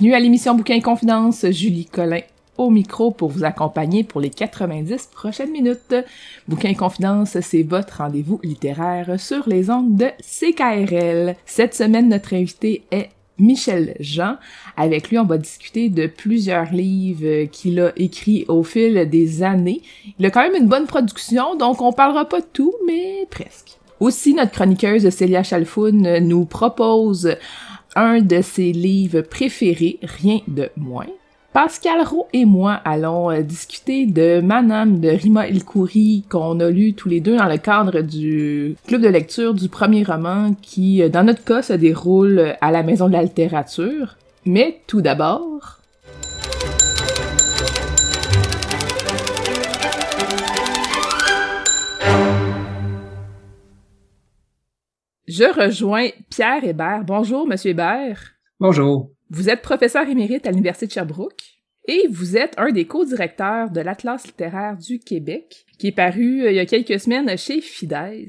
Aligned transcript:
Bienvenue 0.00 0.16
à 0.16 0.20
l'émission 0.20 0.54
Bouquin 0.54 0.80
Confidence, 0.80 1.44
Julie 1.50 1.84
Collin 1.84 2.22
au 2.56 2.70
micro 2.70 3.10
pour 3.10 3.28
vous 3.28 3.44
accompagner 3.44 4.02
pour 4.02 4.22
les 4.22 4.30
90 4.30 5.10
prochaines 5.12 5.50
minutes. 5.50 5.94
Bouquin 6.48 6.72
Confidence, 6.72 7.38
c'est 7.42 7.64
votre 7.64 7.98
rendez-vous 7.98 8.40
littéraire 8.42 9.20
sur 9.20 9.46
les 9.46 9.68
ondes 9.68 9.96
de 9.96 10.06
CKRL. 10.22 11.36
Cette 11.44 11.74
semaine, 11.74 12.08
notre 12.08 12.32
invité 12.32 12.84
est 12.90 13.10
Michel 13.38 13.94
Jean. 14.00 14.36
Avec 14.74 15.10
lui, 15.10 15.18
on 15.18 15.26
va 15.26 15.36
discuter 15.36 15.90
de 15.90 16.06
plusieurs 16.06 16.72
livres 16.72 17.44
qu'il 17.50 17.78
a 17.78 17.92
écrits 17.96 18.46
au 18.48 18.62
fil 18.62 19.06
des 19.10 19.42
années. 19.42 19.82
Il 20.18 20.24
a 20.24 20.30
quand 20.30 20.40
même 20.40 20.62
une 20.62 20.68
bonne 20.68 20.86
production, 20.86 21.56
donc 21.56 21.82
on 21.82 21.92
parlera 21.92 22.26
pas 22.26 22.40
de 22.40 22.48
tout, 22.50 22.72
mais 22.86 23.26
presque. 23.28 23.76
Aussi, 24.00 24.32
notre 24.32 24.52
chroniqueuse 24.52 25.10
Célia 25.10 25.42
Chalfoun 25.42 26.20
nous 26.20 26.46
propose 26.46 27.36
un 27.96 28.20
de 28.20 28.40
ses 28.42 28.72
livres 28.72 29.22
préférés, 29.22 29.98
rien 30.02 30.40
de 30.48 30.70
moins. 30.76 31.06
Pascal 31.52 32.02
Rowe 32.06 32.28
et 32.32 32.44
moi 32.44 32.74
allons 32.84 33.28
euh, 33.28 33.42
discuter 33.42 34.06
de 34.06 34.40
Manam 34.40 35.00
de 35.00 35.08
Rima 35.08 35.48
Ilkouri 35.48 36.22
qu'on 36.30 36.60
a 36.60 36.70
lu 36.70 36.94
tous 36.94 37.08
les 37.08 37.20
deux 37.20 37.36
dans 37.36 37.48
le 37.48 37.56
cadre 37.56 38.02
du 38.02 38.76
club 38.86 39.02
de 39.02 39.08
lecture 39.08 39.52
du 39.52 39.68
premier 39.68 40.04
roman 40.04 40.54
qui, 40.62 41.02
euh, 41.02 41.08
dans 41.08 41.24
notre 41.24 41.42
cas, 41.42 41.62
se 41.62 41.72
déroule 41.72 42.54
à 42.60 42.70
la 42.70 42.84
Maison 42.84 43.08
de 43.08 43.14
la 43.14 43.22
littérature. 43.22 44.16
Mais 44.46 44.80
tout 44.86 45.00
d'abord... 45.00 45.79
Je 55.30 55.44
rejoins 55.44 56.08
Pierre 56.28 56.64
Hébert. 56.64 57.04
Bonjour, 57.04 57.46
Monsieur 57.46 57.70
Hébert. 57.70 58.32
Bonjour. 58.58 59.12
Vous 59.30 59.48
êtes 59.48 59.62
professeur 59.62 60.08
émérite 60.08 60.44
à 60.44 60.50
l'Université 60.50 60.88
de 60.88 60.90
Sherbrooke 60.90 61.44
et 61.86 62.08
vous 62.10 62.36
êtes 62.36 62.54
un 62.58 62.72
des 62.72 62.84
co-directeurs 62.84 63.70
de 63.70 63.80
l'Atlas 63.80 64.26
littéraire 64.26 64.76
du 64.76 64.98
Québec, 64.98 65.66
qui 65.78 65.86
est 65.86 65.92
paru 65.92 66.42
euh, 66.42 66.50
il 66.50 66.56
y 66.56 66.58
a 66.58 66.66
quelques 66.66 66.98
semaines 66.98 67.38
chez 67.38 67.60
Fides. 67.60 68.26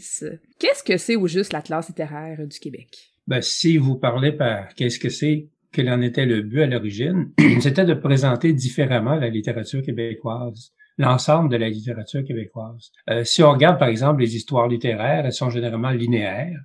Qu'est-ce 0.59 0.83
que 0.83 0.97
c'est 0.97 1.15
au 1.15 1.25
juste 1.25 1.53
l'Atlas 1.53 1.87
littéraire 1.87 2.47
du 2.47 2.59
Québec? 2.59 3.11
Ben, 3.25 3.41
si 3.41 3.77
vous 3.77 3.95
parlez 3.95 4.31
par 4.31 4.71
qu'est-ce 4.75 4.99
que 4.99 5.09
c'est, 5.09 5.49
quel 5.73 5.89
en 5.89 6.01
était 6.01 6.27
le 6.27 6.43
but 6.43 6.61
à 6.61 6.67
l'origine, 6.67 7.31
c'était 7.61 7.85
de 7.85 7.95
présenter 7.95 8.53
différemment 8.53 9.15
la 9.15 9.29
littérature 9.29 9.81
québécoise 9.81 10.71
l'ensemble 10.99 11.49
de 11.49 11.57
la 11.57 11.69
littérature 11.69 12.23
québécoise. 12.23 12.91
Euh, 13.09 13.23
si 13.23 13.41
on 13.41 13.49
regarde, 13.49 13.79
par 13.79 13.87
exemple, 13.87 14.21
les 14.21 14.35
histoires 14.35 14.67
littéraires, 14.67 15.25
elles 15.25 15.33
sont 15.33 15.49
généralement 15.49 15.89
linéaires 15.89 16.59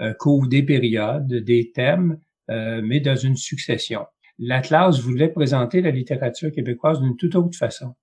euh, 0.00 0.14
couvrent 0.14 0.48
des 0.48 0.62
périodes, 0.62 1.32
des 1.32 1.72
thèmes, 1.72 2.18
euh, 2.50 2.80
mais 2.82 3.00
dans 3.00 3.16
une 3.16 3.36
succession. 3.36 4.06
L'Atlas 4.38 4.98
voulait 5.00 5.28
présenter 5.28 5.82
la 5.82 5.90
littérature 5.90 6.50
québécoise 6.50 7.00
d'une 7.00 7.16
toute 7.16 7.34
autre 7.34 7.56
façon, 7.56 7.94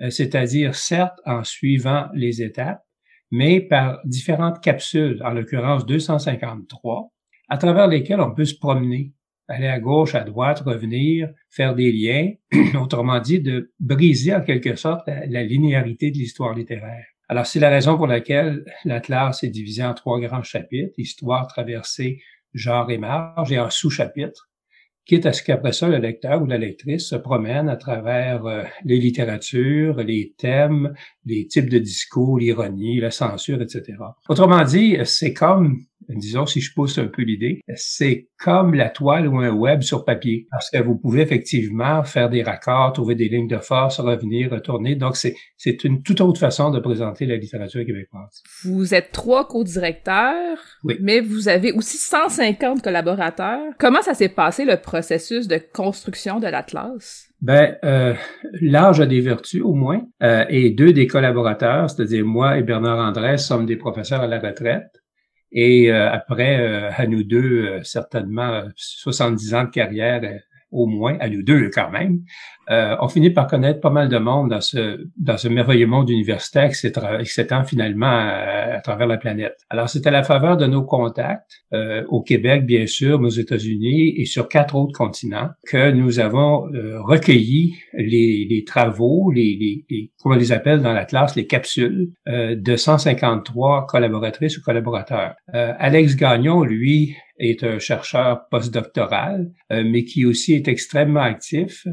euh, 0.00 0.10
c'est-à-dire 0.10 0.74
certes 0.74 1.20
en 1.24 1.44
suivant 1.44 2.08
les 2.12 2.42
étapes, 2.42 2.82
mais 3.30 3.60
par 3.60 4.00
différentes 4.04 4.60
capsules, 4.60 5.22
en 5.24 5.30
l'occurrence 5.30 5.86
253, 5.86 7.12
à 7.48 7.56
travers 7.56 7.86
lesquelles 7.86 8.20
on 8.20 8.34
peut 8.34 8.44
se 8.44 8.58
promener, 8.58 9.12
aller 9.46 9.68
à 9.68 9.78
gauche, 9.78 10.16
à 10.16 10.24
droite, 10.24 10.60
revenir, 10.60 11.28
faire 11.50 11.74
des 11.74 11.92
liens, 11.92 12.32
autrement 12.80 13.20
dit, 13.20 13.40
de 13.40 13.72
briser 13.78 14.34
en 14.34 14.40
quelque 14.40 14.74
sorte 14.74 15.06
la 15.06 15.42
linéarité 15.44 16.10
de 16.10 16.18
l'histoire 16.18 16.54
littéraire. 16.54 17.13
Alors, 17.28 17.46
c'est 17.46 17.60
la 17.60 17.70
raison 17.70 17.96
pour 17.96 18.06
laquelle 18.06 18.64
l'Atlas 18.84 19.42
est 19.42 19.48
divisé 19.48 19.82
en 19.82 19.94
trois 19.94 20.20
grands 20.20 20.42
chapitres, 20.42 20.94
histoire, 20.98 21.46
traversée, 21.46 22.20
genre 22.52 22.90
et 22.90 22.98
marge, 22.98 23.50
et 23.50 23.56
un 23.56 23.70
sous-chapitre, 23.70 24.50
quitte 25.06 25.26
à 25.26 25.32
ce 25.32 25.42
qu'après 25.42 25.72
ça, 25.72 25.88
le 25.88 25.98
lecteur 25.98 26.42
ou 26.42 26.46
la 26.46 26.58
lectrice 26.58 27.08
se 27.08 27.16
promène 27.16 27.68
à 27.68 27.76
travers 27.76 28.46
euh, 28.46 28.64
les 28.84 28.98
littératures, 28.98 29.96
les 29.98 30.34
thèmes, 30.36 30.94
les 31.26 31.46
types 31.46 31.70
de 31.70 31.78
discours, 31.78 32.38
l'ironie, 32.38 33.00
la 33.00 33.10
censure, 33.10 33.62
etc. 33.62 33.94
Autrement 34.28 34.62
dit, 34.62 34.96
c'est 35.04 35.32
comme 35.32 35.84
disons 36.08 36.46
si 36.46 36.60
je 36.60 36.72
pousse 36.74 36.98
un 36.98 37.06
peu 37.06 37.22
l'idée, 37.22 37.60
c'est 37.74 38.28
comme 38.38 38.74
la 38.74 38.90
toile 38.90 39.26
ou 39.28 39.38
un 39.38 39.52
web 39.52 39.82
sur 39.82 40.04
papier, 40.04 40.46
parce 40.50 40.70
que 40.70 40.82
vous 40.82 40.96
pouvez 40.96 41.22
effectivement 41.22 42.04
faire 42.04 42.28
des 42.28 42.42
raccords, 42.42 42.92
trouver 42.92 43.14
des 43.14 43.28
lignes 43.28 43.48
de 43.48 43.58
force, 43.58 44.00
revenir, 44.00 44.50
retourner. 44.50 44.96
Donc, 44.96 45.16
c'est, 45.16 45.34
c'est 45.56 45.84
une 45.84 46.02
toute 46.02 46.20
autre 46.20 46.38
façon 46.38 46.70
de 46.70 46.80
présenter 46.80 47.26
la 47.26 47.36
littérature 47.36 47.84
québécoise. 47.84 48.42
Vous 48.64 48.94
êtes 48.94 49.12
trois 49.12 49.46
co-directeurs, 49.48 50.58
oui. 50.84 50.96
mais 51.00 51.20
vous 51.20 51.48
avez 51.48 51.72
aussi 51.72 51.96
150 51.96 52.82
collaborateurs. 52.82 53.72
Comment 53.78 54.02
ça 54.02 54.14
s'est 54.14 54.28
passé 54.28 54.64
le 54.64 54.76
processus 54.76 55.48
de 55.48 55.60
construction 55.72 56.40
de 56.40 56.46
l'Atlas? 56.46 57.28
Ben, 57.44 57.76
euh, 57.84 58.14
l'âge 58.62 59.00
a 59.00 59.06
des 59.06 59.20
vertus 59.20 59.60
au 59.60 59.74
moins, 59.74 60.00
euh, 60.22 60.46
et 60.48 60.70
deux 60.70 60.94
des 60.94 61.06
collaborateurs, 61.06 61.90
c'est-à-dire 61.90 62.24
moi 62.24 62.56
et 62.56 62.62
Bernard 62.62 62.98
Andrès, 62.98 63.36
sommes 63.36 63.66
des 63.66 63.76
professeurs 63.76 64.22
à 64.22 64.26
la 64.26 64.38
retraite. 64.38 65.02
Et 65.52 65.92
euh, 65.92 66.10
après, 66.10 66.58
euh, 66.58 66.90
à 66.96 67.06
nous 67.06 67.22
deux, 67.22 67.66
euh, 67.66 67.82
certainement 67.82 68.62
70 68.76 69.54
ans 69.54 69.64
de 69.64 69.68
carrière 69.68 70.22
au 70.70 70.86
moins, 70.86 71.18
à 71.20 71.28
nous 71.28 71.42
deux 71.42 71.68
quand 71.68 71.90
même, 71.90 72.22
euh, 72.70 72.96
on 73.00 73.08
finit 73.08 73.30
par 73.30 73.46
connaître 73.46 73.80
pas 73.80 73.90
mal 73.90 74.08
de 74.08 74.18
monde 74.18 74.50
dans 74.50 74.60
ce 74.60 75.06
dans 75.16 75.36
ce 75.36 75.48
merveilleux 75.48 75.86
monde 75.86 76.08
universitaire 76.10 76.70
qui 76.70 77.26
s'étend 77.26 77.64
finalement 77.64 78.06
à, 78.06 78.80
travers 78.82 79.06
la 79.06 79.16
planète. 79.16 79.56
Alors 79.70 79.88
c'est 79.88 80.06
à 80.06 80.10
la 80.10 80.22
faveur 80.22 80.56
de 80.56 80.66
nos 80.66 80.82
contacts 80.82 81.62
euh, 81.72 82.04
au 82.08 82.22
Québec 82.22 82.66
bien 82.66 82.86
sûr, 82.86 83.20
mais 83.20 83.26
aux 83.26 83.30
États-Unis 83.30 84.14
et 84.16 84.24
sur 84.24 84.48
quatre 84.48 84.74
autres 84.76 84.96
continents 84.96 85.50
que 85.66 85.90
nous 85.90 86.20
avons 86.20 86.72
euh, 86.74 87.00
recueilli 87.00 87.74
les, 87.94 88.46
les, 88.48 88.64
travaux, 88.64 89.30
les, 89.30 89.56
les, 89.60 89.84
les 89.90 90.12
comment 90.20 90.36
on 90.36 90.38
les 90.38 90.52
appelle 90.52 90.80
dans 90.80 90.92
la 90.92 91.04
classe, 91.04 91.36
les 91.36 91.46
capsules 91.46 92.10
euh, 92.28 92.56
de 92.56 92.76
153 92.76 93.86
collaboratrices 93.86 94.58
ou 94.58 94.62
collaborateurs. 94.62 95.34
Euh, 95.54 95.72
Alex 95.78 96.16
Gagnon, 96.16 96.62
lui, 96.62 97.14
est 97.38 97.64
un 97.64 97.78
chercheur 97.78 98.48
postdoctoral, 98.50 99.50
euh, 99.72 99.82
mais 99.84 100.04
qui 100.04 100.24
aussi 100.24 100.54
est 100.54 100.68
extrêmement 100.68 101.20
actif 101.20 101.86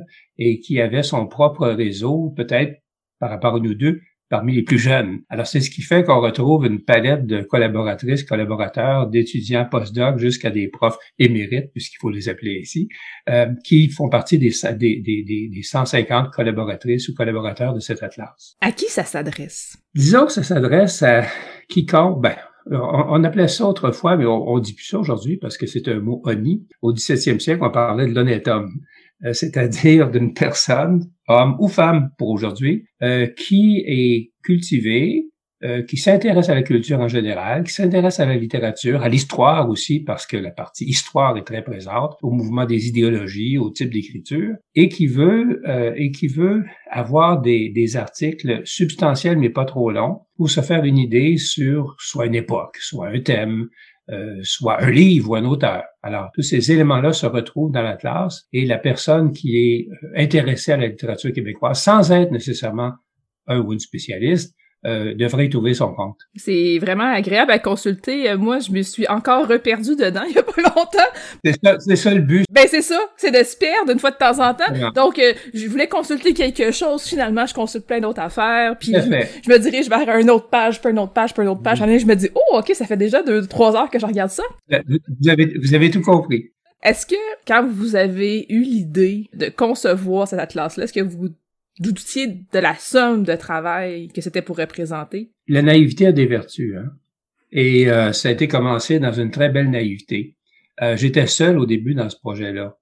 et 0.44 0.60
qui 0.60 0.82
avait 0.82 1.04
son 1.04 1.28
propre 1.28 1.68
réseau, 1.68 2.34
peut-être 2.36 2.82
par 3.20 3.30
rapport 3.30 3.56
à 3.56 3.60
nous 3.60 3.76
deux, 3.76 4.02
parmi 4.28 4.56
les 4.56 4.64
plus 4.64 4.80
jeunes. 4.80 5.20
Alors, 5.30 5.46
c'est 5.46 5.60
ce 5.60 5.70
qui 5.70 5.84
fait 5.84 6.04
qu'on 6.04 6.20
retrouve 6.20 6.66
une 6.66 6.82
palette 6.84 7.28
de 7.28 7.44
collaboratrices, 7.44 8.24
collaborateurs, 8.24 9.08
d'étudiants 9.08 9.68
postdocs 9.70 10.18
jusqu'à 10.18 10.50
des 10.50 10.68
profs 10.68 10.98
émérites, 11.20 11.72
puisqu'il 11.74 11.98
faut 11.98 12.10
les 12.10 12.28
appeler 12.28 12.60
ici, 12.62 12.90
euh, 13.30 13.48
qui 13.64 13.90
font 13.90 14.10
partie 14.10 14.40
des, 14.40 14.52
des, 14.78 15.00
des, 15.02 15.50
des 15.54 15.62
150 15.62 16.32
collaboratrices 16.32 17.08
ou 17.10 17.14
collaborateurs 17.14 17.76
de 17.76 17.80
cet 17.80 18.02
atlas. 18.02 18.56
À 18.62 18.72
qui 18.72 18.86
ça 18.86 19.04
s'adresse? 19.04 19.78
Disons 19.94 20.26
que 20.26 20.32
ça 20.32 20.44
s'adresse 20.44 21.04
à 21.04 21.26
quiconque, 21.68 22.20
ben, 22.24 22.36
on, 22.72 23.24
appelait 23.24 23.48
ça 23.48 23.68
autrefois, 23.68 24.18
mais 24.18 24.26
on, 24.26 24.50
on 24.50 24.60
dit 24.60 24.74
plus 24.74 24.86
ça 24.86 24.98
aujourd'hui 24.98 25.38
parce 25.38 25.58
que 25.58 25.68
c'est 25.68 25.88
un 25.88 26.00
mot 26.00 26.22
honni. 26.26 26.66
Au 26.82 26.94
17e 26.94 27.40
siècle, 27.40 27.64
on 27.64 27.70
parlait 27.70 28.08
de 28.08 28.16
l'honnête 28.16 28.48
homme, 28.48 28.72
c'est-à-dire 29.34 30.10
d'une 30.10 30.34
personne 30.34 31.06
homme 31.28 31.56
ou 31.60 31.68
femme 31.68 32.10
pour 32.18 32.30
aujourd'hui, 32.30 32.86
euh, 33.02 33.28
qui 33.28 33.84
est 33.86 34.32
cultivé, 34.44 35.28
euh, 35.64 35.84
qui 35.84 35.98
s'intéresse 35.98 36.50
à 36.50 36.56
la 36.56 36.64
culture 36.64 37.00
en 37.00 37.08
général, 37.08 37.64
qui 37.64 37.72
s'intéresse 37.72 38.20
à 38.20 38.26
la 38.26 38.36
littérature, 38.36 39.04
à 39.04 39.10
l'histoire 39.10 39.70
aussi, 39.70 40.00
parce 40.00 40.26
que 40.26 40.36
la 40.36 40.50
partie 40.50 40.86
histoire 40.86 41.38
est 41.38 41.44
très 41.44 41.64
présente, 41.64 42.16
au 42.24 42.32
mouvement 42.32 42.66
des 42.66 42.88
idéologies, 42.88 43.60
au 43.60 43.70
type 43.70 43.94
d'écriture, 43.94 44.56
et 44.74 44.90
qui 44.90 45.06
veut 45.06 45.62
euh, 45.68 45.94
et 45.96 46.10
qui 46.12 46.28
veut 46.28 46.64
avoir 46.90 47.42
des, 47.42 47.70
des 47.70 47.96
articles 47.96 48.62
substantiels 48.64 49.38
mais 49.38 49.52
pas 49.52 49.66
trop 49.66 49.92
longs 49.92 50.22
pour 50.36 50.50
se 50.50 50.62
faire 50.62 50.84
une 50.84 50.98
idée 50.98 51.38
sur 51.38 51.96
soit 52.00 52.26
une 52.26 52.36
époque, 52.36 52.78
soit 52.80 53.10
un 53.10 53.20
thème, 53.20 53.68
euh, 54.10 54.40
soit 54.44 54.82
un 54.82 54.90
livre 54.90 55.32
ou 55.32 55.36
un 55.36 55.46
auteur. 55.46 55.84
Alors, 56.02 56.30
tous 56.34 56.42
ces 56.42 56.72
éléments-là 56.72 57.14
se 57.14 57.26
retrouvent 57.26 57.72
dans 57.72 57.84
l'Atlas 57.84 58.48
et 58.52 58.66
la 58.66 58.78
personne 58.78 59.32
qui 59.32 59.58
est 59.58 59.88
intéressée 60.16 60.72
à 60.72 60.78
la 60.78 60.88
littérature 60.88 61.32
québécoise, 61.32 61.82
sans 61.82 62.12
être 62.12 62.32
nécessairement 62.32 62.94
un 63.48 63.60
ou 63.60 63.74
une 63.74 63.80
spécialiste, 63.80 64.56
euh, 64.84 65.14
devrait 65.14 65.46
y 65.46 65.50
trouver 65.50 65.76
son 65.76 65.94
compte. 65.94 66.18
C'est 66.36 66.80
vraiment 66.80 67.12
agréable 67.12 67.52
à 67.52 67.60
consulter. 67.60 68.32
Euh, 68.32 68.38
moi, 68.38 68.58
je 68.60 68.72
me 68.72 68.82
suis 68.82 69.08
encore 69.08 69.48
reperdu 69.48 69.96
dedans 69.96 70.24
il 70.28 70.36
y 70.36 70.40
a 70.40 70.44
pas 70.44 70.62
longtemps. 70.64 71.12
C'est 71.46 71.56
ça, 71.64 71.78
c'est 71.80 71.96
ça 71.96 72.14
le 72.14 72.22
but. 72.22 72.46
Ben 72.52 72.66
c'est 72.68 72.82
ça, 72.82 73.00
c'est 73.16 73.30
de 73.30 73.44
se 73.44 73.56
perdre 73.56 73.92
une 73.92 74.00
fois 74.00 74.10
de 74.10 74.18
temps 74.18 74.40
en 74.40 74.56
temps. 74.56 74.92
Donc, 74.96 75.20
euh, 75.20 75.34
je 75.54 75.68
voulais 75.68 75.88
consulter 75.88 76.34
quelque 76.34 76.72
chose. 76.72 77.04
Finalement, 77.04 77.46
je 77.46 77.54
consulte 77.54 77.86
plein 77.86 78.00
d'autres 78.00 78.22
affaires. 78.22 78.76
Puis, 78.80 78.94
je, 78.94 79.50
me 79.50 79.58
dirige 79.58 79.88
vers 79.88 80.18
une 80.18 80.32
autre 80.32 80.50
page, 80.50 80.82
puis 80.82 80.90
une 80.90 81.00
autre 81.00 81.14
page, 81.14 81.34
puis 81.34 81.44
une 81.44 81.50
autre 81.50 81.62
page. 81.62 81.80
Mm. 81.80 82.00
Je 82.00 82.06
me 82.08 82.16
dis, 82.16 82.30
oh, 82.34 82.58
ok, 82.58 82.72
ça 82.74 82.88
fait 82.88 82.98
déjà 82.98 83.22
deux, 83.22 83.46
trois 83.46 83.76
heures 83.76 83.90
que 83.90 84.00
je 84.00 84.06
regarde 84.08 84.32
ça. 84.32 84.44
Vous 84.68 85.30
avez, 85.30 85.54
vous 85.62 85.76
avez 85.76 85.92
tout 85.92 86.02
compris. 86.02 86.52
Est-ce 86.84 87.06
que 87.06 87.16
quand 87.46 87.68
vous 87.68 87.96
avez 87.96 88.48
eu 88.50 88.62
l'idée 88.64 89.30
de 89.34 89.50
concevoir 89.50 90.28
cette 90.28 90.40
atlas-là, 90.40 90.84
est-ce 90.84 90.94
que 90.94 91.02
vous 91.02 91.30
doutiez 91.80 92.28
de 92.28 92.60
la 92.60 92.76
somme 92.76 93.24
de 93.24 93.36
travail 93.36 94.08
que 94.10 94.22
c'était 94.22 94.42
pour 94.42 94.58
représenter? 94.58 95.32
La 95.48 95.62
naïveté 95.62 96.08
a 96.08 96.12
des 96.12 96.26
vertus, 96.26 96.76
hein? 96.78 96.92
Et 97.52 97.90
euh, 97.90 98.14
ça 98.14 98.30
a 98.30 98.32
été 98.32 98.48
commencé 98.48 99.00
dans 99.00 99.12
une 99.12 99.30
très 99.30 99.50
belle 99.50 99.70
naïveté. 99.70 100.38
Euh, 100.82 100.96
J'étais 100.96 101.28
seul 101.28 101.60
au 101.60 101.66
début 101.66 101.94
dans 101.94 102.10
ce 102.10 102.18
projet-là. 102.18 102.78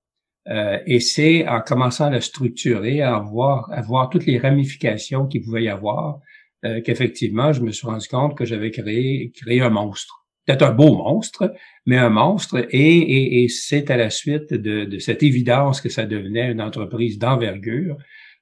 Euh, 0.48 0.80
et 0.86 1.00
c'est 1.00 1.48
en 1.48 1.62
commençant 1.62 2.06
à 2.06 2.10
le 2.12 2.22
structurer, 2.22 3.02
à 3.02 3.20
voir, 3.20 3.70
à 3.72 3.82
voir 3.82 4.10
toutes 4.10 4.26
les 4.26 4.38
ramifications 4.38 5.28
qu'il 5.28 5.42
pouvait 5.42 5.64
y 5.64 5.70
avoir, 5.70 6.20
euh, 6.66 6.82
qu'effectivement, 6.82 7.52
je 7.52 7.62
me 7.62 7.72
suis 7.72 7.88
rendu 7.88 8.08
compte 8.08 8.38
que 8.38 8.46
j'avais 8.46 8.72
créé, 8.72 9.32
créé 9.36 9.62
un 9.62 9.70
monstre. 9.70 10.26
Peut-être 10.46 10.64
un 10.64 10.72
beau 10.72 10.96
monstre, 10.96 11.54
mais 11.86 11.98
un 11.98 12.10
monstre. 12.10 12.66
Et, 12.72 12.98
et, 12.98 13.44
et 13.44 13.48
c'est 13.50 13.92
à 13.92 13.98
la 13.98 14.10
suite 14.10 14.54
de, 14.54 14.86
de, 14.86 14.98
cette 15.00 15.22
évidence 15.22 15.82
que 15.82 15.90
ça 15.90 16.06
devenait 16.06 16.52
une 16.52 16.62
entreprise 16.62 17.20
d'envergure 17.20 17.98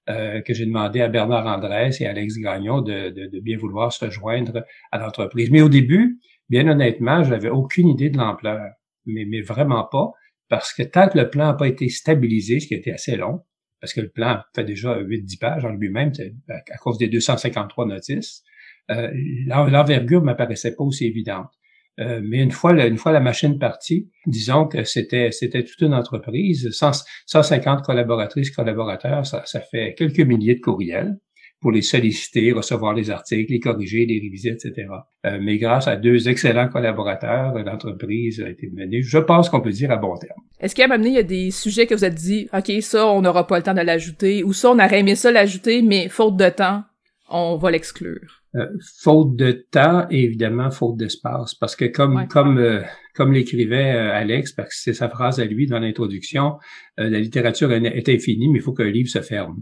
euh, 0.10 0.42
que 0.42 0.54
j'ai 0.54 0.66
demandé 0.66 1.02
à 1.02 1.08
Bernard 1.08 1.46
Andrès 1.46 2.00
et 2.02 2.06
Alex 2.06 2.38
Gagnon 2.38 2.82
de, 2.82 3.10
de, 3.10 3.28
de 3.28 3.40
bien 3.40 3.58
vouloir 3.58 3.92
se 3.92 4.06
rejoindre 4.06 4.64
à 4.92 4.98
l'entreprise. 4.98 5.52
Mais 5.52 5.62
au 5.62 5.70
début, 5.70 6.20
bien 6.50 6.68
honnêtement, 6.68 7.24
j'avais 7.24 7.50
aucune 7.50 7.90
idée 7.90 8.10
de 8.10 8.18
l'ampleur, 8.18 8.62
mais, 9.06 9.26
mais 9.26 9.42
vraiment 9.42 9.86
pas, 9.92 10.12
parce 10.50 10.74
que 10.74 10.84
tant 10.84 11.10
que 11.10 11.18
le 11.18 11.30
plan 11.30 11.48
n'a 11.48 11.54
pas 11.54 11.68
été 11.68 11.90
stabilisé, 11.90 12.60
ce 12.60 12.68
qui 12.68 12.76
a 12.76 12.78
été 12.78 12.94
assez 12.94 13.16
long, 13.16 13.42
parce 13.82 13.94
que 13.94 14.02
le 14.02 14.10
plan 14.10 14.42
fait 14.56 14.64
déjà 14.64 15.00
8-10 15.00 15.40
pages 15.40 15.66
en 15.66 15.70
lui-même, 15.70 16.12
à 16.50 16.78
cause 16.78 16.98
des 16.98 17.08
253 17.08 17.86
notices, 17.86 18.44
euh, 18.90 19.12
l'envergure 19.46 20.24
m'apparaissait 20.24 20.76
pas 20.76 20.84
aussi 20.84 21.06
évidente. 21.06 21.50
Euh, 22.00 22.22
mais 22.24 22.44
une 22.44 22.52
fois, 22.52 22.74
la, 22.74 22.86
une 22.88 22.98
fois 22.98 23.12
la 23.12 23.20
machine 23.20 23.58
partie, 23.58 24.10
disons 24.28 24.68
que 24.68 24.84
c'était 24.84 25.32
c'était 25.32 25.64
toute 25.64 25.82
une 25.82 25.94
entreprise, 25.94 26.70
150 26.72 27.84
collaboratrices, 27.84 28.52
collaborateurs, 28.52 29.26
ça, 29.26 29.44
ça 29.46 29.62
fait 29.62 29.96
quelques 29.98 30.20
milliers 30.20 30.56
de 30.56 30.62
courriels 30.62 31.18
pour 31.60 31.72
les 31.72 31.82
solliciter, 31.82 32.52
recevoir 32.52 32.94
les 32.94 33.10
articles, 33.10 33.52
les 33.52 33.60
corriger, 33.60 34.06
les 34.06 34.20
réviser, 34.20 34.50
etc. 34.50 34.88
Euh, 35.26 35.40
mais 35.42 35.58
grâce 35.58 35.88
à 35.88 35.96
deux 35.96 36.30
excellents 36.30 36.68
collaborateurs, 36.68 37.54
l'entreprise 37.58 38.42
a 38.42 38.50
été 38.50 38.70
menée, 38.72 39.02
je 39.02 39.18
pense 39.18 39.50
qu'on 39.50 39.62
peut 39.62 39.72
dire 39.72 39.92
à 39.92 39.98
bon 39.98 40.16
terme. 40.18 40.40
Est-ce 40.60 40.76
qu'à 40.76 40.86
un 40.86 41.02
il 41.02 41.14
y 41.14 41.18
a 41.18 41.24
des 41.24 41.52
sujets 41.52 41.88
que 41.88 41.96
vous 41.96 42.06
êtes 42.06 42.16
dit, 42.16 42.48
OK, 42.54 42.72
ça, 42.82 43.08
on 43.08 43.22
n'aura 43.22 43.48
pas 43.48 43.58
le 43.58 43.64
temps 43.64 43.74
de 43.74 43.82
l'ajouter, 43.82 44.44
ou 44.44 44.54
ça, 44.54 44.70
on 44.70 44.80
aurait 44.80 45.00
aimé 45.00 45.16
ça 45.16 45.32
l'ajouter, 45.32 45.82
mais 45.82 46.10
faute 46.10 46.38
de 46.38 46.50
temps, 46.50 46.84
on 47.30 47.58
va 47.58 47.72
l'exclure? 47.72 48.44
Euh, 48.58 48.66
faute 48.82 49.36
de 49.36 49.52
temps 49.52 50.08
et 50.10 50.24
évidemment 50.24 50.72
faute 50.72 50.98
d'espace. 50.98 51.54
Parce 51.54 51.76
que 51.76 51.86
comme 51.86 52.28
comme 52.28 52.58
euh, 52.58 52.82
comme 53.14 53.34
l'écrivait 53.34 53.94
euh, 53.94 54.14
Alex 54.14 54.54
parce 54.54 54.70
que 54.70 54.76
c'est 54.76 54.94
sa 54.94 55.10
phrase 55.10 55.40
à 55.40 55.46
lui 55.46 55.68
dans 55.68 55.80
l'introduction 55.80 56.58
la 56.98 57.20
littérature 57.20 57.72
est 57.72 58.10
infinie 58.10 58.50
mais 58.50 58.60
il 58.60 58.62
faut 58.62 58.74
qu'un 58.74 58.90
livre 58.90 59.10
se 59.10 59.22
ferme 59.22 59.58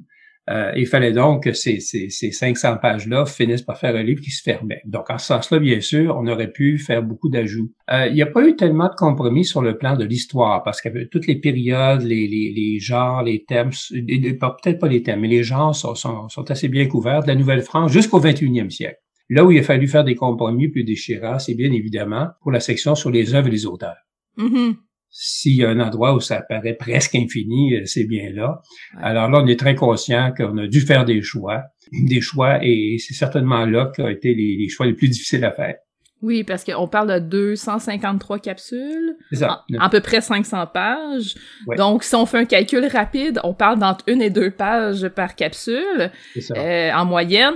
euh, 0.49 0.71
il 0.75 0.85
fallait 0.85 1.11
donc 1.11 1.43
que 1.43 1.53
ces, 1.53 1.79
ces, 1.79 2.09
ces 2.09 2.31
500 2.31 2.77
pages-là 2.77 3.25
finissent 3.25 3.63
par 3.63 3.79
faire 3.79 3.95
un 3.95 4.03
livre 4.03 4.21
qui 4.21 4.29
se 4.29 4.43
fermait. 4.43 4.81
Donc, 4.85 5.09
en 5.09 5.17
ce 5.17 5.27
sens-là, 5.27 5.59
bien 5.59 5.81
sûr, 5.81 6.15
on 6.19 6.27
aurait 6.27 6.51
pu 6.51 6.77
faire 6.77 7.01
beaucoup 7.01 7.29
d'ajouts. 7.29 7.71
Euh, 7.91 8.07
il 8.07 8.13
n'y 8.13 8.21
a 8.21 8.27
pas 8.27 8.47
eu 8.47 8.55
tellement 8.55 8.87
de 8.87 8.95
compromis 8.95 9.43
sur 9.43 9.61
le 9.61 9.77
plan 9.77 9.95
de 9.95 10.05
l'histoire, 10.05 10.63
parce 10.63 10.81
que 10.81 11.05
toutes 11.05 11.25
les 11.25 11.39
périodes, 11.39 12.03
les, 12.03 12.27
les, 12.27 12.53
les 12.55 12.79
genres, 12.79 13.23
les 13.23 13.43
thèmes, 13.43 13.71
peut-être 13.71 14.79
pas 14.79 14.87
les 14.87 15.01
thèmes, 15.01 15.21
mais 15.21 15.27
les 15.27 15.43
genres 15.43 15.75
sont, 15.75 15.95
sont, 15.95 16.29
sont 16.29 16.51
assez 16.51 16.67
bien 16.67 16.85
couverts 16.87 17.23
de 17.23 17.27
la 17.27 17.35
Nouvelle-France 17.35 17.91
jusqu'au 17.91 18.19
21e 18.19 18.69
siècle. 18.69 18.99
Là 19.29 19.43
où 19.43 19.51
il 19.51 19.57
a 19.59 19.63
fallu 19.63 19.87
faire 19.87 20.03
des 20.03 20.13
compromis 20.13 20.67
plus 20.67 20.83
déchirants, 20.83 21.39
c'est 21.39 21.55
bien 21.55 21.71
évidemment 21.71 22.27
pour 22.41 22.51
la 22.51 22.59
section 22.59 22.93
sur 22.93 23.09
les 23.09 23.33
œuvres 23.33 23.47
et 23.47 23.51
les 23.51 23.65
auteurs. 23.65 23.97
Mm-hmm 24.37 24.75
s'il 25.09 25.55
y 25.55 25.63
a 25.63 25.69
un 25.69 25.79
endroit 25.79 26.13
où 26.13 26.19
ça 26.19 26.41
paraît 26.41 26.73
presque 26.73 27.15
infini, 27.15 27.75
euh, 27.75 27.81
c'est 27.85 28.03
bien 28.03 28.31
là. 28.31 28.61
Alors 29.01 29.29
là, 29.29 29.41
on 29.43 29.47
est 29.47 29.59
très 29.59 29.75
conscient 29.75 30.33
qu'on 30.35 30.57
a 30.57 30.67
dû 30.67 30.81
faire 30.81 31.05
des 31.05 31.21
choix, 31.21 31.63
des 31.91 32.21
choix, 32.21 32.59
et 32.61 32.97
c'est 32.99 33.13
certainement 33.13 33.65
là 33.65 33.91
qu'ont 33.95 34.07
été 34.07 34.33
les, 34.33 34.67
choix 34.69 34.85
les 34.85 34.93
plus 34.93 35.07
difficiles 35.07 35.45
à 35.45 35.51
faire. 35.51 35.75
Oui, 36.21 36.43
parce 36.43 36.63
qu'on 36.63 36.87
parle 36.87 37.13
de 37.13 37.19
253 37.19 38.39
capsules, 38.39 39.15
ça, 39.31 39.63
à 39.79 39.89
peu 39.89 39.99
près 39.99 40.21
500 40.21 40.67
pages. 40.73 41.35
Donc, 41.77 42.03
si 42.03 42.15
on 42.15 42.25
fait 42.25 42.39
un 42.39 42.45
calcul 42.45 42.85
rapide, 42.87 43.39
on 43.43 43.53
parle 43.53 43.79
d'entre 43.79 44.03
une 44.07 44.21
et 44.21 44.29
deux 44.29 44.49
pages 44.49 45.07
par 45.09 45.35
capsule 45.35 46.11
euh, 46.55 46.91
en 46.91 47.05
moyenne 47.05 47.55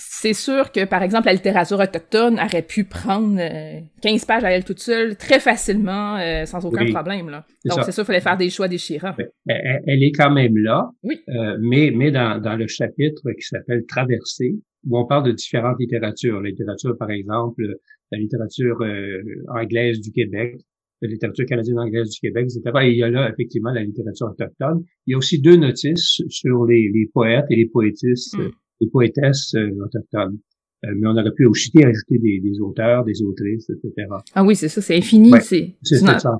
c'est 0.00 0.32
sûr 0.32 0.70
que, 0.70 0.84
par 0.84 1.02
exemple, 1.02 1.26
la 1.26 1.32
littérature 1.32 1.80
autochtone 1.80 2.38
aurait 2.38 2.62
pu 2.62 2.84
prendre 2.84 3.36
15 4.00 4.22
euh, 4.22 4.26
pages 4.28 4.44
à 4.44 4.52
elle 4.52 4.64
toute 4.64 4.78
seule 4.78 5.16
très 5.16 5.40
facilement, 5.40 6.16
euh, 6.18 6.44
sans 6.44 6.64
aucun 6.64 6.86
problème. 6.86 7.28
Là. 7.28 7.44
Donc, 7.64 7.80
c'est 7.82 7.90
sûr 7.90 8.04
qu'il 8.04 8.12
fallait 8.12 8.20
faire 8.20 8.36
des 8.36 8.48
choix 8.48 8.68
déchirants. 8.68 9.14
Elle, 9.46 10.02
est 10.04 10.12
quand 10.12 10.30
même 10.30 10.56
là, 10.56 10.88
oui. 11.02 11.18
Euh, 11.28 11.58
mais, 11.60 11.90
mais 11.92 12.12
dans, 12.12 12.40
dans 12.40 12.54
le 12.54 12.68
chapitre 12.68 13.22
qui 13.32 13.42
s'appelle 13.42 13.84
Traversée, 13.88 14.54
où 14.86 14.96
on 14.96 15.04
parle 15.04 15.26
de 15.26 15.32
différentes 15.32 15.80
littératures. 15.80 16.40
La 16.42 16.50
littérature, 16.50 16.96
par 16.96 17.10
exemple, 17.10 17.64
la 18.12 18.18
littérature 18.18 18.78
anglaise 19.48 20.00
du 20.00 20.12
Québec, 20.12 20.60
la 21.02 21.08
littérature 21.08 21.44
canadienne 21.44 21.80
anglaise 21.80 22.10
du 22.10 22.20
Québec, 22.20 22.44
etc. 22.44 22.86
Et 22.86 22.92
il 22.92 22.98
y 22.98 23.02
a 23.02 23.10
là, 23.10 23.28
effectivement, 23.32 23.72
la 23.72 23.82
littérature 23.82 24.28
autochtone. 24.28 24.84
Il 25.06 25.12
y 25.12 25.14
a 25.14 25.18
aussi 25.18 25.40
deux 25.40 25.56
notices 25.56 26.22
sur 26.28 26.66
les, 26.66 26.88
les 26.94 27.10
poètes 27.12 27.46
et 27.50 27.56
les 27.56 27.66
poétisses 27.66 28.34
hmm 28.34 28.50
des 28.80 28.88
poétesses 28.88 29.54
euh, 29.54 29.70
autochtones. 29.84 30.38
Euh, 30.84 30.90
mais 30.96 31.08
on 31.08 31.16
aurait 31.16 31.32
pu 31.34 31.44
aussi 31.46 31.72
ajouter 31.76 32.18
des, 32.18 32.40
des, 32.40 32.60
auteurs, 32.60 33.04
des 33.04 33.20
autrices, 33.22 33.68
etc. 33.70 34.06
Ah 34.34 34.44
oui, 34.44 34.54
c'est 34.54 34.68
ça, 34.68 34.80
c'est 34.80 34.96
infini. 34.96 35.32
c'est 35.40 35.76
c'est 35.82 35.96
ça. 35.96 36.36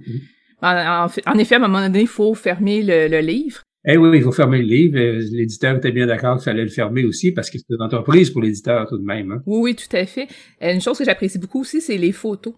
En, 0.61 1.07
en, 1.26 1.38
effet, 1.38 1.54
à 1.54 1.59
un 1.59 1.61
moment 1.61 1.80
donné, 1.80 2.02
il 2.02 2.09
faut 2.09 2.35
fermer 2.35 2.83
le, 2.83 3.09
le 3.09 3.21
livre. 3.21 3.62
Eh 3.87 3.97
oui, 3.97 4.18
il 4.18 4.23
faut 4.23 4.33
fermer 4.33 4.59
le 4.59 4.64
livre. 4.64 4.99
Euh, 4.99 5.23
l'éditeur 5.33 5.76
était 5.76 5.92
bien 5.92 6.07
d'accord 6.07 6.37
qu'il 6.37 6.45
fallait 6.45 6.64
le 6.64 6.71
fermer 6.71 7.04
aussi 7.04 7.33
parce 7.33 7.49
que 7.49 7.59
c'est 7.59 7.75
une 7.75 7.83
entreprise 7.83 8.30
pour 8.30 8.42
l'éditeur 8.42 8.87
tout 8.88 8.99
de 8.99 9.04
même. 9.04 9.33
Hein. 9.33 9.42
Oui, 9.47 9.61
oui, 9.62 9.76
tout 9.76 9.97
à 9.97 10.04
fait. 10.04 10.26
Une 10.61 10.80
chose 10.80 10.99
que 10.99 11.04
j'apprécie 11.04 11.38
beaucoup 11.38 11.61
aussi, 11.61 11.80
c'est 11.80 11.97
les 11.97 12.12
photos. 12.12 12.54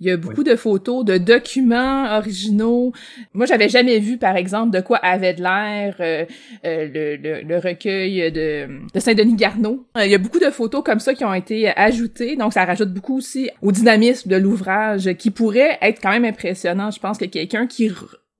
Il 0.00 0.06
y 0.06 0.10
a 0.10 0.16
beaucoup 0.16 0.44
de 0.44 0.54
photos, 0.54 1.04
de 1.04 1.18
documents 1.18 2.16
originaux. 2.16 2.92
Moi, 3.34 3.46
j'avais 3.46 3.68
jamais 3.68 3.98
vu, 3.98 4.16
par 4.16 4.36
exemple, 4.36 4.70
de 4.70 4.80
quoi 4.80 4.98
avait 4.98 5.34
de 5.34 5.42
l'air 5.42 5.96
euh, 6.00 6.24
euh, 6.64 7.16
le, 7.20 7.42
le, 7.42 7.58
recueil 7.58 8.30
de, 8.30 8.68
de 8.94 9.00
Saint-Denis 9.00 9.34
Garneau. 9.34 9.86
Euh, 9.96 10.04
il 10.04 10.10
y 10.10 10.14
a 10.14 10.18
beaucoup 10.18 10.38
de 10.38 10.50
photos 10.50 10.84
comme 10.84 11.00
ça 11.00 11.14
qui 11.14 11.24
ont 11.24 11.34
été 11.34 11.68
ajoutées, 11.76 12.36
donc 12.36 12.52
ça 12.52 12.64
rajoute 12.64 12.92
beaucoup 12.92 13.18
aussi 13.18 13.50
au 13.60 13.72
dynamisme 13.72 14.30
de 14.30 14.36
l'ouvrage, 14.36 15.12
qui 15.14 15.30
pourrait 15.30 15.78
être 15.82 16.00
quand 16.00 16.10
même 16.10 16.24
impressionnant. 16.24 16.90
Je 16.90 17.00
pense 17.00 17.18
que 17.18 17.24
quelqu'un 17.24 17.66
qui 17.66 17.90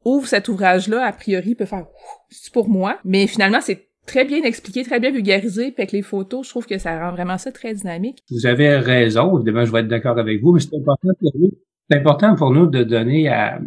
ouvre 0.05 0.29
cet 0.29 0.49
ouvrage-là, 0.49 1.05
a 1.05 1.13
priori, 1.13 1.55
peut 1.57 1.65
faire 1.67 1.87
«c'est 2.31 2.53
pour 2.53 2.69
moi», 2.69 2.99
mais 3.05 3.27
finalement, 3.27 3.61
c'est 3.61 3.88
très 4.09 4.25
bien 4.25 4.43
expliqué, 4.43 4.83
très 4.83 4.99
bien 4.99 5.13
vulgarisé, 5.13 5.71
puis 5.71 5.83
avec 5.83 5.93
les 5.93 6.03
photos, 6.03 6.45
je 6.45 6.51
trouve 6.51 6.67
que 6.67 6.79
ça 6.79 6.99
rend 6.99 7.13
vraiment 7.13 7.39
ça 7.39 7.53
très 7.53 7.75
dynamique. 7.75 8.19
Vous 8.31 8.47
avez 8.47 8.77
raison, 8.79 9.37
évidemment, 9.37 9.65
je 9.65 9.71
vais 9.71 9.81
être 9.81 9.89
d'accord 9.89 10.19
avec 10.19 10.43
vous, 10.43 10.53
mais 10.53 10.61
c'est 10.61 10.75
important 10.75 11.11
pour 11.21 11.33
nous. 11.39 11.51
C'est 11.91 11.97
important 11.97 12.35
pour 12.35 12.51
nous 12.51 12.67
de 12.67 12.83
donner 12.83 13.29
à, 13.29 13.61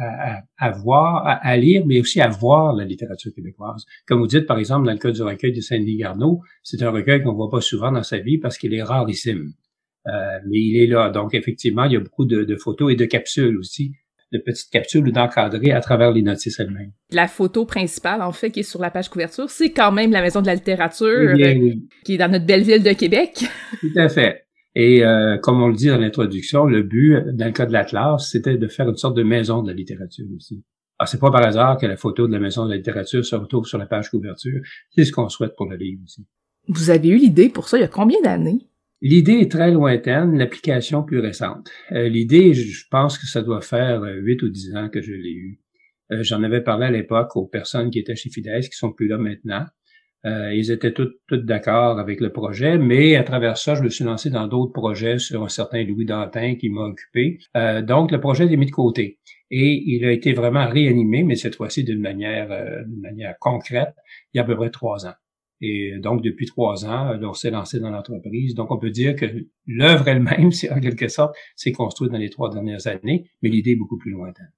à, 0.00 0.42
à 0.56 0.70
voir, 0.70 1.38
à, 1.42 1.56
lire, 1.58 1.84
mais 1.86 2.00
aussi 2.00 2.20
à 2.20 2.28
voir 2.28 2.74
la 2.74 2.84
littérature 2.84 3.32
québécoise. 3.34 3.84
Comme 4.06 4.20
vous 4.20 4.26
dites, 4.26 4.46
par 4.46 4.58
exemple, 4.58 4.86
dans 4.86 4.92
le 4.92 4.98
cas 4.98 5.10
du 5.10 5.22
recueil 5.22 5.52
de 5.52 5.60
Saint-Denis 5.60 5.96
Garneau, 5.96 6.40
c'est 6.62 6.82
un 6.82 6.90
recueil 6.90 7.22
qu'on 7.22 7.34
voit 7.34 7.50
pas 7.50 7.60
souvent 7.60 7.92
dans 7.92 8.02
sa 8.02 8.18
vie 8.18 8.38
parce 8.38 8.56
qu'il 8.56 8.72
est 8.72 8.82
rarissime. 8.82 9.52
Euh, 10.06 10.38
mais 10.48 10.58
il 10.58 10.82
est 10.82 10.86
là. 10.86 11.10
Donc, 11.10 11.34
effectivement, 11.34 11.84
il 11.84 11.92
y 11.92 11.96
a 11.96 12.00
beaucoup 12.00 12.24
de, 12.24 12.44
de 12.44 12.56
photos 12.56 12.92
et 12.92 12.96
de 12.96 13.04
capsules 13.04 13.58
aussi 13.58 13.92
de 14.32 14.38
petites 14.38 14.70
capsules 14.70 15.06
ou 15.06 15.10
d'encadrer 15.10 15.72
à 15.72 15.80
travers 15.80 16.12
les 16.12 16.22
notices 16.22 16.60
elles-mêmes. 16.60 16.92
La 17.10 17.28
photo 17.28 17.64
principale, 17.64 18.22
en 18.22 18.32
fait, 18.32 18.50
qui 18.50 18.60
est 18.60 18.64
sur 18.64 18.80
la 18.80 18.90
page 18.90 19.08
couverture, 19.08 19.50
c'est 19.50 19.72
quand 19.72 19.92
même 19.92 20.12
la 20.12 20.22
Maison 20.22 20.40
de 20.40 20.46
la 20.46 20.54
littérature, 20.54 21.06
euh, 21.06 21.74
qui 22.04 22.14
est 22.14 22.18
dans 22.18 22.30
notre 22.30 22.46
belle 22.46 22.62
ville 22.62 22.82
de 22.82 22.92
Québec. 22.92 23.44
Tout 23.80 23.92
à 23.96 24.08
fait. 24.08 24.44
Et 24.74 25.04
euh, 25.04 25.36
comme 25.38 25.60
on 25.62 25.68
le 25.68 25.74
dit 25.74 25.88
dans 25.88 25.98
l'introduction, 25.98 26.64
le 26.64 26.82
but, 26.82 27.16
dans 27.32 27.46
le 27.46 27.52
cas 27.52 27.66
de 27.66 27.72
l'Atlas, 27.72 28.30
c'était 28.30 28.56
de 28.56 28.68
faire 28.68 28.88
une 28.88 28.96
sorte 28.96 29.16
de 29.16 29.24
maison 29.24 29.62
de 29.62 29.68
la 29.68 29.74
littérature 29.74 30.26
aussi. 30.36 30.62
Alors, 30.98 31.08
c'est 31.08 31.18
pas 31.18 31.30
par 31.30 31.44
hasard 31.44 31.78
que 31.78 31.86
la 31.86 31.96
photo 31.96 32.26
de 32.26 32.32
la 32.32 32.38
maison 32.38 32.66
de 32.66 32.70
la 32.70 32.76
littérature 32.76 33.24
se 33.24 33.34
retrouve 33.34 33.64
sur 33.66 33.78
la 33.78 33.86
page 33.86 34.10
couverture. 34.10 34.60
C'est 34.90 35.04
ce 35.04 35.12
qu'on 35.12 35.28
souhaite 35.28 35.56
pour 35.56 35.68
le 35.68 35.76
livre 35.76 36.02
aussi. 36.04 36.26
Vous 36.68 36.90
avez 36.90 37.08
eu 37.08 37.16
l'idée 37.16 37.48
pour 37.48 37.68
ça 37.68 37.78
il 37.78 37.80
y 37.80 37.84
a 37.84 37.88
combien 37.88 38.20
d'années? 38.22 38.69
L'idée 39.02 39.38
est 39.40 39.50
très 39.50 39.70
lointaine, 39.70 40.36
l'application 40.36 41.02
plus 41.02 41.20
récente. 41.20 41.70
Euh, 41.92 42.08
l'idée, 42.08 42.52
je 42.52 42.84
pense 42.90 43.16
que 43.16 43.26
ça 43.26 43.40
doit 43.40 43.62
faire 43.62 44.02
euh, 44.02 44.16
huit 44.16 44.42
ou 44.42 44.50
dix 44.50 44.76
ans 44.76 44.90
que 44.90 45.00
je 45.00 45.12
l'ai 45.12 45.32
eue. 45.32 45.58
Euh, 46.12 46.22
j'en 46.22 46.42
avais 46.42 46.60
parlé 46.60 46.84
à 46.84 46.90
l'époque 46.90 47.34
aux 47.34 47.46
personnes 47.46 47.90
qui 47.90 47.98
étaient 47.98 48.14
chez 48.14 48.28
Fides, 48.28 48.60
qui 48.60 48.76
sont 48.76 48.92
plus 48.92 49.08
là 49.08 49.16
maintenant. 49.16 49.64
ils 50.24 50.70
étaient 50.70 50.92
toutes 50.92 51.16
d'accord 51.32 51.98
avec 51.98 52.20
le 52.20 52.30
projet, 52.30 52.76
mais 52.76 53.16
à 53.16 53.24
travers 53.24 53.56
ça, 53.56 53.74
je 53.74 53.82
me 53.82 53.88
suis 53.88 54.04
lancé 54.04 54.28
dans 54.28 54.46
d'autres 54.46 54.74
projets 54.74 55.18
sur 55.18 55.42
un 55.42 55.48
certain 55.48 55.82
Louis 55.82 56.04
Dantin 56.04 56.56
qui 56.56 56.68
m'a 56.68 56.82
occupé. 56.82 57.38
donc, 57.84 58.10
le 58.12 58.20
projet 58.20 58.44
est 58.44 58.56
mis 58.58 58.66
de 58.66 58.70
côté. 58.70 59.18
Et 59.50 59.82
il 59.86 60.04
a 60.04 60.12
été 60.12 60.34
vraiment 60.34 60.68
réanimé, 60.68 61.22
mais 61.22 61.36
cette 61.36 61.56
fois-ci 61.56 61.84
d'une 61.84 62.02
manière, 62.02 62.48
d'une 62.86 63.00
manière 63.00 63.34
concrète, 63.40 63.94
il 64.34 64.36
y 64.36 64.40
a 64.40 64.42
à 64.42 64.46
peu 64.46 64.56
près 64.56 64.70
trois 64.70 65.06
ans. 65.06 65.14
Et 65.60 65.98
donc, 65.98 66.22
depuis 66.22 66.46
trois 66.46 66.86
ans, 66.86 67.18
on 67.22 67.34
s'est 67.34 67.50
lancé 67.50 67.80
dans 67.80 67.90
l'entreprise. 67.90 68.54
Donc, 68.54 68.70
on 68.70 68.78
peut 68.78 68.90
dire 68.90 69.14
que 69.14 69.26
l'œuvre 69.66 70.08
elle-même, 70.08 70.50
c'est 70.52 70.70
en 70.70 70.80
quelque 70.80 71.08
sorte, 71.08 71.34
s'est 71.56 71.72
construite 71.72 72.12
dans 72.12 72.18
les 72.18 72.30
trois 72.30 72.50
dernières 72.50 72.86
années, 72.86 73.30
mais 73.42 73.48
l'idée 73.48 73.72
est 73.72 73.76
beaucoup 73.76 73.98
plus 73.98 74.10
lointaine. 74.10 74.50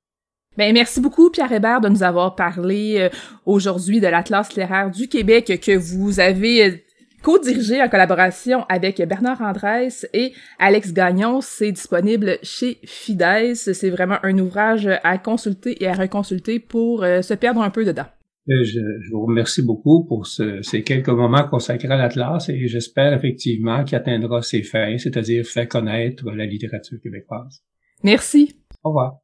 Bien, 0.57 0.73
merci 0.73 1.01
beaucoup, 1.01 1.31
Pierre 1.31 1.51
Hébert, 1.51 1.81
de 1.81 1.89
nous 1.89 2.03
avoir 2.03 2.37
parlé 2.37 2.97
euh, 2.99 3.09
aujourd'hui 3.47 4.01
de 4.01 4.07
l'Atlas 4.07 4.51
littéraire 4.51 4.91
du 4.91 5.09
Québec 5.09 5.61
que 5.65 5.75
vous 5.75 6.21
avez 6.21 6.65
euh, 6.65 6.77
co-dirigé 7.23 7.81
en 7.81 7.89
collaboration 7.89 8.67
avec 8.69 9.01
Bernard 9.09 9.41
Andrès 9.41 10.07
et 10.13 10.35
Alex 10.59 10.93
Gagnon. 10.93 11.41
C'est 11.41 11.73
disponible 11.73 12.39
chez 12.43 12.79
Fides. 12.85 13.55
C'est 13.55 13.89
vraiment 13.89 14.19
un 14.23 14.39
ouvrage 14.39 14.87
à 15.03 15.17
consulter 15.17 15.83
et 15.83 15.89
à 15.89 15.95
reconsulter 15.95 16.59
pour 16.59 17.03
euh, 17.03 17.23
se 17.23 17.33
perdre 17.33 17.63
un 17.63 17.71
peu 17.71 17.87
dedans. 17.87 18.07
Euh, 18.49 18.65
je, 18.65 18.81
vous 19.11 19.25
remercie 19.25 19.63
beaucoup 19.63 20.05
pour 20.05 20.27
ces 20.27 20.83
quelques 20.83 21.09
moments 21.09 21.47
consacrés 21.49 21.89
à 21.89 21.97
l'Atlas 21.97 22.49
et 22.49 22.67
j'espère 22.67 23.13
effectivement 23.13 23.85
qu'il 23.85 23.97
atteindra 23.97 24.43
ses 24.43 24.65
fins, 24.65 24.99
c'est-à-dire 24.99 25.47
faire 25.47 25.69
connaître 25.69 26.29
la 26.31 26.45
littérature 26.45 26.99
québécoise. 27.01 27.63
Merci. 28.03 28.57
Au 28.83 28.89
revoir. 28.89 29.19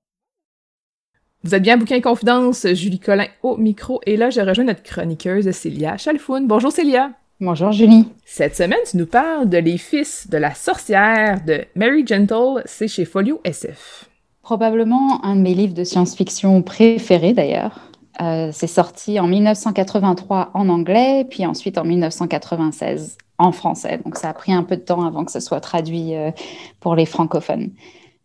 Vous 1.43 1.55
êtes 1.55 1.63
bien 1.63 1.77
Bouquin 1.77 2.01
Confidence, 2.01 2.67
Julie 2.75 3.01
Collin 3.01 3.27
au 3.43 3.57
micro 3.57 4.01
et 4.07 4.17
là 4.17 4.31
je 4.31 4.41
rejoins 4.41 4.65
notre 4.65 4.83
chroniqueuse 4.83 5.51
Célia 5.51 5.97
Chalfoun. 5.97 6.47
Bonjour 6.47 6.71
Célia. 6.71 7.13
Bonjour 7.41 7.73
Julie. 7.73 8.07
Cette 8.25 8.57
semaine, 8.57 8.79
tu 8.89 8.97
nous 8.97 9.07
parles 9.07 9.49
de 9.49 9.59
Les 9.59 9.79
Fils 9.79 10.29
de 10.29 10.39
la 10.39 10.55
sorcière 10.55 11.45
de 11.45 11.65
Mary 11.77 12.05
Gentle, 12.07 12.63
c'est 12.67 12.89
chez 12.89 13.05
Folio 13.05 13.41
SF. 13.45 14.09
Probablement 14.43 15.25
un 15.25 15.37
de 15.37 15.41
mes 15.41 15.55
livres 15.55 15.75
de 15.75 15.85
science-fiction 15.85 16.63
préférés 16.63 17.35
d'ailleurs. 17.35 17.88
Euh, 18.21 18.51
c'est 18.53 18.67
sorti 18.67 19.21
en 19.21 19.27
1983 19.27 20.51
en 20.55 20.69
anglais, 20.69 21.25
puis 21.29 21.47
ensuite 21.47 21.79
en 21.79 21.85
1996 21.85 23.17
en 23.39 23.53
français. 23.53 24.01
Donc 24.05 24.17
ça 24.17 24.31
a 24.31 24.33
pris 24.33 24.53
un 24.53 24.65
peu 24.65 24.77
de 24.77 24.83
temps 24.83 25.05
avant 25.05 25.25
que 25.25 25.31
ce 25.31 25.41
soit 25.41 25.61
traduit 25.61 26.15
euh, 26.15 26.33
pour 26.81 26.97
les 26.97 27.07
francophones. 27.07 27.71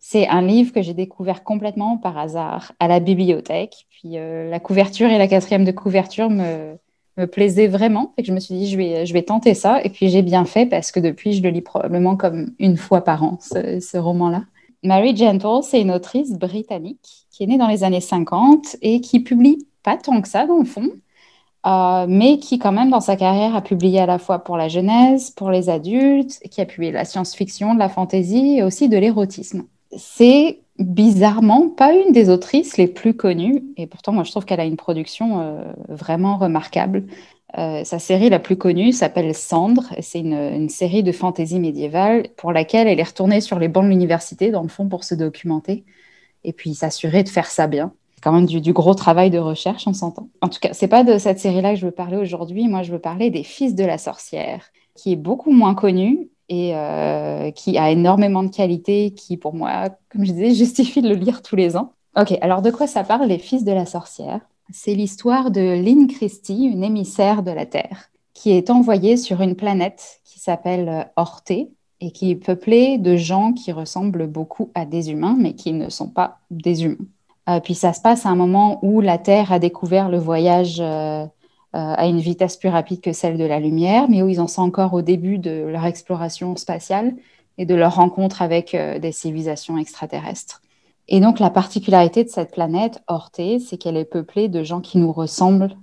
C'est 0.00 0.28
un 0.28 0.42
livre 0.42 0.72
que 0.72 0.82
j'ai 0.82 0.94
découvert 0.94 1.44
complètement 1.44 1.96
par 1.96 2.18
hasard 2.18 2.72
à 2.80 2.88
la 2.88 3.00
bibliothèque. 3.00 3.86
Puis 3.90 4.18
euh, 4.18 4.50
la 4.50 4.60
couverture 4.60 5.08
et 5.08 5.18
la 5.18 5.28
quatrième 5.28 5.64
de 5.64 5.72
couverture 5.72 6.28
me, 6.28 6.76
plaisaient 7.30 7.68
vraiment. 7.68 8.12
Et 8.18 8.22
que 8.22 8.28
je 8.28 8.32
me 8.32 8.40
suis 8.40 8.54
dit, 8.56 8.68
je 8.68 8.76
vais, 8.76 9.06
je 9.06 9.12
vais 9.12 9.22
tenter 9.22 9.54
ça. 9.54 9.80
Et 9.84 9.88
puis 9.88 10.08
j'ai 10.08 10.22
bien 10.22 10.44
fait 10.44 10.66
parce 10.66 10.90
que 10.90 10.98
depuis, 10.98 11.32
je 11.32 11.42
le 11.42 11.50
lis 11.50 11.62
probablement 11.62 12.16
comme 12.16 12.52
une 12.58 12.76
fois 12.76 13.02
par 13.02 13.22
an, 13.22 13.38
ce, 13.40 13.78
ce 13.78 13.96
roman-là. 13.96 14.42
Mary 14.82 15.16
Gentle, 15.16 15.62
c'est 15.62 15.80
une 15.80 15.92
autrice 15.92 16.32
britannique 16.32 17.26
qui 17.30 17.44
est 17.44 17.46
née 17.46 17.56
dans 17.56 17.68
les 17.68 17.84
années 17.84 18.02
50 18.02 18.76
et 18.82 19.00
qui 19.00 19.20
publie 19.20 19.66
pas 19.84 19.96
tant 19.96 20.20
que 20.20 20.28
ça 20.28 20.46
dans 20.46 20.58
le 20.58 20.64
fond, 20.64 20.90
euh, 21.66 22.06
mais 22.08 22.38
qui 22.38 22.58
quand 22.58 22.72
même 22.72 22.90
dans 22.90 23.00
sa 23.00 23.16
carrière 23.16 23.54
a 23.54 23.62
publié 23.62 24.00
à 24.00 24.06
la 24.06 24.18
fois 24.18 24.40
pour 24.40 24.56
la 24.56 24.68
jeunesse, 24.68 25.30
pour 25.30 25.50
les 25.50 25.70
adultes, 25.70 26.40
qui 26.50 26.60
a 26.60 26.66
publié 26.66 26.90
la 26.92 27.04
science-fiction, 27.04 27.74
de 27.74 27.78
la 27.78 27.88
fantasy 27.88 28.56
et 28.58 28.62
aussi 28.62 28.88
de 28.88 28.98
l'érotisme. 28.98 29.64
C'est 29.96 30.60
bizarrement 30.78 31.68
pas 31.68 31.94
une 31.94 32.12
des 32.12 32.30
autrices 32.30 32.76
les 32.76 32.88
plus 32.88 33.14
connues, 33.14 33.62
et 33.76 33.86
pourtant 33.86 34.12
moi 34.12 34.24
je 34.24 34.30
trouve 34.32 34.44
qu'elle 34.44 34.60
a 34.60 34.64
une 34.64 34.76
production 34.76 35.40
euh, 35.40 35.72
vraiment 35.88 36.36
remarquable. 36.36 37.04
Euh, 37.56 37.84
sa 37.84 38.00
série 38.00 38.30
la 38.30 38.40
plus 38.40 38.56
connue 38.56 38.92
s'appelle 38.92 39.32
Cendre, 39.34 39.84
c'est 40.00 40.18
une, 40.18 40.34
une, 40.34 40.68
série 40.68 41.04
de 41.04 41.12
fantasy 41.12 41.60
médiévale 41.60 42.26
pour 42.36 42.52
laquelle 42.52 42.88
elle 42.88 42.98
est 42.98 43.04
retournée 43.04 43.40
sur 43.40 43.60
les 43.60 43.68
bancs 43.68 43.84
de 43.84 43.90
l'université, 43.90 44.50
dans 44.50 44.62
le 44.62 44.68
fond, 44.68 44.88
pour 44.88 45.04
se 45.04 45.14
documenter, 45.14 45.84
et 46.42 46.52
puis 46.52 46.74
s'assurer 46.74 47.22
de 47.22 47.28
faire 47.28 47.46
ça 47.46 47.68
bien 47.68 47.92
quand 48.24 48.32
même 48.32 48.46
du, 48.46 48.72
gros 48.72 48.94
travail 48.94 49.28
de 49.28 49.38
recherche, 49.38 49.86
on 49.86 49.92
s'entend. 49.92 50.30
En 50.40 50.48
tout 50.48 50.58
cas, 50.58 50.70
c'est 50.72 50.88
pas 50.88 51.04
de 51.04 51.18
cette 51.18 51.38
série-là 51.38 51.74
que 51.74 51.78
je 51.78 51.84
veux 51.84 51.92
parler 51.92 52.16
aujourd'hui. 52.16 52.68
Moi, 52.68 52.82
je 52.82 52.90
veux 52.90 52.98
parler 52.98 53.28
des 53.28 53.42
Fils 53.42 53.74
de 53.74 53.84
la 53.84 53.98
sorcière, 53.98 54.64
qui 54.94 55.12
est 55.12 55.16
beaucoup 55.16 55.52
moins 55.52 55.74
connue 55.74 56.30
et 56.48 56.74
euh, 56.74 57.50
qui 57.50 57.76
a 57.76 57.90
énormément 57.90 58.42
de 58.42 58.48
qualité, 58.48 59.10
qui 59.10 59.36
pour 59.36 59.52
moi, 59.52 59.90
comme 60.10 60.24
je 60.24 60.32
disais, 60.32 60.54
justifie 60.54 61.02
de 61.02 61.10
le 61.10 61.16
lire 61.16 61.42
tous 61.42 61.54
les 61.54 61.76
ans. 61.76 61.92
Ok, 62.18 62.34
alors 62.40 62.62
de 62.62 62.70
quoi 62.70 62.86
ça 62.86 63.04
parle, 63.04 63.26
les 63.28 63.38
Fils 63.38 63.62
de 63.62 63.72
la 63.72 63.84
sorcière? 63.84 64.40
C'est 64.72 64.94
l'histoire 64.94 65.50
de 65.50 65.60
Lynn 65.60 66.06
Christie, 66.06 66.64
une 66.64 66.82
émissaire 66.82 67.42
de 67.42 67.50
la 67.50 67.66
Terre, 67.66 68.08
qui 68.32 68.52
est 68.52 68.70
envoyée 68.70 69.18
sur 69.18 69.42
une 69.42 69.54
planète 69.54 70.20
qui 70.24 70.38
s'appelle 70.38 71.10
Orthée 71.16 71.72
et 72.00 72.10
qui 72.10 72.30
est 72.30 72.36
peuplée 72.36 72.96
de 72.96 73.16
gens 73.16 73.52
qui 73.52 73.70
ressemblent 73.70 74.26
beaucoup 74.26 74.70
à 74.74 74.86
des 74.86 75.10
humains, 75.10 75.36
mais 75.38 75.54
qui 75.54 75.74
ne 75.74 75.90
sont 75.90 76.08
pas 76.08 76.38
des 76.50 76.84
humains. 76.84 77.04
Euh, 77.48 77.60
puis 77.60 77.74
ça 77.74 77.92
se 77.92 78.00
passe 78.00 78.26
à 78.26 78.30
un 78.30 78.36
moment 78.36 78.78
où 78.82 79.00
la 79.00 79.18
Terre 79.18 79.52
a 79.52 79.58
découvert 79.58 80.08
le 80.08 80.18
voyage 80.18 80.80
euh, 80.80 81.24
euh, 81.24 81.26
à 81.72 82.06
une 82.06 82.20
vitesse 82.20 82.56
plus 82.56 82.68
rapide 82.68 83.00
que 83.00 83.12
celle 83.12 83.36
de 83.36 83.44
la 83.44 83.60
lumière, 83.60 84.08
mais 84.08 84.22
où 84.22 84.28
ils 84.28 84.40
en 84.40 84.46
sont 84.46 84.62
encore 84.62 84.94
au 84.94 85.02
début 85.02 85.38
de 85.38 85.66
leur 85.66 85.84
exploration 85.84 86.56
spatiale 86.56 87.14
et 87.58 87.66
de 87.66 87.74
leur 87.74 87.96
rencontre 87.96 88.42
avec 88.42 88.74
des 88.74 89.12
civilisations 89.12 89.78
extraterrestres. 89.78 90.60
Et 91.06 91.20
donc 91.20 91.38
la 91.38 91.50
particularité 91.50 92.24
de 92.24 92.28
cette 92.28 92.50
planète, 92.50 93.02
Orthée, 93.06 93.60
c'est 93.60 93.76
qu'elle 93.76 93.96
est 93.96 94.04
peuplée 94.04 94.48
de 94.48 94.64
gens 94.64 94.80
qui 94.80 94.98
nous 94.98 95.12
ressemblent 95.12 95.76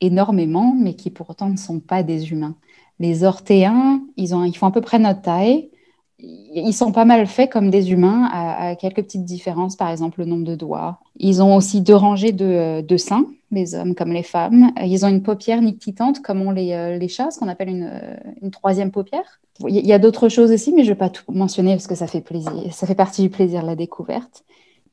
énormément, 0.00 0.74
mais 0.78 0.94
qui 0.94 1.10
pourtant 1.10 1.48
ne 1.48 1.56
sont 1.56 1.80
pas 1.80 2.02
des 2.02 2.30
humains. 2.30 2.54
Les 2.98 3.24
Orthéens, 3.24 4.02
ils, 4.16 4.34
ont, 4.34 4.44
ils 4.44 4.56
font 4.56 4.66
à 4.66 4.70
peu 4.70 4.80
près 4.80 4.98
notre 4.98 5.22
taille, 5.22 5.70
ils 6.18 6.72
sont 6.72 6.92
pas 6.92 7.04
mal 7.04 7.26
faits 7.26 7.50
comme 7.52 7.70
des 7.70 7.92
humains, 7.92 8.28
à, 8.32 8.74
quelques 8.76 9.02
petites 9.02 9.24
différences, 9.24 9.76
par 9.76 9.90
exemple 9.90 10.20
le 10.20 10.26
nombre 10.26 10.44
de 10.44 10.54
doigts. 10.54 10.98
Ils 11.16 11.42
ont 11.42 11.54
aussi 11.54 11.82
deux 11.82 11.94
rangées 11.94 12.32
de, 12.32 12.80
de 12.80 12.96
seins, 12.96 13.26
les 13.50 13.74
hommes 13.74 13.94
comme 13.94 14.12
les 14.12 14.22
femmes. 14.22 14.72
Ils 14.82 15.04
ont 15.04 15.08
une 15.08 15.22
paupière 15.22 15.60
nictitante, 15.60 16.22
comme 16.22 16.40
ont 16.40 16.50
les, 16.50 16.72
euh, 16.72 16.96
les 16.96 17.08
chats, 17.08 17.30
ce 17.30 17.38
qu'on 17.38 17.48
appelle 17.48 17.68
une, 17.68 17.90
euh, 17.92 18.16
une, 18.42 18.50
troisième 18.50 18.90
paupière. 18.90 19.40
Il 19.68 19.86
y 19.86 19.92
a 19.92 19.98
d'autres 19.98 20.28
choses 20.28 20.50
aussi, 20.52 20.72
mais 20.72 20.84
je 20.84 20.90
ne 20.90 20.94
vais 20.94 20.98
pas 20.98 21.10
tout 21.10 21.30
mentionner 21.32 21.72
parce 21.72 21.86
que 21.86 21.94
ça 21.94 22.06
fait 22.06 22.22
plaisir. 22.22 22.52
Ça 22.72 22.86
fait 22.86 22.94
partie 22.94 23.22
du 23.22 23.30
plaisir 23.30 23.62
de 23.62 23.66
la 23.66 23.76
découverte. 23.76 24.44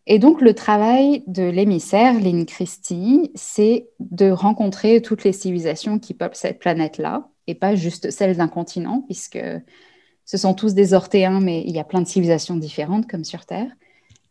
Et 0.05 0.19
donc, 0.19 0.41
le 0.41 0.53
travail 0.53 1.23
de 1.27 1.43
l'émissaire, 1.43 2.19
Lynn 2.19 2.45
Christie, 2.45 3.31
c'est 3.35 3.87
de 3.99 4.29
rencontrer 4.29 5.01
toutes 5.01 5.23
les 5.23 5.31
civilisations 5.31 5.97
qui 5.99 6.13
peuplent 6.13 6.35
cette 6.35 6.59
planète-là, 6.59 7.29
et 7.47 7.55
pas 7.55 7.75
juste 7.75 8.11
celles 8.11 8.35
d'un 8.35 8.49
continent, 8.49 9.03
puisque 9.05 9.39
ce 10.25 10.37
sont 10.37 10.53
tous 10.53 10.73
des 10.73 10.93
ortéens, 10.93 11.39
mais 11.39 11.63
il 11.65 11.71
y 11.71 11.79
a 11.79 11.83
plein 11.83 12.01
de 12.01 12.07
civilisations 12.07 12.55
différentes 12.55 13.07
comme 13.07 13.23
sur 13.23 13.45
Terre, 13.45 13.71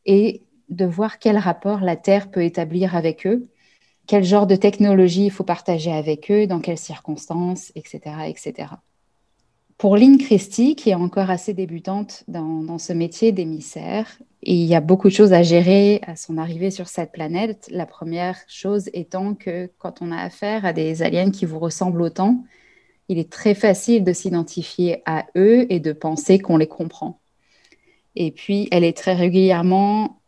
et 0.07 0.43
de 0.69 0.85
voir 0.85 1.19
quel 1.19 1.39
rapport 1.39 1.81
la 1.81 1.97
Terre 1.97 2.31
peut 2.31 2.43
établir 2.43 2.97
avec 2.97 3.27
eux, 3.27 3.49
quel 4.07 4.25
genre 4.25 4.47
de 4.47 4.57
technologie 4.57 5.27
il 5.27 5.31
faut 5.31 5.45
partager 5.45 5.93
avec 5.93 6.31
eux, 6.31 6.47
dans 6.47 6.61
quelles 6.61 6.79
circonstances, 6.79 7.73
etc. 7.77 8.01
etc. 8.27 8.69
Pour 9.79 9.97
Lynn 9.97 10.17
Christie, 10.17 10.77
qui 10.77 10.91
est 10.91 10.95
encore 10.95 11.31
assez 11.31 11.55
débutante 11.55 12.25
dans, 12.29 12.79
ce 12.79 12.93
métier 12.93 13.33
d'émissaire, 13.33 14.07
il 14.43 14.65
y 14.65 14.75
a 14.75 14.81
beaucoup 14.81 15.09
de 15.09 15.13
choses 15.13 15.33
à 15.33 15.43
gérer 15.43 16.01
à 16.07 16.15
son 16.15 16.39
arrivée 16.39 16.71
sur 16.71 16.89
cette 16.89 17.13
planète, 17.13 17.69
la 17.71 17.87
première 17.87 18.39
chose 18.49 18.91
étant 18.93 19.35
que 19.35 19.71
quand 19.79 20.01
on 20.01 20.13
a 20.13 20.19
affaire 20.19 20.65
à 20.65 20.73
des 20.73 21.03
aliens 21.03 21.31
qui 21.31 21.47
vous 21.47 21.59
ressemblent 21.59 22.03
autant, 22.03 22.45
il 23.09 23.19
est 23.19 23.31
très 23.31 23.55
facile 23.55 24.05
de 24.05 24.13
s'identifier 24.13 25.03
à 25.07 25.27
eux 25.37 25.67
et 25.71 25.81
de 25.81 25.93
penser 25.93 26.39
qu'on 26.39 26.57
les 26.57 26.67
comprend. 26.67 27.21
Et 28.15 28.31
puis, 28.31 28.69
elle 28.71 28.85
est 28.85 28.97
très 28.97 29.15
régulièrement 29.15 30.21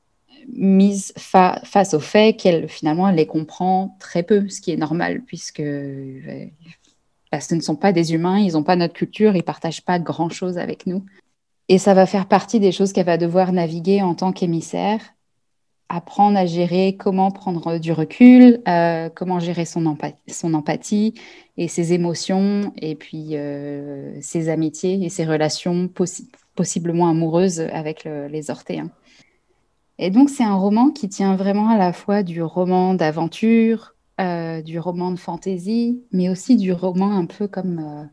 mise 0.52 1.12
face 1.16 1.94
au 1.94 2.00
fait 2.00 2.36
qu'elle, 2.36 2.68
finalement, 2.68 3.08
elle 3.08 3.16
les 3.16 3.26
comprend 3.26 3.96
très 3.98 4.22
peu, 4.22 4.48
ce 4.48 4.60
qui 4.60 4.72
est 4.72 4.76
normal, 4.76 5.22
puisque 5.22 5.60
euh, 5.60 6.46
ce 7.40 7.54
ne 7.54 7.60
sont 7.60 7.76
pas 7.76 7.92
des 7.92 8.12
humains, 8.12 8.38
ils 8.38 8.52
n'ont 8.52 8.62
pas 8.62 8.76
notre 8.76 8.94
culture, 8.94 9.34
ils 9.34 9.38
ne 9.38 9.42
partagent 9.42 9.84
pas 9.84 9.98
grand-chose 9.98 10.58
avec 10.58 10.86
nous. 10.86 11.04
Et 11.68 11.78
ça 11.78 11.94
va 11.94 12.06
faire 12.06 12.28
partie 12.28 12.60
des 12.60 12.72
choses 12.72 12.92
qu'elle 12.92 13.06
va 13.06 13.16
devoir 13.16 13.52
naviguer 13.52 14.02
en 14.02 14.14
tant 14.14 14.32
qu'émissaire, 14.32 15.00
apprendre 15.94 16.36
à 16.36 16.44
gérer 16.44 16.96
comment 16.98 17.30
prendre 17.30 17.78
du 17.78 17.92
recul, 17.92 18.60
euh, 18.66 19.08
comment 19.14 19.38
gérer 19.38 19.64
son, 19.64 19.86
empathie, 19.86 21.14
et 21.56 21.68
ses 21.68 21.92
émotions, 21.92 22.72
et 22.76 22.96
puis 22.96 23.36
euh, 23.36 24.18
ses 24.20 24.48
amitiés 24.48 25.04
et 25.04 25.08
ses 25.08 25.24
relations 25.24 25.88
possiblement 26.56 27.08
amoureuses 27.08 27.60
avec 27.60 28.04
les 28.04 28.50
Ortéens. 28.50 28.90
Et 29.98 30.10
donc 30.10 30.30
c'est 30.30 30.42
un 30.42 30.56
roman 30.56 30.90
qui 30.90 31.08
tient 31.08 31.36
vraiment 31.36 31.68
à 31.68 31.78
la 31.78 31.92
fois 31.92 32.24
du 32.24 32.42
roman 32.42 32.94
d'aventure, 32.94 33.94
euh, 34.20 34.62
du 34.62 34.80
roman 34.80 35.12
de 35.12 35.18
fantaisie, 35.18 36.02
mais 36.10 36.28
aussi 36.28 36.56
du 36.56 36.72
roman 36.72 37.16
un 37.16 37.26
peu 37.26 37.46
comme 37.46 38.08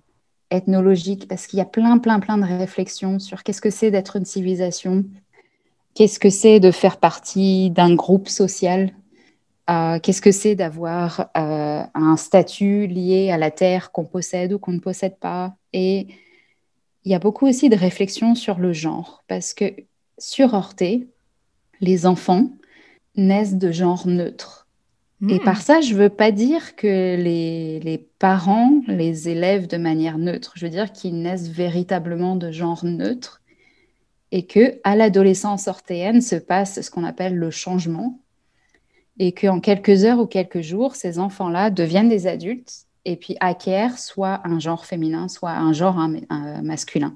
ethnologique, 0.52 1.28
parce 1.28 1.48
qu'il 1.48 1.58
y 1.58 1.62
a 1.64 1.66
plein, 1.66 1.98
plein, 1.98 2.20
plein 2.20 2.38
de 2.38 2.46
réflexions 2.46 3.18
sur 3.18 3.42
qu'est-ce 3.42 3.62
que 3.62 3.72
c'est 3.72 3.90
d'être 3.90 4.18
une 4.18 4.26
civilisation, 4.26 5.06
Qu'est-ce 5.94 6.20
que 6.20 6.30
c'est 6.30 6.60
de 6.60 6.72
faire 6.72 6.98
partie 6.98 7.70
d'un 7.70 7.96
groupe 7.96 8.30
social? 8.30 8.92
Euh, 9.70 10.00
Qu'est-ce 10.00 10.22
que 10.22 10.32
c'est 10.32 10.56
d'avoir 10.56 11.30
euh, 11.38 11.84
un 11.94 12.18
statut 12.18 12.88
lié 12.88 13.32
à 13.32 13.38
la 13.38 13.52
terre 13.52 13.92
qu'on 13.92 14.06
possède 14.06 14.54
ou 14.54 14.60
qu'on 14.60 14.72
ne 14.74 14.80
possède 14.80 15.18
pas? 15.18 15.56
Et 15.74 16.08
il 17.04 17.12
y 17.12 17.16
a 17.16 17.20
beaucoup 17.20 17.48
aussi 17.48 17.70
de 17.70 17.76
réflexions 17.76 18.36
sur 18.36 18.60
le 18.60 18.74
genre, 18.74 19.24
parce 19.28 19.54
que 19.54 19.74
sur 20.18 20.54
Orté, 20.54 21.08
les 21.82 22.06
enfants 22.06 22.52
naissent 23.16 23.56
de 23.56 23.72
genre 23.72 24.08
neutre. 24.08 24.68
Et 25.30 25.36
hmm. 25.36 25.44
par 25.44 25.62
ça, 25.62 25.82
je 25.82 25.94
ne 25.94 26.00
veux 26.00 26.10
pas 26.10 26.32
dire 26.32 26.76
que 26.76 26.88
les, 27.16 27.80
les, 27.80 27.98
parents 27.98 28.82
les 28.88 29.30
élèvent 29.30 29.68
de 29.68 29.78
manière 29.78 30.18
neutre. 30.18 30.54
Je 30.56 30.66
veux 30.66 30.72
dire 30.72 30.92
qu'ils 30.92 31.22
naissent 31.22 31.50
véritablement 31.50 32.36
de 32.36 32.52
genre 32.52 32.86
neutre 32.86 33.41
et 34.32 34.46
que 34.46 34.80
à 34.84 34.96
l'adolescence 34.96 35.68
ortéenne 35.68 36.22
se 36.22 36.36
passe 36.36 36.82
ce 36.82 36.90
qu'on 36.90 37.04
appelle 37.04 37.36
le 37.36 37.52
changement 37.52 38.20
et 39.20 39.34
qu'en 39.34 39.60
quelques 39.60 40.06
heures 40.06 40.20
ou 40.20 40.26
quelques 40.26 40.62
jours, 40.62 40.96
ces 40.96 41.20
enfants-là 41.20 41.70
deviennent 41.70 42.10
des 42.10 42.28
adultes 42.28 42.86
et 43.06 43.16
puis 43.16 43.36
acquièrent 43.40 44.00
soit 44.00 44.42
un 44.46 44.60
genre 44.60 44.86
féminin, 44.86 45.28
soit 45.28 45.52
un 45.52 45.74
genre 45.74 46.08
masculin. 46.64 47.16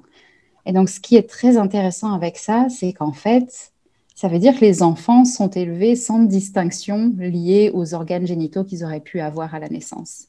Et 0.66 0.72
donc, 0.72 0.88
ce 0.88 1.00
qui 1.00 1.16
est 1.16 1.28
très 1.28 1.56
intéressant 1.56 2.12
avec 2.12 2.36
ça, 2.36 2.66
c'est 2.68 2.92
qu'en 2.92 3.12
fait, 3.12 3.72
ça 4.14 4.28
veut 4.28 4.38
dire 4.38 4.54
que 4.54 4.64
les 4.64 4.82
enfants 4.82 5.24
sont 5.24 5.48
élevés 5.48 5.94
sans 5.94 6.20
distinction 6.20 7.12
liée 7.18 7.70
aux 7.72 7.94
organes 7.94 8.26
génitaux 8.26 8.64
qu'ils 8.64 8.84
auraient 8.84 9.00
pu 9.00 9.20
avoir 9.20 9.54
à 9.54 9.60
la 9.60 9.68
naissance. 9.68 10.28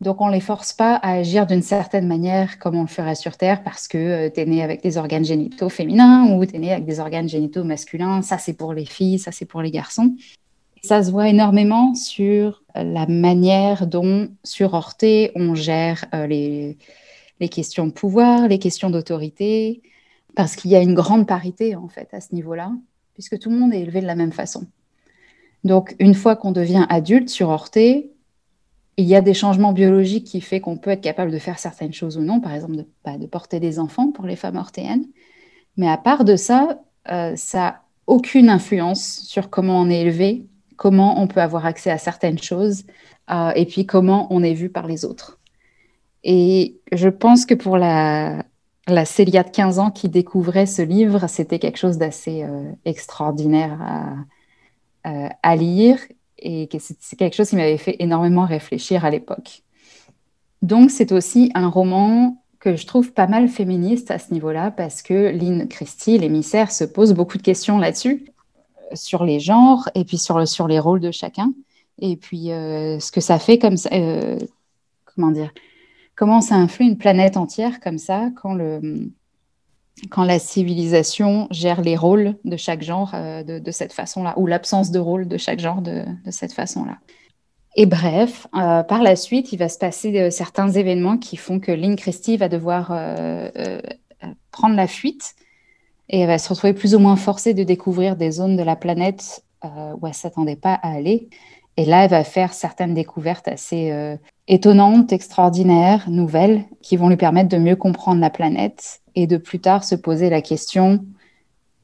Donc, 0.00 0.20
on 0.20 0.28
ne 0.28 0.32
les 0.32 0.40
force 0.40 0.72
pas 0.72 0.94
à 0.94 1.14
agir 1.14 1.46
d'une 1.46 1.62
certaine 1.62 2.06
manière 2.06 2.58
comme 2.60 2.76
on 2.76 2.82
le 2.82 2.88
ferait 2.88 3.16
sur 3.16 3.36
Terre 3.36 3.64
parce 3.64 3.88
que 3.88 3.98
euh, 3.98 4.30
tu 4.32 4.40
es 4.40 4.46
né 4.46 4.62
avec 4.62 4.82
des 4.82 4.96
organes 4.96 5.24
génitaux 5.24 5.68
féminins 5.68 6.32
ou 6.32 6.46
tu 6.46 6.54
es 6.54 6.58
né 6.58 6.72
avec 6.72 6.84
des 6.84 7.00
organes 7.00 7.28
génitaux 7.28 7.64
masculins. 7.64 8.22
Ça, 8.22 8.38
c'est 8.38 8.52
pour 8.52 8.72
les 8.74 8.84
filles, 8.84 9.18
ça, 9.18 9.32
c'est 9.32 9.44
pour 9.44 9.60
les 9.60 9.72
garçons. 9.72 10.14
Ça 10.84 11.02
se 11.02 11.10
voit 11.10 11.28
énormément 11.28 11.96
sur 11.96 12.62
la 12.76 13.06
manière 13.06 13.88
dont, 13.88 14.28
sur 14.44 14.74
Orté, 14.74 15.32
on 15.34 15.56
gère 15.56 16.04
euh, 16.14 16.28
les, 16.28 16.78
les 17.40 17.48
questions 17.48 17.86
de 17.86 17.92
pouvoir, 17.92 18.46
les 18.46 18.60
questions 18.60 18.90
d'autorité, 18.90 19.82
parce 20.36 20.54
qu'il 20.54 20.70
y 20.70 20.76
a 20.76 20.80
une 20.80 20.94
grande 20.94 21.26
parité, 21.26 21.74
en 21.74 21.88
fait, 21.88 22.08
à 22.12 22.20
ce 22.20 22.32
niveau-là, 22.34 22.70
puisque 23.14 23.38
tout 23.40 23.50
le 23.50 23.56
monde 23.56 23.74
est 23.74 23.80
élevé 23.80 24.00
de 24.00 24.06
la 24.06 24.14
même 24.14 24.32
façon. 24.32 24.66
Donc, 25.64 25.96
une 25.98 26.14
fois 26.14 26.36
qu'on 26.36 26.52
devient 26.52 26.86
adulte 26.88 27.28
sur 27.28 27.48
Orté, 27.48 28.12
il 28.98 29.06
y 29.06 29.14
a 29.14 29.20
des 29.20 29.32
changements 29.32 29.72
biologiques 29.72 30.26
qui 30.26 30.40
font 30.40 30.58
qu'on 30.58 30.76
peut 30.76 30.90
être 30.90 31.00
capable 31.00 31.30
de 31.30 31.38
faire 31.38 31.60
certaines 31.60 31.92
choses 31.92 32.18
ou 32.18 32.20
non, 32.20 32.40
par 32.40 32.52
exemple 32.52 32.76
de, 32.76 32.86
bah, 33.04 33.16
de 33.16 33.26
porter 33.26 33.60
des 33.60 33.78
enfants 33.78 34.10
pour 34.10 34.26
les 34.26 34.34
femmes 34.34 34.56
ortéennes. 34.56 35.06
Mais 35.76 35.88
à 35.88 35.96
part 35.96 36.24
de 36.24 36.34
ça, 36.34 36.80
euh, 37.10 37.34
ça 37.36 37.58
n'a 37.58 37.82
aucune 38.08 38.50
influence 38.50 39.20
sur 39.20 39.50
comment 39.50 39.80
on 39.80 39.88
est 39.88 40.00
élevé, 40.00 40.46
comment 40.76 41.22
on 41.22 41.28
peut 41.28 41.40
avoir 41.40 41.64
accès 41.64 41.90
à 41.90 41.98
certaines 41.98 42.40
choses, 42.40 42.84
euh, 43.30 43.52
et 43.54 43.66
puis 43.66 43.86
comment 43.86 44.26
on 44.30 44.42
est 44.42 44.54
vu 44.54 44.68
par 44.68 44.88
les 44.88 45.04
autres. 45.04 45.38
Et 46.24 46.80
je 46.90 47.08
pense 47.08 47.46
que 47.46 47.54
pour 47.54 47.78
la, 47.78 48.44
la 48.88 49.04
Célia 49.04 49.44
de 49.44 49.50
15 49.50 49.78
ans 49.78 49.90
qui 49.92 50.08
découvrait 50.08 50.66
ce 50.66 50.82
livre, 50.82 51.28
c'était 51.28 51.60
quelque 51.60 51.78
chose 51.78 51.98
d'assez 51.98 52.42
euh, 52.42 52.72
extraordinaire 52.84 53.78
à, 55.42 55.56
lire 55.56 55.98
et 56.38 56.68
c'est 56.78 57.16
quelque 57.16 57.34
chose 57.34 57.50
qui 57.50 57.56
m'avait 57.56 57.78
fait 57.78 57.96
énormément 57.98 58.46
réfléchir 58.46 59.04
à 59.04 59.10
l'époque. 59.10 59.62
Donc 60.62 60.90
c'est 60.90 61.12
aussi 61.12 61.50
un 61.54 61.68
roman 61.68 62.42
que 62.60 62.76
je 62.76 62.86
trouve 62.86 63.12
pas 63.12 63.26
mal 63.26 63.48
féministe 63.48 64.10
à 64.10 64.18
ce 64.18 64.32
niveau-là 64.32 64.70
parce 64.70 65.02
que 65.02 65.30
Lynn 65.30 65.68
Christie, 65.68 66.18
l'émissaire, 66.18 66.72
se 66.72 66.84
pose 66.84 67.12
beaucoup 67.12 67.38
de 67.38 67.42
questions 67.42 67.78
là-dessus, 67.78 68.26
euh, 68.92 68.96
sur 68.96 69.24
les 69.24 69.38
genres 69.38 69.88
et 69.94 70.04
puis 70.04 70.18
sur, 70.18 70.46
sur 70.48 70.66
les 70.66 70.80
rôles 70.80 71.00
de 71.00 71.10
chacun. 71.10 71.52
Et 72.00 72.16
puis 72.16 72.52
euh, 72.52 72.98
ce 72.98 73.12
que 73.12 73.20
ça 73.20 73.38
fait 73.38 73.58
comme 73.58 73.76
ça, 73.76 73.90
euh, 73.92 74.38
comment 75.04 75.30
dire, 75.30 75.52
comment 76.16 76.40
ça 76.40 76.56
influe 76.56 76.86
une 76.86 76.98
planète 76.98 77.36
entière 77.36 77.80
comme 77.80 77.98
ça 77.98 78.30
quand 78.36 78.54
le, 78.54 79.10
quand 80.10 80.24
la 80.24 80.38
civilisation 80.38 81.48
gère 81.50 81.80
les 81.80 81.96
rôles 81.96 82.36
de 82.44 82.56
chaque 82.56 82.82
genre 82.82 83.12
euh, 83.14 83.42
de, 83.42 83.70
cette 83.70 83.92
façon-là, 83.92 84.34
ou 84.36 84.46
l'absence 84.46 84.90
de 84.90 84.98
rôle 84.98 85.28
de 85.28 85.36
chaque 85.36 85.60
genre 85.60 85.82
de, 85.82 86.04
cette 86.30 86.52
façon-là. 86.52 86.98
Et 87.76 87.86
bref, 87.86 88.46
euh, 88.56 88.82
par 88.82 89.02
la 89.02 89.16
suite, 89.16 89.52
il 89.52 89.58
va 89.58 89.68
se 89.68 89.78
passer 89.78 90.18
euh, 90.18 90.30
certains 90.30 90.70
événements 90.70 91.18
qui 91.18 91.36
font 91.36 91.60
que 91.60 91.72
Lynn 91.72 91.96
Christie 91.96 92.36
va 92.36 92.48
devoir 92.48 92.88
prendre 94.50 94.74
la 94.74 94.86
fuite 94.86 95.34
et 96.08 96.20
elle 96.20 96.26
va 96.26 96.38
se 96.38 96.48
retrouver 96.48 96.72
plus 96.72 96.94
ou 96.94 96.98
moins 96.98 97.16
forcée 97.16 97.54
de 97.54 97.62
découvrir 97.62 98.16
des 98.16 98.30
zones 98.30 98.56
de 98.56 98.62
la 98.62 98.76
planète 98.76 99.44
où 99.62 99.68
elle 100.06 100.08
ne 100.08 100.12
s'attendait 100.12 100.56
pas 100.56 100.74
à 100.74 100.92
aller. 100.92 101.28
Et 101.78 101.86
là, 101.86 102.04
elle 102.04 102.10
va 102.10 102.24
faire 102.24 102.52
certaines 102.52 102.92
découvertes 102.92 103.48
assez 103.48 104.18
étonnantes, 104.48 105.12
extraordinaires, 105.12 106.10
nouvelles, 106.10 106.64
qui 106.82 106.96
vont 106.96 107.08
lui 107.08 107.16
permettre 107.16 107.48
de 107.48 107.56
mieux 107.56 107.76
comprendre 107.76 108.20
la 108.20 108.30
planète 108.30 109.00
et 109.14 109.26
de 109.26 109.36
plus 109.36 109.60
tard 109.60 109.84
se 109.84 109.94
poser 109.94 110.28
la 110.28 110.42
question 110.42 111.04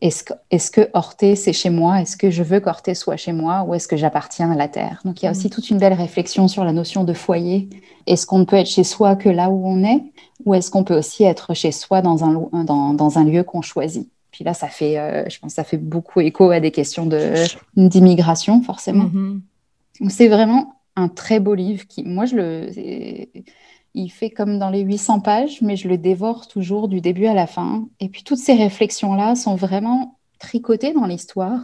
est-ce 0.05 0.23
que, 0.23 0.35
est 0.51 0.71
que 0.71 0.91
Orté, 0.93 1.35
c'est 1.35 1.55
chez 1.55 1.71
moi? 1.71 2.03
Est-ce 2.03 2.19
que 2.19 2.31
je 2.31 2.43
veux 2.43 2.61
qu'Orté 2.61 2.95
soit 2.95 3.17
chez 3.17 3.33
moi? 3.33 3.65
Ou 3.67 3.73
est-ce 3.73 3.89
que 3.89 3.97
j'appartiens 3.97 4.51
à 4.51 4.55
la 4.55 4.69
Terre? 4.69 5.01
Donc 5.07 5.23
il 5.23 5.25
y 5.25 5.29
a 5.29 5.31
aussi 5.31 5.47
mm. 5.47 5.51
toute 5.51 5.71
une 5.71 5.79
belle 5.79 5.95
réflexion 5.95 6.47
sur 6.47 6.63
la 6.63 6.73
notion 6.73 7.05
de 7.05 7.15
foyer. 7.15 7.71
Est-ce 8.07 8.27
qu'on 8.27 8.41
ne 8.41 8.45
peut 8.45 8.57
être 8.57 8.69
chez 8.69 8.85
soi 8.85 9.17
que 9.17 9.31
là 9.31 9.49
où 9.49 9.67
on 9.67 9.83
est? 9.83 10.03
Ou 10.45 10.55
est-ce 10.55 10.71
qu'on 10.71 10.85
peut 10.85 10.97
aussi 10.99 11.25
être 11.25 11.55
chez 11.55 11.73
soi 11.73 12.03
dans 12.03 12.23
un, 12.23 12.65
dans, 12.65 12.93
dans 12.93 13.19
un 13.19 13.25
lieu 13.25 13.45
qu'on 13.45 13.63
choisit? 13.63 14.07
Puis 14.31 14.45
là, 14.45 14.53
ça 14.53 14.69
fait, 14.69 14.99
euh, 14.99 15.25
je 15.31 15.39
pense 15.39 15.55
ça 15.55 15.65
fait 15.65 15.79
beaucoup 15.79 16.21
écho 16.21 16.51
à 16.51 16.61
des 16.61 16.71
questions 16.71 17.09
d'immigration, 17.77 18.61
forcément. 18.61 19.05
Mm-hmm. 19.05 19.41
C'est 20.09 20.29
vraiment 20.29 20.81
un 20.97 21.09
très 21.09 21.41
beau 21.41 21.55
livre 21.55 21.87
qui, 21.87 22.05
moi, 22.05 22.27
je 22.27 22.37
le 22.37 22.71
il 23.95 24.11
fait 24.11 24.31
comme 24.31 24.59
dans 24.59 24.71
les 24.71 24.81
800 24.81 25.21
pages, 25.21 25.63
mais 25.63 25.77
je 25.77 25.89
le 25.89 25.97
dévore 25.97 26.49
toujours 26.49 26.89
du 26.89 27.01
début 27.01 27.27
à 27.27 27.35
la 27.35 27.47
fin. 27.47 27.89
Et 28.01 28.09
puis 28.09 28.25
toutes 28.25 28.39
ces 28.39 28.55
réflexions-là 28.55 29.37
sont 29.37 29.55
vraiment 29.55 30.19
tricotées 30.41 30.93
dans 30.93 31.07
l'histoire. 31.07 31.61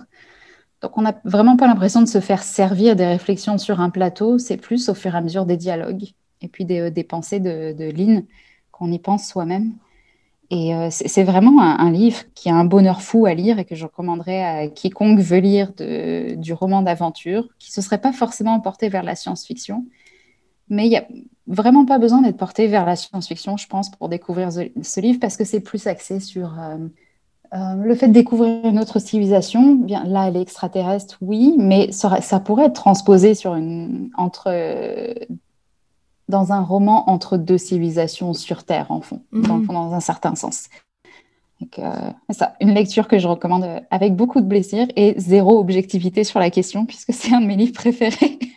Donc 0.81 0.97
on 0.97 1.03
n'a 1.03 1.21
vraiment 1.25 1.57
pas 1.57 1.67
l'impression 1.67 2.01
de 2.01 2.07
se 2.07 2.21
faire 2.21 2.43
servir 2.43 2.97
des 2.97 3.07
réflexions 3.07 3.59
sur 3.59 3.81
un 3.81 3.91
plateau, 3.91 4.39
c'est 4.39 4.57
plus 4.57 4.89
au 4.89 4.95
fur 4.95 5.15
et 5.15 5.19
à 5.19 5.21
mesure 5.21 5.45
des 5.45 5.57
dialogues 5.57 6.05
et 6.41 6.49
puis 6.49 6.65
des, 6.65 6.81
euh, 6.81 7.05
pensées 7.07 7.41
de, 7.41 7.73
de 7.73 7.91
Lynn 7.91 8.25
qu'on 8.71 8.91
y 8.93 8.99
pense 8.99 9.29
soi-même. 9.29 9.75
Et 10.51 10.75
euh, 10.75 10.89
c'est 10.91 11.23
vraiment 11.23 11.63
un, 11.63 11.91
livre 11.93 12.25
qui 12.35 12.51
a 12.51 12.57
un 12.57 12.65
bonheur 12.65 13.03
fou 13.03 13.25
à 13.25 13.35
lire 13.35 13.61
et 13.61 13.65
que 13.65 13.77
je 13.77 13.85
recommanderais 13.85 14.43
à 14.43 14.67
quiconque 14.67 15.21
veut 15.21 15.39
lire 15.39 15.73
du 15.77 16.53
roman 16.53 16.83
d'aventure, 16.83 17.49
qui 17.61 17.71
ne 17.71 17.75
se 17.75 17.83
serait 17.83 18.01
pas 18.01 18.13
forcément 18.13 18.59
porté 18.59 18.89
vers 18.89 19.05
la 19.05 19.15
science-fiction, 19.15 19.85
mais 20.71 20.87
il 20.87 20.91
n'y 20.91 20.97
a 20.97 21.07
vraiment 21.47 21.85
pas 21.85 21.99
besoin 21.99 22.23
d'être 22.23 22.37
porté 22.37 22.69
vers 22.69 22.87
la 22.87 22.97
science-fiction, 22.97 23.57
je 23.57 23.67
pense, 23.67 23.91
pour 23.91 24.09
découvrir 24.09 24.51
ce 24.53 25.01
livre, 25.01 25.19
parce 25.21 25.37
que 25.37 25.45
c'est 25.45 25.61
plus 25.61 25.87
axé 25.89 26.21
sur 26.21 26.59
euh, 26.59 26.79
euh, 27.55 27.75
le 27.75 27.95
fait 27.97 28.09
de 28.09 28.13
découvrir 28.13 28.65
une 28.65 28.79
autre 28.79 29.01
civilisation. 29.01 29.85
Là, 29.89 30.29
elle 30.29 30.37
est 30.37 30.43
extraterrestre, 30.43 31.19
oui, 31.21 31.55
mais 31.59 31.91
ça, 31.93 32.21
ça 32.21 32.39
pourrait 32.41 32.67
être 32.67 32.75
transposé 32.75 33.35
sur 33.35 33.57
une, 33.57 34.11
entre, 34.17 34.49
dans 36.31 36.53
un 36.53 36.61
roman 36.61 37.11
entre 37.11 37.37
deux 37.37 37.59
civilisations 37.59 38.33
sur 38.33 38.65
Terre, 38.65 38.87
en 38.91 39.01
fond, 39.01 39.23
dans, 39.33 39.59
mhm. 39.59 39.67
dans, 39.67 39.93
un 39.93 40.01
certain 40.01 40.35
sens. 40.35 40.69
C'est 41.61 42.37
ça, 42.37 42.55
une 42.61 42.73
lecture 42.73 43.07
que 43.07 43.19
je 43.19 43.29
recommande 43.29 43.67
avec 43.91 44.15
beaucoup 44.15 44.41
de 44.41 44.49
plaisir 44.49 44.87
et 44.97 45.15
zéro 45.19 45.61
objectivité 45.61 46.25
sur 46.25 46.41
la 46.41 46.51
question, 46.51 46.87
puisque 46.87 47.13
c'est 47.13 47.35
un 47.35 47.41
de 47.41 47.47
mes 47.47 47.57
livres 47.57 47.75
préférés. 47.75 48.39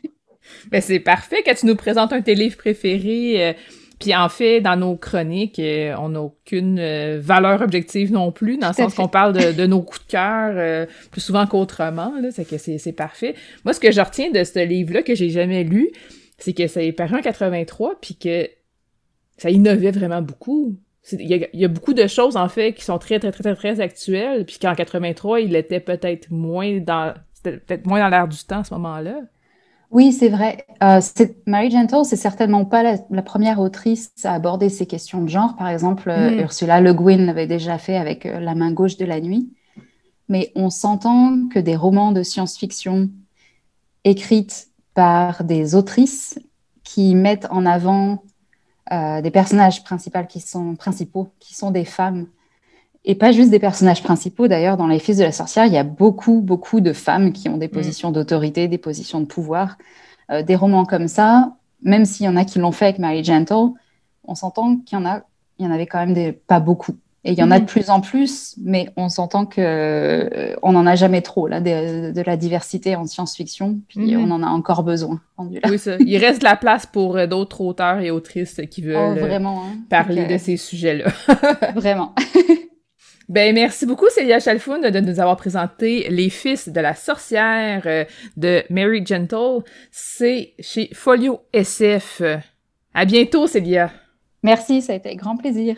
Ben 0.71 0.81
c'est 0.81 0.99
parfait 0.99 1.43
que 1.43 1.53
tu 1.53 1.65
nous 1.65 1.75
présentes 1.75 2.13
un 2.13 2.19
de 2.19 2.23
tes 2.23 2.35
livres 2.35 2.55
préférés. 2.55 3.43
Euh, 3.43 3.53
puis 3.99 4.15
en 4.15 4.29
fait, 4.29 4.61
dans 4.61 4.77
nos 4.77 4.95
chroniques, 4.95 5.59
euh, 5.59 5.93
on 5.99 6.09
n'a 6.09 6.21
aucune 6.21 6.79
euh, 6.79 7.19
valeur 7.21 7.61
objective 7.61 8.11
non 8.11 8.31
plus, 8.31 8.57
dans 8.57 8.69
le 8.69 8.73
sens 8.73 8.93
qu'on 8.93 9.09
parle 9.09 9.33
de, 9.33 9.51
de, 9.51 9.65
nos 9.65 9.81
coups 9.81 10.05
de 10.05 10.11
cœur 10.11 10.87
plus 11.11 11.21
souvent 11.21 11.45
qu'autrement. 11.47 12.13
C'est 12.31 12.47
que 12.47 12.57
c'est 12.57 12.93
parfait. 12.93 13.35
Moi, 13.65 13.73
ce 13.73 13.79
que 13.79 13.91
je 13.91 13.99
retiens 13.99 14.31
de 14.31 14.43
ce 14.43 14.59
livre-là 14.59 15.03
que 15.03 15.15
j'ai 15.15 15.29
jamais 15.29 15.63
lu, 15.63 15.89
c'est 16.37 16.53
que 16.53 16.67
ça 16.67 16.81
est 16.81 16.91
paru 16.91 17.15
en 17.15 17.21
83, 17.21 17.99
puis 18.01 18.15
que 18.15 18.49
ça 19.37 19.49
innovait 19.49 19.91
vraiment 19.91 20.21
beaucoup. 20.21 20.77
Il 21.11 21.21
y, 21.21 21.47
y, 21.53 21.65
a 21.65 21.67
beaucoup 21.67 21.93
de 21.93 22.07
choses, 22.07 22.37
en 22.37 22.47
fait, 22.47 22.73
qui 22.73 22.85
sont 22.85 22.97
très, 22.97 23.19
très, 23.19 23.31
très, 23.31 23.43
très, 23.43 23.55
très 23.55 23.81
actuelles, 23.81 24.45
puis 24.45 24.57
qu'en 24.57 24.73
83, 24.73 25.41
il 25.41 25.55
était 25.55 25.81
peut-être 25.81 26.31
moins 26.31 26.79
dans 26.79 27.13
peut-être 27.43 27.85
moins 27.85 27.99
dans 27.99 28.09
l'air 28.09 28.27
du 28.27 28.37
temps 28.37 28.59
à 28.59 28.63
ce 28.63 28.73
moment-là. 28.75 29.21
Oui, 29.91 30.11
c'est 30.11 30.29
vrai. 30.29 30.65
Euh, 30.81 30.99
Mary 31.45 31.69
Gentle, 31.69 32.03
c'est 32.03 32.15
certainement 32.15 32.65
pas 32.65 32.81
la, 32.81 33.21
première 33.21 33.59
autrice 33.59 34.11
à 34.23 34.33
aborder 34.33 34.69
ces 34.69 34.87
questions 34.87 35.21
de 35.21 35.29
genre. 35.29 35.55
Par 35.55 35.67
exemple, 35.67 36.09
euh, 36.09 36.31
mm. 36.31 36.39
Ursula 36.39 36.81
Le 36.81 36.93
Guin 36.93 37.17
l'avait 37.17 37.45
déjà 37.45 37.77
fait 37.77 37.95
avec 37.95 38.25
euh, 38.25 38.39
La 38.39 38.55
main 38.55 38.71
gauche 38.71 38.97
de 38.97 39.05
la 39.05 39.21
nuit. 39.21 39.53
Mais 40.29 40.51
on 40.55 40.71
s'entend 40.71 41.47
que 41.47 41.59
des 41.59 41.75
romans 41.75 42.11
de 42.11 42.23
science-fiction 42.23 43.09
écrites 44.03 44.69
par 44.93 45.43
des 45.43 45.75
autrices 45.75 46.39
qui 46.83 47.15
mettent 47.15 47.47
en 47.49 47.65
avant 47.65 48.23
des 48.91 49.31
personnages 49.31 49.83
principaux 49.83 50.19
qui 50.29 50.39
sont 50.39 50.75
principaux, 50.75 51.29
qui 51.39 51.55
sont 51.55 51.71
des 51.71 51.85
femmes, 51.85 52.27
et 53.05 53.15
pas 53.15 53.31
juste 53.31 53.49
des 53.49 53.59
personnages 53.59 54.03
principaux. 54.03 54.47
D'ailleurs, 54.47 54.77
dans 54.77 54.87
Les 54.87 54.99
Fils 54.99 55.17
de 55.17 55.23
la 55.23 55.31
sorcière, 55.31 55.65
il 55.65 55.73
y 55.73 55.77
a 55.77 55.83
beaucoup, 55.83 56.41
beaucoup 56.41 56.79
de 56.79 56.93
femmes 56.93 57.33
qui 57.33 57.49
ont 57.49 57.57
des 57.57 57.67
mm. 57.67 57.71
positions 57.71 58.11
d'autorité, 58.11 58.67
des 58.67 58.77
positions 58.77 59.19
de 59.19 59.25
pouvoir. 59.25 59.77
Euh, 60.31 60.41
des 60.41 60.55
romans 60.55 60.85
comme 60.85 61.07
ça, 61.07 61.55
même 61.81 62.05
s'il 62.05 62.25
y 62.25 62.29
en 62.29 62.37
a 62.37 62.45
qui 62.45 62.59
l'ont 62.59 62.71
fait 62.71 62.85
avec 62.85 62.99
Mary 62.99 63.23
Gentle, 63.23 63.73
on 64.23 64.35
s'entend 64.35 64.77
qu'il 64.77 64.97
y 64.97 65.01
en 65.01 65.05
a, 65.05 65.21
il 65.59 65.65
y 65.65 65.67
en 65.67 65.71
avait 65.71 65.85
quand 65.85 65.99
même 65.99 66.13
des, 66.13 66.31
pas 66.31 66.61
beaucoup. 66.61 66.95
Et 67.25 67.31
il 67.31 67.37
y 67.37 67.43
en 67.43 67.51
a 67.51 67.59
de 67.59 67.63
mm. 67.63 67.67
plus 67.67 67.89
en 67.89 68.01
plus, 68.01 68.55
mais 68.61 68.89
on 68.97 69.07
s'entend 69.07 69.45
que 69.45 69.61
euh, 69.61 70.55
on 70.61 70.73
n'en 70.73 70.85
a 70.85 70.95
jamais 70.95 71.21
trop 71.21 71.47
là 71.47 71.61
de, 71.61 72.21
la 72.21 72.37
diversité 72.37 72.95
en 72.97 73.05
science-fiction, 73.05 73.79
puis 73.87 74.15
mm. 74.15 74.19
on 74.19 74.31
en 74.31 74.43
a 74.43 74.47
encore 74.47 74.83
besoin. 74.83 75.21
Oui, 75.37 75.79
ça. 75.79 75.95
Il 75.99 76.17
reste 76.17 76.39
de 76.39 76.45
la 76.45 76.57
place 76.57 76.85
pour 76.85 77.15
euh, 77.15 77.25
d'autres 77.25 77.61
auteurs 77.61 77.99
et 77.99 78.11
autrices 78.11 78.59
qui 78.69 78.81
veulent 78.81 79.17
oh, 79.17 79.19
vraiment, 79.19 79.63
hein. 79.63 79.77
parler 79.89 80.25
de 80.25 80.37
ces 80.37 80.57
sujets-là. 80.57 81.05
vraiment. 81.75 82.13
Ben 83.29 83.55
merci 83.55 83.85
beaucoup 83.85 84.09
Célia 84.09 84.41
Chalfoun 84.41 84.81
de 84.81 84.99
nous 84.99 85.21
avoir 85.21 85.37
présenté 85.37 86.09
Les 86.09 86.29
Fils 86.29 86.67
de 86.67 86.81
la 86.81 86.93
sorcière 86.93 87.83
euh, 87.85 88.03
de 88.35 88.63
Mary 88.69 89.01
Gentle. 89.05 89.63
C'est 89.91 90.53
chez 90.59 90.89
Folio 90.93 91.39
SF. 91.53 92.21
À 92.93 93.05
bientôt 93.05 93.47
Célia. 93.47 93.91
Merci, 94.43 94.81
ça 94.81 94.91
a 94.91 94.97
été 94.97 95.09
un 95.09 95.15
grand 95.15 95.37
plaisir. 95.37 95.77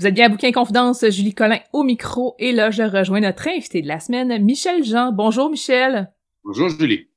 Vous 0.00 0.06
êtes 0.06 0.14
bien 0.14 0.24
à 0.24 0.28
Bouquin 0.30 0.50
Confidence, 0.50 1.04
Julie 1.10 1.34
Collin 1.34 1.58
au 1.74 1.82
micro, 1.82 2.34
et 2.38 2.52
là, 2.52 2.70
je 2.70 2.82
rejoins 2.82 3.20
notre 3.20 3.46
invité 3.48 3.82
de 3.82 3.86
la 3.86 4.00
semaine, 4.00 4.42
Michel 4.42 4.82
Jean. 4.82 5.12
Bonjour, 5.12 5.50
Michel. 5.50 6.10
Bonjour, 6.42 6.70
Julie. 6.70 7.10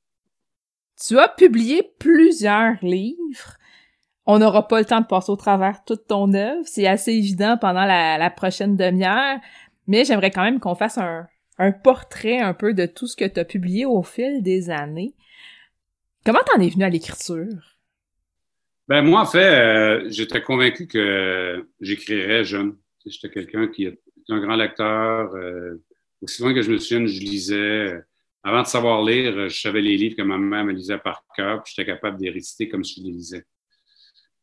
Tu 1.02 1.18
as 1.18 1.30
publié 1.30 1.94
plusieurs 1.98 2.76
livres. 2.82 3.58
On 4.26 4.38
n'aura 4.38 4.68
pas 4.68 4.80
le 4.80 4.86
temps 4.86 5.00
de 5.00 5.06
passer 5.06 5.32
au 5.32 5.38
travers 5.38 5.86
toute 5.86 6.08
ton 6.08 6.34
œuvre. 6.34 6.66
C'est 6.66 6.86
assez 6.86 7.14
évident 7.14 7.58
pendant 7.58 7.86
la, 7.86 8.30
prochaine 8.32 8.76
demi-heure. 8.76 9.40
Mais 9.88 10.04
j'aimerais 10.04 10.32
quand 10.32 10.44
même 10.44 10.60
qu'on 10.60 10.76
fasse 10.76 10.98
un, 10.98 11.26
portrait 11.86 12.40
un 12.40 12.54
peu 12.54 12.74
de 12.74 12.86
tout 12.86 13.08
ce 13.08 13.16
que 13.16 13.24
tu 13.24 13.40
as 13.40 13.46
publié 13.46 13.86
au 13.86 14.04
fil 14.04 14.44
des 14.44 14.70
années. 14.70 15.16
Comment 16.26 16.42
t'en 16.46 16.60
es 16.60 16.68
venu 16.68 16.84
à 16.84 16.90
l'écriture? 16.90 17.73
Ben 18.88 19.02
moi, 19.02 19.22
en 19.22 19.26
fait, 19.26 19.40
euh, 19.40 20.10
j'étais 20.10 20.42
convaincu 20.42 20.88
que 20.88 21.66
j'écrirais 21.80 22.44
jeune. 22.44 22.78
J'étais 23.06 23.30
quelqu'un 23.30 23.68
qui 23.68 23.86
est 23.86 24.00
un 24.30 24.40
grand 24.40 24.56
lecteur. 24.56 25.34
Euh, 25.36 25.82
aussi 26.22 26.42
loin 26.42 26.54
que 26.54 26.62
je 26.62 26.72
me 26.72 26.78
souvienne, 26.78 27.08
je 27.08 27.20
lisais. 27.20 28.02
Avant 28.44 28.62
de 28.62 28.68
savoir 28.68 29.04
lire, 29.04 29.50
je 29.50 29.58
savais 29.58 29.82
les 29.82 29.96
livres 29.98 30.18
que 30.18 30.22
ma 30.22 30.38
mère 30.38 30.66
me 30.66 30.74
lisait 30.74 30.98
par 30.98 31.24
cœur, 31.36 31.64
puis 31.64 31.74
j'étais 31.76 31.90
capable 31.90 32.18
de 32.18 32.24
les 32.26 32.32
réciter 32.32 32.68
comme 32.68 32.84
si 32.84 33.02
je 33.02 33.06
les 33.08 33.14
lisais. 33.14 33.46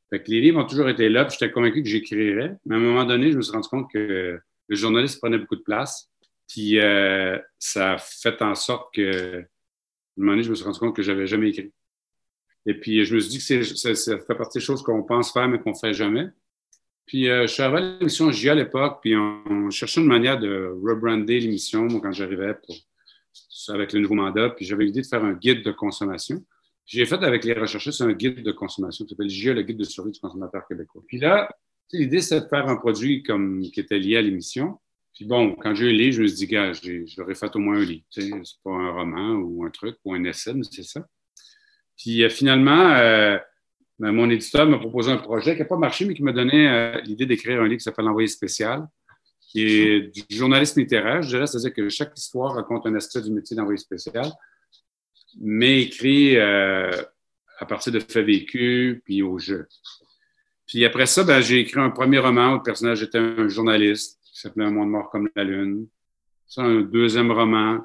Fait 0.08 0.22
que 0.22 0.30
les 0.30 0.40
livres 0.40 0.60
ont 0.60 0.66
toujours 0.66 0.88
été 0.88 1.08
là, 1.08 1.24
puis 1.24 1.36
j'étais 1.38 1.52
convaincu 1.52 1.82
que 1.82 1.88
j'écrirais. 1.88 2.56
Mais 2.64 2.74
à 2.74 2.78
un 2.78 2.82
moment 2.82 3.04
donné, 3.04 3.30
je 3.30 3.36
me 3.36 3.42
suis 3.42 3.52
rendu 3.52 3.68
compte 3.68 3.90
que 3.92 4.40
le 4.68 4.76
journaliste 4.76 5.20
prenait 5.20 5.38
beaucoup 5.38 5.56
de 5.56 5.62
place. 5.62 6.10
Puis 6.48 6.80
euh, 6.80 7.38
ça 7.58 7.92
a 7.92 7.98
fait 7.98 8.40
en 8.42 8.54
sorte 8.54 8.92
que, 8.94 9.34
à 9.34 9.38
un 9.38 9.44
moment 10.16 10.32
donné, 10.32 10.42
je 10.42 10.50
me 10.50 10.54
suis 10.54 10.64
rendu 10.64 10.78
compte 10.78 10.96
que 10.96 11.02
j'avais 11.02 11.26
jamais 11.26 11.50
écrit. 11.50 11.72
Et 12.66 12.74
puis, 12.74 13.04
je 13.04 13.14
me 13.14 13.20
suis 13.20 13.30
dit 13.30 13.38
que 13.38 13.94
ça, 13.94 14.18
fait 14.18 14.34
partie 14.34 14.58
des 14.58 14.64
choses 14.64 14.82
qu'on 14.82 15.02
pense 15.02 15.32
faire, 15.32 15.48
mais 15.48 15.58
qu'on 15.58 15.70
ne 15.70 15.76
fait 15.76 15.94
jamais. 15.94 16.28
Puis, 17.06 17.28
euh, 17.28 17.46
je 17.46 17.52
suis 17.52 17.62
arrivé 17.62 17.78
à 17.78 17.98
l'émission 17.98 18.30
J 18.30 18.50
à 18.50 18.54
l'époque, 18.54 18.98
puis 19.02 19.16
on, 19.16 19.70
cherchait 19.70 20.00
une 20.00 20.06
manière 20.06 20.38
de 20.38 20.74
rebrander 20.82 21.40
l'émission, 21.40 21.88
quand 22.00 22.12
j'arrivais 22.12 22.54
avec 23.68 23.92
le 23.92 24.00
nouveau 24.00 24.14
mandat, 24.14 24.50
puis 24.50 24.64
j'avais 24.64 24.84
l'idée 24.84 25.02
de 25.02 25.06
faire 25.06 25.24
un 25.24 25.32
guide 25.32 25.64
de 25.64 25.72
consommation. 25.72 26.44
J'ai 26.86 27.06
fait 27.06 27.22
avec 27.22 27.44
les 27.44 27.52
recherchistes 27.52 28.00
un 28.00 28.12
guide 28.12 28.42
de 28.42 28.52
consommation 28.52 29.04
qui 29.04 29.10
s'appelle 29.10 29.30
JA, 29.30 29.54
le 29.54 29.62
guide 29.62 29.76
de 29.76 29.84
survie 29.84 30.10
du 30.10 30.18
consommateur 30.18 30.66
québécois. 30.66 31.02
Puis 31.06 31.18
là, 31.18 31.48
l'idée, 31.92 32.20
c'était 32.20 32.40
de 32.40 32.48
faire 32.48 32.68
un 32.68 32.76
produit 32.76 33.22
qui 33.72 33.80
était 33.80 33.98
lié 33.98 34.16
à 34.16 34.22
l'émission. 34.22 34.78
Puis 35.14 35.24
bon, 35.24 35.54
quand 35.54 35.74
j'ai 35.74 35.92
livre, 35.92 36.16
je 36.16 36.22
me 36.22 36.26
suis 36.26 36.36
dit, 36.36 36.46
gars, 36.46 36.72
j'aurais 37.16 37.34
fait 37.34 37.54
au 37.54 37.58
moins 37.58 37.76
un 37.76 37.84
livre. 37.84 38.04
C'est 38.10 38.30
pas 38.64 38.70
un 38.70 38.90
roman 38.90 39.34
ou 39.34 39.64
un 39.64 39.70
truc 39.70 39.98
ou 40.04 40.14
un 40.14 40.24
essai, 40.24 40.54
mais 40.54 40.64
c'est 40.68 40.82
ça. 40.82 41.06
Puis 42.00 42.24
euh, 42.24 42.30
finalement, 42.30 42.92
euh, 42.92 43.36
ben, 43.98 44.12
mon 44.12 44.30
éditeur 44.30 44.66
m'a 44.66 44.78
proposé 44.78 45.12
un 45.12 45.18
projet 45.18 45.54
qui 45.54 45.60
n'a 45.60 45.66
pas 45.66 45.76
marché, 45.76 46.06
mais 46.06 46.14
qui 46.14 46.22
m'a 46.22 46.32
donné 46.32 46.68
euh, 46.68 47.00
l'idée 47.02 47.26
d'écrire 47.26 47.60
un 47.60 47.64
livre 47.64 47.76
qui 47.76 47.84
s'appelle 47.84 48.06
L'envoyé 48.06 48.26
spécial, 48.26 48.88
qui 49.40 49.64
est 49.66 50.28
du 50.28 50.36
journalisme 50.36 50.80
littéraire, 50.80 51.22
je 51.22 51.28
dirais, 51.28 51.46
c'est-à-dire 51.46 51.74
que 51.74 51.88
chaque 51.90 52.16
histoire 52.16 52.54
raconte 52.54 52.86
un 52.86 52.94
aspect 52.94 53.20
du 53.20 53.30
métier 53.30 53.56
d'envoyé 53.56 53.76
spécial, 53.76 54.26
mais 55.40 55.82
écrit 55.82 56.38
à 56.38 57.66
partir 57.68 57.92
de 57.92 58.00
faits 58.00 58.24
vécus, 58.24 59.00
puis 59.04 59.22
au 59.22 59.38
jeu. 59.38 59.66
Puis 60.66 60.84
après 60.84 61.06
ça, 61.06 61.24
ben, 61.24 61.40
j'ai 61.40 61.58
écrit 61.58 61.80
un 61.80 61.90
premier 61.90 62.18
roman 62.18 62.52
où 62.52 62.56
le 62.56 62.62
personnage 62.62 63.02
était 63.02 63.18
un 63.18 63.48
journaliste 63.48 64.20
qui 64.22 64.40
s'appelait 64.40 64.64
Un 64.64 64.70
monde 64.70 64.90
mort 64.90 65.10
comme 65.10 65.28
la 65.34 65.44
lune. 65.44 65.88
C'est 66.46 66.60
un 66.60 66.80
deuxième 66.80 67.32
roman. 67.32 67.78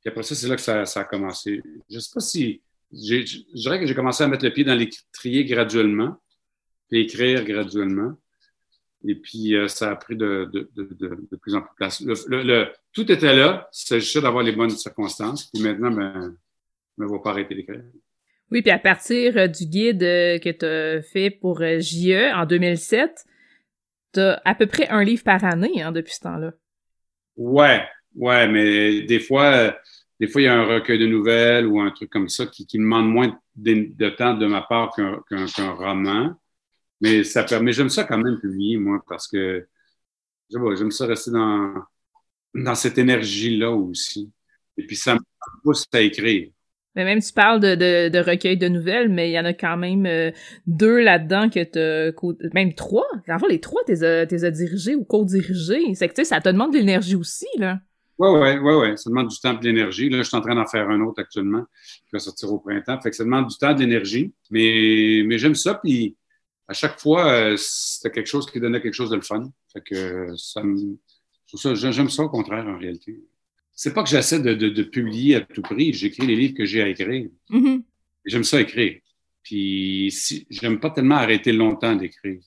Puis 0.00 0.08
après 0.08 0.22
ça, 0.22 0.34
c'est 0.34 0.48
là 0.48 0.56
que 0.56 0.62
ça, 0.62 0.86
ça, 0.86 1.00
a 1.00 1.04
commencé. 1.04 1.62
Je 1.90 1.96
ne 1.96 2.00
sais 2.00 2.10
pas 2.14 2.20
si 2.20 2.62
je 2.92 3.42
dirais 3.54 3.80
que 3.80 3.86
j'ai 3.86 3.94
commencé 3.94 4.24
à 4.24 4.28
mettre 4.28 4.44
le 4.44 4.52
pied 4.52 4.64
dans 4.64 4.74
l'écriture 4.74 5.44
graduellement, 5.44 6.20
puis 6.88 7.00
écrire 7.00 7.44
graduellement. 7.44 8.16
Et 9.06 9.14
puis, 9.14 9.54
euh, 9.54 9.66
ça 9.68 9.92
a 9.92 9.96
pris 9.96 10.16
de, 10.16 10.50
de, 10.52 10.68
de, 10.76 11.26
de, 11.30 11.36
plus 11.36 11.54
en 11.54 11.62
plus 11.62 11.70
de 11.70 11.76
place. 11.76 12.00
Le, 12.28 12.66
tout 12.92 13.10
était 13.10 13.34
là, 13.34 13.68
il 13.72 13.86
s'agissait 13.86 14.20
d'avoir 14.20 14.42
les 14.42 14.52
bonnes 14.52 14.70
circonstances. 14.70 15.50
Puis 15.50 15.62
maintenant, 15.62 15.90
ben, 15.90 16.36
je 16.98 17.04
ne 17.04 17.08
vais 17.08 17.18
pas 17.22 17.30
arrêter 17.30 17.54
d'écrire. 17.54 17.82
Oui, 18.50 18.60
puis 18.62 18.70
à 18.70 18.78
partir 18.78 19.38
euh, 19.38 19.46
du 19.46 19.64
guide 19.64 20.02
euh, 20.02 20.38
que 20.38 20.50
tu 20.50 20.66
as 20.66 21.02
fait 21.02 21.30
pour 21.30 21.60
JE 21.60 22.34
en 22.34 22.44
2007, 22.44 23.24
tu 24.12 24.20
as 24.20 24.42
à 24.44 24.54
peu 24.54 24.66
près 24.66 24.88
un 24.88 25.02
livre 25.02 25.24
par 25.24 25.44
année 25.44 25.80
hein, 25.80 25.92
depuis 25.92 26.14
ce 26.14 26.20
temps-là. 26.20 26.52
Ouais, 27.36 27.82
ouais, 28.16 28.48
mais 28.48 29.02
des 29.02 29.20
fois, 29.20 29.78
des 30.20 30.28
fois, 30.28 30.42
il 30.42 30.44
y 30.44 30.48
a 30.48 30.54
un 30.54 30.66
recueil 30.66 30.98
de 30.98 31.06
nouvelles 31.06 31.66
ou 31.66 31.80
un 31.80 31.90
truc 31.90 32.10
comme 32.10 32.28
ça 32.28 32.46
qui, 32.46 32.66
qui 32.66 32.76
demande 32.76 33.08
moins 33.08 33.40
de, 33.56 34.10
temps 34.10 34.34
de 34.34 34.46
ma 34.46 34.60
part 34.60 34.94
qu'un 34.94 35.70
roman. 35.72 36.38
Mais 37.00 37.24
ça 37.24 37.42
permet, 37.42 37.72
j'aime 37.72 37.88
ça 37.88 38.04
quand 38.04 38.18
même 38.18 38.38
publier, 38.38 38.76
moi, 38.76 39.02
parce 39.08 39.26
que 39.26 39.66
j'aime 40.50 40.90
ça 40.90 41.06
rester 41.06 41.30
dans, 41.30 41.72
dans 42.54 42.74
cette 42.74 42.98
énergie-là 42.98 43.70
aussi. 43.70 44.30
Et 44.76 44.86
puis, 44.86 44.96
ça 44.96 45.14
me 45.14 45.20
pousse 45.62 45.86
à 45.94 46.02
écrire. 46.02 46.50
Mais 46.96 47.04
même 47.04 47.22
tu 47.22 47.32
parles 47.32 47.60
de, 47.60 48.08
de, 48.08 48.18
recueil 48.18 48.58
de 48.58 48.68
nouvelles, 48.68 49.08
mais 49.08 49.30
il 49.30 49.32
y 49.32 49.40
en 49.40 49.44
a 49.46 49.54
quand 49.54 49.78
même 49.78 50.04
euh, 50.04 50.32
deux 50.66 51.00
là-dedans 51.00 51.48
que 51.48 51.62
tu 51.62 52.50
même 52.52 52.74
trois. 52.74 53.06
En 53.26 53.38
fait, 53.38 53.48
les 53.48 53.60
trois, 53.60 53.80
tu 53.86 53.92
les 53.92 54.44
as 54.44 54.50
dirigés 54.50 54.96
ou 54.96 55.04
co-dirigés. 55.04 55.94
C'est 55.94 56.08
que 56.08 56.14
tu 56.14 56.24
sais, 56.24 56.28
ça 56.28 56.40
te 56.42 56.48
demande 56.50 56.72
de 56.72 56.78
l'énergie 56.78 57.14
aussi, 57.16 57.46
là. 57.56 57.78
Oui, 58.20 58.28
oui, 58.38 58.58
oui, 58.58 58.74
oui. 58.74 58.98
Ça 58.98 59.08
demande 59.08 59.28
du 59.28 59.40
temps 59.40 59.54
et 59.54 59.58
de 59.58 59.64
l'énergie. 59.64 60.10
Là, 60.10 60.18
je 60.18 60.24
suis 60.24 60.36
en 60.36 60.42
train 60.42 60.54
d'en 60.54 60.66
faire 60.66 60.90
un 60.90 61.00
autre 61.00 61.22
actuellement 61.22 61.64
qui 62.04 62.10
va 62.12 62.18
sortir 62.18 62.52
au 62.52 62.58
printemps. 62.58 63.00
Fait 63.00 63.08
que 63.08 63.16
ça 63.16 63.24
demande 63.24 63.46
du 63.46 63.56
temps 63.56 63.70
et 63.70 63.74
de 63.74 63.80
l'énergie. 63.80 64.30
Mais, 64.50 65.22
mais 65.24 65.38
j'aime 65.38 65.54
ça. 65.54 65.76
Puis 65.76 66.16
à 66.68 66.74
chaque 66.74 67.00
fois, 67.00 67.32
euh, 67.32 67.56
c'était 67.56 68.10
quelque 68.10 68.26
chose 68.26 68.50
qui 68.50 68.60
donnait 68.60 68.82
quelque 68.82 68.94
chose 68.94 69.08
de 69.08 69.16
le 69.16 69.22
fun. 69.22 69.50
Fait 69.72 69.80
que 69.80 70.36
ça 70.36 70.62
me. 70.62 70.98
J'aime 71.74 72.10
ça 72.10 72.22
au 72.24 72.28
contraire, 72.28 72.66
en 72.66 72.76
réalité. 72.76 73.18
C'est 73.72 73.94
pas 73.94 74.02
que 74.02 74.10
j'essaie 74.10 74.40
de, 74.40 74.52
de, 74.52 74.82
publier 74.82 75.36
à 75.36 75.40
tout 75.40 75.62
prix. 75.62 75.94
J'écris 75.94 76.26
les 76.26 76.36
livres 76.36 76.54
que 76.54 76.66
j'ai 76.66 76.82
à 76.82 76.88
écrire. 76.88 77.30
Mm-hmm. 77.48 77.82
J'aime 78.26 78.44
ça 78.44 78.60
écrire. 78.60 79.00
Puis 79.42 80.10
si, 80.12 80.46
j'aime 80.50 80.78
pas 80.78 80.90
tellement 80.90 81.16
arrêter 81.16 81.52
longtemps 81.52 81.96
d'écrire. 81.96 82.42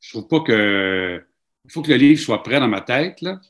Je 0.00 0.10
trouve 0.10 0.28
pas 0.28 0.40
que. 0.40 1.24
Il 1.64 1.72
faut 1.72 1.80
que 1.80 1.88
le 1.88 1.96
livre 1.96 2.20
soit 2.20 2.42
prêt 2.42 2.60
dans 2.60 2.68
ma 2.68 2.82
tête, 2.82 3.22
là 3.22 3.40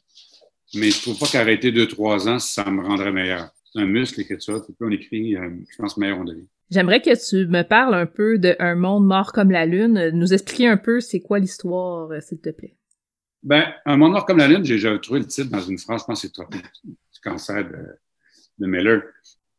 mais 0.75 0.91
je 0.91 1.01
trouve 1.03 1.19
pas 1.19 1.27
qu'arrêter 1.27 1.73
deux, 1.73 1.87
trois 1.87 2.29
ans, 2.29 2.39
ça 2.39 2.71
me 2.71 2.83
rendrait 2.83 3.13
meilleur. 3.13 3.51
C'est 3.73 3.81
un 3.81 3.87
muscle, 3.87 4.19
l'écriture. 4.21 4.65
Puis 4.65 4.75
on 4.81 4.91
écrit, 4.91 5.37
euh, 5.37 5.51
je 5.71 5.77
pense, 5.77 5.97
meilleur 5.97 6.19
on 6.19 6.25
devient. 6.25 6.47
J'aimerais 6.71 7.01
que 7.01 7.29
tu 7.29 7.47
me 7.47 7.63
parles 7.63 7.95
un 7.95 8.07
peu 8.07 8.39
d'un 8.39 8.75
monde 8.75 9.07
mort 9.07 9.33
comme 9.33 9.51
la 9.51 9.67
Lune. 9.67 10.11
Nous 10.13 10.35
expliquer 10.35 10.67
un 10.67 10.77
peu 10.77 11.01
c'est 11.01 11.21
quoi 11.21 11.39
l'histoire, 11.39 12.11
euh, 12.11 12.21
s'il 12.21 12.41
te 12.41 12.51
plaît. 12.51 12.75
Ben, 13.43 13.73
Un 13.85 13.97
monde 13.97 14.13
mort 14.13 14.27
comme 14.27 14.39
la 14.39 14.49
Lune, 14.49 14.65
j'ai 14.65 15.01
trouvé 15.01 15.21
le 15.21 15.27
titre 15.27 15.51
dans 15.51 15.61
une 15.61 15.79
phrase, 15.79 16.01
je 16.01 16.07
pense 16.07 16.23
que 16.23 16.29
c'est 16.29 16.59
du 16.85 17.21
cancer 17.23 17.65
de, 17.65 17.99
de 18.59 18.67
Miller. 18.67 19.03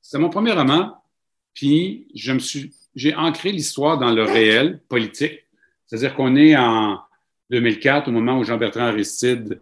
C'est 0.02 0.20
mon 0.20 0.30
premier 0.30 0.52
roman, 0.52 1.02
puis 1.54 2.08
je 2.14 2.34
me 2.34 2.40
suis, 2.40 2.74
j'ai 2.96 3.16
ancré 3.16 3.52
l'histoire 3.52 3.98
dans 3.98 4.12
le 4.12 4.24
réel 4.24 4.82
politique. 4.90 5.46
C'est-à-dire 5.86 6.16
qu'on 6.16 6.36
est 6.36 6.58
en 6.58 7.00
2004, 7.50 8.10
au 8.10 8.12
moment 8.12 8.40
où 8.40 8.44
Jean-Bertrand 8.44 8.88
Aristide 8.88 9.62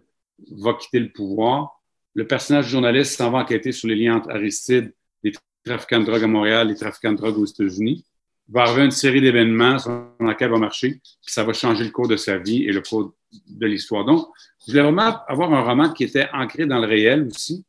va 0.50 0.74
quitter 0.74 1.00
le 1.00 1.10
pouvoir. 1.10 1.80
Le 2.14 2.26
personnage 2.26 2.68
journaliste 2.68 3.16
s'en 3.16 3.30
va 3.30 3.38
enquêter 3.38 3.72
sur 3.72 3.88
les 3.88 3.94
liens 3.94 4.16
entre 4.16 4.30
Aristide, 4.30 4.92
les 5.22 5.32
trafiquants 5.64 6.00
de 6.00 6.06
drogue 6.06 6.24
à 6.24 6.26
Montréal, 6.26 6.68
les 6.68 6.74
trafiquants 6.74 7.12
de 7.12 7.18
drogue 7.18 7.38
aux 7.38 7.44
États-Unis. 7.44 8.04
Il 8.48 8.52
va 8.54 8.62
arriver 8.62 8.84
une 8.84 8.90
série 8.92 9.20
d'événements, 9.20 9.78
son 9.78 10.08
enquête 10.20 10.50
va 10.50 10.58
marcher, 10.58 10.90
puis 10.92 11.32
ça 11.32 11.42
va 11.42 11.52
changer 11.52 11.84
le 11.84 11.90
cours 11.90 12.08
de 12.08 12.16
sa 12.16 12.38
vie 12.38 12.64
et 12.64 12.72
le 12.72 12.80
cours 12.80 13.12
de 13.48 13.66
l'histoire. 13.66 14.04
Donc, 14.04 14.28
je 14.60 14.72
voulais 14.72 14.82
vraiment 14.82 15.18
avoir 15.26 15.52
un 15.52 15.62
roman 15.62 15.92
qui 15.92 16.04
était 16.04 16.28
ancré 16.32 16.64
dans 16.64 16.78
le 16.78 16.86
réel 16.86 17.26
aussi, 17.26 17.64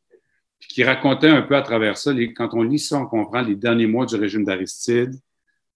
puis 0.60 0.68
qui 0.68 0.84
racontait 0.84 1.28
un 1.28 1.42
peu 1.42 1.56
à 1.56 1.62
travers 1.62 1.98
ça. 1.98 2.12
quand 2.36 2.50
on 2.52 2.62
lit 2.62 2.78
ça, 2.78 2.98
on 2.98 3.06
comprend 3.06 3.42
les 3.42 3.56
derniers 3.56 3.86
mois 3.86 4.06
du 4.06 4.14
régime 4.14 4.44
d'Aristide, 4.44 5.14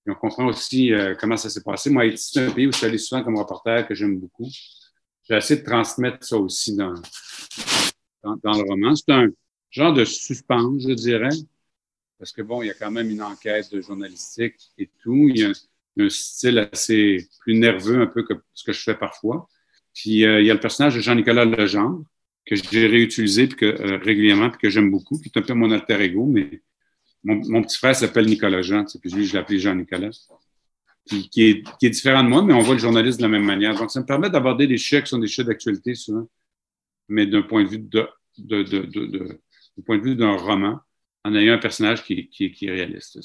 et 0.06 0.10
on 0.10 0.14
comprend 0.14 0.46
aussi 0.46 0.92
euh, 0.92 1.14
comment 1.18 1.36
ça 1.36 1.50
s'est 1.50 1.62
passé. 1.62 1.90
Moi, 1.90 2.04
c'est 2.16 2.46
un 2.46 2.50
pays 2.50 2.68
où 2.68 2.72
je 2.72 2.78
suis 2.78 2.86
allé 2.86 2.98
souvent 2.98 3.22
comme 3.22 3.36
reporter, 3.36 3.86
que 3.86 3.94
j'aime 3.94 4.18
beaucoup 4.18 4.48
j'ai 5.28 5.36
essayé 5.36 5.60
de 5.60 5.64
transmettre 5.64 6.24
ça 6.24 6.36
aussi 6.36 6.76
dans, 6.76 6.94
dans, 8.22 8.52
le 8.52 8.68
roman. 8.68 8.94
C'est 8.94 9.12
un 9.12 9.28
genre 9.70 9.92
de 9.92 10.04
suspense, 10.04 10.82
je 10.86 10.94
dirais, 10.94 11.30
parce 12.18 12.32
que 12.32 12.42
bon, 12.42 12.62
il 12.62 12.68
y 12.68 12.70
a 12.70 12.74
quand 12.74 12.90
même 12.90 13.10
une 13.10 13.22
enquête 13.22 13.80
journalistique 13.80 14.56
et 14.78 14.90
tout. 15.02 15.28
Il 15.28 15.38
y 15.38 15.44
a 15.44 15.48
un, 15.98 16.08
style 16.08 16.58
assez 16.58 17.28
plus 17.40 17.54
nerveux, 17.54 18.00
un 18.00 18.06
peu 18.06 18.22
que 18.22 18.34
ce 18.54 18.64
que 18.64 18.72
je 18.72 18.80
fais 18.80 18.94
parfois. 18.94 19.48
Puis 19.94 20.24
euh, 20.24 20.40
il 20.40 20.46
y 20.46 20.50
a 20.50 20.54
le 20.54 20.60
personnage 20.60 20.94
de 20.94 21.00
Jean-Nicolas 21.00 21.44
Legendre 21.44 22.04
que 22.46 22.56
j'ai 22.56 22.86
réutilisé 22.86 23.46
puis 23.46 23.56
que, 23.56 23.66
euh, 23.66 23.98
régulièrement 23.98 24.50
puis 24.50 24.58
que 24.58 24.70
j'aime 24.70 24.90
beaucoup, 24.90 25.18
qui 25.18 25.30
est 25.34 25.38
un 25.38 25.42
peu 25.42 25.54
mon 25.54 25.70
alter 25.70 26.00
ego, 26.00 26.26
mais 26.26 26.62
mon, 27.24 27.62
petit 27.62 27.76
frère 27.76 27.94
s'appelle 27.94 28.26
Nicolas 28.26 28.62
Jean, 28.62 28.84
puis 28.84 29.10
lui, 29.10 29.26
je 29.26 29.34
l'appelais 29.34 29.58
Jean-Nicolas 29.58 30.10
qui, 31.06 31.28
est, 31.36 31.62
qui, 31.78 31.86
est, 31.86 31.90
différent 31.90 32.22
de 32.22 32.28
moi, 32.28 32.42
mais 32.42 32.52
on 32.52 32.60
voit 32.60 32.74
le 32.74 32.80
journaliste 32.80 33.18
de 33.18 33.24
la 33.24 33.28
même 33.28 33.44
manière. 33.44 33.74
Donc, 33.74 33.90
ça 33.90 34.00
me 34.00 34.06
permet 34.06 34.30
d'aborder 34.30 34.66
des 34.66 34.78
chèques 34.78 35.04
qui 35.04 35.10
sont 35.10 35.18
des 35.18 35.26
chèques 35.26 35.46
d'actualité 35.46 35.94
souvent, 35.94 36.28
mais 37.08 37.26
d'un 37.26 37.42
point 37.42 37.64
de 37.64 37.68
vue 37.68 37.78
de, 37.78 38.08
de, 38.38 38.62
de, 38.62 38.82
de, 38.86 39.40
point 39.84 39.98
de 39.98 40.02
vue 40.02 40.16
d'un 40.16 40.36
roman, 40.36 40.78
en 41.24 41.34
ayant 41.34 41.54
un 41.54 41.58
personnage 41.58 42.04
qui, 42.04 42.28
qui, 42.28 42.52
qui 42.52 42.66
est 42.66 42.72
réaliste. 42.72 43.18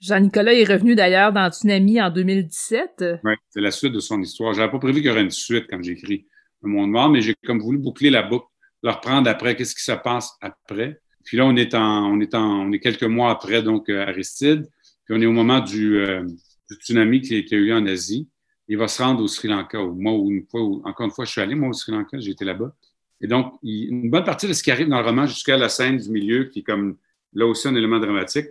Jean-Nicolas 0.00 0.52
est 0.52 0.64
revenu 0.64 0.94
d'ailleurs 0.94 1.32
dans 1.32 1.50
Tsunami 1.50 2.00
en 2.00 2.10
2017. 2.10 3.04
Oui, 3.24 3.32
c'est 3.48 3.60
la 3.60 3.70
suite 3.70 3.92
de 3.92 4.00
son 4.00 4.20
histoire. 4.20 4.52
J'avais 4.52 4.70
pas 4.70 4.78
prévu 4.78 4.96
qu'il 4.96 5.06
y 5.06 5.10
aurait 5.10 5.22
une 5.22 5.30
suite 5.30 5.66
quand 5.70 5.82
j'ai 5.82 5.92
écrit 5.92 6.26
Le 6.62 6.68
Monde 6.68 6.90
Mort, 6.90 7.08
mais 7.08 7.22
j'ai 7.22 7.34
comme 7.46 7.60
voulu 7.60 7.78
boucler 7.78 8.10
la 8.10 8.22
boucle, 8.22 8.46
le 8.82 8.90
reprendre 8.90 9.28
après, 9.30 9.56
qu'est-ce 9.56 9.74
qui 9.74 9.82
se 9.82 9.92
passe 9.92 10.36
après. 10.40 11.00
Puis 11.24 11.38
là, 11.38 11.46
on 11.46 11.56
est 11.56 11.74
en, 11.74 12.12
on 12.12 12.20
est 12.20 12.34
en, 12.34 12.68
on 12.68 12.72
est 12.72 12.78
quelques 12.78 13.04
mois 13.04 13.30
après, 13.30 13.62
donc, 13.62 13.88
euh, 13.88 14.06
Aristide. 14.06 14.68
Puis 15.04 15.14
on 15.16 15.20
est 15.20 15.26
au 15.26 15.32
moment 15.32 15.60
du, 15.60 15.98
euh, 15.98 16.22
du 16.24 16.34
tsunami 16.74 17.20
qui, 17.20 17.34
a 17.34 17.56
eu 17.56 17.72
en 17.72 17.86
Asie. 17.86 18.28
Il 18.68 18.78
va 18.78 18.88
se 18.88 19.02
rendre 19.02 19.22
au 19.22 19.28
Sri 19.28 19.48
Lanka. 19.48 19.78
Moi, 19.78 20.12
une 20.12 20.44
fois, 20.46 20.60
encore 20.60 21.06
une 21.06 21.12
fois, 21.12 21.24
je 21.24 21.30
suis 21.30 21.40
allé, 21.40 21.54
moi, 21.54 21.68
au 21.68 21.72
Sri 21.72 21.92
Lanka, 21.92 22.18
été 22.18 22.44
là-bas. 22.44 22.74
Et 23.20 23.26
donc, 23.26 23.54
une 23.62 24.10
bonne 24.10 24.24
partie 24.24 24.48
de 24.48 24.52
ce 24.52 24.62
qui 24.62 24.70
arrive 24.70 24.88
dans 24.88 25.00
le 25.00 25.06
roman 25.06 25.26
jusqu'à 25.26 25.56
la 25.56 25.68
scène 25.68 25.98
du 25.98 26.10
milieu, 26.10 26.44
qui 26.44 26.60
est 26.60 26.62
comme 26.62 26.96
là 27.32 27.46
aussi 27.46 27.68
un 27.68 27.74
élément 27.74 27.98
dramatique, 27.98 28.46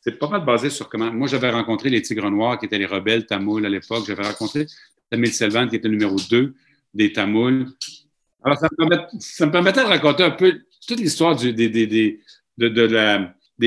c'est 0.00 0.18
pas 0.18 0.28
mal 0.28 0.44
basé 0.44 0.70
sur 0.70 0.88
comment. 0.88 1.12
Moi, 1.12 1.28
j'avais 1.28 1.50
rencontré 1.50 1.90
les 1.90 2.02
Tigres 2.02 2.30
Noirs, 2.30 2.58
qui 2.58 2.66
étaient 2.66 2.78
les 2.78 2.86
rebelles 2.86 3.26
tamouls 3.26 3.64
à 3.64 3.68
l'époque. 3.68 4.04
J'avais 4.06 4.22
rencontré 4.22 4.66
Tamil 5.10 5.32
Selvan, 5.32 5.68
qui 5.68 5.76
était 5.76 5.88
le 5.88 5.94
numéro 5.94 6.16
2 6.30 6.54
des 6.94 7.12
Tamouls. 7.12 7.66
Alors, 8.42 8.56
ça 8.56 8.68
me, 9.46 9.50
permettait 9.50 9.82
de 9.82 9.88
raconter 9.88 10.22
un 10.22 10.30
peu 10.30 10.60
toute 10.86 11.00
l'histoire 11.00 11.36
des, 11.36 11.52
des 11.52 12.20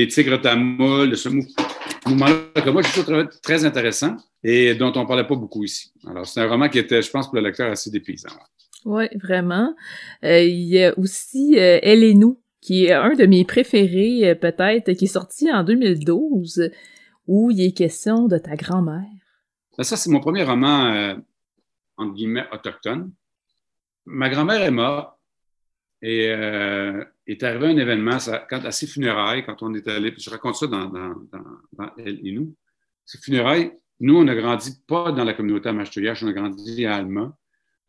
Tigres 0.08 0.40
Tamouls, 0.40 1.10
de 1.10 1.14
ce 1.14 1.28
mouvement 1.28 1.71
que 2.04 2.70
moi, 2.70 2.82
je 2.82 3.00
trouve 3.00 3.28
très 3.42 3.64
intéressant 3.64 4.16
et 4.42 4.74
dont 4.74 4.92
on 4.96 5.02
ne 5.02 5.06
parlait 5.06 5.26
pas 5.26 5.36
beaucoup 5.36 5.64
ici. 5.64 5.92
Alors, 6.06 6.26
c'est 6.26 6.40
un 6.40 6.48
roman 6.48 6.68
qui 6.68 6.78
était, 6.78 7.02
je 7.02 7.10
pense, 7.10 7.26
pour 7.26 7.36
le 7.36 7.42
lecteur 7.42 7.70
assez 7.70 7.90
dépaysant. 7.90 8.30
Oui, 8.84 9.04
vraiment. 9.14 9.74
Euh, 10.24 10.40
il 10.40 10.64
y 10.64 10.82
a 10.82 10.98
aussi 10.98 11.54
euh, 11.56 11.78
Elle 11.82 12.02
et 12.02 12.14
nous, 12.14 12.40
qui 12.60 12.86
est 12.86 12.92
un 12.92 13.14
de 13.14 13.26
mes 13.26 13.44
préférés, 13.44 14.30
euh, 14.30 14.34
peut-être, 14.34 14.92
qui 14.92 15.04
est 15.04 15.08
sorti 15.08 15.52
en 15.52 15.62
2012, 15.62 16.70
où 17.28 17.50
il 17.50 17.60
est 17.60 17.72
question 17.72 18.26
de 18.26 18.38
ta 18.38 18.56
grand-mère. 18.56 19.06
Ben, 19.78 19.84
ça, 19.84 19.96
c'est 19.96 20.10
mon 20.10 20.20
premier 20.20 20.42
roman, 20.42 21.16
entre 21.96 22.14
guillemets, 22.14 22.46
autochtone. 22.52 23.12
Ma 24.04 24.28
grand-mère 24.28 24.62
est 24.62 24.70
morte 24.72 25.16
et 26.02 26.34
est 27.26 27.42
arrivé 27.42 27.66
un 27.66 27.76
événement 27.76 28.18
quand, 28.48 28.64
à 28.64 28.72
ses 28.72 28.86
funérailles, 28.86 29.44
quand 29.44 29.62
on 29.62 29.74
est 29.74 29.86
allé, 29.88 30.14
je 30.16 30.30
raconte 30.30 30.56
ça 30.56 30.66
dans, 30.66 31.14
Elle 31.98 32.26
et 32.26 32.32
nous. 32.32 32.54
Ces 33.04 33.18
funérailles, 33.18 33.72
nous, 34.00 34.16
on 34.16 34.26
a 34.28 34.34
grandi 34.34 34.72
pas 34.86 35.12
dans 35.12 35.24
la 35.24 35.34
communauté 35.34 35.68
à 35.68 35.72
on 35.72 35.78
a 35.78 36.32
grandi 36.32 36.86
à. 36.86 37.04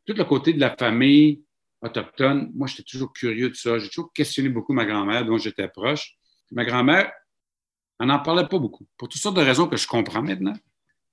Tout 0.05 0.13
le 0.13 0.23
côté 0.25 0.53
de 0.53 0.59
la 0.59 0.75
famille 0.75 1.43
autochtone, 1.81 2.51
moi, 2.53 2.67
j'étais 2.67 2.83
toujours 2.83 3.11
curieux 3.13 3.49
de 3.49 3.55
ça. 3.55 3.79
J'ai 3.79 3.89
toujours 3.89 4.11
questionné 4.13 4.49
beaucoup 4.49 4.73
ma 4.73 4.85
grand-mère, 4.85 5.25
dont 5.25 5.37
j'étais 5.37 5.67
proche. 5.67 6.15
Ma 6.51 6.65
grand-mère, 6.65 7.11
elle 7.99 8.07
n'en 8.07 8.19
parlait 8.19 8.47
pas 8.47 8.59
beaucoup, 8.59 8.85
pour 8.97 9.07
toutes 9.07 9.21
sortes 9.21 9.37
de 9.37 9.41
raisons 9.41 9.67
que 9.67 9.77
je 9.77 9.87
comprends 9.87 10.21
maintenant. 10.21 10.55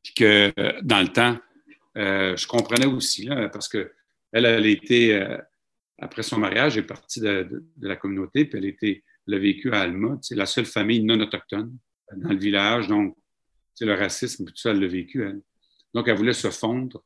Puis 0.02 0.14
que 0.14 0.52
dans 0.82 1.00
le 1.00 1.08
temps, 1.08 1.38
euh, 1.96 2.36
je 2.36 2.46
comprenais 2.46 2.86
aussi, 2.86 3.28
parce 3.52 3.68
qu'elle, 3.68 3.90
elle 4.32 4.46
a 4.46 4.66
été. 4.66 5.14
Euh, 5.14 5.38
après 6.00 6.22
son 6.22 6.38
mariage, 6.38 6.76
elle 6.76 6.84
est 6.84 6.86
partie 6.86 7.20
de, 7.20 7.64
la 7.80 7.96
communauté, 7.96 8.46
puis 8.46 8.58
elle, 8.58 8.64
était, 8.64 9.04
elle 9.28 9.34
a 9.34 9.38
vécu 9.38 9.70
à 9.72 9.80
Alma. 9.80 10.18
C'est 10.22 10.34
la 10.34 10.46
seule 10.46 10.64
famille 10.64 11.02
non 11.04 11.20
autochtone 11.20 11.76
dans 12.16 12.30
le 12.30 12.38
village. 12.38 12.88
Donc, 12.88 13.16
le 13.80 13.94
racisme, 13.94 14.44
tout 14.44 14.56
ça, 14.56 14.70
elle 14.70 14.80
l'a 14.80 14.88
vécu, 14.88 15.22
elle. 15.24 15.40
Donc, 15.94 16.08
elle 16.08 16.16
voulait 16.16 16.32
se 16.32 16.50
fondre 16.50 17.02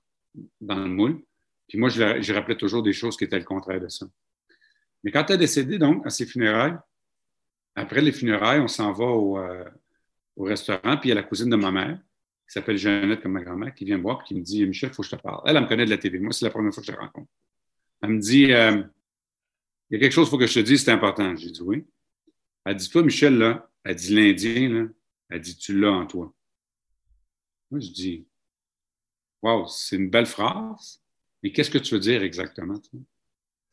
dans 0.60 0.78
le 0.78 0.88
moule. 0.88 1.22
Puis 1.68 1.78
moi, 1.78 1.88
je, 1.88 2.32
rappelais 2.32 2.56
toujours 2.56 2.82
des 2.82 2.92
choses 2.92 3.16
qui 3.16 3.24
étaient 3.24 3.38
le 3.38 3.44
contraire 3.44 3.80
de 3.80 3.88
ça. 3.88 4.06
Mais 5.02 5.10
quand 5.10 5.24
elle 5.28 5.36
est 5.36 5.38
décédée, 5.38 5.78
donc, 5.78 6.06
à 6.06 6.10
ses 6.10 6.26
funérailles, 6.26 6.76
après 7.74 8.00
les 8.00 8.12
funérailles, 8.12 8.60
on 8.60 8.68
s'en 8.68 8.92
va 8.92 9.06
au, 9.06 9.38
euh, 9.38 9.64
au, 10.36 10.44
restaurant, 10.44 10.96
puis 10.96 11.08
il 11.08 11.08
y 11.08 11.12
a 11.12 11.16
la 11.16 11.22
cousine 11.22 11.50
de 11.50 11.56
ma 11.56 11.70
mère, 11.70 11.98
qui 12.46 12.52
s'appelle 12.52 12.76
Jeannette, 12.76 13.22
comme 13.22 13.32
ma 13.32 13.42
grand-mère, 13.42 13.74
qui 13.74 13.84
vient 13.84 13.96
me 13.96 14.02
voir, 14.02 14.20
et 14.22 14.24
qui 14.24 14.34
me 14.34 14.42
dit 14.42 14.64
Michel, 14.66 14.90
il 14.90 14.94
faut 14.94 15.02
que 15.02 15.08
je 15.08 15.16
te 15.16 15.20
parle. 15.20 15.42
Elle, 15.46 15.56
elle 15.56 15.62
me 15.62 15.68
connaît 15.68 15.84
de 15.84 15.90
la 15.90 15.98
TV. 15.98 16.18
Moi, 16.18 16.32
c'est 16.32 16.44
la 16.44 16.50
première 16.50 16.72
fois 16.72 16.82
que 16.82 16.86
je 16.86 16.92
la 16.92 16.98
rencontre. 16.98 17.30
Elle 18.04 18.10
me 18.10 18.20
dit 18.20 18.52
euh, 18.52 18.82
Il 19.88 19.94
y 19.94 19.96
a 19.96 19.98
quelque 19.98 20.12
chose 20.12 20.26
qu'il 20.26 20.32
faut 20.32 20.38
que 20.38 20.46
je 20.46 20.60
te 20.60 20.64
dise, 20.64 20.84
c'est 20.84 20.90
important. 20.90 21.34
J'ai 21.36 21.50
dit 21.50 21.62
Oui. 21.62 21.86
Elle 22.66 22.76
dit 22.76 22.90
Toi, 22.90 23.02
Michel, 23.02 23.38
là, 23.38 23.70
elle 23.82 23.96
dit 23.96 24.14
l'Indien, 24.14 24.68
là, 24.68 24.88
elle 25.30 25.40
dit 25.40 25.56
Tu 25.56 25.78
l'as 25.78 25.90
en 25.90 26.06
toi. 26.06 26.34
Moi, 27.70 27.80
je 27.80 27.90
dis 27.90 28.26
Wow, 29.42 29.68
c'est 29.68 29.96
une 29.96 30.10
belle 30.10 30.26
phrase, 30.26 31.02
mais 31.42 31.50
qu'est-ce 31.50 31.70
que 31.70 31.78
tu 31.78 31.94
veux 31.94 32.00
dire 32.00 32.22
exactement? 32.22 32.78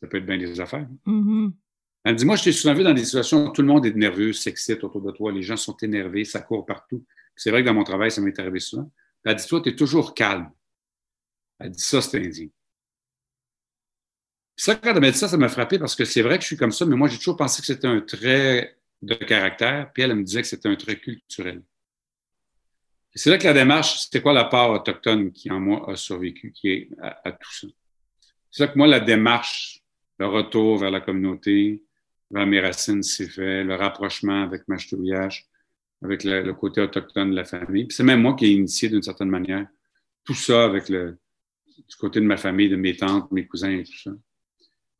Ça 0.01 0.07
peut 0.07 0.17
être 0.17 0.25
bien 0.25 0.37
des 0.37 0.59
affaires. 0.61 0.87
Mm-hmm. 1.05 1.51
Elle 2.05 2.13
me 2.13 2.17
dit 2.17 2.25
Moi, 2.25 2.37
je 2.37 2.45
t'ai 2.45 2.51
souvent 2.53 2.73
vu 2.73 2.83
dans 2.85 2.93
des 2.93 3.03
situations 3.03 3.47
où 3.47 3.51
tout 3.51 3.61
le 3.61 3.67
monde 3.67 3.85
est 3.85 3.93
nerveux, 3.93 4.31
s'excite 4.31 4.81
autour 4.85 5.01
de 5.01 5.11
toi, 5.11 5.33
les 5.33 5.43
gens 5.43 5.57
sont 5.57 5.75
énervés, 5.77 6.23
ça 6.23 6.39
court 6.39 6.65
partout. 6.65 7.05
C'est 7.35 7.51
vrai 7.51 7.63
que 7.63 7.67
dans 7.67 7.73
mon 7.73 7.83
travail, 7.83 8.11
ça 8.11 8.21
m'est 8.21 8.39
arrivé 8.39 8.61
souvent. 8.61 8.89
Elle 9.25 9.35
dit 9.35 9.45
Toi, 9.45 9.59
tu 9.59 9.69
es 9.69 9.75
toujours 9.75 10.13
calme. 10.13 10.49
Elle 11.59 11.71
dit 11.71 11.83
Ça, 11.83 12.01
c'est 12.01 12.25
indien. 12.25 12.47
Ça, 14.55 14.75
quand 14.75 14.93
elle 14.93 15.01
m'a 15.01 15.11
dit 15.11 15.17
ça, 15.17 15.27
ça 15.27 15.37
m'a 15.37 15.49
frappé 15.49 15.79
parce 15.79 15.95
que 15.95 16.05
c'est 16.05 16.21
vrai 16.21 16.37
que 16.37 16.41
je 16.43 16.47
suis 16.47 16.57
comme 16.57 16.71
ça, 16.71 16.85
mais 16.85 16.95
moi, 16.95 17.07
j'ai 17.07 17.17
toujours 17.17 17.37
pensé 17.37 17.61
que 17.61 17.67
c'était 17.67 17.87
un 17.87 18.01
trait 18.01 18.77
de 19.01 19.15
caractère, 19.15 19.91
puis 19.93 20.03
elle, 20.03 20.15
me 20.15 20.23
disait 20.23 20.41
que 20.41 20.47
c'était 20.47 20.69
un 20.69 20.75
trait 20.75 20.97
culturel. 20.97 21.63
C'est 23.13 23.29
là 23.29 23.37
que 23.37 23.43
la 23.43 23.53
démarche, 23.53 24.03
c'était 24.03 24.21
quoi 24.21 24.33
la 24.33 24.45
part 24.45 24.69
autochtone 24.69 25.31
qui 25.31 25.51
en 25.51 25.59
moi 25.59 25.89
a 25.89 25.95
survécu, 25.95 26.51
qui 26.51 26.69
est 26.69 26.89
à, 27.01 27.31
tout 27.31 27.51
ça? 27.51 27.67
C'est 28.51 28.63
là 28.63 28.71
que 28.71 28.77
moi, 28.77 28.87
la 28.87 28.99
démarche, 28.99 29.81
le 30.19 30.27
retour 30.27 30.77
vers 30.77 30.91
la 30.91 31.01
communauté, 31.01 31.83
vers 32.29 32.45
mes 32.45 32.61
racines 32.61 33.03
s'est 33.03 33.27
fait, 33.27 33.63
le 33.63 33.75
rapprochement 33.75 34.43
avec 34.43 34.67
ma 34.67 34.77
avec 36.03 36.23
le, 36.23 36.51
côté 36.53 36.81
autochtone 36.81 37.31
de 37.31 37.35
la 37.35 37.43
famille. 37.45 37.87
c'est 37.89 38.03
même 38.03 38.21
moi 38.21 38.35
qui 38.35 38.45
ai 38.45 38.51
initié 38.51 38.89
d'une 38.89 39.03
certaine 39.03 39.29
manière 39.29 39.67
tout 40.23 40.33
ça 40.33 40.63
avec 40.63 40.89
le 40.89 41.17
du 41.87 41.95
côté 41.95 42.19
de 42.19 42.25
ma 42.25 42.37
famille, 42.37 42.69
de 42.69 42.75
mes 42.75 42.95
tantes, 42.95 43.31
mes 43.31 43.45
cousins 43.45 43.71
et 43.71 43.83
tout 43.83 43.97
ça. 43.97 44.11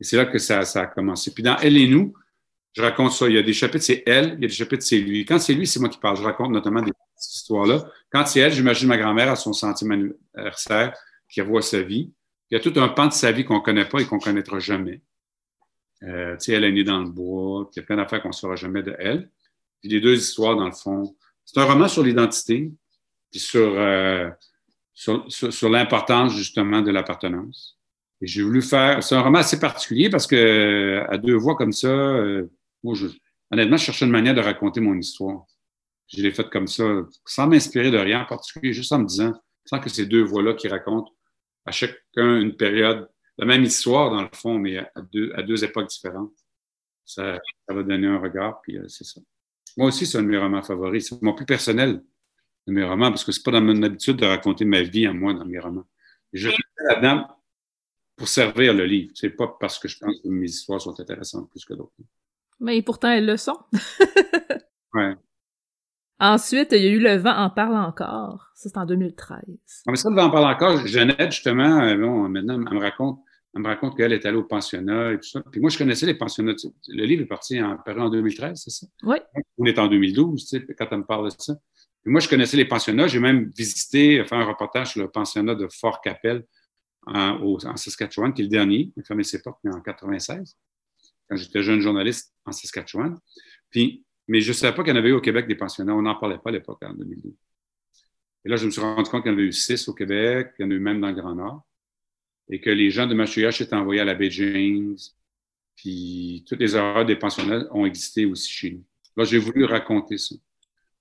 Et 0.02 0.04
c'est 0.04 0.18
là 0.18 0.26
que 0.26 0.40
ça, 0.40 0.60
a 0.60 0.88
commencé. 0.88 1.32
Puis 1.32 1.44
dans 1.44 1.58
Elle 1.58 1.78
et 1.78 1.88
nous, 1.88 2.14
je 2.74 2.82
raconte 2.82 3.12
ça. 3.12 3.28
Il 3.28 3.36
y 3.36 3.38
a 3.38 3.44
des 3.44 3.54
chapitres, 3.54 3.86
c'est 3.86 4.02
elle, 4.08 4.34
il 4.38 4.42
y 4.42 4.46
a 4.46 4.48
des 4.48 4.50
chapitres, 4.50 4.84
c'est 4.84 4.98
lui. 4.98 5.26
Quand 5.26 5.38
c'est 5.38 5.54
lui, 5.54 5.68
c'est 5.68 5.80
moi 5.80 5.90
qui 5.90 6.00
parle. 6.00 6.18
Je 6.18 6.24
raconte 6.24 6.52
notamment 6.52 6.82
des 6.82 6.92
histoires-là. 7.20 7.86
Quand 8.10 8.26
c'est 8.26 8.40
elle, 8.40 8.52
j'imagine 8.52 8.88
ma 8.88 8.98
grand-mère 8.98 9.30
à 9.30 9.36
son 9.36 9.54
centième 9.54 9.92
anniversaire 9.92 10.98
qui 11.30 11.40
revoit 11.40 11.62
sa 11.62 11.84
vie. 11.84 12.12
Il 12.50 12.56
y 12.56 12.58
a 12.58 12.60
tout 12.60 12.74
un 12.78 12.90
pan 12.90 13.08
de 13.08 13.14
sa 13.14 13.32
vie 13.32 13.46
qu'on 13.46 13.60
ne 13.60 13.64
connaît 13.64 13.88
pas 13.88 14.00
et 14.00 14.06
qu'on 14.06 14.16
ne 14.16 14.22
connaîtra 14.22 14.58
jamais. 14.58 15.02
Euh, 16.02 16.36
tu 16.38 16.46
sais, 16.46 16.54
elle 16.54 16.64
est 16.64 16.72
née 16.72 16.84
dans 16.84 17.00
le 17.00 17.10
bois, 17.10 17.70
il 17.72 17.80
y 17.80 17.84
a 17.84 17.86
plein 17.86 17.98
d'affaires 17.98 18.24
qu'on 18.24 18.30
ne 18.30 18.34
saura 18.34 18.56
jamais 18.56 18.82
de 18.82 18.96
elle. 18.98 19.30
Puis 19.82 19.90
les 19.90 20.02
deux 20.02 20.18
histoires, 20.18 20.56
dans 20.56 20.66
le 20.66 20.72
fond. 20.74 21.16
C'est 21.46 21.60
un 21.60 21.66
roman 21.66 21.88
sur 21.88 22.04
l'identité, 22.04 22.72
puis 23.30 23.40
sur, 23.40 23.74
euh, 23.78 24.30
sur, 24.94 25.26
sur, 25.30 25.70
l'importance 25.70 26.34
justement 26.36 26.82
de 26.82 26.92
l'appartenance. 26.92 27.78
Et 28.22 28.28
j'ai 28.28 28.44
voulu 28.44 28.62
faire. 28.62 29.04
C'est 29.04 29.16
un 29.16 29.22
roman 29.22 29.40
assez 29.40 29.60
particulier 29.60 30.10
parce 30.10 30.28
que 30.28 31.04
à 31.10 31.18
deux 31.18 31.36
voix 31.36 31.56
comme 31.56 31.72
ça, 31.72 31.88
euh, 31.88 32.48
moi, 32.84 32.94
je, 32.94 33.08
honnêtement, 33.52 33.78
je 33.78 33.86
cherchais 33.86 34.06
une 34.06 34.12
manière 34.12 34.36
de 34.36 34.42
raconter 34.42 34.80
mon 34.80 34.98
histoire. 34.98 35.46
Je 36.08 36.22
l'ai 36.22 36.32
faite 36.32 36.50
comme 36.50 36.68
ça, 36.68 36.84
sans 37.26 37.48
m'inspirer 37.48 37.90
de 37.90 37.98
rien 37.98 38.22
en 38.22 38.26
particulier, 38.26 38.74
juste 38.74 38.92
en 38.92 39.00
me 39.00 39.06
disant, 39.06 39.34
sans 39.66 39.80
que 39.80 39.90
ces 39.90 40.06
deux 40.06 40.24
voix-là 40.24 40.54
qui 40.54 40.68
racontent 40.68 41.12
à 41.66 41.72
chacun 41.72 42.38
une 42.38 42.56
période, 42.56 43.10
la 43.38 43.46
même 43.46 43.64
histoire 43.64 44.12
dans 44.12 44.22
le 44.22 44.30
fond, 44.34 44.60
mais 44.60 44.78
à 44.78 45.02
deux, 45.12 45.32
à 45.36 45.42
deux 45.42 45.64
époques 45.64 45.90
différentes. 45.90 46.34
Ça, 47.06 47.40
va 47.68 47.84
donner 47.84 48.08
un 48.08 48.20
regard, 48.20 48.62
puis 48.62 48.78
euh, 48.78 48.88
c'est 48.88 49.04
ça. 49.04 49.20
Moi 49.78 49.88
aussi, 49.88 50.06
c'est 50.06 50.18
un 50.18 50.24
de 50.24 50.28
mes 50.28 50.38
romans 50.38 50.62
favoris. 50.62 51.10
C'est 51.10 51.22
mon 51.22 51.34
plus 51.34 51.46
personnel 51.46 52.04
de 52.68 52.74
mes 52.74 52.84
romans, 52.84 53.10
parce 53.10 53.24
que 53.24 53.32
c'est 53.32 53.44
pas 53.44 53.52
dans 53.52 53.62
mon 53.62 53.82
habitude 53.84 54.18
de 54.18 54.26
raconter 54.26 54.66
ma 54.66 54.82
vie 54.82 55.08
à 55.08 55.14
moi 55.14 55.34
dans 55.34 55.46
mes 55.46 55.60
romans. 55.60 55.88
je 56.34 56.50
là-dedans 56.90 57.28
pour 58.22 58.28
servir 58.28 58.76
le 58.76 58.86
livre. 58.86 59.10
C'est 59.16 59.32
pas 59.32 59.48
parce 59.60 59.80
que 59.80 59.88
je 59.88 59.98
pense 59.98 60.16
que 60.22 60.28
mes 60.28 60.46
histoires 60.46 60.80
sont 60.80 61.00
intéressantes 61.00 61.50
plus 61.50 61.66
que 61.66 61.74
d'autres. 61.74 61.92
Mais 62.60 62.80
pourtant, 62.84 63.10
elles 63.10 63.26
le 63.26 63.36
sont. 63.36 63.58
ouais. 64.94 65.16
Ensuite, 66.20 66.72
il 66.74 66.84
y 66.84 66.88
a 66.88 66.92
eu 66.92 67.00
Le 67.00 67.16
vent 67.16 67.36
en 67.36 67.50
parle 67.50 67.76
encore. 67.78 68.52
Ça, 68.54 68.70
c'est 68.70 68.78
en 68.78 68.86
2013. 68.86 69.40
Ah, 69.40 69.90
mais 69.90 69.96
ça, 69.96 70.12
Le 70.12 70.16
vent 70.16 70.26
en 70.26 70.30
parle 70.30 70.54
encore, 70.54 70.86
Jeannette, 70.86 71.32
justement, 71.32 71.82
euh, 71.82 71.98
bon, 71.98 72.30
maintenant, 72.30 72.64
elle 72.64 72.76
me 72.76 72.80
raconte, 72.80 73.22
elle 73.56 73.64
me 73.64 73.68
raconte 73.68 73.98
qu'elle 73.98 74.14
est 74.14 74.24
allée 74.28 74.38
au 74.38 74.44
pensionnat 74.44 75.14
et 75.14 75.18
tout 75.18 75.28
ça. 75.28 75.42
Puis 75.52 75.60
moi, 75.60 75.72
je 75.72 75.80
connaissais 75.80 76.06
les 76.06 76.14
pensionnats. 76.14 76.54
Le 76.90 77.06
livre 77.06 77.24
est 77.24 77.28
parti 77.28 77.60
en, 77.60 77.80
en 77.84 78.10
2013, 78.10 78.62
c'est 78.64 78.70
ça? 78.70 78.86
Oui. 79.02 79.18
On 79.58 79.66
est 79.66 79.80
en 79.80 79.88
2012, 79.88 80.46
tu 80.46 80.60
sais, 80.60 80.76
quand 80.78 80.86
elle 80.92 81.00
me 81.00 81.06
parle 81.06 81.26
de 81.26 81.36
ça. 81.40 81.56
Puis 82.04 82.12
moi, 82.12 82.22
je 82.22 82.30
connaissais 82.30 82.58
les 82.58 82.66
pensionnats. 82.66 83.08
J'ai 83.08 83.20
même 83.20 83.50
visité, 83.58 84.24
fait 84.26 84.36
un 84.36 84.46
reportage 84.46 84.92
sur 84.92 85.02
le 85.02 85.10
pensionnat 85.10 85.56
de 85.56 85.68
Fort 85.72 86.02
En, 87.08 87.40
en 87.42 87.78
Saskatchewan, 87.78 88.34
qui 88.34 88.42
est 88.42 88.46
le 88.46 88.50
dernier. 88.50 88.92
Il 88.96 89.02
a 89.02 89.04
fermé 89.04 89.24
ses 89.24 89.42
portes 89.42 89.60
en 89.66 89.82
96, 89.82 90.56
quand 91.28 91.36
j'étais 91.36 91.64
jeune 91.64 91.82
journaliste 91.82 92.34
en 92.46 92.52
Saskatchewan. 92.52 93.18
Puis 93.70 94.06
mais 94.32 94.40
je 94.40 94.50
ne 94.50 94.54
savais 94.54 94.74
pas 94.74 94.84
qu'il 94.84 94.94
y 94.94 94.96
en 94.96 95.00
avait 95.00 95.10
eu 95.10 95.14
au 95.14 95.20
Québec 95.20 95.46
des 95.46 95.56
pensionnats. 95.56 95.94
On 95.94 96.02
n'en 96.04 96.16
parlait 96.16 96.38
pas 96.38 96.52
à 96.52 96.54
l'époque, 96.54 96.80
en 96.84 96.94
2012. 96.94 97.34
Et 98.46 98.50
là, 98.50 98.56
je 98.56 98.66
me 98.66 98.72
suis 98.72 98.80
rendu 98.80 99.10
compte 99.10 99.24
qu'il 99.24 99.32
y 99.32 99.36
en 99.36 99.38
avait 99.38 99.48
eu 99.48 99.52
six 99.52 99.90
au 99.90 99.94
Québec, 99.94 100.54
qu'il 100.56 100.66
y 100.66 100.68
en 100.70 100.72
a 100.72 100.74
eu 100.74 100.80
même 100.80 101.02
dans 101.02 101.10
le 101.10 101.16
Grand 101.16 101.36
Nord, 101.36 101.68
et 102.50 102.62
que 102.62 102.70
les 102.70 102.90
gens 102.92 103.08
de 103.08 103.14
Machouillage 103.14 103.60
étaient 103.62 103.76
envoyés 103.76 104.00
à 104.00 104.06
la 104.06 104.14
baie 104.14 104.32
James, 104.32 104.96
puis 105.76 106.46
toutes 106.48 106.60
les 106.60 106.78
erreurs 106.78 107.06
des 107.06 107.18
pensionnats 107.18 107.68
ont 107.72 107.86
existé 107.86 108.26
aussi 108.26 108.50
chez 108.50 108.72
nous. 108.72 108.86
Là, 109.18 109.26
j'ai 109.26 109.38
voulu 109.38 109.66
raconter 109.66 110.18
ça. 110.18 110.36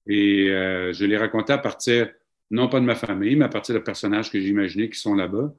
Et 0.08 0.50
euh, 0.50 0.92
je 0.92 1.04
l'ai 1.04 1.16
raconté 1.16 1.52
à 1.52 1.58
partir, 1.58 2.12
non 2.50 2.68
pas 2.68 2.80
de 2.80 2.84
ma 2.84 2.96
famille, 2.96 3.36
mais 3.36 3.44
à 3.44 3.48
partir 3.48 3.76
de 3.76 3.80
personnages 3.80 4.30
que 4.30 4.40
j'imaginais 4.40 4.90
qui 4.90 4.98
sont 4.98 5.14
là-bas. 5.14 5.54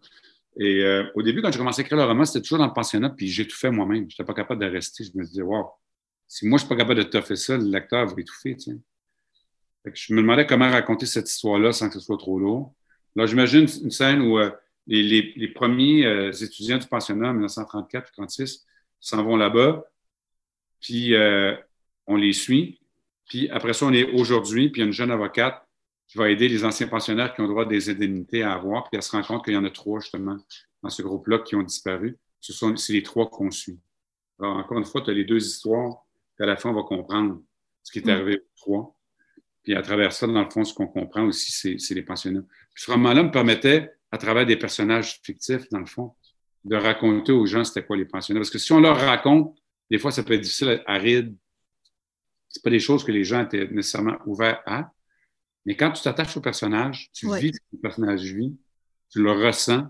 Et 0.58 0.84
euh, 0.84 1.06
au 1.16 1.22
début, 1.22 1.42
quand 1.42 1.52
j'ai 1.52 1.58
commencé 1.58 1.82
à 1.82 1.84
écrire 1.84 1.98
le 1.98 2.04
roman, 2.04 2.26
c'était 2.26 2.42
toujours 2.42 2.60
dans 2.60 2.68
le 2.68 2.74
pensionnat, 2.74 3.10
puis 3.10 3.28
j'ai 3.28 3.48
tout 3.48 3.56
fait 3.56 3.72
moi-même. 3.72 4.10
Je 4.10 4.16
n'étais 4.16 4.24
pas 4.24 4.34
capable 4.34 4.62
de 4.62 4.68
rester. 4.70 5.04
Je 5.04 5.12
me 5.18 5.24
disais, 5.24 5.42
wow, 5.42 5.70
si 6.28 6.48
moi, 6.48 6.58
je 6.58 6.64
ne 6.64 6.68
suis 6.68 6.76
pas 6.76 6.82
capable 6.82 7.04
de 7.04 7.10
toffer 7.10 7.36
ça, 7.36 7.58
le 7.58 7.66
lecteur 7.66 8.06
va 8.06 8.14
étouffer. 8.18 8.58
je 9.86 10.14
me 10.14 10.22
demandais 10.22 10.46
comment 10.46 10.70
raconter 10.70 11.06
cette 11.06 11.30
histoire-là 11.30 11.72
sans 11.72 11.88
que 11.88 11.94
ce 11.94 12.00
soit 12.00 12.18
trop 12.18 12.38
lourd. 12.38 12.74
Là, 13.16 13.26
j'imagine 13.26 13.68
une 13.84 13.92
scène 13.92 14.22
où 14.22 14.40
euh, 14.40 14.52
les, 14.88 15.52
premiers 15.56 16.06
euh, 16.06 16.32
étudiants 16.32 16.78
du 16.78 16.88
pensionnat 16.88 17.30
en 17.30 17.36
1934-36 17.36 18.64
s'en 19.00 19.24
vont 19.24 19.36
là-bas, 19.36 19.84
puis 20.80 21.16
on 22.08 22.16
les 22.16 22.34
suit. 22.34 22.80
Puis 23.28 23.50
après 23.50 23.74
ça, 23.74 23.86
on 23.86 23.94
est 23.94 24.12
aujourd'hui, 24.12 24.70
puis 24.70 24.82
il 24.82 24.84
y 24.84 24.86
a 24.86 24.88
une 24.88 24.94
jeune 24.94 25.12
avocate 25.12 25.66
qui 26.12 26.18
va 26.18 26.30
aider 26.30 26.50
les 26.50 26.66
anciens 26.66 26.88
pensionnaires 26.88 27.34
qui 27.34 27.40
ont 27.40 27.48
droit 27.48 27.66
des 27.66 27.90
indemnités 27.90 28.44
à 28.44 28.54
avoir, 28.54 28.84
puis 28.84 28.98
elle 28.98 29.04
se 29.04 29.12
rend 29.12 29.24
compte 29.24 29.46
qu'il 29.46 29.54
y 29.54 29.58
en 29.58 29.64
a 29.64 29.70
trois, 29.70 30.02
justement, 30.02 30.38
dans 30.84 30.90
ce 30.90 31.02
groupe-là 31.02 31.40
qui 31.40 31.56
ont 31.56 31.64
disparu. 31.64 32.18
Ce 32.42 32.52
sont, 32.52 32.76
c'est 32.76 32.94
les 32.94 33.04
trois 33.04 33.30
qu'on 33.30 33.50
suit. 33.50 33.80
Alors, 34.40 34.58
encore 34.58 34.78
une 34.78 34.86
fois, 34.86 35.02
tu 35.02 35.10
as 35.10 35.14
les 35.14 35.24
deux 35.24 35.46
histoires 35.46 36.04
à 36.44 36.46
la 36.46 36.58
fin, 36.58 36.70
on 36.70 36.74
va 36.74 36.84
comprendre 36.84 37.42
ce 37.84 37.92
qui 37.92 38.00
est 38.00 38.06
mm. 38.06 38.10
arrivé 38.10 38.38
aux 38.38 38.58
trois. 38.58 38.96
Puis 39.64 39.76
à 39.76 39.82
travers 39.82 40.12
ça, 40.12 40.26
dans 40.26 40.44
le 40.44 40.50
fond, 40.50 40.64
ce 40.64 40.74
qu'on 40.74 40.88
comprend 40.88 41.24
aussi, 41.24 41.78
c'est 41.80 41.94
les 41.94 42.02
pensionnats. 42.02 42.44
Puis 42.74 42.84
ce 42.84 42.92
roman-là 42.92 43.24
me 43.24 43.32
permettait, 43.32 43.92
à 44.12 44.18
travers 44.18 44.46
des 44.46 44.58
personnages 44.58 45.20
fictifs, 45.24 45.70
dans 45.70 45.80
le 45.80 45.86
fond, 45.86 46.16
de 46.64 46.76
raconter 46.76 47.32
aux 47.32 47.46
gens 47.46 47.64
c'était 47.64 47.86
quoi 47.86 47.96
les 47.96 48.06
pensionnats. 48.06 48.40
Parce 48.40 48.50
que 48.50 48.58
si 48.58 48.72
on 48.74 48.80
leur 48.80 48.98
raconte, 48.98 49.58
des 49.90 50.00
fois, 50.00 50.12
ça 50.12 50.24
peut 50.24 50.34
être 50.34 50.42
difficile, 50.42 50.84
aride. 50.86 51.36
C'est 52.50 52.64
pas 52.64 52.70
des 52.70 52.80
choses 52.80 53.04
que 53.04 53.12
les 53.12 53.24
gens 53.24 53.44
étaient 53.44 53.68
nécessairement 53.68 54.18
ouverts 54.26 54.62
à. 54.66 54.92
Mais 55.66 55.76
quand 55.76 55.92
tu 55.92 56.02
t'attaches 56.02 56.36
au 56.38 56.42
personnage, 56.42 57.10
tu 57.14 57.28
vis 57.36 57.54
ce 57.54 57.60
que 57.60 57.66
le 57.74 57.80
personnage 57.80 58.24
vit, 58.24 58.58
tu 59.10 59.22
le 59.22 59.32
ressens, 59.32 59.90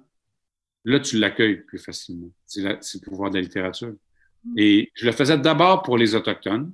là, 0.84 1.00
tu 1.00 1.18
l'accueilles 1.18 1.62
plus 1.62 1.80
facilement. 1.80 2.32
C'est 2.46 2.62
le 2.62 3.00
pouvoir 3.00 3.30
de 3.30 3.36
la 3.36 3.42
littérature. 3.42 3.94
Et 4.58 4.92
je 4.96 5.06
le 5.06 5.12
faisais 5.12 5.38
d'abord 5.38 5.84
pour 5.84 5.98
les 5.98 6.16
Autochtones, 6.16 6.74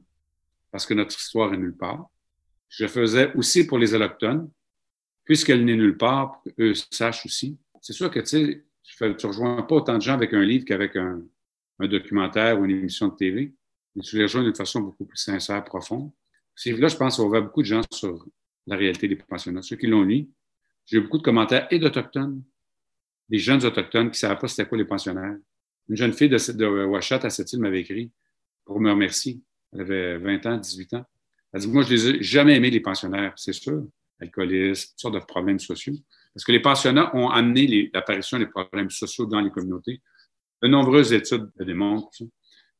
parce 0.71 0.86
que 0.86 0.93
notre 0.93 1.15
histoire 1.17 1.53
est 1.53 1.57
nulle 1.57 1.75
part. 1.75 2.10
Je 2.69 2.83
le 2.83 2.89
faisais 2.89 3.33
aussi 3.33 3.65
pour 3.65 3.77
les 3.77 3.93
Allochtones, 3.93 4.49
puisqu'elle 5.23 5.63
n'est 5.65 5.75
nulle 5.75 5.97
part, 5.97 6.41
pour 6.41 6.53
qu'eux 6.55 6.73
sachent 6.91 7.25
aussi. 7.25 7.57
C'est 7.81 7.93
sûr 7.93 8.10
que, 8.10 8.19
tu 8.19 8.25
sais, 8.25 8.65
tu 8.83 9.03
ne 9.03 9.27
rejoins 9.27 9.62
pas 9.63 9.75
autant 9.75 9.97
de 9.97 10.01
gens 10.01 10.13
avec 10.13 10.33
un 10.33 10.43
livre 10.43 10.65
qu'avec 10.65 10.95
un, 10.95 11.21
un, 11.79 11.88
documentaire 11.88 12.60
ou 12.60 12.65
une 12.65 12.71
émission 12.71 13.10
de 13.10 13.15
TV, 13.15 13.53
mais 13.95 14.01
tu 14.01 14.17
les 14.17 14.23
rejoins 14.23 14.43
d'une 14.43 14.55
façon 14.55 14.81
beaucoup 14.81 15.05
plus 15.05 15.17
sincère, 15.17 15.63
profonde. 15.63 16.12
Livre-là, 16.65 16.88
je 16.88 16.95
pense, 16.95 17.19
va 17.19 17.41
beaucoup 17.41 17.62
de 17.62 17.67
gens 17.67 17.81
sur 17.91 18.25
la 18.67 18.75
réalité 18.75 19.08
des 19.08 19.15
pensionnats. 19.15 19.62
Ceux 19.62 19.77
qui 19.77 19.88
l'ont 19.88 20.03
lu, 20.03 20.27
j'ai 20.86 20.97
eu 20.97 21.01
beaucoup 21.01 21.17
de 21.17 21.23
commentaires 21.23 21.67
et 21.71 21.80
d'Autochtones, 21.80 22.43
des 23.30 23.39
jeunes 23.39 23.65
Autochtones 23.65 24.12
qui 24.12 24.15
ne 24.15 24.27
savaient 24.27 24.39
pas 24.39 24.47
c'était 24.47 24.67
quoi 24.67 24.77
les 24.77 24.86
pensionnaires, 24.86 25.36
une 25.89 25.95
jeune 25.95 26.13
fille 26.13 26.30
de, 26.30 26.38
de 26.53 27.25
à 27.25 27.30
cette 27.30 27.53
île 27.53 27.60
m'avait 27.60 27.82
écrit 27.82 28.12
pour 28.65 28.80
me 28.80 28.91
remercier. 28.91 29.39
Elle 29.73 29.82
avait 29.82 30.17
20 30.17 30.45
ans, 30.45 30.58
18 30.58 30.93
ans. 30.95 31.06
Elle 31.53 31.62
dit 31.62 31.67
Moi, 31.67 31.84
je 31.84 31.89
les 31.89 32.08
ai 32.08 32.23
jamais 32.23 32.56
aimé, 32.56 32.69
les 32.69 32.80
pensionnaires, 32.80 33.34
c'est 33.36 33.53
sûr. 33.53 33.86
Alcoolisme, 34.19 34.89
toutes 34.89 34.99
sortes 34.99 35.13
de 35.13 35.19
problèmes 35.19 35.60
sociaux. 35.60 35.93
Parce 36.34 36.43
que 36.43 36.51
les 36.51 36.62
pensionnats 36.62 37.15
ont 37.15 37.30
amené 37.30 37.89
l'apparition 37.93 38.39
des 38.39 38.47
problèmes 38.47 38.89
sociaux 38.89 39.25
dans 39.25 39.39
les 39.39 39.51
communautés. 39.51 40.01
De 40.62 40.67
nombreuses 40.67 41.13
études 41.13 41.49
le 41.56 41.65
démontrent. 41.65 42.10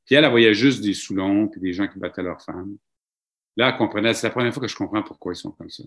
Puis 0.06 0.16
elle, 0.16 0.24
elle 0.24 0.32
voyait 0.32 0.54
juste 0.54 0.82
des 0.82 0.94
Soulons 0.94 1.48
puis 1.48 1.62
des 1.62 1.74
gens 1.74 1.88
qui 1.88 2.00
battaient 2.00 2.24
leurs 2.24 2.42
femmes. 2.42 2.78
Là, 3.58 3.70
elle 3.70 3.78
comprenait. 3.78 4.14
C'est 4.14 4.28
la 4.28 4.32
première 4.32 4.54
fois 4.54 4.62
que 4.62 4.70
je 4.70 4.76
comprends 4.76 5.04
pourquoi 5.04 5.34
ils 5.34 5.38
sont 5.38 5.52
comme 5.52 5.70
ça. 5.70 5.84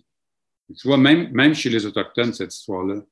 tu 0.76 0.88
vois, 0.88 0.98
même, 0.98 1.30
même 1.32 1.54
chez 1.54 1.70
les 1.70 1.86
Autochtones, 1.86 2.34
cette 2.34 2.54
histoire-là, 2.54 3.02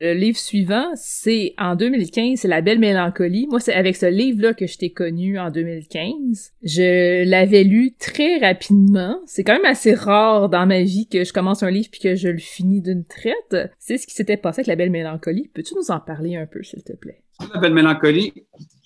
le 0.00 0.14
livre 0.14 0.38
suivant, 0.38 0.90
c'est 0.94 1.54
en 1.58 1.76
2015, 1.76 2.40
c'est 2.40 2.48
La 2.48 2.60
Belle 2.60 2.78
Mélancolie. 2.78 3.46
Moi, 3.48 3.60
c'est 3.60 3.74
avec 3.74 3.96
ce 3.96 4.06
livre-là 4.06 4.54
que 4.54 4.66
je 4.66 4.78
t'ai 4.78 4.90
connu 4.90 5.38
en 5.38 5.50
2015. 5.50 6.54
Je 6.62 7.24
l'avais 7.24 7.64
lu 7.64 7.94
très 7.98 8.38
rapidement. 8.38 9.20
C'est 9.26 9.44
quand 9.44 9.54
même 9.54 9.64
assez 9.64 9.94
rare 9.94 10.48
dans 10.48 10.66
ma 10.66 10.82
vie 10.82 11.08
que 11.08 11.24
je 11.24 11.32
commence 11.32 11.62
un 11.62 11.70
livre 11.70 11.88
puis 11.90 12.00
que 12.00 12.14
je 12.14 12.28
le 12.28 12.38
finis 12.38 12.80
d'une 12.80 13.04
traite. 13.04 13.56
C'est 13.78 13.98
ce 13.98 14.06
qui 14.06 14.14
s'était 14.14 14.36
passé 14.36 14.60
avec 14.60 14.66
La 14.66 14.76
Belle 14.76 14.90
Mélancolie. 14.90 15.50
Peux-tu 15.54 15.74
nous 15.74 15.90
en 15.90 16.00
parler 16.00 16.36
un 16.36 16.46
peu, 16.46 16.62
s'il 16.62 16.82
te 16.82 16.94
plaît? 16.94 17.22
La 17.54 17.60
Belle 17.60 17.74
Mélancolie, 17.74 18.32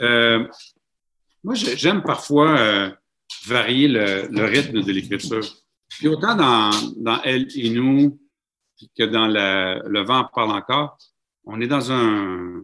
euh, 0.01 0.45
moi, 1.45 1.55
j'aime 1.55 2.03
parfois 2.03 2.59
euh, 2.59 2.91
varier 3.47 3.89
le, 3.89 4.45
rythme 4.45 4.83
de 4.83 4.93
l'écriture. 4.93 5.45
Puis 5.89 6.09
autant 6.09 6.35
dans, 6.35 7.23
Elle 7.23 7.47
et 7.55 7.71
nous, 7.71 8.19
que 8.97 9.05
dans 9.05 9.29
le 9.29 10.01
vent 10.05 10.29
parle 10.35 10.53
encore, 10.53 10.99
on 11.45 11.61
est 11.61 11.67
dans 11.67 11.93
un, 11.93 12.63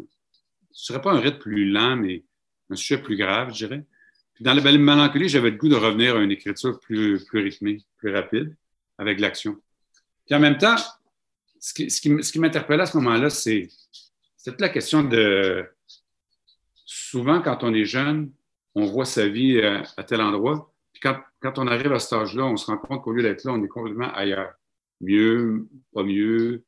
ce 0.71 0.93
serait 0.93 1.03
pas 1.03 1.13
un 1.13 1.21
rythme 1.21 1.39
plus 1.39 1.69
lent, 1.71 1.97
mais 1.97 2.25
un 2.71 2.77
sujet 2.77 3.03
plus 3.03 3.17
grave, 3.17 3.53
je 3.53 3.67
dirais. 3.67 3.85
Puis 4.35 4.45
dans 4.45 4.55
la 4.55 4.61
belle 4.61 4.79
mélancolie, 4.79 5.29
j'avais 5.29 5.51
le 5.51 5.57
goût 5.57 5.69
de 5.69 5.75
revenir 5.75 6.17
à 6.17 6.21
une 6.21 6.31
écriture 6.31 6.79
plus, 6.79 7.25
plus 7.25 7.43
rythmée, 7.43 7.83
plus 7.97 8.15
rapide, 8.15 8.55
avec 8.97 9.19
l'action. 9.19 9.57
Puis 10.27 10.37
en 10.37 10.41
même 10.41 10.59
temps, 10.59 10.77
ce 11.59 11.75
qui, 11.75 11.91
ce 11.91 12.01
qui, 12.01 12.23
ce 12.23 12.31
qui 12.31 12.39
m'interpellait 12.39 12.83
à 12.83 12.87
ce 12.87 12.97
moment-là, 12.99 13.31
c'est 13.31 13.69
toute 14.45 14.61
la 14.61 14.69
question 14.69 15.03
de. 15.03 15.67
Souvent, 16.85 17.43
quand 17.43 17.65
on 17.65 17.75
est 17.75 17.85
jeune, 17.85 18.31
on 18.79 18.87
voit 18.87 19.05
sa 19.05 19.29
vie 19.29 19.61
à, 19.61 19.83
à 19.97 20.05
tel 20.05 20.21
endroit. 20.21 20.73
Puis 20.93 21.03
quand, 21.41 21.59
on 21.59 21.67
arrive 21.67 21.93
à 21.93 21.99
cet 21.99 22.13
âge-là, 22.15 22.45
on 22.45 22.57
se 22.57 22.67
rend 22.67 22.79
compte 22.79 23.03
qu'au 23.03 23.13
lieu 23.13 23.23
d'être 23.23 23.45
là, 23.45 23.53
on 23.53 23.63
est 23.63 23.69
complètement 23.69 24.13
ailleurs. 24.13 24.53
Mieux, 25.01 25.69
pas 25.95 26.03
mieux. 26.03 26.65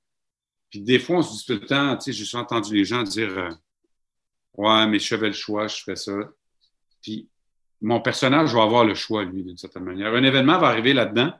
Puis 0.70 0.80
des 0.80 0.98
fois, 0.98 1.18
on 1.18 1.22
se 1.22 1.36
dit 1.36 1.46
tout 1.46 1.52
le 1.54 1.66
temps, 1.66 1.96
tu 1.96 2.12
sais, 2.12 2.24
j'ai 2.24 2.38
entendu 2.38 2.74
les 2.74 2.84
gens 2.84 3.02
dire 3.02 3.36
euh, 3.36 3.50
Ouais, 4.56 4.86
mais 4.86 4.98
je 4.98 5.16
fais 5.16 5.26
le 5.26 5.32
choix, 5.32 5.66
je 5.66 5.82
ferais 5.82 5.96
ça. 5.96 6.12
Puis 7.02 7.28
mon 7.80 8.00
personnage 8.00 8.54
va 8.54 8.62
avoir 8.62 8.84
le 8.84 8.94
choix, 8.94 9.24
lui, 9.24 9.42
d'une 9.42 9.56
certaine 9.56 9.84
manière. 9.84 10.14
Un 10.14 10.22
événement 10.22 10.58
va 10.58 10.68
arriver 10.68 10.92
là-dedans 10.92 11.32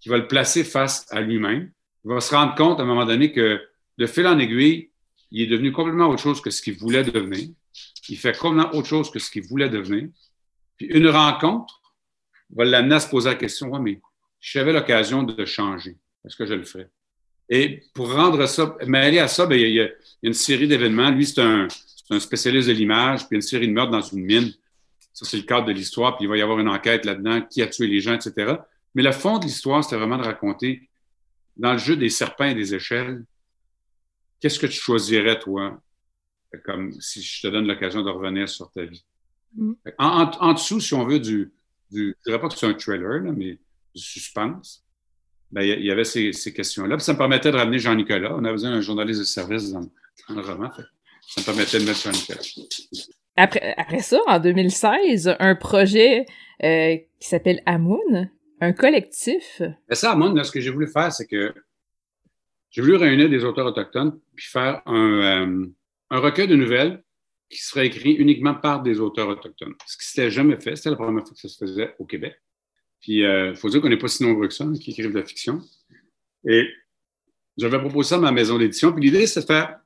qui 0.00 0.08
va 0.08 0.18
le 0.18 0.26
placer 0.26 0.64
face 0.64 1.06
à 1.10 1.20
lui-même. 1.20 1.70
Il 2.04 2.10
va 2.10 2.20
se 2.20 2.34
rendre 2.34 2.54
compte 2.54 2.80
à 2.80 2.82
un 2.82 2.86
moment 2.86 3.04
donné 3.04 3.32
que 3.32 3.60
de 3.98 4.06
fil 4.06 4.26
en 4.26 4.38
aiguille, 4.38 4.90
il 5.30 5.42
est 5.42 5.46
devenu 5.46 5.72
complètement 5.72 6.08
autre 6.08 6.22
chose 6.22 6.40
que 6.40 6.50
ce 6.50 6.62
qu'il 6.62 6.76
voulait 6.76 7.04
devenir. 7.04 7.48
Il 8.08 8.18
fait 8.18 8.36
complètement 8.36 8.74
autre 8.74 8.88
chose 8.88 9.10
que 9.10 9.18
ce 9.18 9.30
qu'il 9.30 9.44
voulait 9.44 9.68
devenir. 9.68 10.08
Puis 10.76 10.86
une 10.86 11.08
rencontre 11.08 11.80
va 12.50 12.64
l'amener 12.64 12.96
à 12.96 13.00
se 13.00 13.08
poser 13.08 13.30
la 13.30 13.36
question, 13.36 13.68
ouais, 13.68 13.80
mais 13.80 14.00
j'avais 14.40 14.72
l'occasion 14.72 15.22
de 15.22 15.44
changer. 15.44 15.96
Est-ce 16.24 16.36
que 16.36 16.46
je 16.46 16.54
le 16.54 16.64
ferais? 16.64 16.90
Et 17.48 17.82
pour 17.94 18.12
rendre 18.12 18.46
ça, 18.46 18.76
mêler 18.86 19.18
à 19.18 19.28
ça, 19.28 19.46
bien, 19.46 19.58
il, 19.58 19.74
y 19.74 19.80
a, 19.80 19.88
une 20.22 20.32
série 20.32 20.66
d'événements. 20.68 21.10
Lui, 21.10 21.26
c'est 21.26 21.40
un, 21.40 21.68
un, 22.10 22.20
spécialiste 22.20 22.68
de 22.68 22.72
l'image, 22.72 23.28
puis 23.28 23.36
une 23.36 23.42
série 23.42 23.68
de 23.68 23.72
meurtres 23.72 23.92
dans 23.92 24.00
une 24.00 24.24
mine. 24.24 24.52
Ça, 25.12 25.26
c'est 25.26 25.36
le 25.36 25.42
cadre 25.42 25.66
de 25.66 25.72
l'histoire, 25.72 26.16
puis 26.16 26.24
il 26.24 26.28
va 26.28 26.36
y 26.36 26.42
avoir 26.42 26.58
une 26.58 26.68
enquête 26.68 27.04
là-dedans, 27.04 27.42
qui 27.42 27.62
a 27.62 27.66
tué 27.66 27.86
les 27.86 28.00
gens, 28.00 28.14
etc. 28.14 28.54
Mais 28.94 29.02
le 29.02 29.12
fond 29.12 29.38
de 29.38 29.44
l'histoire, 29.44 29.84
c'était 29.84 29.96
vraiment 29.96 30.18
de 30.18 30.24
raconter, 30.24 30.88
dans 31.56 31.72
le 31.72 31.78
jeu 31.78 31.96
des 31.96 32.08
serpents 32.08 32.46
et 32.46 32.54
des 32.54 32.74
échelles, 32.74 33.24
qu'est-ce 34.40 34.58
que 34.58 34.66
tu 34.66 34.80
choisirais, 34.80 35.38
toi, 35.38 35.80
comme 36.58 36.92
si 37.00 37.22
je 37.22 37.42
te 37.42 37.48
donne 37.48 37.66
l'occasion 37.66 38.02
de 38.02 38.10
revenir 38.10 38.48
sur 38.48 38.70
ta 38.70 38.84
vie. 38.84 39.04
Mm. 39.54 39.72
En, 39.98 40.30
en, 40.40 40.52
dessous, 40.52 40.80
si 40.80 40.94
on 40.94 41.04
veut, 41.04 41.20
du, 41.20 41.52
du 41.90 42.16
je 42.18 42.30
dirais 42.30 42.40
pas 42.40 42.48
que 42.48 42.56
c'est 42.56 42.66
un 42.66 42.74
trailer, 42.74 43.22
là, 43.22 43.32
mais 43.32 43.58
du 43.94 44.02
suspense, 44.02 44.84
ben, 45.50 45.62
il 45.62 45.84
y, 45.84 45.90
avait 45.90 46.04
ces, 46.04 46.32
ces 46.32 46.52
questions-là. 46.52 46.96
Puis 46.96 47.04
ça 47.04 47.12
me 47.12 47.18
permettait 47.18 47.52
de 47.52 47.56
ramener 47.56 47.78
Jean-Nicolas. 47.78 48.34
On 48.34 48.44
avait 48.44 48.52
besoin 48.52 48.70
d'un 48.70 48.80
journaliste 48.80 49.20
de 49.20 49.24
service 49.24 49.70
dans, 49.70 49.80
dans 50.28 50.34
le 50.34 50.40
roman. 50.40 50.70
Fait. 50.70 50.82
Ça 51.28 51.40
me 51.42 51.44
permettait 51.44 51.78
de 51.78 51.84
mettre 51.84 52.00
Jean-Nicolas. 52.00 52.40
Après, 53.36 53.74
après 53.76 54.00
ça, 54.00 54.18
en 54.26 54.38
2016, 54.38 55.36
un 55.38 55.54
projet 55.54 56.24
euh, 56.62 56.96
qui 57.20 57.28
s'appelle 57.28 57.62
Amoun, 57.66 58.30
un 58.60 58.72
collectif. 58.72 59.60
Ben 59.60 59.94
ça, 59.94 60.12
Amoun, 60.12 60.34
là, 60.34 60.44
ce 60.44 60.52
que 60.52 60.60
j'ai 60.60 60.70
voulu 60.70 60.86
faire, 60.86 61.12
c'est 61.12 61.26
que 61.26 61.54
j'ai 62.70 62.80
voulu 62.80 62.96
réunir 62.96 63.28
des 63.28 63.44
auteurs 63.44 63.66
autochtones 63.66 64.18
puis 64.34 64.46
faire 64.46 64.80
un, 64.86 65.46
euh, 65.46 65.66
un 66.12 66.20
recueil 66.20 66.46
de 66.46 66.56
nouvelles 66.56 67.02
qui 67.48 67.58
serait 67.58 67.86
écrit 67.86 68.12
uniquement 68.12 68.54
par 68.54 68.82
des 68.82 69.00
auteurs 69.00 69.28
autochtones. 69.28 69.74
Ce 69.86 69.96
qui 69.96 70.04
s'était 70.04 70.30
jamais 70.30 70.60
fait, 70.60 70.76
c'était 70.76 70.90
la 70.90 70.96
première 70.96 71.24
fois 71.24 71.32
que 71.32 71.40
ça 71.40 71.48
se 71.48 71.56
faisait 71.56 71.94
au 71.98 72.04
Québec. 72.04 72.36
Puis, 73.00 73.14
il 73.14 73.24
euh, 73.24 73.54
faut 73.54 73.70
dire 73.70 73.80
qu'on 73.80 73.88
n'est 73.88 73.98
pas 73.98 74.08
si 74.08 74.22
nombreux 74.22 74.46
que 74.46 74.54
ça 74.54 74.64
hein, 74.64 74.74
qui 74.74 74.90
écrivent 74.90 75.12
de 75.12 75.18
la 75.18 75.24
fiction. 75.24 75.60
Et 76.46 76.68
j'avais 77.56 77.78
proposé 77.78 78.10
ça 78.10 78.16
à 78.16 78.18
ma 78.18 78.30
maison 78.30 78.58
d'édition. 78.58 78.92
Puis 78.92 79.04
l'idée, 79.04 79.26
c'est 79.26 79.40
de 79.40 79.46
faire 79.46 79.80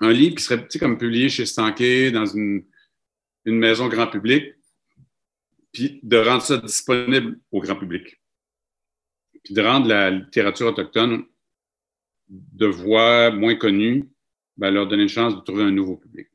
un 0.00 0.12
livre 0.12 0.36
qui 0.36 0.44
serait 0.44 0.66
comme 0.78 0.98
publié 0.98 1.30
chez 1.30 1.46
Stanké 1.46 2.10
dans 2.10 2.26
une, 2.26 2.64
une 3.46 3.58
maison 3.58 3.88
grand 3.88 4.06
public, 4.06 4.54
puis 5.72 6.00
de 6.02 6.18
rendre 6.18 6.42
ça 6.42 6.58
disponible 6.58 7.38
au 7.50 7.60
grand 7.60 7.76
public. 7.76 8.20
Puis 9.44 9.54
de 9.54 9.62
rendre 9.62 9.88
la 9.88 10.10
littérature 10.10 10.66
autochtone 10.66 11.24
de 12.28 12.66
voix 12.66 13.30
moins 13.30 13.56
connue, 13.56 14.09
ben, 14.60 14.70
leur 14.70 14.86
donner 14.86 15.04
une 15.04 15.08
chance 15.08 15.34
de 15.34 15.40
trouver 15.40 15.64
un 15.64 15.70
nouveau 15.70 15.96
public. 15.96 16.28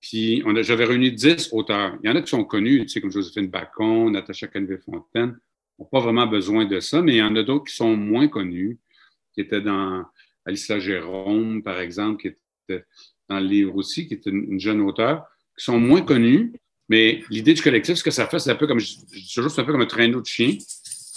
Puis 0.00 0.44
j'avais 0.60 0.84
réuni 0.84 1.12
dix 1.12 1.48
auteurs. 1.52 1.96
Il 2.02 2.10
y 2.10 2.12
en 2.12 2.16
a 2.16 2.20
qui 2.20 2.28
sont 2.28 2.44
connus, 2.44 2.82
tu 2.82 2.88
sais, 2.88 3.00
comme 3.00 3.10
Joséphine 3.10 3.48
Bacon, 3.48 4.10
Natacha 4.10 4.48
Canvey-Fontaine, 4.48 5.38
n'ont 5.78 5.86
pas 5.86 6.00
vraiment 6.00 6.26
besoin 6.26 6.66
de 6.66 6.78
ça, 6.80 7.00
mais 7.00 7.14
il 7.14 7.18
y 7.18 7.22
en 7.22 7.34
a 7.36 7.42
d'autres 7.42 7.64
qui 7.64 7.74
sont 7.74 7.96
moins 7.96 8.28
connus, 8.28 8.78
qui 9.32 9.40
étaient 9.40 9.62
dans 9.62 10.04
Alicia 10.44 10.78
Jérôme, 10.78 11.62
par 11.62 11.80
exemple, 11.80 12.20
qui 12.20 12.28
était 12.28 12.84
dans 13.30 13.40
le 13.40 13.46
livre 13.46 13.76
aussi, 13.76 14.06
qui 14.06 14.14
est 14.14 14.26
une, 14.26 14.60
jeune 14.60 14.82
auteure, 14.82 15.24
qui 15.56 15.64
sont 15.64 15.80
moins 15.80 16.02
connus, 16.02 16.52
mais 16.90 17.22
l'idée 17.30 17.54
du 17.54 17.62
collectif, 17.62 17.94
ce 17.94 18.04
que 18.04 18.10
ça 18.10 18.26
fait, 18.26 18.40
c'est 18.40 18.50
un 18.50 18.56
peu 18.56 18.66
comme, 18.66 18.80
je 18.80 18.96
dis 18.96 19.32
toujours, 19.34 19.50
c'est 19.50 19.62
un 19.62 19.64
peu 19.64 19.72
comme 19.72 19.80
un 19.80 19.86
traîneau 19.86 20.20
de 20.20 20.26
chiens. 20.26 20.54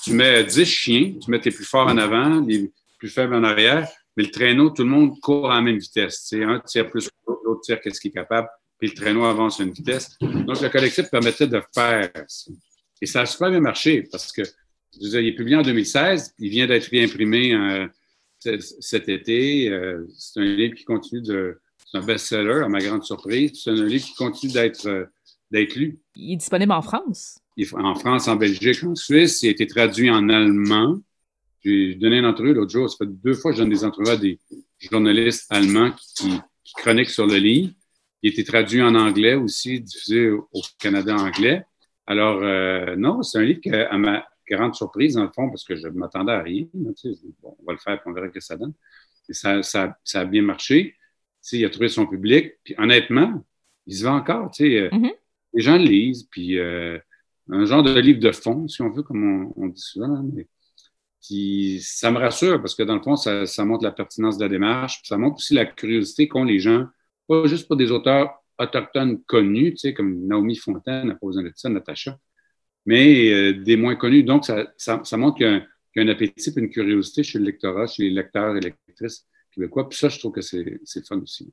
Tu 0.05 0.13
mets 0.13 0.45
dix 0.45 0.63
chiens, 0.63 1.15
tu 1.21 1.29
mets 1.29 1.41
tes 1.41 1.51
plus 1.51 1.65
forts 1.65 1.87
en 1.87 1.97
avant, 1.97 2.39
les 2.39 2.71
plus 2.99 3.09
faibles 3.09 3.33
en 3.33 3.43
arrière, 3.43 3.89
mais 4.15 4.23
le 4.23 4.31
traîneau, 4.31 4.69
tout 4.69 4.83
le 4.83 4.89
monde 4.89 5.19
court 5.19 5.51
à 5.51 5.55
la 5.55 5.61
même 5.61 5.77
vitesse. 5.77 6.33
Un 6.33 6.59
tire 6.59 6.89
plus 6.89 7.07
que 7.07 7.13
l'autre, 7.27 7.41
l'autre 7.45 7.61
tire 7.61 7.81
qu'est-ce 7.81 7.99
qu'il 7.99 8.09
est 8.09 8.13
capable 8.13 8.47
puis 8.77 8.89
le 8.89 8.93
traîneau 8.93 9.23
avance 9.23 9.59
à 9.59 9.63
une 9.63 9.71
vitesse. 9.71 10.17
Donc, 10.19 10.61
le 10.61 10.69
collectif 10.69 11.09
permettait 11.09 11.47
de 11.47 11.61
faire 11.73 12.11
ça. 12.27 12.51
Et 13.01 13.05
ça 13.05 13.21
a 13.21 13.25
super 13.25 13.49
bien 13.49 13.59
marché 13.59 14.03
parce 14.11 14.31
que, 14.31 14.43
je 14.43 14.99
disais, 14.99 15.23
il 15.23 15.27
est 15.27 15.35
publié 15.35 15.57
en 15.57 15.61
2016, 15.61 16.35
il 16.39 16.49
vient 16.49 16.67
d'être 16.67 16.85
réimprimé 16.85 17.53
euh, 17.53 17.87
cet 18.79 19.09
été. 19.09 19.69
Euh, 19.69 20.05
c'est 20.17 20.39
un 20.39 20.43
livre 20.43 20.75
qui 20.75 20.85
continue 20.85 21.21
de. 21.21 21.59
C'est 21.85 21.97
un 21.97 22.05
best-seller, 22.05 22.63
à 22.63 22.69
ma 22.69 22.79
grande 22.79 23.03
surprise. 23.03 23.51
C'est 23.63 23.71
un 23.71 23.85
livre 23.85 24.05
qui 24.05 24.15
continue 24.15 24.53
d'être 24.53 24.87
euh, 24.87 25.05
d'être 25.51 25.75
lu. 25.75 25.99
Il 26.15 26.33
est 26.33 26.37
disponible 26.37 26.71
en 26.71 26.81
France? 26.81 27.39
en 27.73 27.95
France, 27.95 28.27
en 28.27 28.35
Belgique, 28.35 28.83
en 28.83 28.95
Suisse. 28.95 29.43
Il 29.43 29.47
a 29.47 29.51
été 29.51 29.67
traduit 29.67 30.09
en 30.09 30.29
allemand. 30.29 30.99
J'ai 31.65 31.95
donné 31.95 32.19
une 32.19 32.25
entrevue 32.25 32.53
l'autre 32.53 32.71
jour. 32.71 32.89
Ça 32.89 32.97
fait 32.97 33.11
deux 33.11 33.33
fois 33.33 33.51
que 33.51 33.57
je 33.57 33.63
donne 33.63 33.71
des 33.71 33.83
entrevues 33.83 34.11
à 34.11 34.17
des 34.17 34.39
journalistes 34.79 35.51
allemands 35.51 35.91
qui, 35.91 36.29
qui 36.63 36.73
chroniquent 36.75 37.09
sur 37.09 37.25
le 37.25 37.37
livre. 37.37 37.73
Il 38.21 38.29
a 38.29 38.33
été 38.33 38.43
traduit 38.43 38.81
en 38.81 38.93
anglais 38.93 39.33
aussi, 39.33 39.81
diffusé 39.81 40.29
au 40.29 40.61
Canada 40.79 41.15
anglais. 41.15 41.65
Alors, 42.07 42.39
euh, 42.43 42.95
non, 42.95 43.23
c'est 43.23 43.39
un 43.39 43.43
livre 43.43 43.61
qui, 43.61 43.69
à 43.69 43.97
ma 43.97 44.27
grande 44.49 44.75
surprise, 44.75 45.15
dans 45.15 45.23
le 45.23 45.31
fond, 45.33 45.49
parce 45.49 45.63
que 45.63 45.75
je 45.75 45.87
m'attendais 45.87 46.31
à 46.31 46.41
rien. 46.41 46.65
Tu 46.71 47.13
sais, 47.13 47.19
bon, 47.41 47.55
on 47.59 47.65
va 47.65 47.73
le 47.73 47.79
faire, 47.79 47.99
puis 47.99 48.09
on 48.09 48.13
verra 48.13 48.27
ce 48.27 48.33
que 48.33 48.39
ça 48.39 48.57
donne. 48.57 48.73
Et 49.27 49.33
ça, 49.33 49.63
ça, 49.63 49.97
ça 50.03 50.21
a 50.21 50.25
bien 50.25 50.43
marché. 50.43 50.93
Tu 50.93 50.97
sais, 51.41 51.57
il 51.57 51.65
a 51.65 51.69
trouvé 51.69 51.87
son 51.87 52.05
public. 52.05 52.53
Puis 52.63 52.75
honnêtement, 52.77 53.43
il 53.87 53.95
se 53.95 54.03
vend 54.03 54.17
encore. 54.17 54.51
Tu 54.51 54.65
sais, 54.65 54.79
euh, 54.81 54.89
mm-hmm. 54.89 55.13
Les 55.53 55.61
gens 55.61 55.77
le 55.77 55.83
lisent. 55.83 56.27
Puis 56.29 56.59
euh, 56.59 56.99
un 57.49 57.65
genre 57.65 57.83
de 57.83 57.99
livre 57.99 58.19
de 58.19 58.31
fond, 58.31 58.67
si 58.67 58.81
on 58.81 58.89
veut, 58.89 59.03
comme 59.03 59.51
on, 59.55 59.67
dit 59.67 59.81
souvent. 59.81 60.23
Mais, 60.33 60.47
puis 61.25 61.79
ça 61.81 62.11
me 62.11 62.19
rassure 62.19 62.61
parce 62.61 62.75
que 62.75 62.83
dans 62.83 62.95
le 62.95 63.01
fond, 63.01 63.15
ça, 63.15 63.45
ça 63.45 63.65
montre 63.65 63.83
la 63.83 63.91
pertinence 63.91 64.37
de 64.37 64.43
la 64.43 64.49
démarche. 64.49 64.99
Puis 65.01 65.07
ça 65.07 65.17
montre 65.17 65.37
aussi 65.37 65.53
la 65.53 65.65
curiosité 65.65 66.27
qu'ont 66.27 66.43
les 66.43 66.59
gens 66.59 66.85
pas 67.27 67.47
juste 67.47 67.67
pour 67.67 67.77
des 67.77 67.91
auteurs 67.91 68.43
autochtones 68.59 69.21
connus, 69.23 69.71
tu 69.71 69.77
sais, 69.77 69.93
comme 69.93 70.27
Naomi 70.27 70.55
Fontaine, 70.55 71.17
un 71.21 71.41
de 71.41 71.51
ça, 71.55 71.69
Natacha, 71.69 72.17
mais 72.85 73.31
euh, 73.33 73.53
des 73.63 73.75
moins 73.75 73.95
connus. 73.95 74.23
Donc, 74.23 74.45
ça, 74.45 74.67
ça, 74.77 75.01
ça 75.03 75.17
montre 75.17 75.37
qu'il 75.37 75.47
y, 75.47 75.99
y, 75.99 75.99
a 75.99 76.03
un 76.03 76.07
appétit 76.07 76.51
et 76.55 76.59
une 76.59 76.69
curiosité 76.69 77.23
chez 77.23 77.39
le 77.39 77.45
lectorat, 77.45 77.87
chez 77.87 78.03
les 78.03 78.11
lecteurs 78.11 78.55
et 78.55 78.59
lectrices 78.59 79.25
québécois. 79.51 79.89
Puis 79.89 79.97
ça, 79.97 80.09
je 80.09 80.19
trouve 80.19 80.31
que 80.31 80.41
c'est 80.41 81.07
fun 81.07 81.19
aussi. 81.19 81.51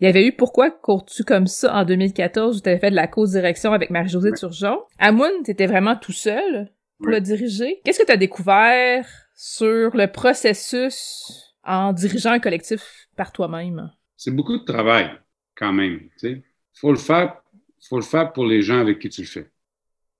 Il 0.00 0.06
y 0.06 0.08
avait 0.08 0.26
eu 0.26 0.32
Pourquoi 0.32 0.70
cours-tu 0.70 1.22
comme 1.22 1.46
ça 1.46 1.72
en 1.74 1.84
2014 1.84 2.56
où 2.56 2.60
tu 2.60 2.68
avais 2.68 2.80
fait 2.80 2.90
de 2.90 2.96
la 2.96 3.06
co-direction 3.06 3.72
avec 3.72 3.90
Marie-Josée 3.90 4.30
ouais. 4.30 4.36
Turgeon. 4.36 4.80
Amoun, 4.98 5.30
tu 5.44 5.50
étais 5.50 5.66
vraiment 5.66 5.94
tout 5.94 6.12
seul 6.12 6.70
pour 7.04 7.12
le 7.12 7.20
diriger. 7.20 7.80
Qu'est-ce 7.84 7.98
que 7.98 8.06
tu 8.06 8.12
as 8.12 8.16
découvert 8.16 9.06
sur 9.34 9.96
le 9.96 10.06
processus 10.06 11.54
en 11.62 11.92
dirigeant 11.92 12.32
un 12.32 12.40
collectif 12.40 13.08
par 13.16 13.32
toi-même? 13.32 13.90
c'est 14.24 14.30
beaucoup 14.30 14.56
de 14.56 14.64
travail 14.64 15.10
quand 15.54 15.72
même. 15.72 16.08
Il 16.22 16.42
faut 16.72 16.90
le 16.90 16.98
faire, 16.98 17.42
faut 17.88 17.98
le 17.98 18.04
faire 18.04 18.32
pour 18.32 18.46
les 18.46 18.62
gens 18.62 18.78
avec 18.78 18.98
qui 18.98 19.10
tu 19.10 19.20
le 19.20 19.26
fais. 19.26 19.50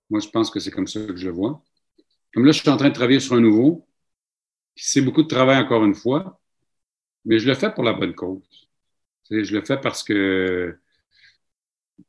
Moi, 0.09 0.19
je 0.19 0.29
pense 0.29 0.51
que 0.51 0.59
c'est 0.59 0.69
comme 0.69 0.87
ça 0.87 0.99
que 1.07 1.15
je 1.15 1.25
le 1.25 1.31
vois. 1.33 1.63
Comme 2.33 2.45
là, 2.45 2.51
je 2.51 2.59
suis 2.59 2.69
en 2.69 2.77
train 2.77 2.89
de 2.89 2.93
travailler 2.93 3.19
sur 3.19 3.35
un 3.35 3.41
nouveau. 3.41 3.87
C'est 4.75 5.01
beaucoup 5.01 5.23
de 5.23 5.27
travail 5.27 5.57
encore 5.57 5.83
une 5.85 5.95
fois, 5.95 6.39
mais 7.25 7.39
je 7.39 7.47
le 7.47 7.55
fais 7.55 7.71
pour 7.73 7.83
la 7.83 7.93
bonne 7.93 8.13
cause. 8.13 8.67
je 9.31 9.55
le 9.55 9.65
fais 9.65 9.79
parce 9.79 10.03
que 10.03 10.77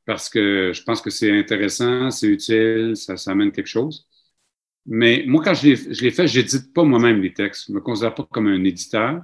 parce 0.04 0.28
que 0.28 0.72
je 0.74 0.82
pense 0.82 1.00
que 1.00 1.10
c'est 1.10 1.30
intéressant, 1.30 2.10
c'est 2.10 2.26
utile, 2.26 2.96
ça, 2.96 3.16
ça, 3.16 3.30
amène 3.30 3.52
quelque 3.52 3.68
chose. 3.68 4.06
Mais 4.86 5.24
moi, 5.26 5.42
quand 5.42 5.54
je 5.54 6.02
l'ai 6.02 6.10
fait, 6.10 6.28
je 6.28 6.40
n'édite 6.40 6.72
pas 6.72 6.84
moi-même 6.84 7.20
les 7.20 7.32
textes. 7.32 7.66
Je 7.66 7.72
ne 7.72 7.76
me 7.76 7.80
considère 7.80 8.14
pas 8.14 8.24
comme 8.30 8.46
un 8.46 8.64
éditeur. 8.64 9.12
Je 9.12 9.16
ne 9.16 9.20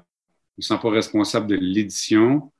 me 0.58 0.62
sens 0.62 0.80
pas 0.80 0.90
responsable 0.90 1.46
de 1.46 1.56
l'édition 1.56 2.52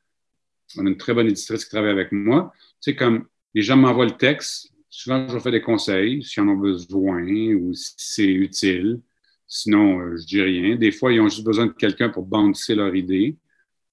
on 0.78 0.86
a 0.86 0.88
une 0.88 0.96
très 0.96 1.14
bonne 1.14 1.28
éditrice 1.28 1.64
qui 1.64 1.70
travaille 1.70 1.90
avec 1.90 2.12
moi. 2.12 2.52
Tu 2.80 2.90
sais, 2.90 2.96
comme 2.96 3.26
les 3.54 3.62
gens 3.62 3.76
m'envoient 3.76 4.06
le 4.06 4.16
texte, 4.16 4.72
souvent 4.88 5.26
je 5.28 5.34
leur 5.34 5.42
fais 5.42 5.50
des 5.50 5.62
conseils 5.62 6.22
s'ils 6.22 6.42
en 6.42 6.48
ont 6.48 6.56
besoin 6.56 7.22
ou 7.54 7.74
si 7.74 7.94
c'est 7.96 8.26
utile. 8.26 9.00
Sinon, 9.46 10.00
euh, 10.00 10.16
je 10.16 10.24
dis 10.24 10.40
rien. 10.40 10.76
Des 10.76 10.92
fois, 10.92 11.12
ils 11.12 11.20
ont 11.20 11.28
juste 11.28 11.44
besoin 11.44 11.66
de 11.66 11.72
quelqu'un 11.72 12.08
pour 12.08 12.24
bouncer 12.24 12.74
leur 12.74 12.94
idée. 12.94 13.36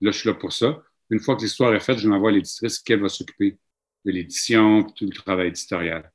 Là, 0.01 0.12
je 0.12 0.20
suis 0.20 0.30
là 0.30 0.36
pour 0.36 0.53
ça. 0.53 0.82
Une 1.10 1.20
fois 1.20 1.36
que 1.36 1.41
l'histoire 1.41 1.74
est 1.74 1.80
faite, 1.82 1.97
je 1.97 2.07
l'envoie 2.07 2.30
à 2.30 2.34
l'éditrice 2.34 2.80
qu'elle 2.80 3.01
va 3.01 3.10
s'occuper 3.10 3.57
de 4.05 4.12
l'édition, 4.12 4.84
tout 4.84 5.05
le 5.05 5.12
travail 5.12 5.49
éditorial. 5.49 6.12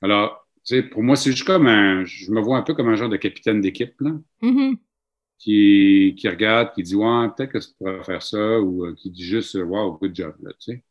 Alors, 0.00 0.47
sais, 0.64 0.82
pour 0.82 1.02
moi, 1.02 1.16
c'est 1.16 1.30
juste 1.32 1.46
comme 1.46 1.66
un, 1.66 2.04
je 2.04 2.30
me 2.30 2.40
vois 2.40 2.58
un 2.58 2.62
peu 2.62 2.74
comme 2.74 2.88
un 2.88 2.96
genre 2.96 3.08
de 3.08 3.16
capitaine 3.16 3.60
d'équipe, 3.60 3.94
là. 4.00 4.12
Mm-hmm 4.42 4.78
qui, 5.38 6.14
qui 6.18 6.28
regarde, 6.28 6.72
qui 6.74 6.82
dit 6.82 6.94
Ouais, 6.96 7.28
peut-être 7.36 7.52
que 7.52 7.58
tu 7.58 7.68
pourrais 7.78 8.02
faire 8.04 8.22
ça, 8.22 8.60
ou 8.60 8.86
euh, 8.86 8.94
qui 8.94 9.10
dit 9.10 9.24
juste 9.24 9.54
Wow, 9.54 9.98
good 9.98 10.14
job, 10.14 10.34
là, 10.42 10.52
tu 10.60 10.72
sais. 10.72 10.84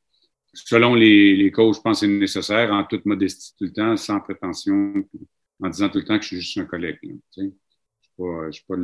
selon 0.53 0.95
les, 0.95 1.35
les 1.35 1.51
causes, 1.51 1.77
je 1.77 1.81
pense 1.81 2.01
que 2.01 2.07
c'est 2.07 2.11
nécessaire, 2.11 2.71
en 2.73 2.83
toute 2.85 3.05
modestie 3.05 3.53
tout 3.57 3.65
le 3.65 3.73
temps, 3.73 3.97
sans 3.97 4.19
prétention, 4.21 4.93
en 5.61 5.69
disant 5.69 5.89
tout 5.89 5.99
le 5.99 6.05
temps 6.05 6.17
que 6.17 6.23
je 6.23 6.27
suis 6.29 6.41
juste 6.41 6.57
un 6.57 6.65
collègue. 6.65 6.99
je 7.03 7.41
ne 7.41 8.51
suis 8.51 8.65
pas, 8.67 8.75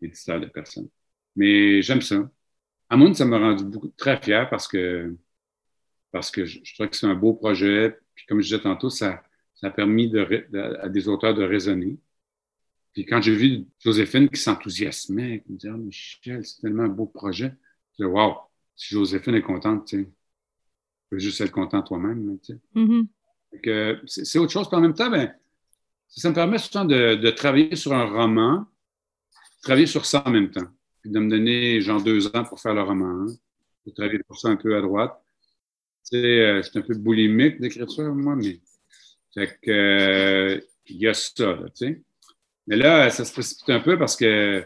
l'éditeur 0.00 0.40
de 0.40 0.46
personne. 0.46 0.88
Mais 1.36 1.82
j'aime 1.82 2.02
ça. 2.02 2.30
À 2.88 2.96
mon 2.96 3.14
ça 3.14 3.24
m'a 3.24 3.38
rendu 3.38 3.64
beaucoup, 3.64 3.88
très 3.96 4.20
fier 4.20 4.48
parce 4.50 4.68
que, 4.68 5.16
parce 6.12 6.30
que 6.30 6.44
je, 6.44 6.60
je 6.64 6.74
trouve 6.74 6.88
que 6.88 6.96
c'est 6.96 7.06
un 7.06 7.14
beau 7.14 7.34
projet. 7.34 7.96
Puis 8.14 8.26
comme 8.26 8.40
je 8.40 8.48
disais 8.48 8.60
tantôt, 8.62 8.90
ça, 8.90 9.22
ça 9.60 9.66
a 9.66 9.70
permis 9.70 10.08
de, 10.08 10.46
à 10.80 10.88
des 10.88 11.08
auteurs 11.08 11.34
de 11.34 11.44
raisonner. 11.44 11.98
Puis 12.94 13.04
quand 13.04 13.20
j'ai 13.20 13.34
vu 13.34 13.66
Joséphine 13.78 14.28
qui 14.28 14.40
s'enthousiasmait, 14.40 15.42
qui 15.44 15.52
me 15.52 15.58
disait 15.58 15.72
oh, 15.72 15.76
Michel, 15.76 16.44
c'est 16.44 16.62
tellement 16.62 16.84
un 16.84 16.88
beau 16.88 17.06
projet, 17.06 17.52
je 17.98 18.04
dis 18.04 18.10
Waouh, 18.10 18.36
si 18.74 18.94
Joséphine 18.94 19.34
est 19.34 19.42
contente, 19.42 19.86
tu 19.86 20.08
peux 21.10 21.18
juste 21.18 21.40
être 21.42 21.52
content 21.52 21.82
toi-même. 21.82 22.38
Mm-hmm. 22.74 24.00
C'est 24.06 24.38
autre 24.38 24.52
chose. 24.52 24.66
Puis 24.68 24.76
en 24.76 24.80
même 24.80 24.94
temps, 24.94 25.10
ben, 25.10 25.32
ça 26.08 26.30
me 26.30 26.34
permet 26.34 26.58
souvent 26.58 26.86
de, 26.86 27.16
de, 27.16 27.30
travailler 27.30 27.76
sur 27.76 27.92
un 27.92 28.06
roman, 28.06 28.66
travailler 29.62 29.86
sur 29.86 30.06
ça 30.06 30.22
en 30.26 30.30
même 30.30 30.50
temps. 30.50 30.66
Puis 31.02 31.10
de 31.10 31.18
me 31.18 31.28
donner 31.28 31.80
genre 31.82 32.02
deux 32.02 32.34
ans 32.34 32.44
pour 32.44 32.60
faire 32.60 32.74
le 32.74 32.82
roman, 32.82 33.26
hein, 33.26 33.26
de 33.86 33.92
travailler 33.92 34.20
pour 34.26 34.38
ça 34.38 34.48
un 34.48 34.56
peu 34.56 34.74
à 34.74 34.80
droite. 34.80 35.12
Tu 36.10 36.16
sais, 36.16 36.40
euh, 36.40 36.62
je 36.62 36.70
suis 36.70 36.78
un 36.78 36.82
peu 36.82 36.94
boulimique 36.94 37.60
d'écriture, 37.60 38.14
moi, 38.14 38.34
mais 38.34 38.58
fait 39.34 39.58
que, 39.62 40.64
il 40.86 40.96
y 40.96 41.08
a 41.08 41.14
ça, 41.14 41.30
tu 41.34 41.70
sais. 41.74 42.02
Mais 42.66 42.76
là, 42.76 43.10
ça 43.10 43.24
se 43.24 43.32
précipite 43.32 43.70
un 43.70 43.80
peu 43.80 43.98
parce 43.98 44.16
que 44.16 44.64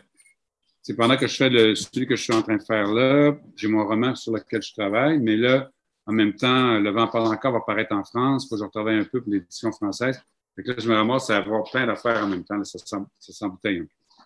c'est 0.83 0.95
pendant 0.95 1.17
que 1.17 1.27
je 1.27 1.37
fais 1.37 1.49
le, 1.49 1.75
celui 1.75 2.07
que 2.07 2.17
je 2.17 2.23
suis 2.23 2.35
en 2.35 2.43
train 2.43 2.57
de 2.57 2.63
faire 2.63 2.87
là, 2.93 3.35
j'ai 3.57 3.69
mon 3.69 3.87
roman 3.87 4.15
sur 4.15 4.33
lequel 4.33 4.63
je 4.63 4.73
travaille, 4.75 5.19
mais 5.19 5.37
là, 5.37 5.71
en 6.07 6.13
même 6.13 6.35
temps, 6.35 6.79
Le 6.79 6.91
vent 6.91 7.09
parle 7.09 7.33
encore 7.33 7.53
va 7.53 7.59
apparaître 7.59 7.95
en 7.95 8.05
France, 8.05 8.47
faut 8.49 8.57
que 8.57 8.61
je 8.61 8.65
retravaille 8.67 8.99
un 8.99 9.05
peu 9.05 9.23
pour 9.23 9.33
l'édition 9.33 9.73
française. 9.73 10.21
Fait 10.55 10.63
que 10.63 10.73
là, 10.73 10.77
je 10.79 10.89
me 10.89 10.95
ramasse 10.95 11.31
à 11.31 11.39
avoir 11.39 11.65
plein 11.71 11.87
d'affaires 11.87 12.23
en 12.23 12.29
même 12.29 12.45
temps, 12.45 12.63
ça 12.63 12.79
s'embouteille 13.19 13.79
un 13.79 13.85
peu. 13.85 14.25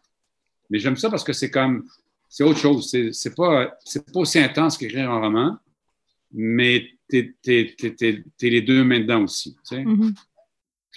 Mais 0.70 0.78
j'aime 0.78 0.96
ça 0.96 1.08
parce 1.08 1.24
que 1.24 1.32
c'est 1.32 1.50
comme, 1.50 1.88
c'est 2.28 2.44
autre 2.44 2.58
chose. 2.58 2.90
C'est 3.12 3.34
pas, 3.34 3.66
pas 3.66 4.20
aussi 4.20 4.38
intense 4.38 4.76
qu'écrire 4.76 5.10
un 5.10 5.20
roman, 5.20 5.56
mais 6.32 6.90
t'es 7.08 7.34
es, 7.46 7.76
les 8.42 8.62
deux 8.62 8.84
mains 8.84 9.00
dedans 9.00 9.22
aussi. 9.22 9.54
Tu 9.54 9.76
sais? 9.76 9.82
Mm-hmm. 9.82 10.14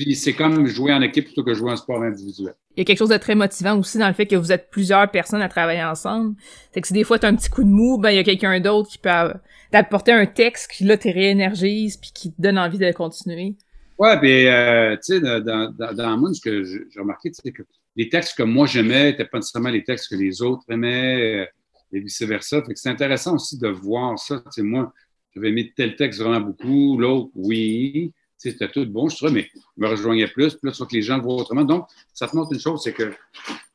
Puis 0.04 0.16
c'est 0.16 0.34
comme 0.34 0.66
jouer 0.66 0.94
en 0.94 1.02
équipe 1.02 1.26
plutôt 1.26 1.44
que 1.44 1.54
jouer 1.54 1.72
en 1.72 1.76
sport 1.76 2.02
individuel. 2.02 2.56
Il 2.76 2.80
y 2.80 2.82
a 2.82 2.86
quelque 2.86 2.98
chose 2.98 3.10
de 3.10 3.18
très 3.18 3.36
motivant 3.36 3.78
aussi 3.78 4.00
dans 4.00 4.08
le 4.08 4.14
fait 4.14 4.26
que 4.26 4.36
vous 4.36 4.52
êtes 4.52 4.70
plusieurs 4.72 5.10
personnes 5.12 5.42
à 5.44 5.50
travailler 5.50 5.84
ensemble. 5.84 6.36
C'est 6.74 6.82
que 6.82 6.88
si 6.88 6.94
des 6.94 7.04
fois 7.04 7.20
tu 7.20 7.28
as 7.28 7.30
un 7.30 7.36
petit 7.36 7.50
coup 7.50 7.64
de 7.64 7.70
mou, 7.70 8.00
ben 8.00 8.10
il 8.10 8.16
y 8.16 8.20
a 8.20 8.24
quelqu'un 8.24 8.60
d'autre 8.60 8.90
qui 8.90 8.98
peut 8.98 9.34
t'apporter 9.72 10.12
un 10.12 10.26
texte 10.26 10.72
qui 10.72 10.86
là 10.86 10.98
te 10.98 11.08
réénergise 11.08 11.98
puis 11.98 12.12
qui 12.14 12.32
te 12.32 12.42
donne 12.42 12.58
envie 12.58 12.80
de 12.80 12.92
continuer. 12.92 13.56
Ouais, 14.00 14.20
ben 14.20 14.98
tu 14.98 15.14
sais 15.14 15.20
dans, 15.20 15.44
dans, 15.44 15.94
dans 15.94 16.10
le 16.10 16.18
monde 16.18 16.34
ce 16.34 16.42
que 16.42 16.64
j'ai 16.64 17.00
remarqué, 17.00 17.30
c'est 17.32 17.52
que 17.52 17.62
les 17.96 18.10
textes 18.10 18.36
que 18.36 18.44
moi 18.44 18.66
j'aimais 18.66 19.12
n'étaient 19.12 19.26
pas 19.26 19.38
nécessairement 19.38 19.70
les 19.70 19.84
textes 19.84 20.10
que 20.10 20.16
les 20.16 20.42
autres 20.42 20.64
aimaient 20.70 21.42
euh, 21.42 21.46
et 21.94 22.00
vice 22.00 22.24
versa. 22.24 22.64
Fait 22.64 22.74
que 22.74 22.80
c'est 22.80 22.90
intéressant 22.90 23.36
aussi 23.36 23.60
de 23.60 23.68
voir 23.68 24.18
ça. 24.18 24.38
Tu 24.38 24.52
sais 24.52 24.62
moi, 24.64 24.92
j'avais 25.36 25.50
aimé 25.50 25.72
tel 25.76 25.96
texte 25.96 26.22
vraiment 26.22 26.42
beaucoup, 26.42 26.98
l'autre 26.98 27.30
oui 27.36 28.14
c'était 28.42 28.70
tout 28.70 28.86
bon, 28.86 29.08
je 29.08 29.16
trouvais, 29.18 29.32
mais 29.32 29.50
je 29.54 29.84
me 29.84 29.88
rejoignais 29.88 30.28
plus. 30.28 30.56
Puis 30.56 30.68
là, 30.68 30.72
tu 30.72 30.78
vois 30.80 30.88
que 30.88 30.96
les 30.96 31.02
gens 31.02 31.18
le 31.18 31.24
voient 31.24 31.36
autrement. 31.36 31.64
Donc, 31.64 31.88
ça 32.14 32.28
te 32.28 32.36
montre 32.36 32.54
une 32.54 32.60
chose, 32.60 32.82
c'est 32.84 32.94
que, 32.94 33.14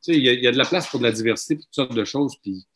il 0.08 0.16
y, 0.16 0.42
y, 0.42 0.46
a 0.46 0.52
de 0.52 0.58
la 0.58 0.64
place 0.64 0.88
pour 0.88 1.00
de 1.00 1.04
la 1.04 1.12
diversité, 1.12 1.56
puis 1.56 1.64
toutes 1.64 1.74
sortes 1.74 1.94
de 1.94 2.04
choses. 2.04 2.36
Puis, 2.42 2.66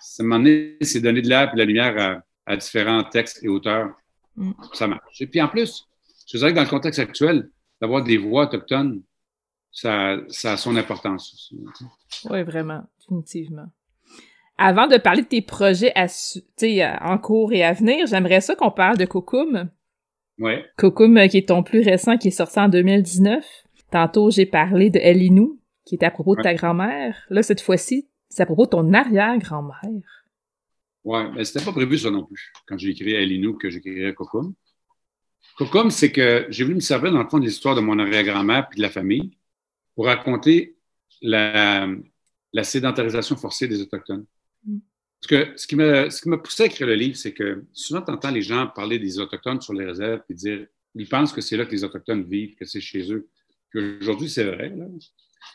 ça 0.00 0.22
m'a 0.22 0.38
c'est 0.82 1.00
donner 1.00 1.22
de 1.22 1.28
l'air 1.28 1.48
et 1.48 1.52
de 1.52 1.58
la 1.58 1.64
lumière 1.64 2.22
à, 2.46 2.56
différents 2.56 3.04
textes 3.04 3.42
et 3.42 3.48
auteurs. 3.48 3.90
Mm. 4.36 4.52
Ça 4.72 4.86
marche. 4.86 5.20
Et 5.20 5.26
puis, 5.26 5.40
en 5.40 5.48
plus, 5.48 5.86
je 6.30 6.38
dirais 6.38 6.50
que 6.50 6.56
dans 6.56 6.62
le 6.62 6.68
contexte 6.68 6.98
actuel, 6.98 7.50
d'avoir 7.80 8.02
des 8.02 8.16
voix 8.16 8.44
autochtones, 8.44 9.02
ça, 9.70 10.16
ça 10.28 10.52
a 10.52 10.56
son 10.56 10.76
importance 10.76 11.32
aussi. 11.34 11.58
Oui, 12.30 12.42
vraiment, 12.42 12.82
définitivement. 12.98 13.66
Avant 14.56 14.88
de 14.88 14.96
parler 14.96 15.22
de 15.22 15.28
tes 15.28 15.42
projets 15.42 15.92
à, 15.94 16.06
en 17.02 17.18
cours 17.18 17.52
et 17.52 17.62
à 17.62 17.72
venir, 17.72 18.06
j'aimerais 18.06 18.40
ça 18.40 18.56
qu'on 18.56 18.72
parle 18.72 18.96
de 18.96 19.04
Kokum. 19.04 19.70
Ouais. 20.38 20.64
Kokum, 20.76 21.18
qui 21.28 21.38
est 21.38 21.48
ton 21.48 21.62
plus 21.62 21.80
récent, 21.80 22.16
qui 22.16 22.28
est 22.28 22.32
sorti 22.32 22.58
en 22.60 22.68
2019. 22.68 23.44
Tantôt, 23.90 24.30
j'ai 24.30 24.46
parlé 24.46 24.90
de 24.90 24.98
Elinou, 24.98 25.58
qui 25.84 25.96
est 25.96 26.04
à 26.04 26.10
propos 26.10 26.36
de 26.36 26.42
ta 26.42 26.54
grand-mère. 26.54 27.24
Là, 27.30 27.42
cette 27.42 27.60
fois-ci, 27.60 28.06
c'est 28.28 28.42
à 28.42 28.46
propos 28.46 28.66
de 28.66 28.70
ton 28.70 28.92
arrière-grand-mère. 28.92 30.24
Ouais, 31.04 31.30
mais 31.32 31.44
c'était 31.44 31.64
pas 31.64 31.72
prévu 31.72 31.96
ça 31.96 32.10
non 32.10 32.24
plus, 32.24 32.52
quand 32.66 32.76
j'ai 32.76 32.90
écrit 32.90 33.12
Elinou 33.12 33.54
que 33.54 33.70
j'écrirais 33.70 34.14
Kokum. 34.14 34.52
Kokum, 35.56 35.90
c'est 35.90 36.12
que 36.12 36.46
j'ai 36.50 36.64
voulu 36.64 36.76
me 36.76 36.80
servir 36.80 37.10
dans 37.12 37.22
le 37.22 37.28
fond 37.28 37.38
de 37.38 37.44
l'histoire 37.44 37.74
de 37.74 37.80
mon 37.80 37.98
arrière-grand-mère 37.98 38.68
puis 38.68 38.76
de 38.76 38.82
la 38.82 38.90
famille 38.90 39.30
pour 39.94 40.06
raconter 40.06 40.76
la, 41.22 41.88
la 42.52 42.64
sédentarisation 42.64 43.36
forcée 43.36 43.66
des 43.66 43.80
Autochtones. 43.80 44.26
Mm. 44.64 44.78
Parce 45.20 45.28
que 45.28 45.58
ce 45.58 45.66
qui 45.66 45.74
m'a, 45.74 46.10
ce 46.10 46.22
qui 46.22 46.28
m'a 46.28 46.38
poussé 46.38 46.64
à 46.64 46.66
écrire 46.66 46.86
le 46.86 46.94
livre, 46.94 47.16
c'est 47.16 47.32
que 47.32 47.64
souvent, 47.72 48.02
tu 48.02 48.10
entends 48.10 48.30
les 48.30 48.42
gens 48.42 48.68
parler 48.68 48.98
des 48.98 49.18
Autochtones 49.18 49.60
sur 49.60 49.72
les 49.72 49.84
réserves 49.84 50.22
et 50.28 50.34
dire, 50.34 50.66
ils 50.94 51.08
pensent 51.08 51.32
que 51.32 51.40
c'est 51.40 51.56
là 51.56 51.66
que 51.66 51.72
les 51.72 51.84
Autochtones 51.84 52.24
vivent, 52.24 52.54
que 52.54 52.64
c'est 52.64 52.80
chez 52.80 53.12
eux. 53.12 53.28
Aujourd'hui, 54.00 54.30
c'est 54.30 54.44
vrai. 54.44 54.70
Là. 54.70 54.86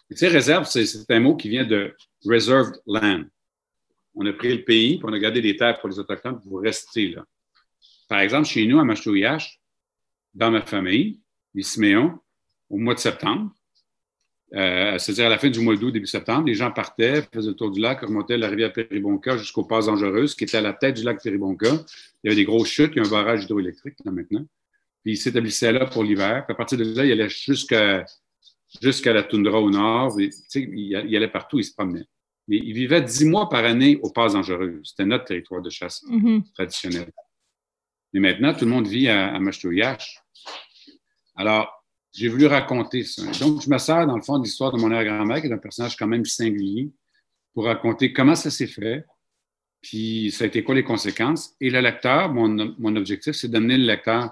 tu 0.10 0.18
sais, 0.18 0.28
réserve, 0.28 0.66
c'est, 0.66 1.10
un 1.10 1.20
mot 1.20 1.36
qui 1.36 1.50
vient 1.50 1.66
de 1.66 1.96
reserved 2.26 2.76
land. 2.86 3.24
On 4.16 4.26
a 4.26 4.34
pris 4.34 4.56
le 4.56 4.64
pays, 4.64 4.98
puis 4.98 5.06
on 5.08 5.14
a 5.14 5.20
gardé 5.20 5.42
des 5.42 5.56
terres 5.56 5.80
pour 5.80 5.90
les 5.90 5.98
Autochtones 5.98 6.42
pour 6.42 6.62
rester 6.62 7.10
là. 7.10 7.26
Par 8.10 8.20
exemple, 8.20 8.48
chez 8.48 8.68
nous, 8.68 8.80
à 8.80 8.84
Machouillache, 8.84 9.60
dans 10.34 10.52
ma 10.52 10.62
famille, 10.62 11.22
les 11.54 11.64
Siméons, 11.64 12.20
au 12.70 12.78
mois 12.78 12.96
de 12.96 13.00
septembre, 13.00 13.52
euh, 14.56 14.98
c'est-à-dire 15.00 15.26
à 15.26 15.30
la 15.30 15.40
fin 15.40 15.50
du 15.50 15.60
mois 15.62 15.76
d'août, 15.76 15.92
début 15.92 16.06
septembre, 16.06 16.46
les 16.46 16.54
gens 16.54 16.72
partaient, 16.72 17.24
faisaient 17.34 17.50
le 17.50 17.56
tour 17.56 17.72
du 17.72 17.82
lac, 17.82 18.02
remontaient 18.02 18.38
la 18.38 18.50
rivière 18.50 18.72
Péribonka 18.72 19.38
jusqu'aux 19.38 19.64
passes 19.64 19.88
dangereuses, 19.88 20.36
qui 20.36 20.44
était 20.44 20.58
à 20.58 20.62
la 20.62 20.74
tête 20.74 20.96
du 20.96 21.04
lac 21.04 21.24
Péribonka. 21.24 21.70
Il 22.24 22.26
y 22.26 22.28
avait 22.28 22.36
des 22.36 22.46
grosses 22.46 22.70
chutes, 22.70 22.92
il 22.96 23.02
y 23.02 23.06
a 23.06 23.08
un 23.08 23.10
barrage 23.10 23.46
hydroélectrique 23.46 23.96
là 24.06 24.12
maintenant. 24.12 24.46
Puis 25.04 25.14
ils 25.14 25.18
s'établissaient 25.18 25.72
là 25.72 25.88
pour 25.88 26.04
l'hiver. 26.04 26.46
Puis 26.46 26.54
à 26.54 26.56
partir 26.56 26.78
de 26.78 26.84
là, 26.84 27.04
il 27.04 27.12
allait 27.12 27.30
jusqu'à 27.30 28.06
la 29.14 29.24
toundra 29.24 29.60
au 29.60 29.72
nord. 29.72 30.20
Et, 30.20 30.30
il, 30.56 31.04
il 31.08 31.16
allait 31.16 31.28
partout, 31.28 31.60
il 31.60 31.66
se 31.66 31.74
promenait. 31.74 32.06
Mais 32.48 32.58
il 32.58 32.74
vivait 32.74 33.02
dix 33.02 33.26
mois 33.26 33.50
par 33.50 33.66
année 33.66 34.00
aux 34.04 34.12
passes 34.12 34.34
dangereuses. 34.34 34.82
C'était 34.84 35.06
notre 35.06 35.26
territoire 35.26 35.62
de 35.62 35.70
chasse 35.70 36.04
mm-hmm. 36.10 36.54
traditionnel. 36.54 37.12
Mais 38.14 38.20
maintenant, 38.20 38.54
tout 38.54 38.66
le 38.66 38.72
monde 38.72 38.88
vit 38.88 39.10
à, 39.10 39.34
à 39.36 39.40
Alors, 41.36 41.83
j'ai 42.14 42.28
voulu 42.28 42.46
raconter 42.46 43.04
ça. 43.04 43.24
Donc, 43.40 43.62
je 43.62 43.70
me 43.70 43.78
sers, 43.78 44.06
dans 44.06 44.16
le 44.16 44.22
fond, 44.22 44.38
de 44.38 44.44
l'histoire 44.44 44.72
de 44.72 44.80
mon 44.80 44.92
arrière-grand-mère, 44.92 45.42
qui 45.42 45.48
est 45.48 45.54
un 45.54 45.58
personnage 45.58 45.96
quand 45.96 46.08
même 46.08 46.26
singulier, 46.26 46.92
pour 47.54 47.66
raconter 47.66 48.14
comment 48.14 48.36
ça 48.36 48.50
s'est 48.50 48.68
fait, 48.68 49.06
puis 49.82 50.32
ça 50.32 50.46
a 50.46 50.48
été 50.48 50.64
quoi 50.64 50.76
les 50.76 50.84
conséquences. 50.84 51.56
Et 51.60 51.70
le 51.70 51.80
lecteur, 51.82 52.32
mon, 52.32 52.74
mon 52.80 52.96
objectif, 52.96 53.34
c'est 53.36 53.50
d'amener 53.50 53.78
le 53.78 53.86
lecteur 53.86 54.32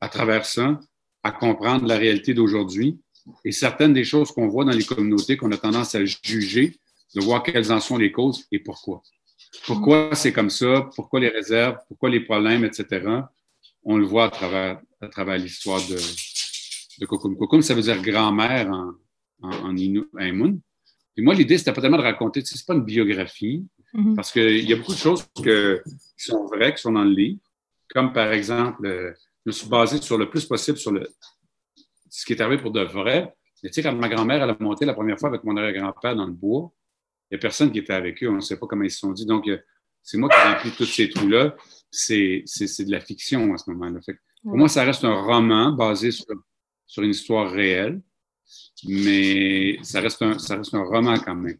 à 0.00 0.08
travers 0.08 0.44
ça 0.44 0.78
à 1.22 1.32
comprendre 1.32 1.86
la 1.86 1.96
réalité 1.96 2.34
d'aujourd'hui 2.34 2.98
et 3.44 3.52
certaines 3.52 3.94
des 3.94 4.04
choses 4.04 4.30
qu'on 4.30 4.48
voit 4.48 4.64
dans 4.64 4.72
les 4.72 4.84
communautés 4.84 5.36
qu'on 5.36 5.50
a 5.52 5.56
tendance 5.56 5.94
à 5.94 6.04
juger, 6.04 6.78
de 7.14 7.20
voir 7.20 7.42
quelles 7.42 7.72
en 7.72 7.80
sont 7.80 7.96
les 7.96 8.12
causes 8.12 8.46
et 8.52 8.58
pourquoi. 8.58 9.02
Pourquoi 9.66 10.14
c'est 10.14 10.32
comme 10.32 10.50
ça, 10.50 10.88
pourquoi 10.94 11.20
les 11.20 11.28
réserves, 11.28 11.78
pourquoi 11.88 12.10
les 12.10 12.20
problèmes, 12.20 12.64
etc. 12.64 13.06
On 13.84 13.96
le 13.96 14.04
voit 14.04 14.24
à 14.24 14.30
travers, 14.30 14.80
à 15.00 15.08
travers 15.08 15.38
l'histoire 15.38 15.80
de, 15.88 15.96
de 16.98 17.06
Kokum. 17.06 17.36
Kokum, 17.36 17.62
ça 17.62 17.74
veut 17.74 17.82
dire 17.82 18.00
grand-mère 18.02 18.70
en, 18.70 18.92
en, 19.42 19.70
en 19.70 19.76
Et 19.76 20.32
moi, 21.22 21.34
l'idée, 21.34 21.58
c'était 21.58 21.72
pas 21.72 21.80
tellement 21.80 21.98
de 21.98 22.02
raconter, 22.02 22.42
c'est 22.44 22.66
pas 22.66 22.74
une 22.74 22.84
biographie, 22.84 23.66
mm-hmm. 23.94 24.14
parce 24.14 24.32
qu'il 24.32 24.68
y 24.68 24.72
a 24.72 24.76
beaucoup 24.76 24.92
de 24.92 24.98
choses 24.98 25.26
que, 25.42 25.82
qui 26.18 26.24
sont 26.24 26.46
vraies, 26.46 26.74
qui 26.74 26.82
sont 26.82 26.92
dans 26.92 27.04
le 27.04 27.10
livre, 27.10 27.40
comme 27.92 28.12
par 28.12 28.32
exemple, 28.32 28.86
euh, 28.86 29.12
je 29.44 29.50
me 29.50 29.52
suis 29.52 29.68
basé 29.68 30.00
sur 30.00 30.18
le 30.18 30.28
plus 30.28 30.44
possible 30.46 30.78
sur 30.78 30.92
le, 30.92 31.08
ce 32.08 32.24
qui 32.24 32.32
est 32.32 32.40
arrivé 32.40 32.60
pour 32.60 32.70
de 32.70 32.80
vrai. 32.80 33.34
tu 33.62 33.72
sais, 33.72 33.82
quand 33.82 33.94
ma 33.94 34.08
grand-mère, 34.08 34.42
elle 34.42 34.50
a 34.50 34.56
monté 34.60 34.84
la 34.84 34.94
première 34.94 35.18
fois 35.18 35.28
avec 35.28 35.44
mon 35.44 35.56
arrière-grand-père 35.56 36.16
dans 36.16 36.26
le 36.26 36.32
bois, 36.32 36.72
il 37.30 37.34
n'y 37.34 37.38
a 37.38 37.40
personne 37.40 37.72
qui 37.72 37.78
était 37.78 37.92
avec 37.92 38.22
eux, 38.22 38.28
on 38.28 38.36
ne 38.36 38.40
sait 38.40 38.58
pas 38.58 38.66
comment 38.66 38.84
ils 38.84 38.90
se 38.90 39.00
sont 39.00 39.12
dit. 39.12 39.26
Donc, 39.26 39.48
c'est 40.04 40.18
moi 40.18 40.28
qui 40.28 40.36
ai 40.36 40.52
rempli 40.52 40.70
tous 40.72 40.84
ces 40.84 41.08
trous-là. 41.08 41.56
C'est 41.90 42.44
de 42.44 42.90
la 42.90 43.00
fiction 43.00 43.54
à 43.54 43.58
ce 43.58 43.70
moment-là. 43.70 44.00
Pour 44.42 44.56
moi, 44.56 44.68
ça 44.68 44.84
reste 44.84 45.04
un 45.04 45.14
roman 45.14 45.72
basé 45.72 46.10
sur 46.10 46.26
sur 46.86 47.02
une 47.02 47.10
histoire 47.10 47.50
réelle, 47.50 48.00
mais 48.86 49.78
ça 49.82 50.00
reste 50.00 50.22
un, 50.22 50.38
ça 50.38 50.56
reste 50.56 50.74
un 50.74 50.84
roman 50.84 51.18
quand 51.18 51.34
même. 51.34 51.58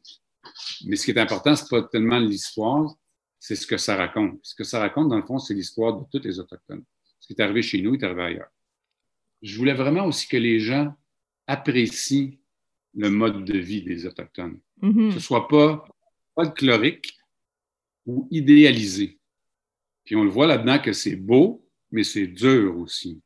Mais 0.87 0.97
ce 0.97 1.05
qui 1.05 1.11
est 1.13 1.19
important, 1.19 1.57
c'est 1.57 1.69
pas 1.69 1.83
tellement 1.83 2.19
l'histoire, 2.19 2.95
c'est 3.39 3.57
ce 3.57 3.67
que 3.67 3.77
ça 3.77 3.97
raconte. 3.97 4.39
Ce 4.43 4.55
que 4.55 4.65
ça 4.65 4.81
raconte, 4.81 5.09
dans 5.09 5.17
le 5.17 5.25
fond, 5.25 5.39
c'est 5.39 5.55
l'histoire 5.55 5.99
de 5.99 6.05
tous 6.11 6.25
les 6.27 6.39
Autochtones. 6.39 6.85
Ce 7.21 7.27
qui 7.27 7.35
est 7.35 7.43
arrivé 7.43 7.63
chez 7.63 7.81
nous 7.81 7.95
est 7.95 8.03
arrivé 8.03 8.23
ailleurs. 8.23 8.51
Je 9.43 9.57
voulais 9.57 9.75
vraiment 9.75 10.07
aussi 10.07 10.27
que 10.29 10.37
les 10.37 10.61
gens 10.61 10.95
apprécient 11.47 12.39
le 12.95 13.11
mode 13.11 13.45
de 13.45 13.59
vie 13.59 13.83
des 13.83 14.07
Autochtones. 14.07 14.61
Mm-hmm. 14.83 15.09
Que 15.09 15.15
ce 15.15 15.21
soit 15.21 15.49
pas 15.49 15.87
folklorique 16.35 17.17
ou 18.07 18.29
idéalisé. 18.31 19.19
Puis 20.05 20.17
on 20.17 20.25
le 20.25 20.31
voit 20.31 20.47
là-dedans 20.47 20.79
que 20.79 20.93
c'est 20.93 21.17
beau, 21.17 21.67
mais 21.91 22.05
c'est 22.05 22.27
dur 22.27 22.79
aussi. 22.79 23.21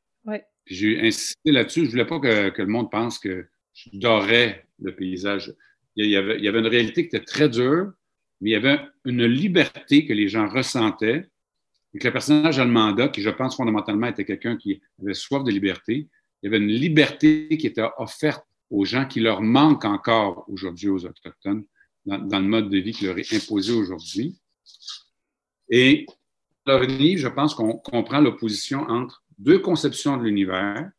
J'ai 0.68 1.00
insisté 1.00 1.50
là-dessus. 1.50 1.86
Je 1.86 1.90
voulais 1.90 2.04
pas 2.04 2.20
que, 2.20 2.62
le 2.62 2.66
monde 2.66 2.90
pense 2.90 3.18
que 3.18 3.46
je 3.74 3.90
dorais 3.94 4.66
le 4.80 4.94
paysage. 4.94 5.54
Il 5.96 6.06
y, 6.06 6.16
avait, 6.16 6.38
une 6.38 6.66
réalité 6.66 7.08
qui 7.08 7.16
était 7.16 7.24
très 7.24 7.48
dure, 7.48 7.92
mais 8.40 8.50
il 8.50 8.52
y 8.52 8.56
avait 8.56 8.80
une 9.04 9.24
liberté 9.24 10.06
que 10.06 10.12
les 10.12 10.28
gens 10.28 10.48
ressentaient 10.48 11.28
et 11.92 11.98
que 11.98 12.06
le 12.06 12.12
personnage 12.12 12.58
Almanda, 12.58 13.08
qui 13.08 13.22
je 13.22 13.30
pense 13.30 13.56
fondamentalement 13.56 14.06
était 14.06 14.24
quelqu'un 14.24 14.56
qui 14.56 14.80
avait 15.00 15.14
soif 15.14 15.42
de 15.42 15.50
liberté, 15.50 16.08
il 16.42 16.46
y 16.46 16.48
avait 16.48 16.62
une 16.62 16.70
liberté 16.70 17.48
qui 17.58 17.66
était 17.66 17.82
offerte 17.96 18.44
aux 18.70 18.84
gens 18.84 19.06
qui 19.06 19.20
leur 19.20 19.40
manquent 19.40 19.86
encore 19.86 20.44
aujourd'hui 20.48 20.88
aux 20.88 21.04
Autochtones 21.04 21.64
dans, 22.04 22.18
dans, 22.18 22.38
le 22.38 22.46
mode 22.46 22.68
de 22.68 22.78
vie 22.78 22.92
qui 22.92 23.06
leur 23.06 23.18
est 23.18 23.32
imposé 23.32 23.72
aujourd'hui. 23.72 24.38
Et 25.70 26.06
dans 26.64 26.78
le 26.78 26.86
livre, 26.86 27.22
je 27.22 27.28
pense 27.28 27.54
qu'on 27.54 27.72
comprend 27.78 28.20
l'opposition 28.20 28.82
entre 28.82 29.24
deux 29.38 29.58
conceptions 29.58 30.16
de 30.16 30.24
l'univers, 30.24 30.90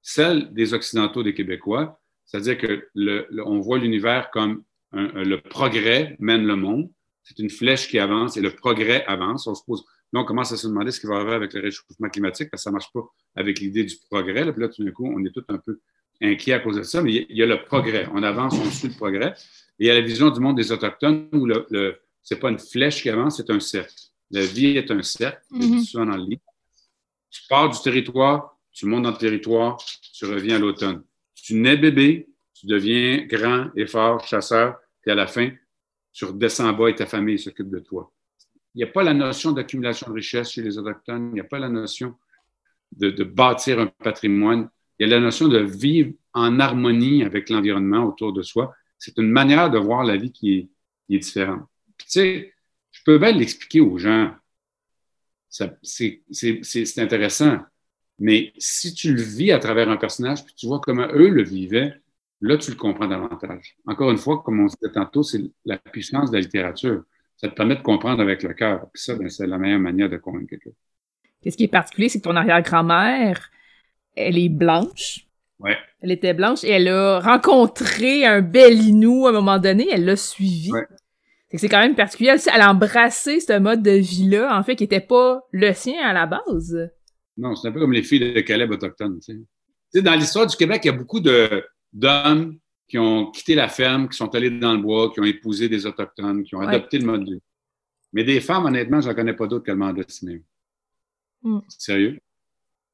celle 0.00 0.52
des 0.52 0.74
Occidentaux, 0.74 1.22
des 1.22 1.34
Québécois, 1.34 2.00
c'est-à-dire 2.24 2.58
que 2.58 2.88
le, 2.94 3.26
le, 3.30 3.46
on 3.46 3.60
voit 3.60 3.78
l'univers 3.78 4.30
comme 4.30 4.64
un, 4.92 5.06
le 5.22 5.40
progrès 5.40 6.16
mène 6.18 6.46
le 6.46 6.56
monde. 6.56 6.90
C'est 7.22 7.38
une 7.38 7.50
flèche 7.50 7.88
qui 7.88 7.98
avance 7.98 8.36
et 8.36 8.40
le 8.40 8.50
progrès 8.50 9.04
avance. 9.06 9.46
On 9.46 9.54
se 9.54 9.62
pose, 9.64 9.84
là, 10.12 10.20
on 10.20 10.24
commence 10.24 10.50
à 10.52 10.56
se 10.56 10.66
demander 10.66 10.90
ce 10.90 11.00
qui 11.00 11.06
va 11.06 11.16
arriver 11.16 11.34
avec 11.34 11.52
le 11.52 11.60
réchauffement 11.60 12.08
climatique 12.08 12.50
parce 12.50 12.62
que 12.62 12.64
ça 12.64 12.70
ne 12.70 12.74
marche 12.74 12.90
pas 12.92 13.02
avec 13.36 13.60
l'idée 13.60 13.84
du 13.84 13.94
progrès. 14.10 14.44
Là, 14.44 14.52
puis 14.52 14.62
là, 14.62 14.68
tout 14.68 14.82
d'un 14.82 14.90
coup, 14.90 15.06
on 15.14 15.24
est 15.24 15.30
tout 15.30 15.44
un 15.48 15.58
peu 15.58 15.80
inquiet 16.20 16.54
à 16.54 16.60
cause 16.60 16.76
de 16.76 16.82
ça, 16.82 17.02
mais 17.02 17.26
il 17.28 17.36
y 17.36 17.42
a 17.42 17.46
le 17.46 17.62
progrès. 17.64 18.08
On 18.14 18.22
avance, 18.22 18.54
on 18.54 18.70
suit 18.70 18.88
le 18.88 18.94
progrès. 18.94 19.34
Et 19.78 19.84
il 19.84 19.86
y 19.86 19.90
a 19.90 19.94
la 19.94 20.00
vision 20.00 20.30
du 20.30 20.40
monde 20.40 20.56
des 20.56 20.72
Autochtones 20.72 21.28
où 21.32 21.46
le, 21.46 21.66
le 21.70 21.98
c'est 22.22 22.38
pas 22.38 22.50
une 22.50 22.58
flèche 22.58 23.02
qui 23.02 23.10
avance, 23.10 23.36
c'est 23.38 23.50
un 23.50 23.60
cercle. 23.60 23.94
La 24.30 24.44
vie 24.44 24.76
est 24.76 24.90
un 24.90 25.02
cercle, 25.02 25.42
mm 25.50 25.60
-hmm. 25.60 25.84
souvent 25.84 26.06
dans 26.06 26.16
le 26.16 26.24
livre. 26.24 26.42
Tu 27.32 27.42
pars 27.48 27.68
du 27.68 27.80
territoire, 27.80 28.56
tu 28.72 28.86
montes 28.86 29.02
dans 29.02 29.10
le 29.10 29.16
territoire, 29.16 29.78
tu 30.14 30.26
reviens 30.26 30.56
à 30.56 30.58
l'automne. 30.58 31.02
Tu 31.34 31.54
nais 31.54 31.76
bébé, 31.76 32.28
tu 32.54 32.66
deviens 32.66 33.26
grand 33.26 33.70
et 33.74 33.86
fort, 33.86 34.24
chasseur, 34.24 34.76
puis 35.00 35.10
à 35.10 35.14
la 35.14 35.26
fin, 35.26 35.50
tu 36.12 36.26
redescends 36.26 36.68
en 36.68 36.72
bas 36.72 36.90
et 36.90 36.94
ta 36.94 37.06
famille 37.06 37.38
s'occupe 37.38 37.70
de 37.70 37.80
toi. 37.80 38.12
Il 38.74 38.78
n'y 38.78 38.84
a 38.84 38.92
pas 38.92 39.02
la 39.02 39.14
notion 39.14 39.52
d'accumulation 39.52 40.08
de 40.08 40.14
richesse 40.14 40.52
chez 40.52 40.62
les 40.62 40.78
Autochtones, 40.78 41.30
il 41.30 41.34
n'y 41.34 41.40
a 41.40 41.44
pas 41.44 41.58
la 41.58 41.68
notion 41.68 42.14
de, 42.92 43.24
bâtir 43.24 43.80
un 43.80 43.86
patrimoine, 43.86 44.68
il 44.98 45.08
y 45.08 45.12
a 45.12 45.14
la 45.14 45.20
notion 45.20 45.48
de 45.48 45.58
vivre 45.58 46.12
en 46.34 46.60
harmonie 46.60 47.24
avec 47.24 47.50
l'environnement 47.50 48.04
autour 48.04 48.32
de 48.32 48.42
soi. 48.42 48.74
C'est 48.98 49.18
une 49.18 49.30
manière 49.30 49.70
de 49.70 49.78
voir 49.78 50.04
la 50.04 50.16
vie 50.16 50.32
qui 50.32 50.58
est, 50.58 50.68
qui 51.06 51.16
est 51.16 51.18
différente. 51.18 51.66
Tu 51.98 52.06
sais, 52.08 52.54
je 52.90 53.00
peux 53.04 53.18
bien 53.18 53.32
l'expliquer 53.32 53.80
aux 53.80 53.98
gens. 53.98 54.34
C'est 55.52 56.98
intéressant. 56.98 57.58
Mais 58.18 58.52
si 58.56 58.94
tu 58.94 59.14
le 59.14 59.22
vis 59.22 59.52
à 59.52 59.58
travers 59.58 59.88
un 59.88 59.96
personnage, 59.96 60.44
puis 60.44 60.54
tu 60.54 60.66
vois 60.66 60.80
comment 60.80 61.06
eux 61.12 61.28
le 61.28 61.42
vivaient, 61.42 61.92
là, 62.40 62.56
tu 62.56 62.70
le 62.70 62.76
comprends 62.76 63.06
davantage. 63.06 63.76
Encore 63.86 64.10
une 64.10 64.18
fois, 64.18 64.42
comme 64.42 64.60
on 64.60 64.66
disait 64.66 64.92
tantôt, 64.92 65.22
c'est 65.22 65.42
la 65.64 65.76
puissance 65.76 66.30
de 66.30 66.36
la 66.36 66.40
littérature. 66.40 67.02
Ça 67.36 67.48
te 67.48 67.54
permet 67.54 67.76
de 67.76 67.82
comprendre 67.82 68.22
avec 68.22 68.42
le 68.42 68.54
cœur. 68.54 68.86
Puis 68.92 69.02
ça, 69.02 69.14
ben, 69.14 69.28
c'est 69.28 69.46
la 69.46 69.58
meilleure 69.58 69.80
manière 69.80 70.08
de 70.08 70.16
convaincre 70.16 70.50
quelqu'un. 70.50 70.70
Ce 71.44 71.56
qui 71.56 71.64
est 71.64 71.68
particulier, 71.68 72.08
c'est 72.08 72.20
que 72.20 72.24
ton 72.24 72.36
arrière-grand-mère, 72.36 73.50
elle 74.14 74.38
est 74.38 74.48
blanche. 74.48 75.26
Ouais. 75.58 75.76
Elle 76.00 76.12
était 76.12 76.34
blanche 76.34 76.62
et 76.64 76.70
elle 76.70 76.88
a 76.88 77.20
rencontré 77.20 78.24
un 78.24 78.40
bel 78.40 78.80
Inou 78.80 79.26
à 79.26 79.30
un 79.30 79.32
moment 79.32 79.58
donné. 79.58 79.88
Elle 79.90 80.04
l'a 80.04 80.16
suivi. 80.16 80.70
Ouais. 80.72 80.86
C'est 81.54 81.68
quand 81.68 81.80
même 81.80 81.94
particulier. 81.94 82.34
Elle 82.52 82.60
a 82.60 82.70
embrassé 82.70 83.40
ce 83.40 83.58
mode 83.58 83.82
de 83.82 83.92
vie-là, 83.92 84.56
en 84.58 84.62
fait, 84.62 84.76
qui 84.76 84.84
n'était 84.84 85.00
pas 85.00 85.42
le 85.50 85.72
sien 85.72 86.00
à 86.02 86.12
la 86.12 86.26
base. 86.26 86.90
Non, 87.36 87.54
c'est 87.54 87.68
un 87.68 87.72
peu 87.72 87.80
comme 87.80 87.92
les 87.92 88.02
filles 88.02 88.34
de 88.34 88.40
Caleb 88.40 88.70
autochtones. 88.70 89.20
Tu 89.20 89.44
sais. 89.92 90.02
Dans 90.02 90.14
l'histoire 90.14 90.46
du 90.46 90.56
Québec, 90.56 90.82
il 90.84 90.88
y 90.88 90.90
a 90.90 90.96
beaucoup 90.96 91.20
d'hommes 91.20 92.58
qui 92.88 92.98
ont 92.98 93.30
quitté 93.30 93.54
la 93.54 93.68
ferme, 93.68 94.08
qui 94.08 94.16
sont 94.16 94.34
allés 94.34 94.50
dans 94.50 94.74
le 94.74 94.80
bois, 94.80 95.10
qui 95.12 95.20
ont 95.20 95.24
épousé 95.24 95.68
des 95.68 95.86
autochtones, 95.86 96.42
qui 96.42 96.54
ont 96.54 96.60
ouais. 96.60 96.68
adopté 96.68 96.98
le 96.98 97.06
mode 97.06 97.24
de 97.24 97.34
vie. 97.34 97.42
Mais 98.12 98.24
des 98.24 98.40
femmes, 98.40 98.66
honnêtement, 98.66 99.00
je 99.00 99.08
n'en 99.08 99.14
connais 99.14 99.32
pas 99.32 99.46
d'autres 99.46 99.64
que 99.64 99.70
le 99.70 99.78
mandat 99.78 100.02
Mm. 101.42 101.58
Sérieux? 101.68 102.18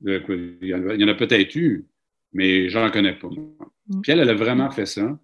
Il 0.05 0.59
y 0.63 1.05
en 1.05 1.09
a, 1.09 1.15
peut-être 1.15 1.55
eu, 1.57 1.87
mais 2.33 2.69
j'en 2.69 2.91
connais 2.91 3.15
pas. 3.15 3.29
Mm. 3.29 4.01
Puis 4.01 4.13
elle, 4.13 4.21
elle 4.21 4.31
a 4.31 4.35
vraiment 4.35 4.71
fait 4.71 4.87
ça. 4.87 5.19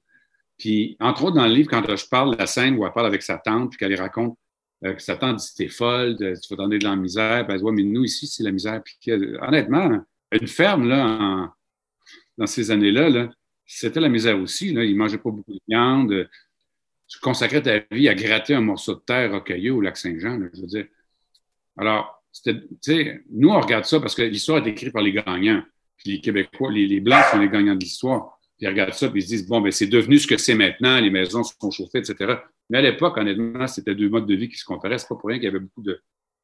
Puis, 0.59 0.97
entre 1.01 1.25
autres, 1.25 1.37
dans 1.37 1.47
le 1.47 1.53
livre, 1.53 1.69
quand 1.69 1.85
je 1.97 2.09
parle 2.09 2.33
de 2.33 2.39
la 2.39 2.47
scène 2.47 2.77
où 2.77 2.87
elle 2.87 2.93
parle 2.93 3.07
avec 3.07 3.23
sa 3.23 3.39
tante, 3.39 3.71
puis 3.71 3.79
qu'elle 3.79 3.95
raconte 4.01 4.39
euh, 4.85 4.95
que 4.95 5.03
sa 5.03 5.17
tante 5.17 5.39
dit 5.39 5.55
T'es 5.57 5.69
folle, 5.69 6.17
tu 6.17 6.55
vas 6.55 6.57
donner 6.57 6.79
de 6.79 6.85
la 6.85 6.97
misère. 6.97 7.47
Ben, 7.47 7.55
elle 7.55 7.59
dit 7.59 7.65
Ouais, 7.65 7.73
mais 7.73 7.83
nous, 7.83 8.05
ici, 8.05 8.27
c'est 8.27 8.43
la 8.43 8.53
misère. 8.53 8.83
Puis, 8.83 9.13
honnêtement, 9.41 10.05
une 10.33 10.49
ferme, 10.49 10.89
là, 10.89 11.53
dans 12.39 12.47
ces 12.47 12.71
années-là, 12.71 13.11
-là, 13.11 13.31
c'était 13.67 14.01
la 14.01 14.09
misère 14.09 14.39
aussi. 14.39 14.69
Ils 14.71 14.75
ne 14.75 14.95
mangeaient 14.95 15.19
pas 15.19 15.31
beaucoup 15.31 15.53
de 15.53 15.61
viande. 15.69 16.29
Tu 17.09 17.19
consacrais 17.21 17.63
ta 17.63 17.81
vie 17.91 18.09
à 18.09 18.15
gratter 18.15 18.55
un 18.55 18.61
morceau 18.61 18.95
de 18.95 19.01
terre 19.01 19.33
rocailleux 19.33 19.73
au 19.73 19.81
lac 19.81 19.97
Saint-Jean. 19.97 20.41
Je 20.53 20.61
veux 20.61 20.67
dire. 20.67 20.87
Alors, 21.77 22.23
nous, 23.31 23.49
on 23.49 23.61
regarde 23.61 23.85
ça 23.85 24.01
parce 24.01 24.15
que 24.15 24.23
l'histoire 24.23 24.65
est 24.65 24.71
écrite 24.71 24.93
par 24.93 25.03
les 25.03 25.13
gagnants. 25.13 25.63
Puis 25.97 26.13
les 26.13 26.21
Québécois, 26.21 26.71
les 26.73 27.01
Blancs 27.01 27.25
sont 27.31 27.39
les 27.39 27.49
gagnants 27.49 27.75
de 27.75 27.81
l'histoire. 27.81 28.39
Ils 28.65 28.69
regardent 28.69 28.95
ça, 28.95 29.11
puis 29.11 29.21
ils 29.21 29.25
se 29.25 29.29
disent, 29.29 29.47
bon, 29.47 29.61
ben, 29.61 29.71
c'est 29.71 29.87
devenu 29.87 30.19
ce 30.19 30.27
que 30.27 30.39
c'est 30.39 30.55
maintenant, 30.55 30.99
les 30.99 31.11
maisons 31.11 31.43
sont 31.43 31.71
chauffées, 31.71 31.99
etc. 31.99 32.37
Mais 32.71 32.79
à 32.79 32.81
l'époque, 32.81 33.19
honnêtement, 33.19 33.67
c'était 33.67 33.95
deux 33.95 34.09
modes 34.09 34.27
de 34.27 34.35
vie 34.35 34.49
qui 34.49 34.57
se 34.57 34.65
comparaient. 34.65 34.97
C'est 34.97 35.07
pas 35.07 35.17
pour 35.17 35.29
rien 35.29 35.37
qu'il 35.37 35.45
y 35.45 35.49
avait 35.49 35.61
beaucoup 35.61 35.83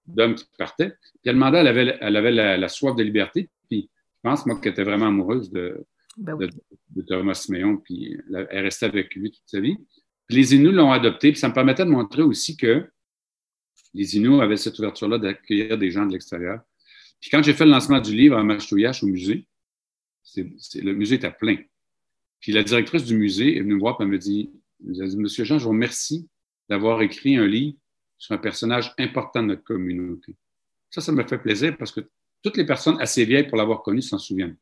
d'hommes 0.06 0.34
qui 0.34 0.44
partaient. 0.58 0.90
Puis 0.90 1.20
elle 1.24 1.36
demandait, 1.36 1.60
elle 1.60 1.68
avait, 1.68 1.96
elle 1.98 2.16
avait 2.16 2.30
la, 2.30 2.58
la, 2.58 2.68
soif 2.68 2.94
de 2.94 3.02
liberté. 3.02 3.48
Puis 3.70 3.88
je 3.90 4.28
pense, 4.28 4.44
moi, 4.44 4.60
qu'elle 4.60 4.72
était 4.72 4.84
vraiment 4.84 5.06
amoureuse 5.06 5.50
de, 5.50 5.82
ben 6.18 6.34
oui. 6.34 6.48
de, 6.48 7.00
de, 7.00 7.06
Thomas 7.06 7.32
Siméon, 7.32 7.78
puis 7.78 8.18
elle 8.30 8.64
restait 8.64 8.84
avec 8.84 9.14
lui 9.14 9.30
toute 9.30 9.42
sa 9.46 9.60
vie. 9.60 9.78
Puis 10.26 10.36
les 10.36 10.54
Inuits 10.54 10.72
l'ont 10.72 10.92
adopté, 10.92 11.32
puis 11.32 11.40
ça 11.40 11.48
me 11.48 11.54
permettait 11.54 11.86
de 11.86 11.90
montrer 11.90 12.20
aussi 12.20 12.54
que 12.54 12.86
les 13.94 14.14
Inuits 14.18 14.42
avaient 14.42 14.58
cette 14.58 14.78
ouverture-là 14.78 15.16
d'accueillir 15.16 15.78
des 15.78 15.90
gens 15.90 16.04
de 16.04 16.12
l'extérieur. 16.12 16.60
Puis 17.18 17.30
quand 17.30 17.42
j'ai 17.42 17.54
fait 17.54 17.64
le 17.64 17.70
lancement 17.70 17.98
du 17.98 18.14
livre 18.14 18.36
à 18.36 18.44
Machtouyach 18.44 19.02
au 19.02 19.06
musée, 19.06 19.46
c'est, 20.22 20.44
le 20.82 20.92
musée 20.92 21.16
était 21.16 21.30
plein. 21.30 21.56
Puis 22.40 22.52
la 22.52 22.62
directrice 22.62 23.04
du 23.04 23.14
musée 23.14 23.56
est 23.56 23.60
venue 23.60 23.74
me 23.74 23.80
voir 23.80 24.00
et 24.00 24.06
me 24.06 24.18
dit, 24.18 24.50
dit 24.80 25.16
Monsieur 25.18 25.44
Jean, 25.44 25.58
je 25.58 25.64
vous 25.64 25.70
remercie 25.70 26.28
d'avoir 26.68 27.02
écrit 27.02 27.36
un 27.36 27.46
livre 27.46 27.76
sur 28.18 28.34
un 28.34 28.38
personnage 28.38 28.94
important 28.98 29.42
de 29.42 29.48
notre 29.48 29.64
communauté. 29.64 30.36
Ça, 30.90 31.00
ça 31.00 31.12
me 31.12 31.22
fait 31.26 31.38
plaisir 31.38 31.76
parce 31.76 31.92
que 31.92 32.00
toutes 32.42 32.56
les 32.56 32.66
personnes 32.66 33.00
assez 33.00 33.24
vieilles 33.24 33.46
pour 33.46 33.58
l'avoir 33.58 33.82
connu 33.82 34.02
s'en 34.02 34.18
souviennent. 34.18 34.56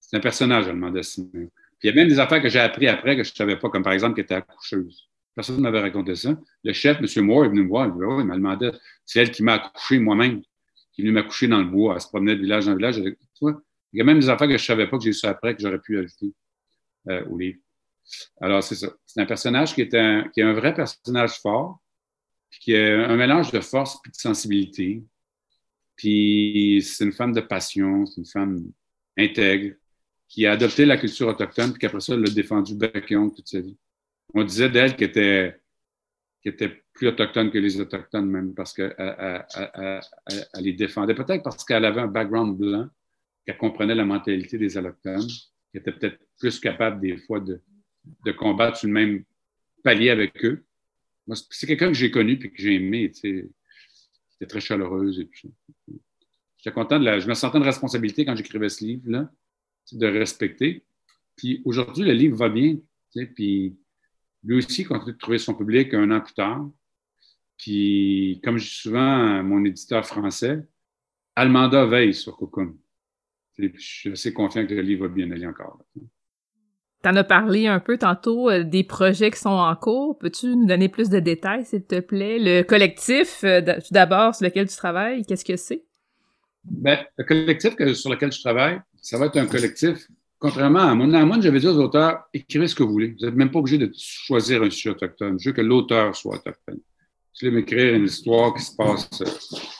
C'est 0.00 0.16
un 0.16 0.20
personnage, 0.20 0.66
elle 0.66 0.74
demandait 0.74 1.00
Puis 1.00 1.48
il 1.82 1.86
y 1.86 1.88
a 1.90 1.94
même 1.94 2.08
des 2.08 2.18
affaires 2.18 2.42
que 2.42 2.48
j'ai 2.48 2.58
appris 2.58 2.88
après 2.88 3.16
que 3.16 3.24
je 3.24 3.30
ne 3.30 3.34
savais 3.34 3.56
pas, 3.56 3.70
comme 3.70 3.82
par 3.82 3.92
exemple 3.92 4.14
qu'elle 4.14 4.24
était 4.24 4.34
accoucheuse. 4.34 5.08
Personne 5.34 5.56
ne 5.56 5.62
m'avait 5.62 5.80
raconté 5.80 6.14
ça. 6.14 6.36
Le 6.64 6.72
chef, 6.72 6.98
M. 6.98 7.24
Moore, 7.24 7.44
est 7.44 7.48
venu 7.48 7.62
me 7.62 7.68
voir. 7.68 7.86
Il, 7.86 8.26
m'a 8.26 8.36
demandé, 8.36 8.70
c'est 9.04 9.20
elle 9.20 9.30
qui 9.30 9.42
m'a 9.42 9.54
accouché 9.54 9.98
moi-même, 9.98 10.40
qui 10.92 11.02
est 11.02 11.04
venue 11.04 11.12
m'accoucher 11.12 11.46
dans 11.46 11.58
le 11.58 11.66
bois. 11.66 11.94
Elle 11.94 12.00
se 12.00 12.08
promenait 12.08 12.36
de 12.36 12.40
village 12.40 12.66
en 12.68 12.74
village. 12.74 12.98
Il 12.98 13.14
y 13.92 14.00
a 14.00 14.04
même 14.04 14.18
des 14.18 14.28
affaires 14.28 14.48
que 14.48 14.56
je 14.56 14.62
ne 14.62 14.66
savais 14.66 14.86
pas, 14.86 14.96
que 14.96 15.04
j'ai 15.04 15.12
su 15.12 15.26
après, 15.26 15.54
que 15.54 15.62
j'aurais 15.62 15.78
pu 15.78 15.98
ajouter 15.98 16.32
euh, 17.08 17.24
au 17.26 17.38
livre. 17.38 17.58
Alors, 18.40 18.62
c'est 18.62 18.76
ça. 18.76 18.88
C'est 19.04 19.20
un 19.20 19.26
personnage 19.26 19.74
qui 19.74 19.82
est 19.82 19.94
un, 19.94 20.28
qui 20.32 20.40
est 20.40 20.44
un 20.44 20.52
vrai 20.52 20.74
personnage 20.74 21.40
fort, 21.40 21.80
qui 22.60 22.72
est 22.72 22.92
un 22.92 23.16
mélange 23.16 23.50
de 23.50 23.60
force 23.60 23.98
et 24.06 24.10
de 24.10 24.14
sensibilité. 24.14 25.02
Puis 25.96 26.82
c'est 26.86 27.04
une 27.04 27.12
femme 27.12 27.32
de 27.32 27.40
passion, 27.40 28.06
c'est 28.06 28.20
une 28.20 28.26
femme 28.26 28.72
intègre, 29.18 29.74
qui 30.28 30.46
a 30.46 30.52
adopté 30.52 30.84
la 30.84 30.96
culture 30.96 31.28
autochtone, 31.28 31.70
puis 31.72 31.80
qu'après 31.80 32.00
ça, 32.00 32.14
elle 32.14 32.20
l'a 32.20 32.30
défendu 32.30 32.74
bec 32.74 33.06
toute 33.06 33.48
sa 33.48 33.60
vie 33.60 33.76
on 34.34 34.44
disait 34.44 34.68
d'elle 34.68 34.96
qu'elle 34.96 35.08
était, 35.08 35.60
était 36.44 36.82
plus 36.92 37.08
autochtone 37.08 37.50
que 37.50 37.58
les 37.58 37.80
autochtones 37.80 38.30
même, 38.30 38.54
parce 38.54 38.72
qu'elle 38.72 38.94
elle, 38.98 40.00
les 40.60 40.72
défendait. 40.72 41.14
Peut-être 41.14 41.42
parce 41.42 41.64
qu'elle 41.64 41.84
avait 41.84 42.02
un 42.02 42.06
background 42.06 42.56
blanc, 42.56 42.88
qu'elle 43.44 43.58
comprenait 43.58 43.94
la 43.94 44.04
mentalité 44.04 44.58
des 44.58 44.76
autochtones, 44.76 45.28
qu'elle 45.80 45.92
était 45.94 45.98
peut-être 45.98 46.18
plus 46.38 46.58
capable 46.60 47.00
des 47.00 47.16
fois 47.16 47.40
de, 47.40 47.60
de 48.24 48.32
combattre 48.32 48.78
sur 48.78 48.88
le 48.88 48.94
même 48.94 49.24
palier 49.82 50.10
avec 50.10 50.44
eux. 50.44 50.64
C'est 51.50 51.66
quelqu'un 51.66 51.88
que 51.88 51.94
j'ai 51.94 52.10
connu 52.10 52.32
et 52.32 52.38
que 52.50 52.56
j'ai 52.56 52.74
aimé. 52.74 53.10
Sais, 53.12 53.48
très 54.48 54.60
chaleureuse. 54.60 55.26
Content 56.74 56.98
de 56.98 57.04
la, 57.04 57.20
je 57.20 57.28
me 57.28 57.34
sentais 57.34 57.58
une 57.58 57.64
responsabilité 57.64 58.24
quand 58.24 58.34
j'écrivais 58.34 58.68
ce 58.68 58.84
livre-là, 58.84 59.30
de 59.92 60.06
respecter. 60.06 60.84
Puis 61.36 61.62
aujourd'hui, 61.64 62.04
le 62.04 62.12
livre 62.12 62.36
va 62.36 62.48
bien. 62.48 62.76
Puis 63.34 63.76
lui 64.42 64.56
aussi 64.56 64.84
continue 64.84 65.12
de 65.12 65.18
trouver 65.18 65.38
son 65.38 65.54
public 65.54 65.94
un 65.94 66.10
an 66.10 66.20
plus 66.20 66.34
tard. 66.34 66.68
Puis, 67.56 68.40
comme 68.44 68.58
je 68.58 68.64
dis 68.64 68.74
souvent 68.74 69.42
mon 69.42 69.64
éditeur 69.64 70.04
français, 70.04 70.60
Almanda 71.34 71.86
veille 71.86 72.12
sur 72.12 72.36
Cocoon. 72.36 72.76
Je 73.58 73.70
suis 73.76 74.12
assez 74.12 74.32
confiant 74.32 74.66
que 74.66 74.74
le 74.74 74.82
livre 74.82 75.06
va 75.06 75.14
bien 75.14 75.30
aller 75.30 75.46
encore. 75.46 75.78
Tu 77.02 77.08
en 77.08 77.16
as 77.16 77.24
parlé 77.24 77.66
un 77.66 77.80
peu 77.80 77.98
tantôt 77.98 78.50
euh, 78.50 78.64
des 78.64 78.84
projets 78.84 79.30
qui 79.30 79.38
sont 79.38 79.50
en 79.50 79.74
cours. 79.76 80.18
Peux-tu 80.18 80.56
nous 80.56 80.66
donner 80.66 80.88
plus 80.88 81.08
de 81.08 81.20
détails, 81.20 81.64
s'il 81.64 81.84
te 81.84 82.00
plaît? 82.00 82.38
Le 82.38 82.62
collectif, 82.62 83.44
euh, 83.44 83.60
tout 83.60 83.92
d'abord, 83.92 84.34
sur 84.34 84.44
lequel 84.44 84.68
tu 84.68 84.76
travailles, 84.76 85.22
qu'est-ce 85.22 85.44
que 85.44 85.56
c'est? 85.56 85.84
Ben, 86.64 86.98
le 87.16 87.24
collectif 87.24 87.74
sur 87.94 88.10
lequel 88.10 88.32
je 88.32 88.40
travaille, 88.40 88.80
ça 89.00 89.18
va 89.18 89.26
être 89.26 89.36
un 89.36 89.46
collectif. 89.46 90.08
Contrairement 90.38 90.80
à 90.80 90.94
Moon, 90.94 91.40
j'avais 91.40 91.60
dit 91.60 91.66
aux 91.66 91.78
auteurs, 91.78 92.24
écrivez 92.34 92.66
ce 92.66 92.74
que 92.74 92.82
vous 92.82 92.90
voulez. 92.90 93.14
Vous 93.18 93.24
n'êtes 93.24 93.36
même 93.36 93.50
pas 93.50 93.60
obligé 93.60 93.78
de 93.78 93.90
choisir 93.96 94.62
un 94.62 94.70
sujet 94.70 94.90
autochtone. 94.90 95.38
Je 95.40 95.48
veux 95.48 95.54
que 95.54 95.62
l'auteur 95.62 96.14
soit 96.14 96.36
autochtone. 96.36 96.80
Si 97.32 97.44
vous 97.44 97.50
voulez 97.50 97.62
m'écrire 97.62 97.94
une 97.94 98.04
histoire 98.04 98.54
qui 98.54 98.62
se 98.62 98.74
passe 98.74 99.08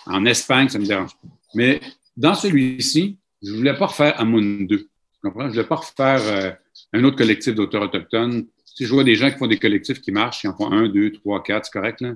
en 0.07 0.25
Espagne, 0.27 0.69
ça 0.69 0.79
ne 0.79 0.85
me 0.85 0.89
dérange 0.89 1.15
pas. 1.15 1.29
Mais 1.55 1.81
dans 2.17 2.35
celui-ci, 2.35 3.19
je 3.47 3.53
ne 3.53 3.57
voulais 3.57 3.75
pas 3.75 3.87
refaire 3.87 4.19
Amun 4.21 4.65
2. 4.65 4.79
Tu 4.79 4.87
comprends? 5.23 5.43
Je 5.43 5.47
ne 5.47 5.53
voulais 5.53 5.67
pas 5.67 5.77
refaire 5.77 6.21
euh, 6.23 6.51
un 6.93 7.05
autre 7.05 7.17
collectif 7.17 7.55
d'auteurs 7.55 7.83
autochtones. 7.83 8.47
Si 8.65 8.85
je 8.85 8.93
vois 8.93 9.05
des 9.05 9.15
gens 9.15 9.31
qui 9.31 9.39
font 9.39 9.47
des 9.47 9.59
collectifs 9.59 10.01
qui 10.01 10.13
marchent, 10.13 10.45
ils 10.45 10.49
en 10.49 10.57
font 10.57 10.71
un, 10.71 10.89
deux, 10.89 11.13
trois, 11.13 11.43
quatre, 11.43 11.67
c'est 11.67 11.73
correct, 11.73 12.01
là. 12.01 12.15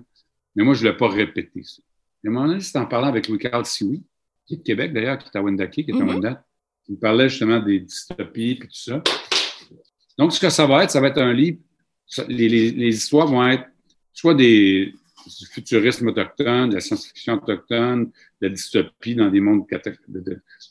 Mais 0.57 0.65
moi, 0.65 0.75
je 0.75 0.85
ne 0.85 0.89
voulais 0.89 0.99
pas 0.99 1.09
répéter 1.09 1.63
ça. 1.63 1.83
Et 2.25 2.29
à 2.29 2.31
un 2.31 2.35
moment 2.35 2.49
donné, 2.49 2.61
c'est 2.61 2.77
en 2.79 2.87
parlant 2.87 3.07
avec 3.07 3.29
Louis-Carl 3.29 3.65
Sioui, 3.65 4.03
qui 4.47 4.55
est 4.55 4.57
de 4.59 4.63
Québec 4.63 4.93
d'ailleurs, 4.93 5.19
qui 5.19 5.29
est 5.33 5.39
à 5.39 5.43
Wendake, 5.43 5.71
qui 5.71 5.81
est 5.83 5.93
à 5.93 5.97
mm-hmm. 5.97 6.09
Wendat. 6.09 6.45
Il 6.89 6.99
parlait 6.99 7.29
justement 7.29 7.61
des 7.61 7.81
dystopies 7.81 8.51
et 8.51 8.59
tout 8.59 8.67
ça. 8.73 9.03
Donc, 10.19 10.33
ce 10.33 10.41
que 10.41 10.51
ça 10.51 10.67
va 10.67 10.83
être, 10.85 10.91
ça 10.91 11.01
va 11.01 11.09
être 11.09 11.21
un 11.23 11.33
livre. 11.33 11.59
Les, 12.27 12.49
les, 12.49 12.89
histoires 12.89 13.29
vont 13.29 13.47
être 13.47 13.65
soit 14.13 14.35
des, 14.35 14.93
du 15.27 15.47
futurisme 15.47 16.09
autochtone, 16.09 16.71
de 16.71 16.75
la 16.75 16.81
science-fiction 16.81 17.35
autochtone, 17.35 18.07
de 18.41 18.47
la 18.47 18.49
dystopie 18.49 19.15
dans 19.15 19.31
des 19.31 19.41
mondes 19.41 19.67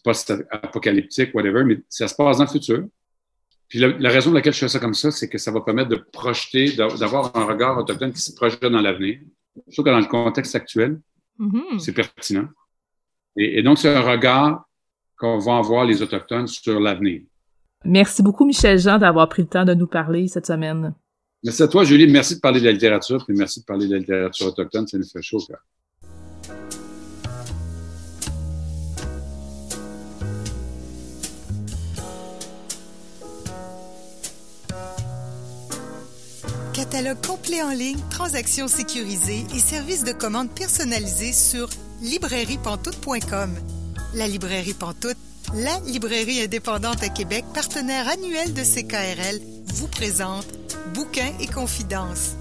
post-apocalyptiques, 0.03 1.33
whatever, 1.33 1.63
mais 1.63 1.79
ça 1.89 2.07
se 2.07 2.15
passe 2.15 2.37
dans 2.37 2.45
le 2.45 2.49
futur. 2.49 2.85
Puis 3.67 3.79
la, 3.79 4.09
raison 4.09 4.31
pour 4.31 4.35
laquelle 4.35 4.53
je 4.53 4.59
fais 4.59 4.67
ça 4.67 4.79
comme 4.79 4.95
ça, 4.95 5.11
c'est 5.11 5.29
que 5.29 5.37
ça 5.37 5.51
va 5.51 5.61
permettre 5.61 5.89
de 5.89 5.95
projeter, 6.11 6.71
d'avoir 6.71 7.35
un 7.37 7.45
regard 7.45 7.77
autochtone 7.77 8.11
qui 8.11 8.21
se 8.21 8.33
projette 8.33 8.61
dans 8.61 8.81
l'avenir. 8.81 9.19
Je 9.67 9.73
trouve 9.73 9.85
que 9.85 9.91
dans 9.91 9.99
le 9.99 10.05
contexte 10.05 10.55
actuel, 10.55 10.99
mm-hmm. 11.39 11.79
c'est 11.79 11.93
pertinent. 11.93 12.47
Et, 13.35 13.61
donc, 13.61 13.77
c'est 13.77 13.93
un 13.93 14.01
regard 14.01 14.65
qu'on 15.17 15.37
va 15.37 15.57
avoir 15.57 15.85
les 15.85 16.01
Autochtones 16.01 16.47
sur 16.47 16.79
l'avenir. 16.79 17.21
Merci 17.85 18.23
beaucoup, 18.23 18.45
Michel 18.45 18.77
Jean, 18.77 18.97
d'avoir 18.97 19.29
pris 19.29 19.43
le 19.43 19.47
temps 19.47 19.65
de 19.65 19.73
nous 19.73 19.87
parler 19.87 20.27
cette 20.27 20.47
semaine. 20.47 20.93
Merci 21.43 21.63
à 21.63 21.67
toi, 21.67 21.83
Julie. 21.85 22.07
Merci 22.07 22.35
de 22.35 22.39
parler 22.41 22.59
de 22.59 22.65
la 22.65 22.71
littérature, 22.71 23.25
puis 23.25 23.35
merci 23.35 23.61
de 23.61 23.65
parler 23.65 23.87
de 23.87 23.93
la 23.93 23.99
littérature 23.99 24.47
autochtone. 24.47 24.87
Ça 24.87 24.97
nous 24.97 25.05
fait 25.05 25.21
chaud, 25.21 25.39
quoi. 25.39 25.59
Catalogue 36.73 37.25
complet 37.25 37.61
en 37.61 37.71
ligne, 37.71 37.99
transactions 38.09 38.67
sécurisées 38.67 39.45
et 39.55 39.59
services 39.59 40.03
de 40.03 40.11
commande 40.11 40.49
personnalisés 40.49 41.33
sur 41.33 41.69
librairiepantoute.com. 42.01 43.51
La 44.15 44.27
librairie 44.27 44.73
Pantoute, 44.73 45.17
la 45.53 45.79
librairie 45.85 46.41
indépendante 46.41 47.03
à 47.03 47.09
Québec, 47.09 47.45
partenaire 47.53 48.07
annuel 48.07 48.53
de 48.53 48.63
CKRL, 48.63 49.39
vous 49.73 49.87
présente 49.87 50.47
Bouquins 50.93 51.33
et 51.39 51.47
confidences. 51.47 52.35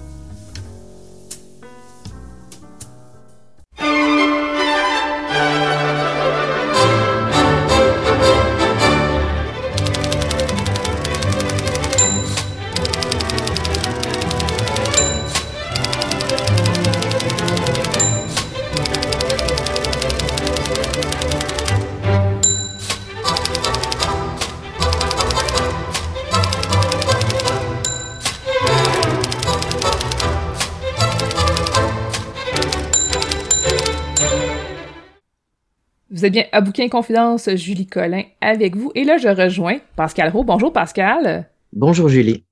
Vous 36.19 36.25
êtes 36.25 36.33
bien 36.33 36.43
à 36.51 36.59
Bouquin 36.59 36.89
Confidence, 36.89 37.49
Julie 37.55 37.87
Collin 37.87 38.23
avec 38.41 38.75
vous. 38.75 38.91
Et 38.93 39.05
là, 39.05 39.17
je 39.17 39.29
rejoins 39.29 39.77
Pascal 39.95 40.29
Roux. 40.31 40.43
Bonjour 40.43 40.73
Pascal. 40.73 41.47
Bonjour 41.71 42.09
Julie. 42.09 42.43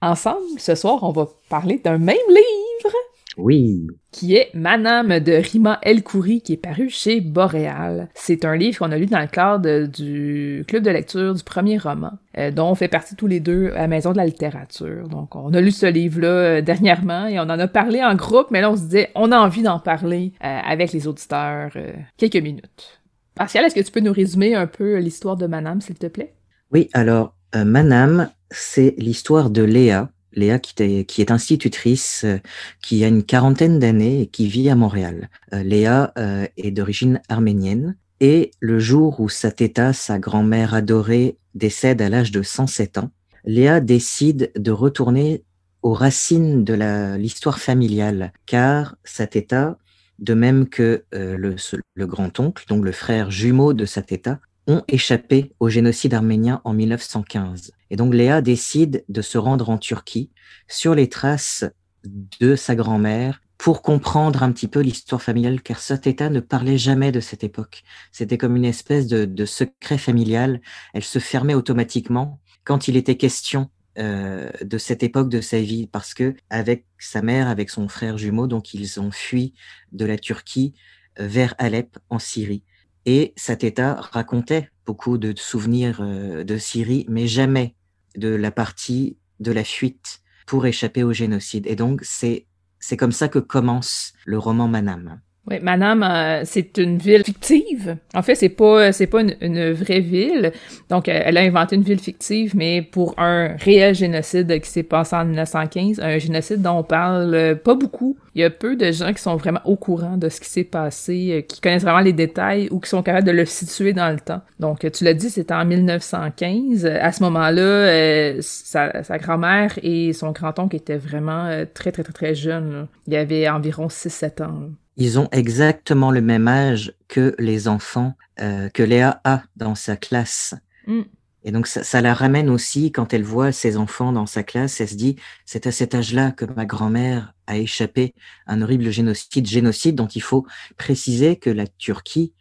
Ensemble, 0.00 0.44
ce 0.58 0.76
soir, 0.76 1.02
on 1.02 1.10
va 1.10 1.26
parler 1.48 1.80
d'un 1.82 1.98
même 1.98 2.14
livre. 2.28 2.94
Oui. 3.36 3.88
Qui 4.12 4.36
est 4.36 4.54
Manam 4.54 5.18
de 5.18 5.32
Rima 5.32 5.80
El 5.82 6.04
Khoury, 6.04 6.40
qui 6.40 6.52
est 6.52 6.56
paru 6.56 6.88
chez 6.88 7.20
Boréal. 7.20 8.08
C'est 8.14 8.44
un 8.44 8.54
livre 8.54 8.78
qu'on 8.78 8.92
a 8.92 8.96
lu 8.96 9.06
dans 9.06 9.18
le 9.18 9.26
cadre 9.26 9.86
du 9.86 10.64
club 10.68 10.84
de 10.84 10.90
lecture 10.90 11.34
du 11.34 11.42
premier 11.42 11.78
roman, 11.78 12.12
euh, 12.38 12.52
dont 12.52 12.68
on 12.68 12.74
fait 12.76 12.86
partie 12.86 13.16
tous 13.16 13.26
les 13.26 13.40
deux 13.40 13.72
à 13.74 13.82
la 13.82 13.88
Maison 13.88 14.12
de 14.12 14.18
la 14.18 14.26
littérature. 14.26 15.08
Donc, 15.08 15.34
on 15.34 15.52
a 15.52 15.60
lu 15.60 15.72
ce 15.72 15.86
livre-là 15.86 16.28
euh, 16.28 16.60
dernièrement 16.60 17.26
et 17.26 17.40
on 17.40 17.44
en 17.44 17.58
a 17.58 17.66
parlé 17.66 18.04
en 18.04 18.14
groupe, 18.14 18.52
mais 18.52 18.60
là, 18.60 18.70
on 18.70 18.76
se 18.76 18.82
disait, 18.82 19.10
on 19.16 19.32
a 19.32 19.38
envie 19.38 19.62
d'en 19.62 19.80
parler 19.80 20.32
euh, 20.44 20.58
avec 20.64 20.92
les 20.92 21.08
auditeurs 21.08 21.72
quelques 22.16 22.36
minutes. 22.36 22.99
Pascal, 23.34 23.64
est-ce 23.64 23.74
que 23.74 23.80
tu 23.80 23.92
peux 23.92 24.00
nous 24.00 24.12
résumer 24.12 24.54
un 24.54 24.66
peu 24.66 24.98
l'histoire 24.98 25.36
de 25.36 25.46
Manam, 25.46 25.80
s'il 25.80 25.96
te 25.96 26.06
plaît? 26.06 26.34
Oui, 26.72 26.88
alors, 26.92 27.34
euh, 27.54 27.64
Manam, 27.64 28.30
c'est 28.50 28.94
l'histoire 28.98 29.50
de 29.50 29.62
Léa. 29.62 30.10
Léa 30.32 30.60
qui, 30.60 30.74
est, 30.82 31.30
institutrice, 31.32 32.22
euh, 32.24 32.38
qui 32.82 33.04
a 33.04 33.08
une 33.08 33.24
quarantaine 33.24 33.80
d'années 33.80 34.22
et 34.22 34.26
qui 34.26 34.46
vit 34.46 34.70
à 34.70 34.76
Montréal. 34.76 35.28
Euh, 35.52 35.62
Léa 35.62 36.12
est 36.56 36.70
d'origine 36.70 37.20
arménienne. 37.28 37.96
Et 38.20 38.52
le 38.60 38.78
jour 38.78 39.18
où 39.20 39.28
sa 39.28 39.50
téta, 39.50 39.92
sa 39.92 40.18
grand-mère 40.18 40.74
adorée, 40.74 41.38
décède 41.54 42.02
à 42.02 42.08
l'âge 42.08 42.30
de 42.30 42.42
107 42.42 42.98
ans, 42.98 43.10
Léa 43.44 43.80
décide 43.80 44.52
de 44.54 44.70
retourner 44.70 45.42
aux 45.82 45.94
racines 45.94 46.62
de 46.62 46.74
l'histoire 47.16 47.58
familiale, 47.58 48.32
car 48.44 48.96
sa 49.04 49.26
téta 49.26 49.78
de 50.20 50.34
même 50.34 50.68
que 50.68 51.04
euh, 51.14 51.36
le, 51.36 52.06
grand-oncle, 52.06 52.64
donc 52.68 52.84
le 52.84 52.92
frère 52.92 53.30
jumeau 53.30 53.72
de 53.72 53.84
Sateta, 53.84 54.38
ont 54.66 54.82
échappé 54.86 55.52
au 55.58 55.68
génocide 55.68 56.14
arménien 56.14 56.60
en 56.64 56.74
1915. 56.74 57.72
Et 57.90 57.96
donc 57.96 58.14
Léa 58.14 58.40
décide 58.40 59.04
de 59.08 59.22
se 59.22 59.38
rendre 59.38 59.70
en 59.70 59.78
Turquie 59.78 60.30
sur 60.68 60.94
les 60.94 61.08
traces 61.08 61.64
de 62.04 62.54
sa 62.54 62.74
grand-mère 62.74 63.40
pour 63.58 63.82
comprendre 63.82 64.42
un 64.42 64.52
petit 64.52 64.68
peu 64.68 64.80
l'histoire 64.80 65.20
familiale, 65.20 65.60
car 65.60 65.80
Sateta 65.80 66.30
ne 66.30 66.40
parlait 66.40 66.78
jamais 66.78 67.12
de 67.12 67.20
cette 67.20 67.44
époque. 67.44 67.82
C'était 68.12 68.38
comme 68.38 68.56
une 68.56 68.64
espèce 68.64 69.06
de, 69.06 69.24
de 69.24 69.44
secret 69.44 69.98
familial. 69.98 70.60
Elle 70.94 71.04
se 71.04 71.18
fermait 71.18 71.54
automatiquement 71.54 72.40
quand 72.64 72.88
il 72.88 72.96
était 72.96 73.16
question 73.16 73.70
euh, 73.98 74.50
de 74.62 74.78
cette 74.78 75.02
époque 75.02 75.28
de 75.28 75.40
sa 75.40 75.60
vie 75.60 75.86
parce 75.86 76.14
que 76.14 76.34
avec 76.48 76.86
sa 76.98 77.22
mère, 77.22 77.48
avec 77.48 77.70
son 77.70 77.88
frère 77.88 78.18
jumeau, 78.18 78.46
donc 78.46 78.72
ils 78.72 79.00
ont 79.00 79.10
fui 79.10 79.54
de 79.92 80.04
la 80.04 80.16
Turquie 80.16 80.74
euh, 81.18 81.26
vers 81.26 81.54
Alep 81.58 81.98
en 82.08 82.18
Syrie. 82.18 82.62
Et 83.04 83.32
Sateta 83.36 83.94
racontait 84.12 84.70
beaucoup 84.86 85.18
de 85.18 85.34
souvenirs 85.36 86.00
euh, 86.00 86.44
de 86.44 86.56
Syrie, 86.56 87.04
mais 87.08 87.26
jamais 87.26 87.74
de 88.16 88.28
la 88.28 88.50
partie 88.50 89.16
de 89.40 89.50
la 89.50 89.64
fuite 89.64 90.20
pour 90.46 90.66
échapper 90.66 91.02
au 91.02 91.12
génocide. 91.12 91.66
Et 91.66 91.76
donc 91.76 92.00
c'est 92.04 92.46
c'est 92.78 92.96
comme 92.96 93.12
ça 93.12 93.28
que 93.28 93.38
commence 93.38 94.12
le 94.24 94.38
roman 94.38 94.68
Manam. 94.68 95.20
Oui, 95.46 95.58
Manam, 95.62 96.02
euh, 96.02 96.42
c'est 96.44 96.76
une 96.76 96.98
ville 96.98 97.24
fictive. 97.24 97.96
En 98.14 98.20
fait, 98.20 98.34
c'est 98.34 98.50
pas 98.50 98.92
c'est 98.92 99.06
pas 99.06 99.22
une, 99.22 99.72
vraie 99.72 100.00
ville. 100.00 100.52
Donc, 100.90 101.08
euh, 101.08 101.22
elle 101.24 101.38
a 101.38 101.40
inventé 101.40 101.76
une 101.76 101.82
ville 101.82 101.98
fictive, 101.98 102.54
mais 102.54 102.82
pour 102.82 103.14
un 103.18 103.56
réel 103.56 103.94
génocide 103.94 104.60
qui 104.60 104.68
s'est 104.68 104.82
passé 104.82 105.16
en 105.16 105.24
1915, 105.24 105.98
un 106.00 106.18
génocide 106.18 106.60
dont 106.60 106.78
on 106.78 106.82
parle 106.82 107.34
euh, 107.34 107.54
pas 107.54 107.74
beaucoup. 107.74 108.18
Il 108.34 108.42
y 108.42 108.44
a 108.44 108.50
peu 108.50 108.76
de 108.76 108.92
gens 108.92 109.12
qui 109.12 109.22
sont 109.22 109.36
vraiment 109.36 109.60
au 109.64 109.76
courant 109.76 110.18
de 110.18 110.28
ce 110.28 110.40
qui 110.40 110.48
s'est 110.48 110.62
passé, 110.62 111.44
qui 111.48 111.60
connaissent 111.60 111.82
vraiment 111.82 112.00
les 112.00 112.12
détails 112.12 112.68
ou 112.70 112.78
qui 112.78 112.90
sont 112.90 113.02
capables 113.02 113.26
de 113.26 113.32
le 113.32 113.46
situer 113.46 113.92
dans 113.92 114.10
le 114.10 114.20
temps. 114.20 114.42
Donc, 114.60 114.88
tu 114.92 115.04
l'as 115.04 115.14
dit, 115.14 115.30
c'était 115.30 115.54
en 115.54 115.64
1915. 115.64 116.86
À 116.86 117.10
ce 117.10 117.22
moment-là, 117.24 118.40
sa, 118.40 119.02
sa 119.02 119.18
grand-mère 119.18 119.76
et 119.82 120.12
son 120.12 120.30
grand-oncle 120.30 120.76
étaient 120.76 120.96
vraiment 120.96 121.64
très, 121.74 121.90
très, 121.90 122.04
très, 122.04 122.12
très 122.12 122.34
jeunes. 122.36 122.86
Il 123.08 123.14
y 123.14 123.16
avait 123.16 123.48
environ 123.48 123.88
6-7 123.88 124.44
ans 124.44 124.70
ils 124.96 125.18
ont 125.18 125.28
exactement 125.32 126.10
le 126.10 126.20
même 126.20 126.48
âge 126.48 126.94
que 127.08 127.34
les 127.38 127.68
enfants 127.68 128.16
euh, 128.40 128.68
que 128.68 128.82
Léa 128.82 129.20
a 129.24 129.42
dans 129.56 129.74
sa 129.74 129.96
classe. 129.96 130.54
Mm. 130.86 131.02
Et 131.42 131.52
donc 131.52 131.66
ça, 131.66 132.00
la 132.02 132.12
ramène 132.12 132.50
aussi 132.50 132.92
quand 132.92 133.14
elle 133.14 133.22
voit 133.22 133.50
ses 133.50 133.78
enfants 133.78 134.12
dans 134.12 134.26
sa 134.26 134.42
classe, 134.42 134.80
elle 134.80 134.88
se 134.88 134.94
dit 134.94 135.16
c'est 135.46 135.66
à 135.66 135.72
cet 135.72 135.94
âge-là 135.94 136.32
que 136.32 136.44
ma 136.44 136.66
grand-mère 136.66 137.34
a 137.46 137.56
échappé 137.56 138.14
à 138.46 138.52
un 138.52 138.62
horrible 138.62 138.90
génocide, 138.90 139.46
génocide 139.46 139.94
dont 139.94 140.06
il 140.06 140.20
faut 140.20 140.46
préciser 140.76 141.36
que 141.36 141.48
la 141.48 141.66
Turquie 141.66 142.34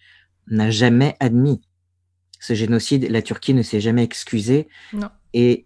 n'a 0.48 0.70
jamais 0.70 1.16
admis 1.22 1.62
ce 2.42 2.54
génocide. 2.54 3.10
La 3.10 3.22
Turquie 3.22 3.54
ne 3.54 3.62
s'est 3.62 3.80
jamais 3.80 4.04
excusée. 4.04 4.68
Non. 4.92 5.10
Et 5.34 5.66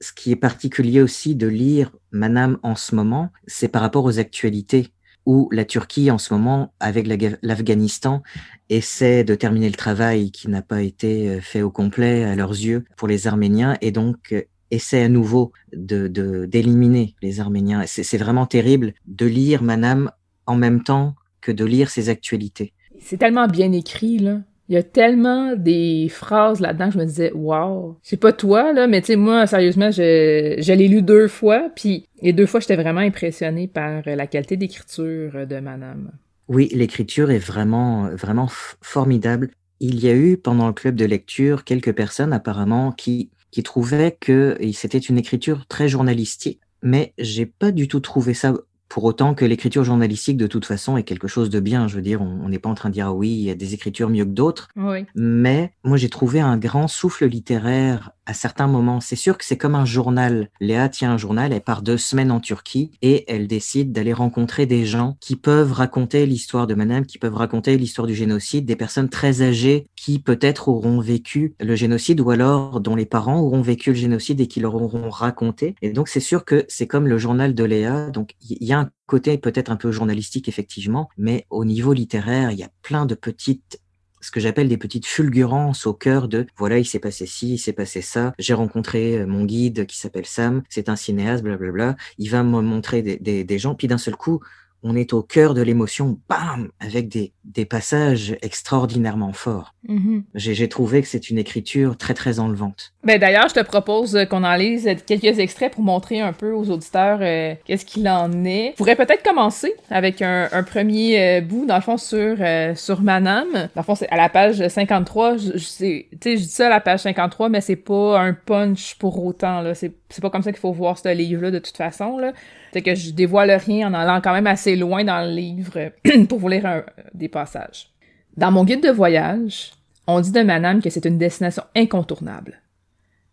ce 0.00 0.12
qui 0.12 0.32
est 0.32 0.36
particulier 0.36 1.00
aussi 1.00 1.36
de 1.36 1.46
lire 1.46 1.92
Manam 2.10 2.58
en 2.62 2.74
ce 2.74 2.94
moment, 2.94 3.30
c'est 3.46 3.68
par 3.68 3.82
rapport 3.82 4.04
aux 4.04 4.18
actualités 4.18 4.91
où 5.26 5.48
la 5.52 5.64
Turquie, 5.64 6.10
en 6.10 6.18
ce 6.18 6.32
moment, 6.34 6.72
avec 6.80 7.06
l'Afghanistan, 7.42 8.22
essaie 8.68 9.24
de 9.24 9.34
terminer 9.34 9.68
le 9.68 9.74
travail 9.74 10.30
qui 10.30 10.48
n'a 10.48 10.62
pas 10.62 10.82
été 10.82 11.28
euh, 11.28 11.40
fait 11.40 11.62
au 11.62 11.70
complet 11.70 12.24
à 12.24 12.34
leurs 12.34 12.50
yeux 12.50 12.84
pour 12.96 13.08
les 13.08 13.26
Arméniens 13.26 13.76
et 13.80 13.90
donc 13.90 14.32
euh, 14.32 14.42
essaie 14.70 15.02
à 15.02 15.08
nouveau 15.08 15.52
de 15.74 16.08
d'éliminer 16.46 17.14
les 17.22 17.40
Arméniens. 17.40 17.84
C'est 17.86 18.16
vraiment 18.16 18.46
terrible 18.46 18.94
de 19.06 19.26
lire 19.26 19.62
Manam 19.62 20.10
en 20.46 20.56
même 20.56 20.82
temps 20.82 21.14
que 21.40 21.52
de 21.52 21.64
lire 21.64 21.90
ses 21.90 22.08
actualités. 22.08 22.72
C'est 22.98 23.18
tellement 23.18 23.48
bien 23.48 23.72
écrit, 23.72 24.18
là. 24.18 24.38
Il 24.72 24.76
y 24.76 24.78
a 24.78 24.82
tellement 24.82 25.54
des 25.54 26.08
phrases 26.08 26.60
là-dedans 26.60 26.86
que 26.86 26.94
je 26.94 26.98
me 26.98 27.04
disais, 27.04 27.30
wow. 27.34 27.98
C'est 28.00 28.16
pas 28.16 28.32
toi, 28.32 28.72
là, 28.72 28.86
mais 28.86 29.02
tu 29.02 29.08
sais, 29.08 29.16
moi, 29.16 29.46
sérieusement, 29.46 29.90
je, 29.90 30.54
je 30.58 30.72
l'ai 30.72 30.88
lu 30.88 31.02
deux 31.02 31.28
fois, 31.28 31.68
puis 31.76 32.06
les 32.22 32.32
deux 32.32 32.46
fois, 32.46 32.58
j'étais 32.58 32.76
vraiment 32.76 33.02
impressionné 33.02 33.68
par 33.68 34.00
la 34.06 34.26
qualité 34.26 34.56
d'écriture 34.56 35.46
de 35.46 35.60
Manam. 35.60 36.12
Oui, 36.48 36.70
l'écriture 36.72 37.30
est 37.30 37.38
vraiment, 37.38 38.08
vraiment 38.14 38.48
formidable. 38.80 39.50
Il 39.80 40.02
y 40.02 40.08
a 40.08 40.14
eu, 40.14 40.38
pendant 40.38 40.68
le 40.68 40.72
club 40.72 40.94
de 40.94 41.04
lecture, 41.04 41.64
quelques 41.64 41.92
personnes, 41.92 42.32
apparemment, 42.32 42.92
qui, 42.92 43.28
qui 43.50 43.62
trouvaient 43.62 44.16
que 44.18 44.56
c'était 44.72 44.96
une 44.96 45.18
écriture 45.18 45.66
très 45.66 45.88
journalistique, 45.88 46.60
mais 46.80 47.12
j'ai 47.18 47.44
pas 47.44 47.72
du 47.72 47.88
tout 47.88 48.00
trouvé 48.00 48.32
ça 48.32 48.54
pour 48.92 49.04
autant 49.04 49.32
que 49.32 49.46
l'écriture 49.46 49.84
journalistique, 49.84 50.36
de 50.36 50.46
toute 50.46 50.66
façon, 50.66 50.98
est 50.98 51.02
quelque 51.02 51.26
chose 51.26 51.48
de 51.48 51.60
bien. 51.60 51.88
Je 51.88 51.96
veux 51.96 52.02
dire, 52.02 52.20
on 52.20 52.50
n'est 52.50 52.58
pas 52.58 52.68
en 52.68 52.74
train 52.74 52.90
de 52.90 52.94
dire 52.94 53.06
ah 53.06 53.12
oui, 53.14 53.30
il 53.30 53.40
y 53.40 53.50
a 53.50 53.54
des 53.54 53.72
écritures 53.72 54.10
mieux 54.10 54.26
que 54.26 54.30
d'autres. 54.32 54.68
Mais 55.14 55.72
moi, 55.82 55.96
j'ai 55.96 56.10
trouvé 56.10 56.40
un 56.40 56.58
grand 56.58 56.88
souffle 56.88 57.24
littéraire 57.24 58.10
à 58.26 58.34
certains 58.34 58.66
moments. 58.66 59.00
C'est 59.00 59.16
sûr 59.16 59.38
que 59.38 59.44
c'est 59.44 59.56
comme 59.56 59.74
un 59.74 59.84
journal. 59.84 60.48
Léa 60.60 60.88
tient 60.88 61.12
un 61.12 61.16
journal, 61.18 61.52
elle 61.52 61.60
part 61.60 61.82
deux 61.82 61.96
semaines 61.96 62.30
en 62.30 62.40
Turquie 62.40 62.92
et 63.02 63.24
elle 63.32 63.46
décide 63.46 63.92
d'aller 63.92 64.12
rencontrer 64.12 64.66
des 64.66 64.84
gens 64.84 65.16
qui 65.20 65.36
peuvent 65.36 65.72
raconter 65.72 66.26
l'histoire 66.26 66.66
de 66.66 66.74
Manam, 66.74 67.06
qui 67.06 67.18
peuvent 67.18 67.34
raconter 67.34 67.76
l'histoire 67.76 68.06
du 68.06 68.14
génocide, 68.14 68.64
des 68.64 68.76
personnes 68.76 69.08
très 69.08 69.42
âgées 69.42 69.86
qui 69.96 70.18
peut-être 70.18 70.68
auront 70.68 71.00
vécu 71.00 71.54
le 71.60 71.76
génocide 71.76 72.20
ou 72.20 72.30
alors 72.30 72.80
dont 72.80 72.96
les 72.96 73.06
parents 73.06 73.40
auront 73.40 73.62
vécu 73.62 73.90
le 73.90 73.96
génocide 73.96 74.40
et 74.40 74.48
qui 74.48 74.60
leur 74.60 74.74
auront 74.74 75.10
raconté. 75.10 75.74
Et 75.82 75.90
donc 75.90 76.08
c'est 76.08 76.20
sûr 76.20 76.44
que 76.44 76.64
c'est 76.68 76.86
comme 76.86 77.08
le 77.08 77.18
journal 77.18 77.54
de 77.54 77.64
Léa. 77.64 78.10
Donc 78.10 78.34
il 78.40 78.66
y 78.66 78.72
a 78.72 78.80
un 78.80 78.90
côté 79.06 79.36
peut-être 79.36 79.70
un 79.70 79.76
peu 79.76 79.92
journalistique 79.92 80.48
effectivement, 80.48 81.08
mais 81.18 81.46
au 81.50 81.64
niveau 81.64 81.92
littéraire, 81.92 82.50
il 82.50 82.58
y 82.58 82.62
a 82.62 82.70
plein 82.82 83.04
de 83.04 83.14
petites 83.14 83.81
ce 84.22 84.30
que 84.30 84.40
j'appelle 84.40 84.68
des 84.68 84.78
petites 84.78 85.04
fulgurances 85.04 85.86
au 85.86 85.92
cœur 85.92 86.28
de 86.28 86.46
voilà, 86.56 86.78
il 86.78 86.86
s'est 86.86 87.00
passé 87.00 87.26
ci, 87.26 87.54
il 87.54 87.58
s'est 87.58 87.72
passé 87.72 88.00
ça. 88.00 88.32
J'ai 88.38 88.54
rencontré 88.54 89.18
euh, 89.18 89.26
mon 89.26 89.44
guide 89.44 89.86
qui 89.86 89.98
s'appelle 89.98 90.26
Sam, 90.26 90.62
c'est 90.68 90.88
un 90.88 90.96
cinéaste, 90.96 91.42
blablabla. 91.42 91.96
Il 92.18 92.30
va 92.30 92.42
me 92.42 92.62
montrer 92.62 93.02
des, 93.02 93.58
gens, 93.58 93.74
puis 93.74 93.88
d'un 93.88 93.98
seul 93.98 94.16
coup, 94.16 94.40
on 94.82 94.96
est 94.96 95.12
au 95.12 95.22
cœur 95.22 95.54
de 95.54 95.62
l'émotion, 95.62 96.18
bam, 96.28 96.68
avec 96.80 97.08
des, 97.08 97.32
des 97.44 97.64
passages 97.64 98.36
extraordinairement 98.42 99.32
forts. 99.32 99.74
Mm-hmm. 99.88 100.22
J'ai 100.34 100.68
trouvé 100.68 101.02
que 101.02 101.08
c'est 101.08 101.30
une 101.30 101.38
écriture 101.38 101.96
très, 101.96 102.14
très 102.14 102.38
enlevante. 102.38 102.92
Ben 103.04 103.18
d'ailleurs, 103.18 103.48
je 103.48 103.54
te 103.54 103.64
propose 103.64 104.18
qu'on 104.30 104.44
en 104.44 104.54
lise 104.54 104.88
quelques 105.06 105.38
extraits 105.38 105.72
pour 105.72 105.82
montrer 105.82 106.20
un 106.20 106.32
peu 106.32 106.52
aux 106.52 106.70
auditeurs 106.70 107.18
euh, 107.20 107.54
qu'est-ce 107.64 107.84
qu'il 107.84 108.08
en 108.08 108.44
est. 108.44 108.70
On 108.74 108.76
pourrait 108.76 108.96
peut-être 108.96 109.22
commencer 109.22 109.72
avec 109.90 110.22
un, 110.22 110.48
un 110.52 110.62
premier 110.62 111.20
euh, 111.20 111.40
bout, 111.40 111.66
dans 111.66 111.76
le 111.76 111.82
fond, 111.82 111.96
sur, 111.96 112.36
euh, 112.40 112.74
sur 112.74 113.02
Manam. 113.02 113.48
Dans 113.52 113.68
le 113.76 113.82
fond, 113.82 113.94
c'est 113.94 114.08
à 114.08 114.16
la 114.16 114.28
page 114.28 114.66
53. 114.66 115.36
Je, 115.36 115.52
je, 115.54 115.58
sais, 115.58 116.06
je 116.24 116.30
dis 116.34 116.44
ça 116.44 116.66
à 116.66 116.70
la 116.70 116.80
page 116.80 117.00
53, 117.00 117.48
mais 117.48 117.60
c'est 117.60 117.76
pas 117.76 118.20
un 118.20 118.32
punch 118.32 118.96
pour 118.98 119.24
autant. 119.24 119.60
là. 119.60 119.74
C'est 119.74 119.92
pas 120.20 120.30
comme 120.30 120.42
ça 120.42 120.52
qu'il 120.52 120.60
faut 120.60 120.72
voir 120.72 120.98
ce 120.98 121.08
livre-là, 121.12 121.50
de 121.50 121.58
toute 121.58 121.76
façon. 121.76 122.18
là. 122.18 122.32
C'est 122.72 122.82
que 122.82 122.94
je 122.94 123.10
dévoile 123.10 123.50
rien 123.50 123.88
en 123.88 123.94
allant 123.94 124.20
quand 124.22 124.32
même 124.32 124.46
assez 124.46 124.76
loin 124.76 125.04
dans 125.04 125.26
le 125.26 125.34
livre 125.34 125.92
pour 126.28 126.38
vous 126.38 126.48
lire 126.48 126.84
des 127.12 127.28
passages. 127.28 127.90
Dans 128.36 128.50
mon 128.50 128.64
guide 128.64 128.82
de 128.82 128.90
voyage, 128.90 129.72
on 130.06 130.20
dit 130.20 130.32
de 130.32 130.42
Manam 130.42 130.80
que 130.80 130.88
c'est 130.88 131.04
une 131.04 131.18
destination 131.18 131.64
incontournable. 131.76 132.62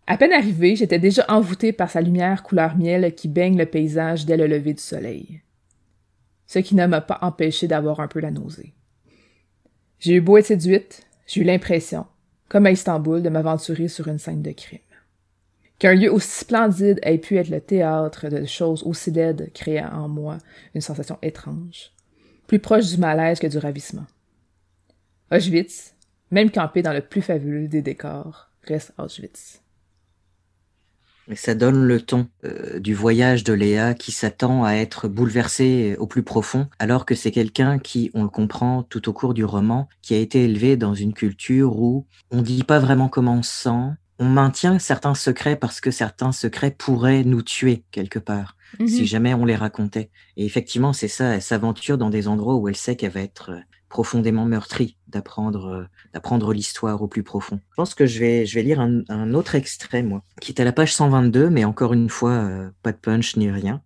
À 0.08 0.18
peine 0.18 0.34
arrivé, 0.34 0.76
j'étais 0.76 1.00
déjà 1.00 1.24
envoûté 1.30 1.72
par 1.72 1.90
sa 1.90 2.02
lumière 2.02 2.44
couleur 2.44 2.76
miel 2.76 3.14
qui 3.16 3.28
baigne 3.28 3.58
le 3.58 3.66
paysage 3.66 4.26
dès 4.26 4.38
le 4.38 4.48
lever 4.48 4.74
du 4.74 4.82
soleil. 4.82 5.42
Ce 6.46 6.60
qui 6.60 6.76
ne 6.76 6.86
m'a 6.88 7.02
pas 7.02 7.20
empêché 7.22 7.68
d'avoir 7.68 8.00
un 8.00 8.08
peu 8.08 8.20
la 8.20 8.32
nausée. 8.32 8.74
J'ai 10.00 10.16
eu 10.16 10.22
beau 10.22 10.38
être 10.38 10.48
séduite, 10.48 11.08
j'ai 11.28 11.42
eu 11.42 11.44
l'impression, 11.44 12.08
comme 12.50 12.66
à 12.66 12.72
Istanbul, 12.72 13.22
de 13.22 13.30
m'aventurer 13.30 13.88
sur 13.88 14.08
une 14.08 14.18
scène 14.18 14.42
de 14.42 14.52
crime. 14.52 14.80
Qu'un 15.80 15.96
lieu 15.96 16.12
aussi 16.12 16.40
splendide 16.40 17.00
ait 17.04 17.18
pu 17.18 17.38
être 17.38 17.50
le 17.50 17.62
théâtre 17.62 18.28
de 18.28 18.46
choses 18.46 18.84
aussi 18.84 19.12
laides 19.12 19.50
créa 19.54 19.96
en 19.96 20.10
moi 20.10 20.38
une 20.76 20.82
sensation 20.82 21.18
étrange, 21.22 21.92
plus 22.48 22.60
proche 22.60 22.88
du 22.90 22.98
malaise 22.98 23.40
que 23.40 23.48
du 23.48 23.58
ravissement. 23.58 24.06
Auschwitz, 25.32 25.96
même 26.32 26.52
campé 26.52 26.82
dans 26.82 26.92
le 26.92 27.02
plus 27.02 27.22
fabuleux 27.22 27.70
des 27.70 27.82
décors, 27.82 28.50
reste 28.68 28.94
Auschwitz. 28.98 29.62
Ça 31.36 31.54
donne 31.54 31.86
le 31.86 32.02
ton 32.02 32.28
euh, 32.44 32.80
du 32.80 32.96
voyage 32.96 33.44
de 33.44 33.54
Léa 33.54 33.94
qui 33.94 34.12
s'attend 34.12 34.64
à 34.64 34.74
être 34.74 35.08
bouleversé 35.08 35.96
au 36.00 36.08
plus 36.08 36.24
profond, 36.24 36.68
alors 36.80 37.06
que 37.06 37.14
c'est 37.14 37.32
quelqu'un 37.32 37.78
qui, 37.78 38.10
on 38.16 38.24
le 38.24 38.30
comprend 38.30 38.82
tout 38.82 39.08
au 39.08 39.14
cours 39.14 39.36
du 39.36 39.46
roman, 39.46 39.88
qui 40.02 40.16
a 40.16 40.18
été 40.18 40.44
élevé 40.44 40.76
dans 40.76 40.96
une 40.96 41.14
culture 41.14 41.80
où 41.80 42.08
on 42.32 42.42
dit 42.42 42.64
pas 42.64 42.80
vraiment 42.80 43.10
comment 43.10 43.36
on 43.36 43.44
se 43.44 43.54
sent, 43.54 43.94
on 44.20 44.26
maintient 44.26 44.80
certains 44.80 45.16
secrets 45.16 45.56
parce 45.56 45.82
que 45.82 45.92
certains 45.92 46.32
secrets 46.32 46.72
pourraient 46.72 47.24
nous 47.24 47.42
tuer 47.42 47.84
quelque 47.92 48.20
part 48.20 48.56
si 48.86 49.02
mhm. 49.02 49.08
jamais 49.08 49.34
on 49.34 49.46
les 49.46 49.56
racontait. 49.56 50.10
Et 50.38 50.46
effectivement, 50.46 50.94
c'est 50.94 51.08
ça, 51.08 51.36
elle 51.36 51.42
s'aventure 51.42 51.98
dans 51.98 52.10
des 52.10 52.28
endroits 52.28 52.56
où 52.56 52.68
elle 52.68 52.76
sait 52.76 52.96
qu'elle 52.96 53.12
va 53.12 53.22
être 53.22 53.52
euh, 53.52 53.60
profondément 53.90 54.46
meurtrie 54.46 54.98
d'apprendre 55.08 55.66
euh, 55.66 55.84
d'apprendre 56.14 56.54
l'histoire 56.54 57.02
au 57.02 57.08
plus 57.08 57.24
profond. 57.24 57.60
Je 57.72 57.76
pense 57.76 57.96
que 57.96 58.06
je 58.06 58.20
vais 58.20 58.46
je 58.46 58.56
vais 58.56 58.64
lire 58.64 58.80
un, 58.80 59.34
autre 59.34 59.56
extrait 59.56 60.04
moi, 60.04 60.24
qui 60.42 60.52
est 60.52 60.62
à 60.62 60.64
la 60.64 60.72
page 60.72 60.94
122 60.94 61.50
mais 61.50 61.66
encore 61.66 61.94
une 61.94 62.10
fois 62.10 62.32
euh, 62.32 62.70
pas 62.84 62.92
de 62.92 62.98
punch 62.98 63.36
ni 63.36 63.50
rien. 63.50 63.82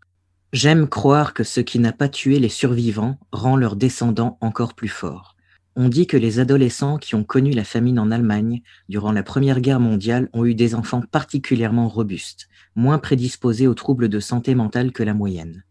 J'aime 0.51 0.87
croire 0.87 1.33
que 1.33 1.43
ce 1.43 1.61
qui 1.61 1.79
n'a 1.79 1.93
pas 1.93 2.09
tué 2.09 2.37
les 2.37 2.49
survivants 2.49 3.17
rend 3.31 3.55
leurs 3.55 3.75
descendants 3.75 4.37
encore 4.39 4.75
plus 4.75 4.89
forts. 4.89 5.32
On 5.75 5.89
dit 5.89 6.05
que 6.05 6.17
les 6.17 6.37
adolescents 6.37 6.99
qui 6.99 7.15
ont 7.15 7.23
connu 7.23 7.51
la 7.51 7.63
famine 7.63 7.97
en 7.97 8.11
Allemagne 8.11 8.61
durant 8.89 9.11
la 9.11 9.23
Première 9.23 9.59
Guerre 9.59 9.79
mondiale 9.79 10.29
ont 10.31 10.45
eu 10.45 10.53
des 10.53 10.75
enfants 10.75 11.01
particulièrement 11.01 11.89
robustes, 11.89 12.47
moins 12.75 12.99
prédisposés 12.99 13.65
aux 13.65 13.73
troubles 13.73 14.07
de 14.07 14.19
santé 14.19 14.53
mentale 14.53 14.91
que 14.91 15.01
la 15.01 15.15
moyenne. 15.15 15.63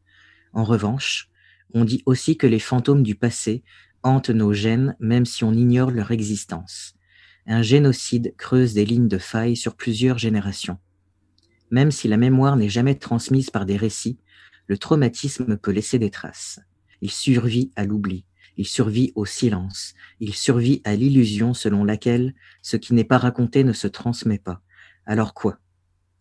En 0.53 0.65
revanche, 0.65 1.31
on 1.73 1.85
dit 1.85 2.03
aussi 2.05 2.37
que 2.37 2.49
les 2.49 2.59
fantômes 2.59 3.05
du 3.05 3.15
passé 3.15 3.63
hantent 4.03 4.31
nos 4.31 4.53
gènes 4.53 4.97
même 4.99 5.25
si 5.25 5.45
on 5.45 5.53
ignore 5.53 5.93
leur 5.93 6.11
existence. 6.11 6.95
Un 7.47 7.63
génocide 7.63 8.35
creuse 8.37 8.75
des 8.75 8.85
lignes 8.85 9.09
de 9.09 9.19
faille 9.19 9.57
sur 9.57 9.77
plusieurs 9.77 10.19
générations. 10.19 10.79
Même 11.71 11.93
si 11.93 12.09
la 12.09 12.17
mémoire 12.17 12.57
n'est 12.57 12.69
jamais 12.69 12.97
transmise 12.97 13.51
par 13.51 13.67
des 13.67 13.77
récits, 13.77 14.19
le 14.67 14.79
traumatisme 14.79 15.57
peut 15.57 15.71
laisser 15.71 16.01
des 16.01 16.11
traces. 16.11 16.61
Il 17.01 17.11
survit 17.11 17.71
à 17.77 17.85
l'oubli, 17.85 18.25
il 18.57 18.67
survit 18.67 19.13
au 19.15 19.25
silence, 19.25 19.95
il 20.21 20.35
survit 20.35 20.83
à 20.85 20.95
l'illusion 20.95 21.55
selon 21.55 21.85
laquelle 21.85 22.35
ce 22.63 22.77
qui 22.77 22.95
n'est 22.95 23.05
pas 23.05 23.19
raconté 23.19 23.65
ne 23.65 23.73
se 23.73 23.89
transmet 23.89 24.39
pas. 24.39 24.61
Alors 25.07 25.35
quoi? 25.35 25.59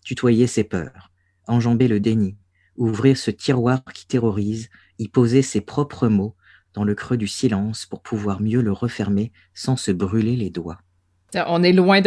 Tutoyer 0.03 0.47
ses 0.47 0.63
peurs, 0.63 1.11
enjamber 1.47 1.87
le 1.87 1.99
déni, 1.99 2.37
ouvrir 2.75 3.17
ce 3.17 3.31
tiroir 3.31 3.83
qui 3.93 4.07
terrorise, 4.07 4.69
y 4.97 5.07
poser 5.07 5.41
ses 5.41 5.61
propres 5.61 6.07
mots 6.07 6.35
dans 6.73 6.83
le 6.83 6.95
creux 6.95 7.17
du 7.17 7.27
silence 7.27 7.85
pour 7.85 8.01
pouvoir 8.01 8.41
mieux 8.41 8.61
le 8.61 8.71
refermer 8.71 9.31
sans 9.53 9.75
se 9.75 9.91
brûler 9.91 10.35
les 10.35 10.49
doigts. 10.49 10.79
On 11.33 11.63
est 11.63 11.73
loin 11.73 12.01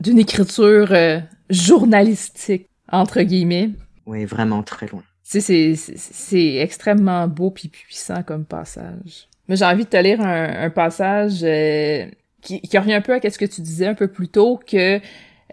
d'une 0.00 0.18
écriture 0.18 0.92
euh, 0.92 1.20
journalistique, 1.50 2.68
entre 2.90 3.22
guillemets. 3.22 3.70
Oui, 4.06 4.24
vraiment 4.24 4.62
très 4.62 4.88
loin. 4.88 5.02
C'est 5.22 6.56
extrêmement 6.56 7.28
beau 7.28 7.52
puis 7.52 7.68
puissant 7.68 8.24
comme 8.24 8.44
passage. 8.44 9.28
Mais 9.50 9.56
j'ai 9.56 9.64
envie 9.64 9.82
de 9.82 9.90
te 9.90 9.96
lire 9.96 10.20
un, 10.20 10.70
passage 10.70 11.42
euh, 11.42 12.06
qui, 12.40 12.60
qui 12.60 12.78
revient 12.78 12.94
un 12.94 13.00
peu 13.00 13.12
à 13.12 13.30
ce 13.30 13.36
que 13.36 13.44
tu 13.44 13.60
disais 13.62 13.88
un 13.88 13.96
peu 13.96 14.06
plus 14.06 14.28
tôt, 14.28 14.60
que 14.64 15.00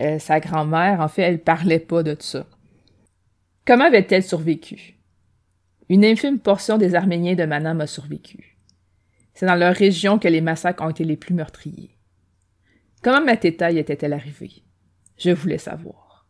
euh, 0.01 0.19
sa 0.19 0.39
grand-mère, 0.39 1.01
en 1.01 1.07
fait, 1.07 1.23
elle 1.23 1.39
parlait 1.39 1.79
pas 1.79 2.03
de 2.03 2.15
ça. 2.19 2.45
Comment 3.65 3.85
avait-elle 3.85 4.21
survécu? 4.21 4.99
Une 5.89 6.05
infime 6.05 6.37
portion 6.37 6.77
des 6.77 6.93
Arméniens 6.93 7.33
de 7.33 7.45
Manam 7.45 7.81
a 7.81 7.87
survécu. 7.87 8.59
C'est 9.33 9.47
dans 9.47 9.55
leur 9.55 9.73
région 9.73 10.19
que 10.19 10.27
les 10.27 10.41
massacres 10.41 10.83
ont 10.83 10.91
été 10.91 11.03
les 11.03 11.17
plus 11.17 11.33
meurtriers. 11.33 11.97
Comment 13.01 13.25
ma 13.25 13.33
y 13.33 13.77
était-elle 13.79 14.13
arrivée? 14.13 14.61
Je 15.17 15.31
voulais 15.31 15.57
savoir. 15.57 16.27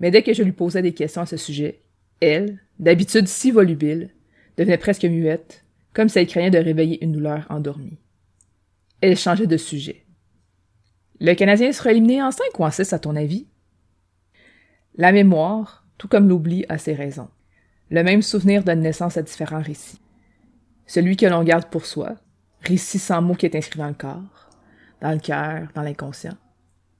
Mais 0.00 0.10
dès 0.10 0.24
que 0.24 0.34
je 0.34 0.42
lui 0.42 0.50
posais 0.50 0.82
des 0.82 0.94
questions 0.94 1.22
à 1.22 1.26
ce 1.26 1.36
sujet, 1.36 1.84
elle, 2.20 2.58
d'habitude 2.80 3.28
si 3.28 3.52
volubile, 3.52 4.10
devenait 4.56 4.78
presque 4.78 5.04
muette, 5.04 5.64
comme 5.98 6.08
si 6.08 6.20
elle 6.20 6.28
craignait 6.28 6.52
de 6.52 6.58
réveiller 6.58 7.04
une 7.04 7.10
douleur 7.10 7.44
endormie. 7.50 7.98
Elle 9.00 9.16
changeait 9.16 9.48
de 9.48 9.56
sujet. 9.56 10.06
Le 11.18 11.34
Canadien 11.34 11.72
sera 11.72 11.90
éliminé 11.90 12.22
en 12.22 12.30
cinq 12.30 12.56
ou 12.56 12.64
en 12.64 12.70
six, 12.70 12.92
à 12.92 13.00
ton 13.00 13.16
avis? 13.16 13.48
La 14.94 15.10
mémoire, 15.10 15.84
tout 15.98 16.06
comme 16.06 16.28
l'oubli, 16.28 16.64
a 16.68 16.78
ses 16.78 16.94
raisons. 16.94 17.26
Le 17.90 18.04
même 18.04 18.22
souvenir 18.22 18.62
donne 18.62 18.82
naissance 18.82 19.16
à 19.16 19.22
différents 19.22 19.60
récits. 19.60 19.98
celui 20.86 21.16
que 21.16 21.26
l'on 21.26 21.42
garde 21.42 21.68
pour 21.68 21.84
soi, 21.84 22.14
récit 22.60 23.00
sans 23.00 23.20
mots 23.20 23.34
qui 23.34 23.46
est 23.46 23.56
inscrit 23.56 23.80
dans 23.80 23.88
le 23.88 23.94
corps, 23.94 24.50
dans 25.02 25.10
le 25.10 25.18
cœur, 25.18 25.66
dans 25.74 25.82
l'inconscient, 25.82 26.36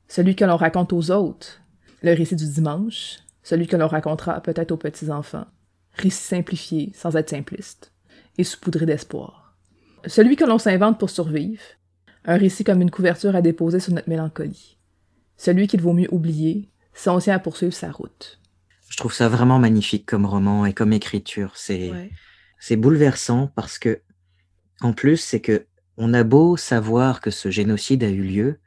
celui 0.09 0.35
que 0.35 0.45
l'on 0.45 0.57
raconte 0.57 0.93
aux 0.93 1.13
autres, 1.13 1.63
le 2.03 2.15
récit 2.15 2.35
du 2.35 2.49
dimanche, 2.49 3.19
celui 3.45 3.69
que 3.69 3.77
l'on 3.77 3.87
racontera 3.87 4.41
peut-être 4.41 4.73
aux 4.73 4.77
petits-enfants, 4.77 5.47
récit 5.93 6.25
simplifié 6.25 6.91
sans 6.97 7.15
être 7.15 7.31
simpliste, 7.31 7.93
et 8.39 8.45
saupoudré 8.45 8.87
d'espoir, 8.87 9.57
celui 10.07 10.37
que 10.37 10.45
l'on 10.45 10.59
s'invente 10.59 10.99
pour 10.99 11.11
survivre, 11.11 11.63
un 12.25 12.37
récit 12.37 12.65
comme 12.65 12.83
une 12.83 12.91
couverture 12.91 13.35
à 13.37 13.43
déposer 13.43 13.81
sur 13.81 13.93
notre 13.93 14.09
mélancolie, 14.09 14.79
celui 15.37 15.67
qu'il 15.67 15.81
vaut 15.81 15.93
mieux 15.93 16.13
oublier 16.13 16.69
si 16.95 17.09
on 17.09 17.19
tient 17.19 17.35
à 17.35 17.39
poursuivre 17.39 17.73
sa 17.73 17.91
route. 17.91 18.41
Je 18.89 18.97
trouve 18.97 19.13
ça 19.13 19.29
vraiment 19.29 19.59
magnifique 19.59 20.07
comme 20.07 20.27
roman 20.27 20.67
et 20.67 20.73
comme 20.73 20.93
écriture. 20.93 21.53
C'est 21.57 21.93
c'est 22.59 22.77
bouleversant 22.77 23.53
parce 23.55 23.79
que 23.79 24.01
en 24.81 24.93
plus 24.93 25.19
c'est 25.19 25.41
que 25.41 25.67
on 25.97 26.15
a 26.15 26.25
beau 26.25 26.57
savoir 26.57 27.21
que 27.21 27.31
ce 27.31 27.51
génocide 27.51 28.03
a 28.05 28.09
eu 28.09 28.23
lieu, 28.23 28.59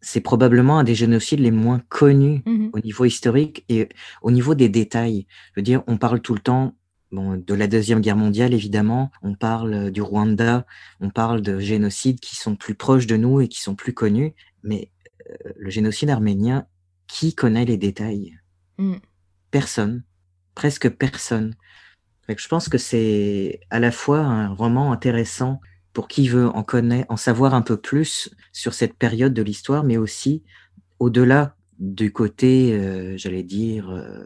c'est 0.00 0.20
probablement 0.20 0.78
un 0.78 0.84
des 0.84 0.94
génocides 0.94 1.40
les 1.40 1.50
moins 1.50 1.82
connus 1.88 2.42
mmh 2.46 2.68
au 2.72 2.80
niveau 2.80 3.04
historique 3.04 3.64
et 3.68 3.88
au 4.22 4.30
niveau 4.30 4.54
des 4.54 4.68
détails. 4.68 5.26
Je 5.52 5.60
veux 5.60 5.62
dire, 5.62 5.82
on 5.86 5.96
parle 5.96 6.20
tout 6.20 6.34
le 6.34 6.40
temps 6.40 6.76
bon, 7.10 7.36
de 7.36 7.54
la 7.54 7.66
Deuxième 7.66 8.00
Guerre 8.00 8.16
mondiale, 8.16 8.54
évidemment, 8.54 9.10
on 9.22 9.34
parle 9.34 9.90
du 9.90 10.02
Rwanda, 10.02 10.66
on 11.00 11.10
parle 11.10 11.42
de 11.42 11.58
génocides 11.58 12.20
qui 12.20 12.36
sont 12.36 12.56
plus 12.56 12.74
proches 12.74 13.06
de 13.06 13.16
nous 13.16 13.40
et 13.40 13.48
qui 13.48 13.60
sont 13.60 13.74
plus 13.74 13.94
connus, 13.94 14.34
mais 14.62 14.90
euh, 15.28 15.52
le 15.56 15.70
génocide 15.70 16.10
arménien, 16.10 16.66
qui 17.06 17.34
connaît 17.34 17.64
les 17.64 17.76
détails? 17.76 18.38
Mmh. 18.78 18.96
Personne, 19.50 20.02
presque 20.54 20.88
personne. 20.90 21.54
je 22.28 22.48
pense 22.48 22.68
que 22.68 22.78
c'est 22.78 23.60
à 23.70 23.80
la 23.80 23.90
fois 23.90 24.20
un 24.20 24.48
roman 24.48 24.92
intéressant 24.92 25.60
pour 25.92 26.06
qui 26.06 26.28
veut 26.28 26.48
en 26.48 26.62
connaître, 26.62 27.10
en 27.10 27.16
savoir 27.16 27.54
un 27.54 27.62
peu 27.62 27.76
plus 27.76 28.30
sur 28.52 28.74
cette 28.74 28.94
période 28.94 29.34
de 29.34 29.42
l'histoire, 29.42 29.84
mais 29.84 29.96
aussi 29.96 30.44
au-delà 30.98 31.56
du 31.78 32.12
côté, 32.12 32.72
euh, 32.74 33.16
j'allais 33.16 33.42
dire, 33.42 33.90
euh, 33.90 34.24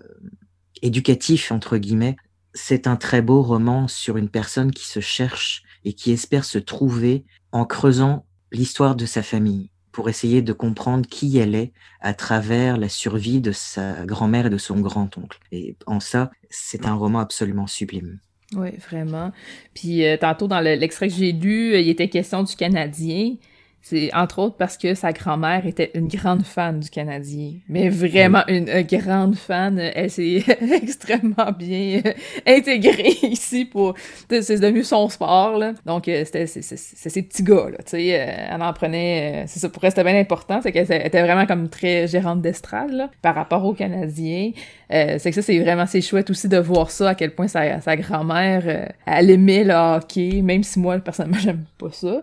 éducatif, 0.80 1.52
entre 1.52 1.76
guillemets. 1.76 2.16
C'est 2.54 2.86
un 2.86 2.96
très 2.96 3.22
beau 3.22 3.42
roman 3.42 3.88
sur 3.88 4.16
une 4.16 4.28
personne 4.28 4.70
qui 4.70 4.86
se 4.86 5.00
cherche 5.00 5.62
et 5.84 5.92
qui 5.92 6.12
espère 6.12 6.44
se 6.44 6.58
trouver 6.58 7.24
en 7.50 7.64
creusant 7.64 8.24
l'histoire 8.50 8.94
de 8.96 9.06
sa 9.06 9.22
famille 9.22 9.70
pour 9.92 10.08
essayer 10.08 10.42
de 10.42 10.52
comprendre 10.52 11.06
qui 11.08 11.36
elle 11.38 11.54
est 11.54 11.72
à 12.00 12.14
travers 12.14 12.78
la 12.78 12.88
survie 12.88 13.40
de 13.40 13.52
sa 13.52 14.06
grand-mère 14.06 14.46
et 14.46 14.50
de 14.50 14.58
son 14.58 14.80
grand-oncle. 14.80 15.38
Et 15.52 15.76
en 15.86 16.00
ça, 16.00 16.30
c'est 16.50 16.86
un 16.86 16.94
roman 16.94 17.20
absolument 17.20 17.66
sublime. 17.66 18.18
Oui, 18.54 18.70
vraiment. 18.78 19.32
Puis 19.74 20.04
euh, 20.04 20.16
tantôt, 20.16 20.48
dans 20.48 20.60
l'extrait 20.60 21.08
que 21.08 21.14
j'ai 21.14 21.32
lu, 21.32 21.78
il 21.78 21.88
était 21.88 22.08
question 22.08 22.42
du 22.42 22.54
Canadien. 22.56 23.36
C'est 23.82 24.14
entre 24.14 24.38
autres 24.38 24.56
parce 24.56 24.76
que 24.76 24.94
sa 24.94 25.12
grand-mère 25.12 25.66
était 25.66 25.90
une 25.94 26.08
grande 26.08 26.44
fan 26.44 26.80
du 26.80 26.90
Canadien, 26.90 27.54
mais 27.68 27.88
vraiment 27.88 28.42
une, 28.48 28.70
grande 28.82 29.36
fan. 29.36 29.78
Elle 29.78 30.10
s'est 30.10 30.42
extrêmement 30.82 31.52
bien 31.56 32.00
euh, 32.04 32.12
intégrée 32.46 33.14
ici 33.22 33.64
pour. 33.64 33.94
C'est 34.28 34.60
devenu 34.60 34.84
son 34.84 35.08
sport 35.08 35.58
là. 35.58 35.74
Donc 35.86 36.08
euh, 36.08 36.24
c'était 36.24 36.46
c'est 36.46 36.62
ces 36.62 37.22
petits 37.22 37.42
gars 37.42 37.70
là. 37.70 37.78
Tu 37.78 37.90
sais, 37.90 38.06
elle 38.06 38.62
en 38.62 38.72
prenait. 38.72 39.44
C'est 39.46 39.60
ça 39.60 39.68
pour 39.68 39.84
elle 39.84 39.90
c'était 39.90 40.04
bien 40.04 40.18
important, 40.18 40.60
c'est 40.62 40.72
qu'elle 40.72 40.90
était 40.90 41.22
vraiment 41.22 41.46
comme 41.46 41.68
très 41.68 42.06
gérante 42.06 42.40
d'estrade 42.40 43.10
par 43.20 43.34
rapport 43.34 43.64
au 43.64 43.74
Canadien. 43.74 44.52
Euh, 44.92 45.16
c'est 45.18 45.30
que 45.30 45.34
ça, 45.34 45.42
c'est 45.42 45.58
vraiment, 45.58 45.86
c'est 45.86 46.00
chouette 46.00 46.30
aussi 46.30 46.48
de 46.48 46.58
voir 46.58 46.90
ça, 46.90 47.10
à 47.10 47.14
quel 47.14 47.34
point 47.34 47.48
sa, 47.48 47.80
sa 47.80 47.96
grand-mère, 47.96 48.62
euh, 48.66 48.86
elle 49.06 49.30
aimait 49.30 49.64
le 49.64 49.74
hockey, 49.74 50.42
même 50.42 50.62
si 50.62 50.78
moi, 50.78 50.98
personnellement, 50.98 51.38
j'aime 51.40 51.64
pas 51.78 51.90
ça. 51.90 52.22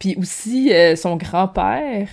Puis 0.00 0.16
aussi, 0.18 0.72
euh, 0.72 0.96
son 0.96 1.16
grand-père, 1.16 2.08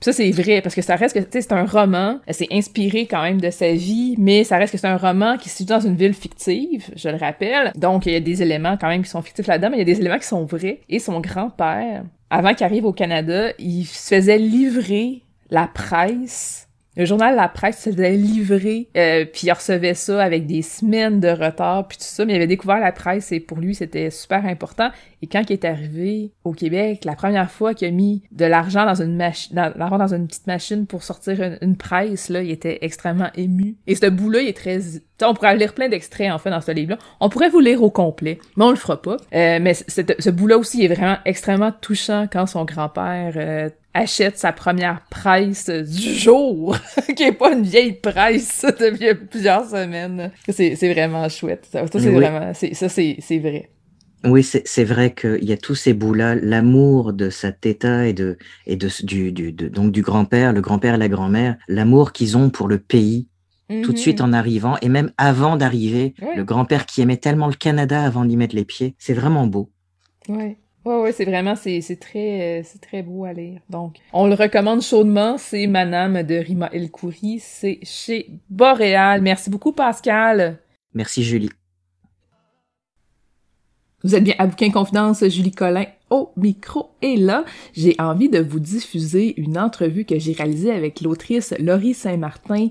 ça, 0.00 0.12
c'est 0.12 0.30
vrai, 0.30 0.60
parce 0.62 0.76
que 0.76 0.82
ça 0.82 0.94
reste 0.94 1.14
que, 1.14 1.24
tu 1.24 1.26
sais, 1.32 1.40
c'est 1.40 1.52
un 1.52 1.64
roman, 1.64 2.20
c'est 2.30 2.46
inspiré 2.52 3.06
quand 3.06 3.22
même 3.22 3.40
de 3.40 3.50
sa 3.50 3.72
vie, 3.72 4.14
mais 4.16 4.44
ça 4.44 4.56
reste 4.56 4.72
que 4.72 4.78
c'est 4.78 4.86
un 4.86 4.96
roman 4.96 5.36
qui 5.36 5.48
se 5.48 5.56
situe 5.56 5.70
dans 5.70 5.80
une 5.80 5.96
ville 5.96 6.14
fictive, 6.14 6.88
je 6.94 7.08
le 7.08 7.16
rappelle. 7.16 7.72
Donc, 7.74 8.06
il 8.06 8.12
y 8.12 8.16
a 8.16 8.20
des 8.20 8.42
éléments 8.42 8.76
quand 8.80 8.88
même 8.88 9.02
qui 9.02 9.10
sont 9.10 9.22
fictifs 9.22 9.48
là-dedans, 9.48 9.70
mais 9.70 9.78
il 9.78 9.80
y 9.80 9.82
a 9.90 9.92
des 9.92 9.98
éléments 9.98 10.18
qui 10.18 10.26
sont 10.26 10.44
vrais. 10.44 10.82
Et 10.88 11.00
son 11.00 11.20
grand-père, 11.20 12.04
avant 12.30 12.54
qu'il 12.54 12.64
arrive 12.64 12.84
au 12.84 12.92
Canada, 12.92 13.52
il 13.58 13.86
se 13.86 14.14
faisait 14.14 14.38
livrer 14.38 15.22
la 15.50 15.66
presse 15.66 16.67
le 16.98 17.04
journal 17.04 17.36
La 17.36 17.48
Presse 17.48 17.80
se 17.80 17.90
faisait 17.90 18.16
livrer, 18.16 18.88
euh, 18.96 19.24
puis 19.24 19.46
il 19.46 19.52
recevait 19.52 19.94
ça 19.94 20.20
avec 20.20 20.46
des 20.46 20.62
semaines 20.62 21.20
de 21.20 21.28
retard, 21.28 21.86
puis 21.86 21.96
tout 21.96 22.04
ça, 22.04 22.24
mais 22.24 22.32
il 22.32 22.36
avait 22.36 22.48
découvert 22.48 22.80
la 22.80 22.90
presse 22.90 23.30
et 23.30 23.38
pour 23.38 23.58
lui, 23.58 23.76
c'était 23.76 24.10
super 24.10 24.44
important. 24.44 24.90
Et 25.22 25.28
quand 25.28 25.42
il 25.48 25.52
est 25.52 25.64
arrivé 25.64 26.32
au 26.42 26.52
Québec, 26.52 27.04
la 27.04 27.14
première 27.14 27.52
fois 27.52 27.74
qu'il 27.74 27.86
a 27.86 27.90
mis 27.92 28.22
de 28.32 28.44
l'argent 28.44 28.84
dans 28.84 29.00
une 29.00 29.16
machine, 29.16 29.54
dans, 29.54 29.96
dans 29.96 30.14
une 30.14 30.26
petite 30.26 30.48
machine 30.48 30.86
pour 30.86 31.04
sortir 31.04 31.58
une, 31.60 31.76
presse, 31.76 32.30
là, 32.30 32.42
il 32.42 32.50
était 32.50 32.78
extrêmement 32.82 33.30
ému. 33.36 33.76
Et 33.86 33.94
ce 33.94 34.06
bout-là, 34.06 34.42
il 34.42 34.48
est 34.48 34.56
très... 34.56 34.80
On 35.22 35.34
pourrait 35.34 35.56
lire 35.56 35.74
plein 35.74 35.88
d'extraits, 35.88 36.32
en 36.32 36.38
fait, 36.38 36.50
dans 36.50 36.60
ce 36.60 36.72
livre-là. 36.72 36.98
On 37.20 37.28
pourrait 37.28 37.48
vous 37.48 37.60
lire 37.60 37.82
au 37.82 37.90
complet, 37.90 38.38
mais 38.56 38.64
on 38.64 38.70
le 38.70 38.76
fera 38.76 39.00
pas. 39.00 39.16
Euh, 39.34 39.58
mais 39.60 39.74
ce 39.74 40.30
bout-là 40.30 40.58
aussi 40.58 40.84
est 40.84 40.94
vraiment 40.94 41.18
extrêmement 41.24 41.72
touchant 41.72 42.26
quand 42.30 42.46
son 42.46 42.64
grand-père 42.64 43.34
euh, 43.36 43.68
achète 43.98 44.38
sa 44.38 44.52
première 44.52 45.02
presse 45.10 45.68
du 45.68 46.14
jour, 46.14 46.76
qui 47.16 47.24
est 47.24 47.32
pas 47.32 47.52
une 47.52 47.64
vieille 47.64 47.94
presse 47.94 48.64
depuis 48.80 49.14
plusieurs 49.14 49.68
semaines. 49.68 50.30
C'est, 50.48 50.74
vraiment 50.92 51.28
chouette. 51.28 51.68
Ça, 51.70 51.84
c'est 51.90 52.10
vraiment, 52.10 52.52
ça, 52.54 52.88
c'est, 52.88 53.38
vrai. 53.38 53.70
Oui, 54.24 54.42
c'est 54.42 54.84
vrai 54.84 55.14
qu'il 55.14 55.44
y 55.44 55.52
a 55.52 55.56
tous 55.56 55.74
ces 55.74 55.94
bouts-là, 55.94 56.34
l'amour 56.36 57.12
de 57.12 57.30
sa 57.30 57.52
téta 57.52 58.06
et 58.06 58.12
de 58.12 58.38
et 58.66 58.76
de 58.76 58.88
du, 59.02 59.32
du 59.32 59.52
donc 59.52 59.92
du 59.92 60.02
grand-père, 60.02 60.52
le 60.52 60.60
grand-père 60.60 60.94
et 60.94 60.98
la 60.98 61.08
grand-mère, 61.08 61.56
l'amour 61.68 62.12
qu'ils 62.12 62.36
ont 62.36 62.50
pour 62.50 62.68
le 62.68 62.78
pays. 62.78 63.28
Tout 63.82 63.92
de 63.92 63.98
suite 63.98 64.20
mm-hmm. 64.20 64.24
en 64.24 64.32
arrivant 64.32 64.76
et 64.80 64.88
même 64.88 65.12
avant 65.18 65.56
d'arriver, 65.56 66.14
le 66.36 66.42
grand-père 66.42 66.86
qui 66.86 67.02
aimait 67.02 67.18
tellement 67.18 67.48
le 67.48 67.52
Canada 67.52 68.02
avant 68.02 68.24
d'y 68.24 68.38
mettre 68.38 68.56
les 68.56 68.64
pieds, 68.64 68.94
c'est 68.98 69.12
vraiment 69.12 69.46
beau. 69.46 69.70
Ouais. 70.26 70.56
Ouais, 70.88 71.02
ouais, 71.02 71.12
c'est 71.12 71.26
vraiment, 71.26 71.54
c'est, 71.54 71.82
très, 72.00 72.62
c'est 72.64 72.80
très 72.80 73.02
beau 73.02 73.26
à 73.26 73.34
lire. 73.34 73.60
Donc, 73.68 73.96
on 74.14 74.26
le 74.26 74.32
recommande 74.32 74.80
chaudement. 74.80 75.36
C'est 75.36 75.66
Manam 75.66 76.22
de 76.22 76.36
Rima 76.36 76.70
El 76.72 76.90
Khoury. 76.90 77.40
C'est 77.40 77.78
chez 77.82 78.30
Boréal. 78.48 79.20
Merci 79.20 79.50
beaucoup, 79.50 79.72
Pascal. 79.72 80.58
Merci, 80.94 81.22
Julie. 81.22 81.50
Vous 84.02 84.14
êtes 84.14 84.24
bien 84.24 84.34
à 84.38 84.46
Bouquin 84.46 84.70
Confidence, 84.70 85.28
Julie 85.28 85.50
Collin 85.50 85.84
au 86.08 86.32
micro. 86.38 86.92
Et 87.02 87.16
là, 87.16 87.44
j'ai 87.74 87.94
envie 87.98 88.30
de 88.30 88.38
vous 88.38 88.58
diffuser 88.58 89.38
une 89.38 89.58
entrevue 89.58 90.06
que 90.06 90.18
j'ai 90.18 90.32
réalisée 90.32 90.70
avec 90.70 91.02
l'autrice 91.02 91.52
Laurie 91.58 91.92
Saint-Martin 91.92 92.68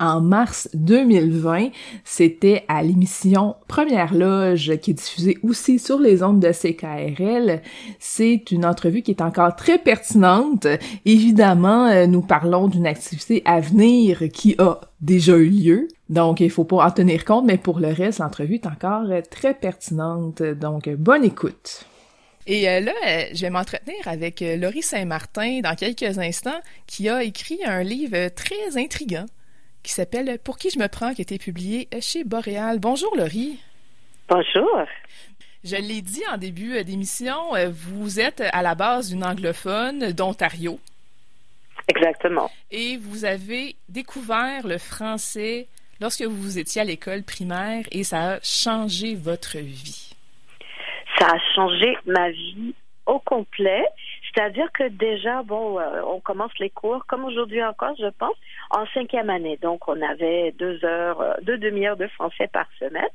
en 0.00 0.20
mars 0.20 0.68
2020. 0.74 1.68
C'était 2.04 2.64
à 2.66 2.82
l'émission 2.82 3.54
Première 3.68 4.14
Loge 4.14 4.76
qui 4.78 4.90
est 4.90 4.94
diffusée 4.94 5.38
aussi 5.42 5.78
sur 5.78 6.00
les 6.00 6.22
ondes 6.22 6.40
de 6.40 6.50
CKRL. 6.50 7.62
C'est 7.98 8.50
une 8.50 8.64
entrevue 8.64 9.02
qui 9.02 9.12
est 9.12 9.22
encore 9.22 9.54
très 9.54 9.78
pertinente. 9.78 10.66
Évidemment, 11.04 11.86
euh, 11.86 12.06
nous 12.06 12.22
parlons 12.22 12.66
d'une 12.66 12.86
activité 12.86 13.42
à 13.44 13.60
venir 13.60 14.24
qui 14.32 14.56
a 14.58 14.80
déjà 15.00 15.36
eu 15.36 15.48
lieu. 15.48 15.88
Donc, 16.08 16.40
il 16.40 16.50
faut 16.50 16.64
pas 16.64 16.84
en 16.84 16.90
tenir 16.90 17.24
compte, 17.24 17.44
mais 17.44 17.58
pour 17.58 17.78
le 17.78 17.88
reste, 17.88 18.18
l'entrevue 18.18 18.54
est 18.54 18.66
encore 18.66 19.06
très 19.30 19.54
pertinente. 19.54 20.42
Donc, 20.42 20.88
bonne 20.88 21.24
écoute. 21.24 21.84
Et 22.46 22.68
euh, 22.68 22.80
là, 22.80 22.92
euh, 23.06 23.24
je 23.32 23.42
vais 23.42 23.50
m'entretenir 23.50 23.96
avec 24.06 24.42
Laurie 24.58 24.82
Saint-Martin 24.82 25.60
dans 25.62 25.74
quelques 25.74 26.18
instants, 26.18 26.58
qui 26.86 27.08
a 27.08 27.22
écrit 27.22 27.60
un 27.64 27.82
livre 27.82 28.28
très 28.34 28.76
intrigant 28.76 29.26
qui 29.82 29.92
s'appelle 29.92 30.38
Pour 30.42 30.58
qui 30.58 30.70
je 30.70 30.78
me 30.78 30.88
prends, 30.88 31.14
qui 31.14 31.20
a 31.20 31.22
été 31.22 31.38
publié 31.38 31.88
chez 32.00 32.24
Boréal. 32.24 32.78
Bonjour 32.78 33.16
Laurie. 33.16 33.58
Bonjour. 34.28 34.84
Je 35.64 35.76
l'ai 35.76 36.00
dit 36.00 36.22
en 36.32 36.38
début 36.38 36.82
d'émission, 36.84 37.54
euh, 37.54 37.68
vous 37.70 38.18
êtes 38.18 38.42
à 38.52 38.62
la 38.62 38.74
base 38.74 39.10
d'une 39.10 39.24
anglophone 39.24 40.12
d'Ontario. 40.12 40.80
Exactement. 41.88 42.50
Et 42.70 42.96
vous 42.96 43.24
avez 43.24 43.76
découvert 43.88 44.66
le 44.66 44.78
français 44.78 45.66
lorsque 46.00 46.22
vous 46.22 46.58
étiez 46.58 46.80
à 46.80 46.84
l'école 46.84 47.22
primaire 47.22 47.84
et 47.90 48.04
ça 48.04 48.34
a 48.34 48.40
changé 48.42 49.14
votre 49.14 49.58
vie. 49.58 50.14
Ça 51.18 51.26
a 51.26 51.38
changé 51.54 51.96
ma 52.06 52.30
vie 52.30 52.74
au 53.06 53.18
complet. 53.18 53.84
C'est-à-dire 54.32 54.70
que 54.72 54.88
déjà, 54.88 55.42
bon, 55.42 55.78
euh, 55.78 56.02
on 56.06 56.20
commence 56.20 56.56
les 56.58 56.70
cours, 56.70 57.04
comme 57.06 57.24
aujourd'hui 57.24 57.62
encore, 57.64 57.94
je 57.98 58.10
pense, 58.18 58.36
en 58.70 58.86
cinquième 58.94 59.30
année. 59.30 59.58
Donc, 59.60 59.88
on 59.88 60.00
avait 60.02 60.52
deux 60.52 60.84
heures, 60.84 61.20
euh, 61.20 61.34
deux 61.42 61.58
demi-heures 61.58 61.96
de 61.96 62.06
français 62.08 62.48
par 62.52 62.66
semaine. 62.78 63.08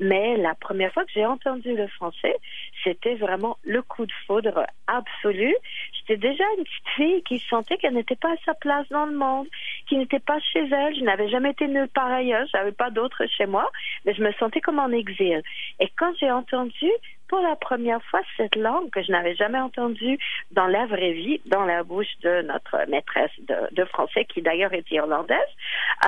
Mais 0.00 0.36
la 0.36 0.54
première 0.54 0.92
fois 0.92 1.04
que 1.04 1.12
j'ai 1.14 1.24
entendu 1.24 1.74
le 1.74 1.86
français, 1.88 2.36
c'était 2.82 3.14
vraiment 3.14 3.56
le 3.64 3.82
coup 3.82 4.04
de 4.04 4.12
foudre 4.26 4.66
absolu. 4.86 5.54
J'étais 5.92 6.16
déjà 6.16 6.44
une 6.58 6.64
petite 6.64 6.88
fille 6.96 7.22
qui 7.22 7.38
sentait 7.48 7.76
qu'elle 7.76 7.94
n'était 7.94 8.16
pas 8.16 8.32
à 8.32 8.36
sa 8.44 8.54
place 8.54 8.88
dans 8.90 9.06
le 9.06 9.16
monde, 9.16 9.46
qui 9.88 9.96
n'était 9.96 10.18
pas 10.18 10.38
chez 10.52 10.68
elle. 10.70 10.96
Je 10.96 11.02
n'avais 11.02 11.28
jamais 11.28 11.50
été 11.50 11.66
nulle 11.68 11.88
part 11.88 12.10
ailleurs. 12.10 12.46
J'avais 12.52 12.72
pas 12.72 12.90
d'autre 12.90 13.24
chez 13.26 13.46
moi, 13.46 13.70
mais 14.04 14.14
je 14.14 14.22
me 14.22 14.32
sentais 14.32 14.60
comme 14.60 14.78
en 14.78 14.90
exil. 14.90 15.42
Et 15.80 15.90
quand 15.96 16.12
j'ai 16.20 16.30
entendu 16.30 16.90
pour 17.28 17.40
la 17.40 17.56
première 17.56 18.02
fois, 18.04 18.20
cette 18.36 18.56
langue 18.56 18.90
que 18.90 19.02
je 19.02 19.10
n'avais 19.10 19.34
jamais 19.34 19.58
entendue 19.58 20.18
dans 20.52 20.66
la 20.66 20.86
vraie 20.86 21.12
vie, 21.12 21.40
dans 21.46 21.64
la 21.64 21.82
bouche 21.82 22.18
de 22.22 22.42
notre 22.42 22.88
maîtresse 22.88 23.30
de, 23.38 23.84
français, 23.86 24.24
qui 24.24 24.42
d'ailleurs 24.42 24.72
est 24.72 24.90
irlandaise, 24.90 25.38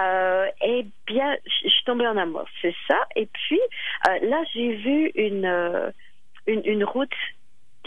euh, 0.01 0.47
eh 0.63 0.87
bien, 1.07 1.37
je 1.45 1.69
suis 1.69 1.85
tombée 1.85 2.07
en 2.07 2.17
amour. 2.17 2.45
C'est 2.63 2.75
ça. 2.87 2.99
Et 3.17 3.27
puis, 3.27 3.61
euh, 4.09 4.19
là, 4.29 4.43
j'ai 4.55 4.75
vu 4.77 5.11
une, 5.15 5.47
euh, 5.47 5.91
une, 6.47 6.63
une 6.65 6.85
route 6.85 7.15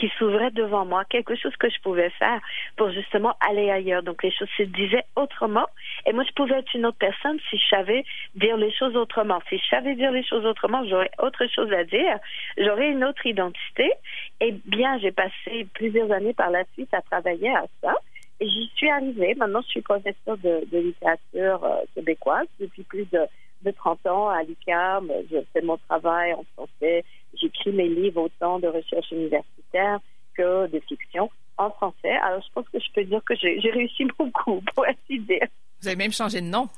qui 0.01 0.11
s'ouvrait 0.17 0.49
devant 0.49 0.83
moi, 0.83 1.05
quelque 1.05 1.35
chose 1.35 1.55
que 1.57 1.69
je 1.69 1.79
pouvais 1.81 2.09
faire 2.09 2.41
pour 2.75 2.89
justement 2.89 3.35
aller 3.47 3.69
ailleurs. 3.69 4.01
Donc 4.01 4.23
les 4.23 4.31
choses 4.31 4.49
se 4.57 4.63
disaient 4.63 5.05
autrement. 5.15 5.67
Et 6.07 6.11
moi, 6.11 6.23
je 6.27 6.33
pouvais 6.33 6.57
être 6.57 6.73
une 6.73 6.87
autre 6.87 6.97
personne 6.97 7.37
si 7.51 7.57
je 7.59 7.69
savais 7.69 8.03
dire 8.33 8.57
les 8.57 8.71
choses 8.71 8.95
autrement. 8.95 9.39
Si 9.47 9.59
je 9.59 9.67
savais 9.69 9.93
dire 9.93 10.11
les 10.11 10.23
choses 10.23 10.43
autrement, 10.43 10.83
j'aurais 10.87 11.11
autre 11.19 11.45
chose 11.53 11.71
à 11.71 11.83
dire. 11.83 12.17
J'aurais 12.57 12.89
une 12.89 13.03
autre 13.03 13.23
identité. 13.27 13.91
Et 14.39 14.55
bien, 14.65 14.97
j'ai 14.97 15.11
passé 15.11 15.67
plusieurs 15.75 16.11
années 16.11 16.33
par 16.33 16.49
la 16.49 16.63
suite 16.73 16.91
à 16.95 17.01
travailler 17.03 17.49
à 17.49 17.65
ça. 17.83 17.93
Et 18.39 18.49
j'y 18.49 18.71
suis 18.75 18.89
arrivée. 18.89 19.35
Maintenant, 19.35 19.61
je 19.61 19.67
suis 19.67 19.81
professeure 19.81 20.37
de, 20.37 20.65
littérature 20.71 21.63
euh, 21.63 21.75
québécoise 21.93 22.47
depuis 22.59 22.81
plus 22.81 23.05
de, 23.11 23.19
de 23.63 23.71
30 23.71 24.05
ans 24.07 24.29
à 24.29 24.43
l'UQAM. 24.43 25.11
Je 25.29 25.37
fais 25.53 25.61
mon 25.61 25.77
travail 25.77 26.33
en 26.33 26.43
français 26.55 27.03
J'écris 27.39 27.71
mes 27.71 27.87
livres 27.87 28.23
autant 28.23 28.59
de 28.59 28.67
recherche 28.67 29.11
universitaire 29.11 29.99
que 30.35 30.67
de 30.67 30.79
fiction 30.81 31.29
en 31.57 31.69
français. 31.71 32.15
Alors, 32.23 32.41
je 32.41 32.51
pense 32.53 32.67
que 32.69 32.79
je 32.79 32.91
peux 32.93 33.03
dire 33.03 33.21
que 33.25 33.35
j'ai 33.35 33.71
réussi 33.71 34.05
beaucoup, 34.17 34.61
pour 34.73 34.85
ainsi 34.85 35.19
dire. 35.19 35.47
Vous 35.81 35.87
avez 35.87 35.97
même 35.97 36.11
changé 36.11 36.41
de 36.41 36.47
nom. 36.47 36.69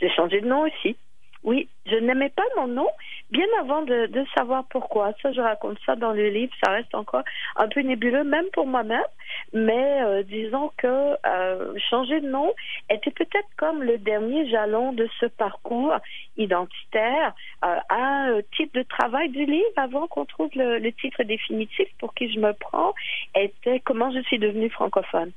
J'ai 0.00 0.10
changé 0.10 0.40
de 0.40 0.46
nom 0.46 0.62
aussi. 0.62 0.96
Oui, 1.42 1.68
je 1.84 1.96
n'aimais 1.96 2.30
pas 2.30 2.42
mon 2.56 2.68
nom 2.68 2.88
bien 3.30 3.44
avant 3.60 3.82
de, 3.82 4.08
savoir 4.34 4.64
pourquoi. 4.70 5.12
Ça, 5.20 5.30
je 5.32 5.40
raconte 5.40 5.78
ça 5.84 5.94
dans 5.94 6.12
le 6.12 6.30
livre. 6.30 6.52
Ça 6.64 6.70
reste 6.70 6.94
encore 6.94 7.22
un 7.56 7.68
peu 7.68 7.80
nébuleux, 7.80 8.24
même 8.24 8.46
pour 8.52 8.66
moi-même. 8.66 9.04
Mais 9.52 10.02
euh, 10.02 10.22
disons 10.22 10.70
que 10.76 11.16
euh, 11.26 11.74
changer 11.90 12.20
de 12.20 12.28
nom 12.28 12.52
était 12.90 13.10
peut-être 13.10 13.48
comme 13.56 13.82
le 13.82 13.98
dernier 13.98 14.48
jalon 14.50 14.92
de 14.92 15.08
ce 15.20 15.26
parcours 15.26 15.94
identitaire 16.36 17.34
euh, 17.64 17.76
à 17.88 18.26
un 18.28 18.40
titre 18.56 18.78
de 18.78 18.82
travail 18.82 19.28
du 19.30 19.44
livre 19.44 19.72
avant 19.76 20.06
qu'on 20.06 20.24
trouve 20.24 20.50
le, 20.54 20.78
le 20.78 20.92
titre 20.92 21.22
définitif 21.22 21.88
pour 21.98 22.14
qui 22.14 22.32
je 22.32 22.40
me 22.40 22.52
prends 22.52 22.94
était 23.34 23.80
comment 23.80 24.12
je 24.12 24.20
suis 24.22 24.38
devenue 24.38 24.70
francophone. 24.70 25.32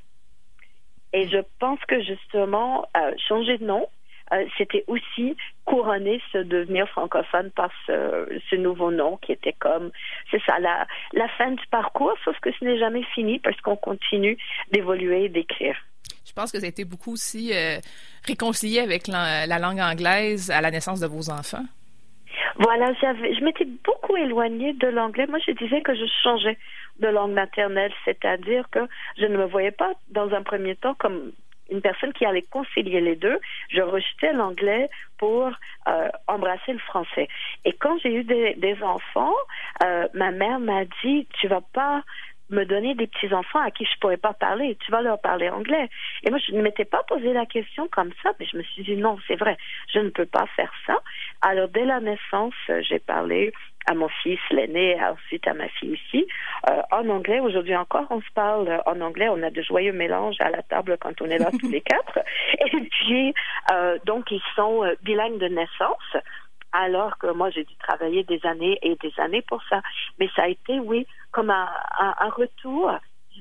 Et 1.14 1.28
je 1.30 1.40
pense 1.60 1.80
que 1.88 2.02
justement, 2.04 2.86
changer 3.28 3.58
de 3.58 3.66
nom, 3.66 3.88
euh, 4.34 4.46
c'était 4.58 4.84
aussi 4.88 5.36
couronner 5.66 6.22
ce 6.32 6.40
devenir 6.40 6.88
francophone 6.90 7.52
par 7.52 7.70
ce, 7.86 8.56
nouveau 8.56 8.92
nom 8.92 9.18
qui 9.18 9.32
était 9.32 9.54
comme, 9.54 9.92
c'est 10.32 10.42
ça, 10.46 10.60
la, 10.60 10.88
la 11.14 11.28
fin 11.30 11.52
du 11.52 11.66
parcours, 11.68 12.16
sauf 12.26 12.38
que 12.40 12.52
ce 12.52 12.66
n'est 12.66 12.80
jamais 12.80 13.04
fini 13.16 13.40
parce 13.40 13.60
qu'on 13.62 13.76
continue 13.76 14.38
d'évoluer 14.72 15.26
et 15.26 15.30
d'écrire. 15.30 15.76
Je 16.26 16.34
pense 16.34 16.52
que 16.52 16.60
ça 16.60 16.66
a 16.66 16.70
été 16.70 16.86
beaucoup 16.86 17.14
aussi 17.14 17.52
euh, 17.54 17.78
réconcilié 18.26 18.80
avec 18.80 19.08
la, 19.08 19.48
langue 19.60 19.80
anglaise 19.80 20.52
à 20.52 20.62
la 20.62 20.72
naissance 20.72 21.00
de 21.00 21.08
vos 21.08 21.30
enfants. 21.30 21.64
Voilà, 22.60 22.92
j'avais, 23.02 23.34
je 23.34 23.44
m'étais 23.44 23.66
beaucoup 23.66 24.18
éloignée 24.18 24.74
de 24.74 24.88
l'anglais. 24.88 25.26
Moi, 25.28 25.40
je 25.46 25.52
disais 25.52 25.82
que 25.82 25.96
je 25.96 26.06
changeais 26.24 26.58
de 27.00 27.08
langue 27.08 27.34
maternelle, 27.34 27.94
c'est-à-dire 28.04 28.68
que 28.72 28.80
je 29.18 29.26
ne 29.26 29.38
me 29.38 29.46
voyais 29.46 29.72
pas 29.72 29.94
dans 30.10 30.30
un 30.32 30.44
premier 30.44 30.76
temps 30.76 30.96
comme 30.96 31.32
une 31.70 31.82
personne 31.82 32.14
qui 32.14 32.26
allait 32.26 32.44
concilier 32.44 33.02
les 33.02 33.16
deux. 33.16 33.40
Je 33.70 33.82
rejetais 33.82 34.34
l'anglais 34.34 34.90
pour 35.18 35.52
euh, 35.88 36.10
embrasser 36.28 36.74
le 36.74 36.80
français. 36.80 37.28
Et 37.66 37.74
quand 37.74 37.98
j'ai 38.00 38.14
eu 38.14 38.24
des, 38.24 38.56
des 38.56 38.82
enfants, 38.84 39.34
euh, 39.84 40.08
ma 40.14 40.32
mère 40.32 40.60
m'a 40.60 40.86
dit, 41.04 41.28
tu 41.40 41.48
vas 41.48 41.62
pas 41.62 42.04
me 42.50 42.64
donner 42.64 42.96
des 42.96 43.08
petits 43.08 43.34
enfants 43.34 43.60
à 43.60 43.72
qui 43.72 43.86
je 43.86 44.00
pourrais 44.00 44.18
pas 44.18 44.34
parler. 44.34 44.78
Tu 44.86 44.92
vas 44.92 45.02
leur 45.02 45.20
parler 45.20 45.50
anglais. 45.50 45.90
Et 46.24 46.30
moi, 46.30 46.40
je 46.40 46.54
ne 46.54 46.62
m'étais 46.62 46.86
pas 46.86 47.04
posé 47.04 47.34
la 47.34 47.46
question 47.46 47.88
comme 47.90 48.12
ça, 48.24 48.32
mais 48.40 48.46
je 48.46 48.58
me 48.58 48.64
suis 48.64 48.84
dit 48.84 48.96
non, 48.96 49.18
c'est 49.28 49.36
vrai, 49.36 49.58
je 49.94 50.00
ne 50.00 50.10
peux 50.10 50.26
pas 50.26 50.46
faire 50.56 50.72
ça. 50.86 51.02
Alors, 51.42 51.68
dès 51.68 51.86
la 51.86 52.00
naissance, 52.00 52.54
j'ai 52.82 53.00
parlé 53.00 53.52
à 53.88 53.94
mon 53.94 54.10
fils, 54.22 54.40
l'aîné, 54.52 54.98
ensuite 55.02 55.48
à 55.48 55.54
ma 55.54 55.68
fille 55.70 55.94
aussi. 55.94 56.28
Euh, 56.70 56.82
en 56.92 57.08
anglais, 57.10 57.40
aujourd'hui 57.40 57.76
encore, 57.76 58.06
on 58.10 58.22
se 58.22 58.32
parle 58.36 58.82
en 58.86 59.02
anglais. 59.02 59.30
On 59.30 59.42
a 59.44 59.50
de 59.50 59.62
joyeux 59.62 59.94
mélanges 59.94 60.40
à 60.40 60.50
la 60.50 60.62
table 60.62 60.98
quand 61.00 61.22
on 61.22 61.30
est 61.30 61.38
là 61.38 61.50
tous 61.60 61.70
les 61.70 61.82
quatre. 61.82 62.20
Et 62.60 62.82
puis, 62.90 63.34
euh, 63.72 63.98
donc, 64.06 64.30
ils 64.30 64.42
sont 64.56 64.84
euh, 64.84 64.96
bilingues 65.04 65.40
de 65.40 65.48
naissance 65.48 66.18
alors 66.74 67.18
que 67.18 67.28
moi 67.28 67.50
j'ai 67.50 67.64
dû 67.64 67.74
travailler 67.78 68.24
des 68.26 68.46
années 68.46 68.78
et 68.82 68.96
des 68.96 69.14
années 69.18 69.42
pour 69.42 69.64
ça. 69.70 69.82
Mais 70.20 70.30
ça 70.36 70.44
a 70.44 70.48
été, 70.48 70.80
oui, 70.80 71.08
comme 71.32 71.50
un, 71.50 71.70
un 71.98 72.30
retour 72.30 72.92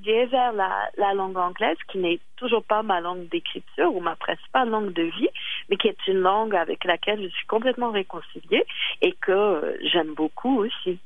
vers 0.04 0.52
la, 0.52 0.90
la, 0.96 1.14
langue 1.14 1.36
anglaise, 1.36 1.76
qui 1.90 1.98
n'est 1.98 2.20
toujours 2.36 2.62
pas 2.62 2.82
ma 2.82 3.00
langue 3.00 3.28
d'écriture 3.28 3.94
ou 3.94 4.00
ma 4.00 4.16
principale 4.16 4.68
langue 4.68 4.92
de 4.92 5.02
vie, 5.02 5.28
mais 5.68 5.76
qui 5.76 5.88
est 5.88 6.06
une 6.06 6.20
langue 6.20 6.54
avec 6.54 6.84
laquelle 6.84 7.22
je 7.22 7.28
suis 7.28 7.46
complètement 7.46 7.90
réconciliée 7.90 8.64
et 9.02 9.12
que 9.20 9.32
euh, 9.32 9.76
j'aime 9.92 10.14
beaucoup 10.14 10.60
aussi. 10.60 10.98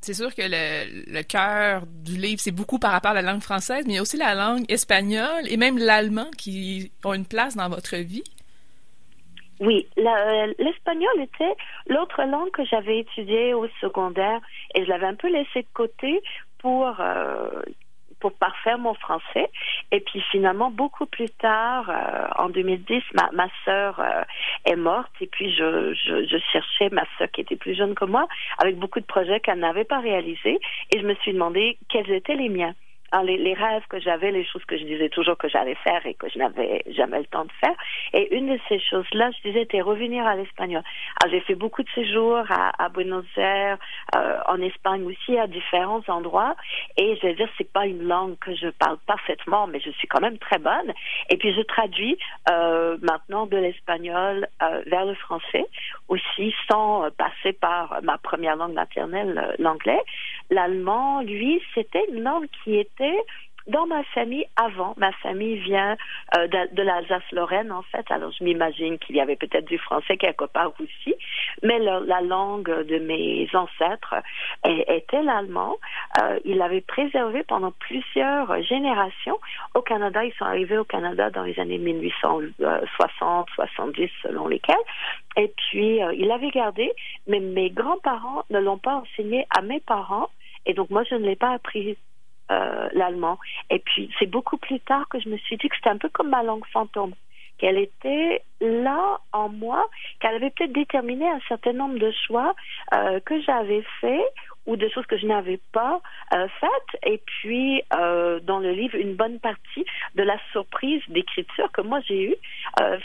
C'est 0.00 0.14
sûr 0.14 0.34
que 0.34 0.42
le, 0.42 1.12
le 1.12 1.22
cœur 1.22 1.82
du 1.86 2.16
livre, 2.16 2.40
c'est 2.40 2.54
beaucoup 2.54 2.78
par 2.78 2.90
rapport 2.90 3.12
à 3.12 3.14
la 3.14 3.22
langue 3.22 3.42
française, 3.42 3.84
mais 3.86 3.92
il 3.92 3.96
y 3.96 3.98
a 3.98 4.02
aussi 4.02 4.16
la 4.16 4.34
langue 4.34 4.64
espagnole 4.68 5.46
et 5.48 5.56
même 5.56 5.78
l'allemand 5.78 6.28
qui 6.36 6.90
ont 7.04 7.14
une 7.14 7.26
place 7.26 7.56
dans 7.56 7.68
votre 7.68 7.96
vie. 7.96 8.24
Oui, 9.60 9.86
euh, 9.96 10.52
l'espagnol 10.58 11.20
était 11.20 11.54
l'autre 11.86 12.20
langue 12.24 12.50
que 12.50 12.64
j'avais 12.64 12.98
étudiée 12.98 13.54
au 13.54 13.68
secondaire 13.80 14.40
et 14.74 14.84
je 14.84 14.88
l'avais 14.88 15.06
un 15.06 15.14
peu 15.14 15.28
laissé 15.28 15.62
de 15.62 15.68
côté 15.72 16.20
pour 16.58 16.96
euh, 16.98 17.62
pour 18.22 18.32
parfaire 18.34 18.78
mon 18.78 18.94
français. 18.94 19.50
Et 19.90 19.98
puis 19.98 20.22
finalement, 20.30 20.70
beaucoup 20.70 21.06
plus 21.06 21.28
tard, 21.28 21.90
euh, 21.90 22.42
en 22.44 22.48
2010, 22.50 23.02
ma, 23.14 23.48
sœur 23.64 23.98
euh, 23.98 24.22
est 24.64 24.76
morte. 24.76 25.10
Et 25.20 25.26
puis 25.26 25.52
je, 25.52 25.92
je, 25.92 26.38
cherchais 26.52 26.88
ma 26.90 27.02
sœur 27.18 27.28
qui 27.32 27.40
était 27.40 27.56
plus 27.56 27.74
jeune 27.74 27.96
que 27.96 28.04
moi 28.04 28.28
avec 28.58 28.78
beaucoup 28.78 29.00
de 29.00 29.04
projets 29.04 29.40
qu'elle 29.40 29.58
n'avait 29.58 29.84
pas 29.84 29.98
réalisés. 29.98 30.60
Et 30.92 31.00
je 31.00 31.04
me 31.04 31.14
suis 31.16 31.32
demandé 31.32 31.78
quels 31.88 32.10
étaient 32.12 32.36
les 32.36 32.48
miens 32.48 32.74
les, 33.24 33.36
les, 33.36 33.54
rêves 33.54 33.82
que 33.88 34.00
j'avais, 34.00 34.30
les 34.30 34.44
choses 34.44 34.64
que 34.64 34.78
je 34.78 34.84
disais 34.84 35.08
toujours 35.08 35.36
que 35.36 35.48
j'allais 35.48 35.74
faire 35.76 36.04
et 36.06 36.14
que 36.14 36.28
je 36.28 36.38
n'avais 36.38 36.82
jamais 36.90 37.18
le 37.18 37.26
temps 37.26 37.44
de 37.44 37.52
faire. 37.60 37.74
Et 38.12 38.34
une 38.34 38.54
de 38.54 38.60
ces 38.68 38.80
choses-là, 38.80 39.30
je 39.32 39.48
disais, 39.48 39.60
c'était 39.60 39.80
revenir 39.80 40.26
à 40.26 40.34
l'espagnol. 40.34 40.82
Alors, 41.22 41.32
j'ai 41.32 41.40
fait 41.40 41.54
beaucoup 41.54 41.82
de 41.82 41.88
séjours 41.94 42.44
à, 42.50 42.88
Buenos 42.88 43.24
Aires, 43.36 43.78
euh, 44.16 44.38
en 44.46 44.60
Espagne 44.60 45.04
aussi, 45.04 45.38
à 45.38 45.46
différents 45.46 46.02
endroits. 46.08 46.54
Et 46.96 47.16
je 47.16 47.26
vais 47.26 47.34
dire, 47.34 47.48
c'est 47.58 47.70
pas 47.70 47.86
une 47.86 48.02
langue 48.02 48.38
que 48.38 48.54
je 48.54 48.68
parle 48.68 48.98
parfaitement, 49.06 49.66
mais 49.66 49.80
je 49.80 49.90
suis 49.90 50.08
quand 50.08 50.20
même 50.20 50.38
très 50.38 50.58
bonne. 50.58 50.92
Et 51.30 51.36
puis, 51.36 51.54
je 51.54 51.62
traduis 51.62 52.18
euh, 52.50 52.96
maintenant 53.02 53.46
de 53.46 53.56
l'espagnol 53.56 54.48
euh, 54.62 54.82
vers 54.86 55.04
le 55.04 55.14
français 55.14 55.66
aussi, 56.08 56.54
sans 56.70 57.10
passer 57.16 57.52
par 57.52 58.00
ma 58.02 58.18
première 58.18 58.56
langue 58.56 58.74
maternelle, 58.74 59.38
euh, 59.38 59.54
l'anglais. 59.58 60.00
L'allemand, 60.50 61.22
lui, 61.22 61.62
c'était 61.74 62.04
une 62.10 62.22
langue 62.22 62.46
qui 62.62 62.76
était 62.76 63.01
dans 63.66 63.86
ma 63.86 64.02
famille 64.04 64.46
avant. 64.56 64.94
Ma 64.96 65.12
famille 65.12 65.56
vient 65.58 65.96
euh, 66.36 66.46
de, 66.46 66.82
l'Alsace-Lorraine, 66.82 67.70
en 67.70 67.82
fait. 67.82 68.04
Alors, 68.10 68.32
je 68.32 68.42
m'imagine 68.44 68.98
qu'il 68.98 69.16
y 69.16 69.20
avait 69.20 69.36
peut-être 69.36 69.66
du 69.66 69.78
français 69.78 70.16
quelque 70.16 70.44
part 70.44 70.72
aussi. 70.80 71.14
Mais 71.62 71.78
la 71.78 72.20
langue 72.20 72.86
de 72.86 72.98
mes 72.98 73.48
ancêtres 73.54 74.14
était 74.64 75.22
l'allemand. 75.22 75.76
Euh, 76.20 76.38
ils 76.44 76.56
l'avaient 76.56 76.80
préservé 76.80 77.42
pendant 77.44 77.72
plusieurs 77.72 78.62
générations. 78.62 79.38
Au 79.74 79.82
Canada, 79.82 80.24
ils 80.24 80.34
sont 80.34 80.44
arrivés 80.44 80.78
au 80.78 80.84
Canada 80.84 81.30
dans 81.30 81.42
les 81.42 81.58
années 81.60 81.78
1860, 81.78 83.48
70, 83.54 84.10
selon 84.22 84.48
lesquels. 84.48 84.74
Et 85.36 85.52
puis, 85.56 86.02
euh, 86.02 86.12
ils 86.14 86.26
l'avaient 86.26 86.50
gardé. 86.50 86.92
Mais 87.26 87.40
mes 87.40 87.70
grands-parents 87.70 88.42
ne 88.50 88.58
l'ont 88.58 88.78
pas 88.78 88.96
enseigné 88.96 89.46
à 89.56 89.62
mes 89.62 89.80
parents. 89.80 90.28
Et 90.66 90.74
donc, 90.74 90.90
moi, 90.90 91.04
je 91.08 91.14
ne 91.14 91.26
l'ai 91.26 91.36
pas 91.36 91.50
appris 91.50 91.96
euh, 92.52 92.88
l'allemand. 92.92 93.38
Et 93.70 93.78
puis, 93.78 94.10
c'est 94.18 94.26
beaucoup 94.26 94.58
plus 94.58 94.80
tard 94.80 95.08
que 95.08 95.18
je 95.20 95.28
me 95.28 95.38
suis 95.38 95.56
dit 95.56 95.68
que 95.68 95.76
c'était 95.76 95.90
un 95.90 95.96
peu 95.96 96.08
comme 96.10 96.28
ma 96.28 96.42
langue 96.42 96.66
fantôme, 96.72 97.14
qu'elle 97.58 97.78
était 97.78 98.42
là 98.60 99.18
en 99.32 99.48
moi, 99.48 99.88
qu'elle 100.20 100.34
avait 100.34 100.50
peut-être 100.50 100.72
déterminé 100.72 101.28
un 101.30 101.40
certain 101.48 101.72
nombre 101.72 101.98
de 101.98 102.12
choix 102.26 102.54
euh, 102.94 103.20
que 103.20 103.40
j'avais 103.40 103.82
faits 104.00 104.20
ou 104.66 104.76
de 104.76 104.88
choses 104.90 105.06
que 105.06 105.16
je 105.16 105.26
n'avais 105.26 105.60
pas 105.72 106.00
euh, 106.34 106.46
faites. 106.60 107.12
Et 107.12 107.18
puis, 107.24 107.82
dans 107.90 108.58
le 108.58 108.72
livre, 108.72 108.96
une 108.96 109.14
bonne 109.14 109.40
partie 109.40 109.84
de 110.14 110.22
la 110.22 110.36
surprise 110.52 111.02
d'écriture 111.08 111.70
que 111.72 111.80
moi 111.80 112.00
j'ai 112.06 112.30
eue, 112.30 112.36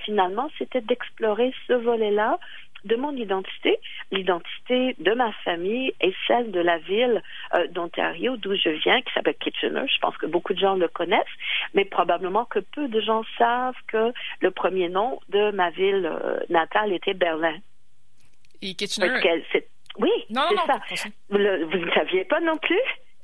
finalement, 0.05 0.49
c'était 0.57 0.81
d'explorer 0.81 1.53
ce 1.67 1.73
volet-là 1.73 2.37
de 2.85 2.95
mon 2.95 3.11
identité, 3.15 3.79
l'identité 4.11 4.95
de 4.99 5.13
ma 5.13 5.31
famille 5.43 5.93
et 6.01 6.13
celle 6.27 6.51
de 6.51 6.59
la 6.59 6.77
ville 6.79 7.21
euh, 7.55 7.67
d'Ontario 7.67 8.37
d'où 8.37 8.55
je 8.55 8.69
viens, 8.69 9.01
qui 9.01 9.13
s'appelle 9.13 9.35
Kitchener. 9.39 9.85
Je 9.87 9.99
pense 9.99 10.17
que 10.17 10.25
beaucoup 10.25 10.53
de 10.53 10.59
gens 10.59 10.75
le 10.75 10.87
connaissent, 10.87 11.25
mais 11.73 11.85
probablement 11.85 12.45
que 12.45 12.59
peu 12.59 12.87
de 12.87 13.01
gens 13.01 13.23
savent 13.37 13.75
que 13.87 14.13
le 14.41 14.51
premier 14.51 14.89
nom 14.89 15.19
de 15.29 15.51
ma 15.51 15.69
ville 15.71 16.05
euh, 16.05 16.39
natale 16.49 16.93
était 16.93 17.13
Berlin. 17.13 17.57
Et 18.61 18.73
Kitchener? 18.73 19.19
Oui, 19.99 20.11
non, 20.29 20.43
c'est 20.49 20.55
non, 20.55 20.61
ça. 20.67 21.09
Vous, 21.29 21.37
ne 21.37 21.91
saviez 21.91 22.23
pas 22.25 22.39
non 22.39 22.57
plus? 22.57 22.79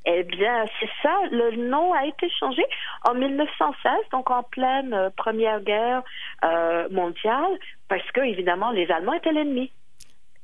Eh 0.06 0.22
bien, 0.24 0.66
c'est 0.78 0.90
ça. 1.02 1.16
Le 1.30 1.56
nom 1.68 1.92
a 1.94 2.06
été 2.06 2.28
changé 2.38 2.62
en 3.08 3.14
1916, 3.14 3.92
donc 4.12 4.30
en 4.30 4.42
pleine 4.42 4.92
euh, 4.92 5.10
Première 5.16 5.60
Guerre 5.60 6.02
euh, 6.44 6.88
mondiale, 6.90 7.58
parce 7.88 8.08
que 8.12 8.20
évidemment 8.20 8.70
les 8.70 8.90
Allemands 8.90 9.14
étaient 9.14 9.32
l'ennemi. 9.32 9.70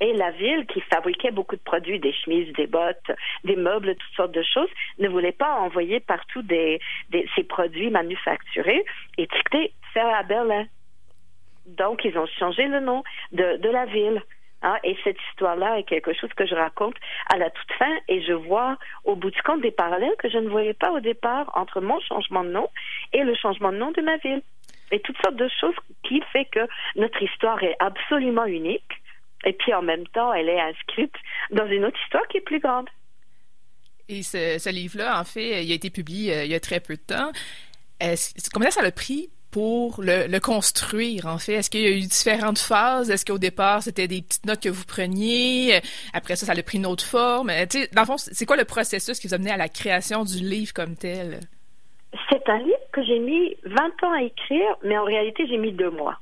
Et 0.02 0.14
la 0.14 0.30
ville, 0.30 0.64
qui 0.66 0.80
fabriquait 0.80 1.30
beaucoup 1.30 1.56
de 1.56 1.60
produits, 1.60 2.00
des 2.00 2.14
chemises, 2.14 2.50
des 2.54 2.66
bottes, 2.66 3.10
des 3.44 3.56
meubles, 3.56 3.94
toutes 3.96 4.16
sortes 4.16 4.32
de 4.32 4.42
choses, 4.42 4.70
ne 4.98 5.08
voulait 5.08 5.32
pas 5.32 5.60
envoyer 5.60 6.00
partout 6.00 6.40
des, 6.40 6.80
ces 7.36 7.44
produits 7.44 7.90
manufacturés 7.90 8.82
étiquetés 9.18 9.74
fait 9.92 10.00
à 10.00 10.22
Berlin. 10.22 10.64
Donc, 11.66 12.02
ils 12.06 12.16
ont 12.16 12.26
changé 12.38 12.66
le 12.66 12.80
nom 12.80 13.04
de 13.32 13.68
la 13.68 13.84
ville. 13.84 14.22
Hein, 14.62 14.76
et 14.84 14.96
cette 15.04 15.16
histoire-là 15.30 15.78
est 15.78 15.84
quelque 15.84 16.12
chose 16.12 16.30
que 16.36 16.46
je 16.46 16.54
raconte 16.54 16.96
à 17.32 17.38
la 17.38 17.48
toute 17.48 17.72
fin 17.78 17.96
et 18.08 18.22
je 18.22 18.32
vois 18.32 18.76
au 19.04 19.16
bout 19.16 19.30
du 19.30 19.40
compte 19.42 19.62
des 19.62 19.70
parallèles 19.70 20.14
que 20.18 20.28
je 20.28 20.36
ne 20.36 20.50
voyais 20.50 20.74
pas 20.74 20.90
au 20.92 21.00
départ 21.00 21.50
entre 21.54 21.80
mon 21.80 21.98
changement 22.00 22.44
de 22.44 22.50
nom 22.50 22.68
et 23.14 23.22
le 23.22 23.34
changement 23.34 23.72
de 23.72 23.78
nom 23.78 23.90
de 23.90 24.02
ma 24.02 24.18
ville. 24.18 24.42
Et 24.92 25.00
toutes 25.00 25.16
sortes 25.22 25.36
de 25.36 25.48
choses 25.60 25.74
qui 26.02 26.20
fait 26.32 26.44
que 26.46 26.60
notre 26.96 27.22
histoire 27.22 27.62
est 27.62 27.76
absolument 27.78 28.44
unique 28.44 29.00
et 29.44 29.52
puis 29.54 29.72
en 29.72 29.82
même 29.82 30.06
temps, 30.08 30.32
elle 30.32 30.48
est 30.48 30.60
inscrite 30.60 31.14
dans 31.50 31.66
une 31.66 31.84
autre 31.84 31.98
histoire 32.04 32.26
qui 32.28 32.38
est 32.38 32.42
plus 32.42 32.60
grande. 32.60 32.88
Et 34.08 34.22
ce, 34.22 34.70
livre-là, 34.70 35.20
en 35.20 35.24
fait, 35.24 35.62
il 35.64 35.70
a 35.70 35.74
été 35.74 35.88
publié 35.88 36.34
euh, 36.34 36.44
il 36.44 36.50
y 36.50 36.54
a 36.54 36.60
très 36.60 36.80
peu 36.80 36.96
de 36.96 37.00
temps. 37.00 37.30
Combien 38.52 38.70
ça 38.70 38.82
l'a 38.82 38.92
pris 38.92 39.30
pour 39.50 40.00
le, 40.02 40.38
construire, 40.38 41.26
en 41.26 41.38
fait? 41.38 41.54
Est-ce 41.54 41.70
qu'il 41.70 41.80
y 41.80 41.86
a 41.86 41.90
eu 41.90 42.00
différentes 42.00 42.58
phases? 42.58 43.10
Est-ce 43.10 43.24
qu'au 43.24 43.38
départ, 43.38 43.82
c'était 43.82 44.08
des 44.08 44.22
petites 44.22 44.46
notes 44.46 44.62
que 44.62 44.68
vous 44.68 44.84
preniez? 44.84 45.80
Après 46.12 46.36
ça, 46.36 46.46
ça 46.46 46.52
a 46.52 46.62
pris 46.62 46.78
une 46.78 46.86
autre 46.86 47.04
forme? 47.04 47.50
Tu 47.70 47.86
dans 47.92 48.02
le 48.02 48.06
fond, 48.06 48.16
c'est 48.16 48.46
quoi 48.46 48.56
le 48.56 48.64
processus 48.64 49.18
qui 49.18 49.28
vous 49.28 49.34
a 49.34 49.38
mené 49.38 49.50
à 49.50 49.56
la 49.56 49.68
création 49.68 50.24
du 50.24 50.38
livre 50.38 50.72
comme 50.72 50.96
tel? 50.96 51.40
C'est 52.28 52.48
un 52.48 52.58
livre 52.58 52.78
que 52.92 53.04
j'ai 53.04 53.18
mis 53.18 53.56
20 53.64 54.04
ans 54.04 54.12
à 54.12 54.22
écrire, 54.22 54.76
mais 54.84 54.98
en 54.98 55.04
réalité, 55.04 55.46
j'ai 55.46 55.58
mis 55.58 55.72
deux 55.72 55.90
mois 55.90 56.18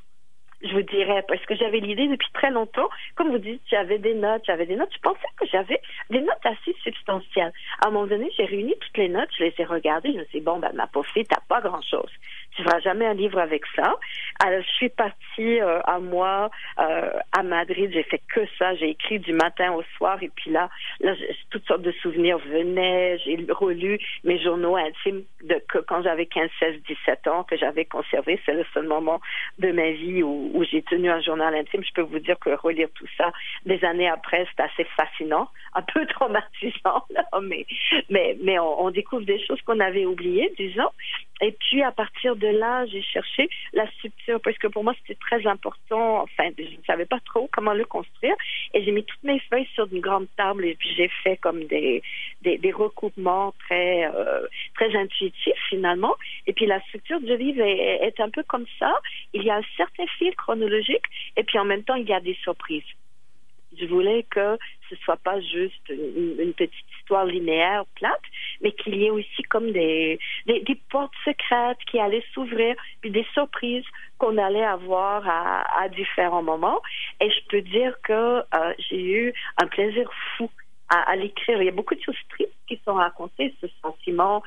je 0.62 0.72
vous 0.72 0.82
dirais, 0.82 1.24
parce 1.28 1.44
que 1.46 1.54
j'avais 1.54 1.78
l'idée 1.78 2.08
depuis 2.08 2.30
très 2.32 2.50
longtemps. 2.50 2.88
Comme 3.14 3.30
vous 3.30 3.38
dites, 3.38 3.62
j'avais 3.70 3.98
des 3.98 4.14
notes, 4.14 4.42
j'avais 4.46 4.66
des 4.66 4.76
notes. 4.76 4.92
Je 4.92 5.00
pensais 5.00 5.28
que 5.38 5.46
j'avais 5.46 5.80
des 6.10 6.20
notes 6.20 6.44
assez 6.44 6.74
substantielles. 6.82 7.52
À 7.82 7.88
un 7.88 7.90
moment 7.90 8.06
donné, 8.06 8.30
j'ai 8.36 8.44
réuni 8.44 8.74
toutes 8.80 8.96
les 8.96 9.08
notes, 9.08 9.28
je 9.38 9.44
les 9.44 9.54
ai 9.58 9.64
regardées, 9.64 10.12
je 10.12 10.18
me 10.18 10.24
suis 10.24 10.40
dit, 10.40 10.44
bon, 10.44 10.58
ben, 10.58 10.72
ma 10.74 10.86
pauvre 10.86 11.08
fille, 11.10 11.24
t'as 11.24 11.40
pas 11.48 11.60
grand-chose. 11.60 12.10
Feras 12.62 12.80
jamais 12.80 13.06
un 13.06 13.14
livre 13.14 13.38
avec 13.38 13.62
ça. 13.74 13.96
Alors, 14.44 14.62
je 14.62 14.70
suis 14.76 14.88
partie 14.88 15.60
euh, 15.60 15.80
à 15.84 15.98
moi, 15.98 16.50
euh, 16.78 17.10
à 17.36 17.42
Madrid, 17.42 17.90
j'ai 17.92 18.02
fait 18.04 18.20
que 18.32 18.40
ça. 18.58 18.74
J'ai 18.76 18.90
écrit 18.90 19.18
du 19.18 19.32
matin 19.32 19.72
au 19.72 19.82
soir, 19.96 20.22
et 20.22 20.30
puis 20.34 20.50
là, 20.50 20.68
là 21.00 21.14
toutes 21.50 21.66
sortes 21.66 21.82
de 21.82 21.92
souvenirs 22.02 22.38
venaient. 22.38 23.18
J'ai 23.24 23.46
relu 23.50 23.98
mes 24.24 24.38
journaux 24.42 24.76
intimes 24.76 25.22
de 25.42 25.62
quand 25.86 26.02
j'avais 26.02 26.26
15, 26.26 26.50
16, 26.58 26.82
17 26.86 27.26
ans, 27.28 27.44
que 27.44 27.56
j'avais 27.56 27.84
conservé. 27.84 28.40
C'est 28.44 28.54
le 28.54 28.64
seul 28.74 28.86
moment 28.86 29.20
de 29.58 29.70
ma 29.72 29.90
vie 29.90 30.22
où 30.22 30.64
j'ai 30.70 30.82
tenu 30.82 31.10
un 31.10 31.20
journal 31.20 31.54
intime, 31.54 31.82
je 31.84 31.92
peux 31.92 32.02
vous 32.02 32.18
dire 32.18 32.38
que 32.38 32.50
relire 32.50 32.88
tout 32.94 33.06
ça 33.16 33.32
des 33.66 33.84
années 33.84 34.08
après, 34.08 34.46
c'est 34.50 34.62
assez 34.62 34.84
fascinant, 34.96 35.48
un 35.74 35.82
peu 35.82 36.06
traumatisant, 36.14 37.04
mais, 37.42 37.66
mais, 38.10 38.36
mais 38.42 38.58
on, 38.58 38.90
découvre 38.90 39.24
des 39.24 39.44
choses 39.44 39.60
qu'on 39.62 39.80
avait 39.80 40.06
oubliées, 40.06 40.52
disons. 40.56 40.90
Et 41.40 41.52
puis, 41.52 41.82
à 41.82 41.92
partir 41.92 42.34
de 42.34 42.47
là, 42.50 42.86
j'ai 42.86 43.02
cherché 43.02 43.48
la 43.72 43.90
structure, 43.92 44.40
parce 44.40 44.58
que 44.58 44.66
pour 44.66 44.84
moi, 44.84 44.94
c'était 45.00 45.18
très 45.20 45.46
important. 45.46 46.22
Enfin, 46.22 46.50
je 46.56 46.62
ne 46.62 46.84
savais 46.86 47.06
pas 47.06 47.20
trop 47.24 47.48
comment 47.52 47.72
le 47.72 47.84
construire. 47.84 48.34
Et 48.74 48.84
j'ai 48.84 48.92
mis 48.92 49.04
toutes 49.04 49.24
mes 49.24 49.40
feuilles 49.40 49.68
sur 49.74 49.86
une 49.92 50.00
grande 50.00 50.26
table 50.36 50.64
et 50.64 50.74
puis 50.74 50.90
j'ai 50.96 51.08
fait 51.22 51.36
comme 51.36 51.64
des, 51.64 52.02
des, 52.42 52.58
des 52.58 52.72
recoupements 52.72 53.54
très, 53.66 54.06
euh, 54.06 54.46
très 54.74 54.94
intuitifs, 54.96 55.62
finalement. 55.68 56.14
Et 56.46 56.52
puis, 56.52 56.66
la 56.66 56.80
structure 56.82 57.20
du 57.20 57.36
livre 57.36 57.62
est, 57.62 58.06
est 58.06 58.20
un 58.20 58.30
peu 58.30 58.42
comme 58.42 58.66
ça. 58.78 58.92
Il 59.32 59.42
y 59.42 59.50
a 59.50 59.56
un 59.56 59.68
certain 59.76 60.06
fil 60.18 60.34
chronologique 60.36 61.04
et 61.36 61.44
puis 61.44 61.58
en 61.58 61.64
même 61.64 61.82
temps, 61.84 61.94
il 61.94 62.08
y 62.08 62.12
a 62.12 62.20
des 62.20 62.34
surprises. 62.42 62.84
Je 63.80 63.86
voulais 63.86 64.24
que 64.30 64.58
ce 64.88 64.96
soit 64.96 65.16
pas 65.16 65.40
juste 65.40 65.88
une, 65.88 66.52
petite 66.54 66.72
histoire 66.98 67.26
linéaire 67.26 67.84
plate, 67.94 68.22
mais 68.60 68.72
qu'il 68.72 68.96
y 68.96 69.06
ait 69.06 69.10
aussi 69.10 69.42
comme 69.44 69.70
des, 69.72 70.18
des, 70.46 70.80
portes 70.90 71.14
secrètes 71.24 71.78
qui 71.90 71.98
allaient 71.98 72.24
s'ouvrir, 72.32 72.74
puis 73.00 73.10
des 73.10 73.26
surprises 73.32 73.84
qu'on 74.18 74.36
allait 74.38 74.64
avoir 74.64 75.28
à, 75.28 75.82
à, 75.82 75.88
différents 75.88 76.42
moments. 76.42 76.80
Et 77.20 77.30
je 77.30 77.40
peux 77.48 77.62
dire 77.62 77.94
que 78.02 78.38
euh, 78.40 78.74
j'ai 78.78 79.02
eu 79.02 79.34
un 79.62 79.66
plaisir 79.66 80.10
fou 80.36 80.50
à, 80.88 81.10
à 81.10 81.16
l'écrire. 81.16 81.60
Il 81.60 81.66
y 81.66 81.68
a 81.68 81.72
beaucoup 81.72 81.94
de 81.94 82.02
choses 82.02 82.16
tristes 82.30 82.52
qui 82.66 82.80
sont 82.84 82.94
racontées. 82.94 83.54
Ce 83.60 83.66
sentiment 83.82 84.42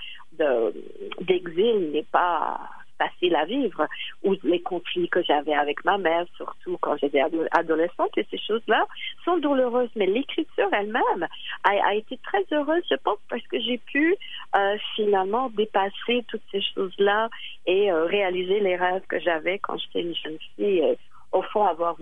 d'exil 1.22 1.92
n'est 1.92 2.08
pas 2.12 2.60
facile 3.02 3.36
à 3.36 3.46
vivre, 3.46 3.88
ou 4.24 4.36
les 4.44 4.62
conflits 4.62 5.10
que 5.10 5.24
j'avais 5.24 5.54
avec 5.54 5.84
ma 5.86 5.98
mère, 5.98 6.26
surtout 6.38 6.78
quand 6.82 6.98
j'étais 6.98 7.22
adolescente, 7.52 8.18
et 8.18 8.28
ces 8.30 8.38
choses-là 8.38 8.86
sont 9.26 9.38
douloureuses. 9.38 9.90
Mais 9.96 10.06
l'écriture 10.06 10.70
elle-même 10.72 11.28
a, 11.64 11.96
été 11.96 12.18
très 12.18 12.46
heureuse, 12.52 12.84
je 12.90 12.96
pense, 12.96 13.20
parce 13.30 13.46
que 13.48 13.60
j'ai 13.60 13.78
pu 13.78 14.16
euh, 14.56 14.78
finalement 14.96 15.50
dépasser 15.50 16.24
toutes 16.28 16.44
ces 16.52 16.62
choses-là 16.74 17.30
et 17.66 17.92
euh, 17.92 18.06
réaliser 18.06 18.60
les 18.60 18.76
rêves 18.76 19.04
que 19.08 19.20
j'avais 19.20 19.60
quand 19.60 19.78
j'étais 19.78 20.02
une 20.02 20.16
jeune 20.16 20.38
fille, 20.56 20.98
au 21.32 21.42
fond 21.42 21.66
avoir 21.66 21.96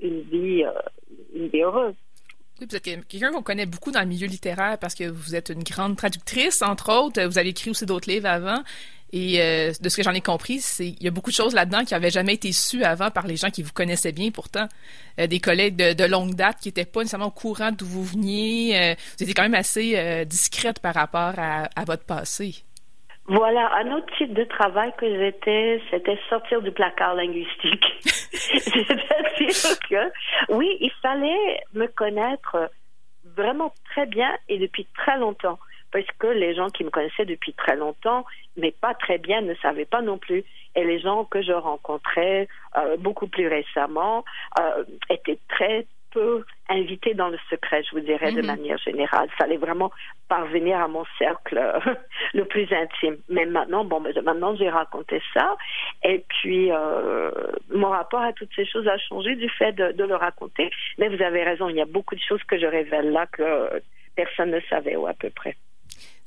une, 0.00 0.20
vie, 0.22 0.64
euh, 0.64 0.70
une 1.34 1.48
vie 1.48 1.62
heureuse. 1.62 1.94
vous 2.58 2.76
êtes 2.76 2.82
quelqu'un 2.82 3.32
qu'on 3.32 3.42
connaît 3.42 3.66
beaucoup 3.66 3.90
dans 3.90 4.00
le 4.00 4.06
milieu 4.06 4.26
littéraire 4.26 4.78
parce 4.78 4.94
que 4.94 5.04
vous 5.04 5.34
êtes 5.34 5.50
une 5.50 5.62
grande 5.62 5.96
traductrice, 5.96 6.62
entre 6.62 6.92
autres. 6.92 7.22
Vous 7.24 7.38
avez 7.38 7.50
écrit 7.50 7.70
aussi 7.70 7.86
d'autres 7.86 8.10
livres 8.10 8.28
avant. 8.28 8.62
Et 9.12 9.42
euh, 9.42 9.72
de 9.80 9.88
ce 9.90 9.96
que 9.98 10.02
j'en 10.02 10.12
ai 10.12 10.22
compris, 10.22 10.60
c'est 10.60 10.86
il 10.86 11.02
y 11.02 11.08
a 11.08 11.10
beaucoup 11.10 11.30
de 11.30 11.34
choses 11.34 11.54
là-dedans 11.54 11.84
qui 11.84 11.92
n'avaient 11.92 12.10
jamais 12.10 12.34
été 12.34 12.50
sues 12.52 12.82
avant 12.82 13.10
par 13.10 13.26
les 13.26 13.36
gens 13.36 13.50
qui 13.50 13.62
vous 13.62 13.72
connaissaient 13.72 14.12
bien. 14.12 14.30
Pourtant, 14.30 14.66
euh, 15.18 15.26
des 15.26 15.38
collègues 15.38 15.76
de, 15.76 16.10
longue 16.10 16.34
date 16.34 16.60
qui 16.60 16.68
n'étaient 16.68 16.86
pas 16.86 17.00
nécessairement 17.00 17.26
au 17.26 17.30
courant 17.30 17.72
d'où 17.72 17.84
vous 17.84 18.04
veniez. 18.04 18.74
Euh, 18.74 18.94
vous 19.18 19.22
étiez 19.24 19.34
quand 19.34 19.42
même 19.42 19.54
assez 19.54 20.24
discrète 20.24 20.80
par 20.80 20.94
rapport 20.94 21.34
à, 21.36 21.84
votre 21.86 22.04
passé. 22.04 22.64
Voilà, 23.26 23.70
un 23.76 23.92
autre 23.92 24.06
type 24.16 24.32
de 24.32 24.44
travail 24.44 24.92
que 24.98 25.06
j'étais, 25.06 25.80
c'était 25.90 26.18
sortir 26.28 26.60
du 26.62 26.72
placard 26.72 27.14
linguistique. 27.14 27.84
C'est-à-dire 28.04 29.78
que, 29.88 30.12
oui, 30.52 30.76
il 30.80 30.90
fallait 31.02 31.60
me 31.74 31.86
connaître 31.86 32.70
vraiment 33.36 33.72
très 33.90 34.06
bien 34.06 34.30
et 34.48 34.58
depuis 34.58 34.86
très 34.96 35.18
longtemps 35.18 35.58
parce 35.92 36.06
que 36.18 36.26
les 36.26 36.54
gens 36.54 36.70
qui 36.70 36.84
me 36.84 36.90
connaissaient 36.90 37.26
depuis 37.26 37.52
très 37.52 37.76
longtemps, 37.76 38.24
mais 38.56 38.72
pas 38.72 38.94
très 38.94 39.18
bien, 39.18 39.42
ne 39.42 39.54
savaient 39.56 39.84
pas 39.84 40.00
non 40.00 40.18
plus. 40.18 40.44
Et 40.74 40.84
les 40.84 40.98
gens 40.98 41.24
que 41.24 41.42
je 41.42 41.52
rencontrais 41.52 42.48
euh, 42.76 42.96
beaucoup 42.96 43.28
plus 43.28 43.46
récemment 43.46 44.24
euh, 44.58 44.84
étaient 45.10 45.38
très 45.48 45.86
peu 46.10 46.44
invités 46.68 47.14
dans 47.14 47.28
le 47.28 47.38
secret, 47.48 47.82
je 47.84 47.94
vous 47.94 48.04
dirais, 48.04 48.32
de 48.32 48.40
mhm. 48.40 48.46
manière 48.46 48.78
générale. 48.78 49.28
Il 49.32 49.36
fallait 49.36 49.56
vraiment 49.56 49.90
parvenir 50.28 50.78
à 50.78 50.88
mon 50.88 51.04
cercle 51.18 51.58
euh, 51.58 51.94
le 52.34 52.44
plus 52.46 52.70
intime. 52.72 53.18
Mais 53.28 53.44
maintenant, 53.44 53.84
bon, 53.84 54.00
mais 54.00 54.12
maintenant 54.22 54.56
j'ai 54.56 54.70
raconté 54.70 55.22
ça. 55.34 55.56
Et 56.02 56.24
puis, 56.28 56.70
mon 57.70 57.88
rapport 57.88 58.22
à 58.22 58.32
toutes 58.32 58.50
ces 58.56 58.66
choses 58.66 58.88
a 58.88 58.98
changé 58.98 59.36
du 59.36 59.48
fait 59.48 59.72
de, 59.72 59.92
de 59.92 60.04
le 60.04 60.16
raconter. 60.16 60.70
Mais 60.98 61.08
vous 61.08 61.22
avez 61.22 61.44
raison, 61.44 61.68
il 61.68 61.76
y 61.76 61.82
a 61.82 61.86
beaucoup 61.86 62.14
de 62.14 62.20
choses 62.20 62.42
que 62.44 62.58
je 62.58 62.66
révèle 62.66 63.10
là 63.10 63.26
que 63.26 63.82
personne 64.16 64.50
ne 64.50 64.60
savait 64.68 64.96
ou 64.96 65.06
à 65.06 65.14
peu 65.14 65.30
près. 65.30 65.56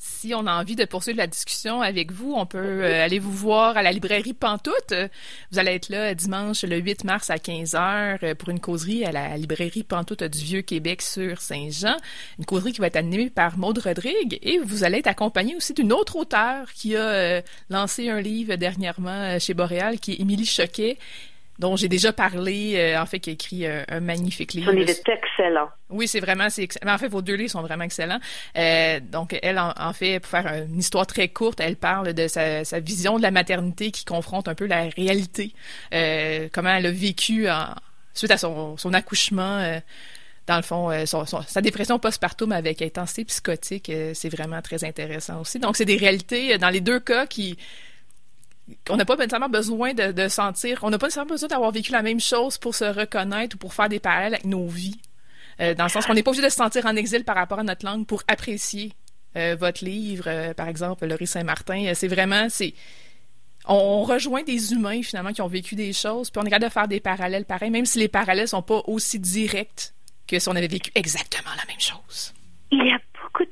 Si 0.07 0.35
on 0.35 0.45
a 0.45 0.53
envie 0.53 0.75
de 0.75 0.85
poursuivre 0.85 1.17
la 1.17 1.25
discussion 1.25 1.81
avec 1.81 2.11
vous, 2.11 2.35
on 2.35 2.45
peut 2.45 2.59
euh, 2.59 3.03
aller 3.03 3.17
vous 3.17 3.31
voir 3.31 3.75
à 3.75 3.81
la 3.81 3.91
librairie 3.91 4.35
Pantoute. 4.35 4.93
Vous 5.51 5.57
allez 5.57 5.71
être 5.71 5.89
là 5.89 6.13
dimanche 6.13 6.63
le 6.63 6.77
8 6.77 7.05
mars 7.05 7.31
à 7.31 7.37
15h 7.37 8.19
euh, 8.21 8.35
pour 8.35 8.49
une 8.49 8.59
causerie 8.59 9.03
à 9.03 9.11
la 9.11 9.35
librairie 9.35 9.81
Pantoute 9.81 10.23
du 10.23 10.37
Vieux-Québec 10.37 11.01
sur 11.01 11.41
Saint-Jean. 11.41 11.97
Une 12.37 12.45
causerie 12.45 12.71
qui 12.71 12.81
va 12.81 12.87
être 12.87 12.97
animée 12.97 13.31
par 13.31 13.57
Maude 13.57 13.79
Rodrigue 13.79 14.37
et 14.43 14.59
vous 14.59 14.83
allez 14.83 14.99
être 14.99 15.07
accompagné 15.07 15.55
aussi 15.55 15.73
d'une 15.73 15.91
autre 15.91 16.17
auteure 16.17 16.71
qui 16.73 16.95
a 16.95 17.01
euh, 17.01 17.41
lancé 17.71 18.07
un 18.07 18.21
livre 18.21 18.57
dernièrement 18.57 19.39
chez 19.39 19.55
Boréal 19.55 19.99
qui 19.99 20.11
est 20.11 20.21
Émilie 20.21 20.45
Choquet 20.45 20.99
dont 21.59 21.75
j'ai 21.75 21.87
déjà 21.87 22.11
parlé, 22.11 22.73
euh, 22.75 23.01
en 23.01 23.05
fait, 23.05 23.19
qui 23.19 23.29
a 23.29 23.33
écrit 23.33 23.65
euh, 23.65 23.83
un 23.87 24.01
magnifique 24.01 24.53
livre. 24.53 24.71
Son 24.71 24.77
livre 24.77 24.89
est 24.89 25.09
excellent. 25.09 25.69
Oui, 25.89 26.07
c'est 26.07 26.19
vraiment, 26.19 26.49
c'est 26.49 26.67
en 26.85 26.97
fait, 26.97 27.07
vos 27.07 27.21
deux 27.21 27.35
livres 27.35 27.51
sont 27.51 27.61
vraiment 27.61 27.85
excellents. 27.85 28.19
Euh, 28.57 28.99
donc, 28.99 29.37
elle, 29.41 29.59
en, 29.59 29.93
fait, 29.93 30.19
pour 30.19 30.29
faire 30.29 30.65
une 30.69 30.79
histoire 30.79 31.07
très 31.07 31.29
courte, 31.29 31.59
elle 31.61 31.77
parle 31.77 32.13
de 32.13 32.27
sa, 32.27 32.63
vision 32.79 33.17
de 33.17 33.21
la 33.21 33.31
maternité 33.31 33.91
qui 33.91 34.03
confronte 34.03 34.47
un 34.47 34.55
peu 34.55 34.65
la 34.65 34.89
réalité, 34.89 35.53
comment 35.91 36.69
elle 36.69 36.85
a 36.85 36.91
vécu 36.91 37.49
en, 37.49 37.67
suite 38.13 38.31
à 38.31 38.37
son, 38.37 38.77
son 38.77 38.93
accouchement. 38.93 39.79
dans 40.47 40.57
le 40.57 40.61
fond, 40.61 40.91
sa 41.05 41.61
dépression 41.61 41.99
postpartum 41.99 42.51
avec 42.51 42.81
intensité 42.81 43.25
psychotique, 43.25 43.91
c'est 44.13 44.29
vraiment 44.29 44.61
très 44.61 44.83
intéressant 44.83 45.41
aussi. 45.41 45.59
Donc, 45.59 45.77
c'est 45.77 45.85
des 45.85 45.97
réalités 45.97 46.57
dans 46.57 46.69
les 46.69 46.81
deux 46.81 46.99
cas 46.99 47.25
qui 47.27 47.57
on 48.89 48.97
n'a 48.97 49.05
pas 49.05 49.15
nécessairement 49.15 49.49
besoin 49.49 49.93
de, 49.93 50.27
sentir, 50.27 50.79
on 50.83 50.89
n'a 50.89 50.97
pas 50.97 51.07
nécessairement 51.07 51.33
besoin 51.33 51.49
d'avoir 51.49 51.71
vécu 51.71 51.91
la 51.91 52.01
même 52.01 52.19
chose 52.19 52.57
pour 52.57 52.75
se 52.75 52.85
reconnaître 52.85 53.55
ou 53.55 53.59
pour 53.59 53.73
faire 53.73 53.89
des 53.89 53.99
parallèles 53.99 54.33
avec 54.33 54.45
nos 54.45 54.67
vies. 54.67 54.99
Euh, 55.61 55.73
dans 55.73 55.85
le 55.85 55.89
sens 55.89 56.05
qu'on 56.05 56.13
n'est 56.13 56.23
pas 56.23 56.31
obligé 56.31 56.45
de 56.45 56.49
se 56.49 56.57
sentir 56.57 56.85
en 56.85 56.95
exil 56.95 57.23
par 57.23 57.35
rapport 57.35 57.59
à 57.59 57.63
notre 57.63 57.85
langue 57.85 58.05
pour 58.05 58.23
apprécier 58.27 58.91
euh, 59.37 59.55
votre 59.57 59.85
livre, 59.85 60.25
euh, 60.27 60.53
par 60.53 60.67
exemple, 60.67 61.05
Laurie 61.05 61.27
Saint-Martin. 61.27 61.93
c'est 61.93 62.07
vraiment, 62.07 62.47
c'est, 62.49 62.73
on, 63.67 64.03
rejoint 64.03 64.43
des 64.43 64.73
humains 64.73 65.01
finalement 65.01 65.31
qui 65.31 65.41
ont 65.41 65.47
vécu 65.47 65.75
des 65.75 65.93
choses, 65.93 66.29
puis 66.29 66.41
on 66.43 66.45
est 66.45 66.49
capable 66.49 66.65
de 66.65 66.73
faire 66.73 66.87
des 66.87 66.99
parallèles 66.99 67.45
pareils, 67.45 67.71
même 67.71 67.85
si 67.85 67.99
les 67.99 68.07
parallèles 68.07 68.47
sont 68.47 68.61
pas 68.61 68.81
aussi 68.87 69.19
directs 69.19 69.93
que 70.27 70.39
si 70.39 70.49
on 70.49 70.55
avait 70.55 70.67
vécu 70.67 70.91
exactement 70.95 71.51
la 71.57 71.65
même 71.65 71.79
chose. 71.79 72.33
Il 72.71 72.97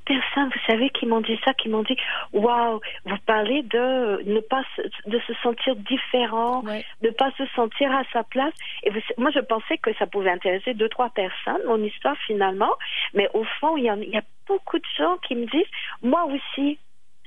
personnes, 0.05 0.49
vous 0.53 0.71
savez, 0.71 0.89
qui 0.89 1.05
m'ont 1.05 1.21
dit 1.21 1.39
ça, 1.43 1.53
qui 1.53 1.69
m'ont 1.69 1.84
dit, 1.84 1.97
waouh, 2.31 2.80
vous 3.05 3.17
parlez 3.25 3.63
de 3.63 4.21
ne 4.25 4.39
pas 4.39 4.63
de 5.05 5.19
se 5.27 5.34
sentir 5.41 5.75
différent, 5.75 6.61
de 7.01 7.07
ne 7.07 7.13
pas 7.13 7.31
se 7.38 7.45
sentir 7.55 7.91
à 7.91 8.03
sa 8.11 8.23
place. 8.23 8.53
Et 8.84 8.91
moi, 9.17 9.31
je 9.31 9.39
pensais 9.39 9.77
que 9.77 9.93
ça 9.95 10.07
pouvait 10.07 10.31
intéresser 10.31 10.73
deux 10.73 10.89
trois 10.89 11.09
personnes, 11.09 11.61
mon 11.67 11.81
histoire 11.84 12.17
finalement, 12.25 12.73
mais 13.13 13.30
au 13.34 13.43
fond, 13.59 13.77
il 13.77 13.85
y, 13.85 13.89
a, 13.89 13.95
il 13.95 14.09
y 14.09 14.17
a 14.17 14.23
beaucoup 14.47 14.77
de 14.77 14.88
gens 14.97 15.17
qui 15.27 15.35
me 15.35 15.45
disent, 15.45 15.71
moi 16.01 16.25
aussi, 16.25 16.80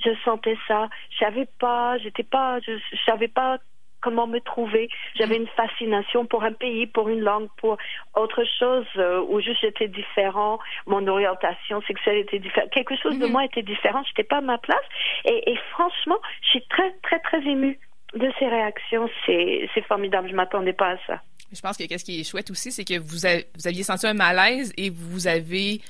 je 0.05 0.11
sentais 0.25 0.59
ça. 0.69 0.89
Je 1.11 1.25
savais 1.25 1.49
pas, 1.59 1.99
j'étais 1.99 2.23
pas, 2.23 2.59
je, 2.61 2.73
je 2.93 3.05
savais 3.05 3.29
pas 3.29 3.59
comment 4.07 4.29
me 4.29 4.39
trouver. 4.39 4.89
J'avais 5.17 5.37
une 5.37 5.49
fascination 5.49 6.27
pour 6.27 6.45
un 6.45 6.53
pays, 6.53 6.87
pour 6.87 7.09
une 7.09 7.23
langue, 7.23 7.49
pour 7.57 7.77
autre 8.15 8.45
chose 8.57 8.87
euh, 8.99 9.21
où 9.29 9.41
juste 9.41 9.61
j'étais 9.63 9.89
différent. 9.89 10.61
Mon 10.87 11.05
orientation 11.09 11.83
sexuelle 11.83 12.19
était 12.19 12.39
différente. 12.39 12.71
Quelque 12.71 12.95
chose 12.97 13.19
de 13.19 13.27
mhm. 13.27 13.33
moi 13.33 13.45
était 13.45 13.65
différent. 13.65 14.05
J'étais 14.07 14.23
pas 14.23 14.37
à 14.37 14.43
ma 14.43 14.59
place. 14.59 14.85
Et, 15.25 15.51
et, 15.51 15.57
franchement, 15.73 16.19
je 16.43 16.49
suis 16.51 16.63
très, 16.69 16.93
très, 17.03 17.19
très 17.19 17.43
émue 17.43 17.81
de 18.15 18.31
ces 18.39 18.47
réactions. 18.47 19.11
C'est, 19.27 19.69
formidable. 19.89 20.29
Je 20.31 20.37
m'attendais 20.37 20.73
pas 20.73 20.91
à 20.91 20.97
ça. 21.09 21.21
Je 21.53 21.61
pense 21.61 21.77
que 21.77 21.85
qu'est-ce 21.85 22.05
qui 22.05 22.21
est 22.21 22.25
chouette 22.25 22.51
aussi, 22.51 22.71
c'est 22.71 22.85
que 22.85 22.99
vous 23.01 23.27
aviez 23.27 23.83
senti 23.83 24.07
un 24.07 24.15
malaise 24.15 24.73
et 24.77 24.91
vous 24.91 25.27
avez 25.27 25.81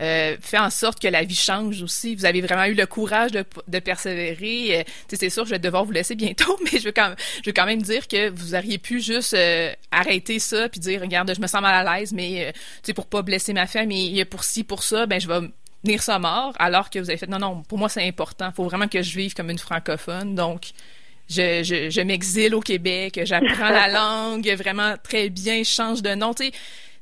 euh, 0.00 0.36
fait 0.40 0.58
en 0.58 0.70
sorte 0.70 1.00
que 1.00 1.08
la 1.08 1.24
vie 1.24 1.34
change 1.34 1.82
aussi. 1.82 2.14
Vous 2.14 2.24
avez 2.24 2.40
vraiment 2.40 2.64
eu 2.64 2.74
le 2.74 2.86
courage 2.86 3.32
de, 3.32 3.44
de 3.68 3.78
persévérer. 3.78 4.80
Euh, 4.80 4.82
c'est 5.08 5.30
sûr, 5.30 5.44
je 5.44 5.50
vais 5.50 5.58
devoir 5.58 5.84
vous 5.84 5.92
laisser 5.92 6.14
bientôt, 6.14 6.58
mais 6.72 6.78
je 6.78 6.84
veux 6.84 6.92
quand, 6.92 7.14
je 7.42 7.50
veux 7.50 7.54
quand 7.54 7.66
même 7.66 7.82
dire 7.82 8.08
que 8.08 8.30
vous 8.30 8.54
auriez 8.54 8.78
pu 8.78 9.00
juste 9.00 9.34
euh, 9.34 9.72
arrêter 9.90 10.38
ça 10.38 10.68
puis 10.68 10.80
dire, 10.80 11.00
regarde, 11.00 11.32
je 11.34 11.40
me 11.40 11.46
sens 11.46 11.60
mal 11.60 11.86
à 11.86 11.98
l'aise, 11.98 12.12
mais 12.12 12.52
tu 12.82 12.94
pour 12.94 13.06
pas 13.06 13.22
blesser 13.22 13.52
ma 13.52 13.66
famille, 13.66 14.24
pour 14.24 14.44
ci, 14.44 14.64
pour 14.64 14.82
ça, 14.82 15.06
ben 15.06 15.20
je 15.20 15.28
vais 15.28 15.40
venir 15.84 16.02
ça 16.02 16.18
mort. 16.18 16.54
Alors 16.58 16.90
que 16.90 16.98
vous 16.98 17.10
avez 17.10 17.18
fait, 17.18 17.28
non, 17.28 17.38
non, 17.38 17.62
pour 17.62 17.78
moi 17.78 17.88
c'est 17.88 18.06
important. 18.06 18.48
Il 18.50 18.54
faut 18.54 18.64
vraiment 18.64 18.88
que 18.88 19.02
je 19.02 19.16
vive 19.16 19.34
comme 19.34 19.50
une 19.50 19.58
francophone. 19.58 20.34
Donc 20.34 20.72
je, 21.28 21.62
je, 21.62 21.90
je 21.90 22.00
m'exile 22.00 22.54
au 22.54 22.60
Québec, 22.60 23.20
j'apprends 23.24 23.70
la 23.70 23.88
langue 23.92 24.48
vraiment 24.56 24.96
très 25.02 25.28
bien, 25.28 25.58
je 25.58 25.70
change 25.70 26.02
de 26.02 26.14
nom. 26.14 26.34
Tu 26.34 26.46
sais, 26.46 26.52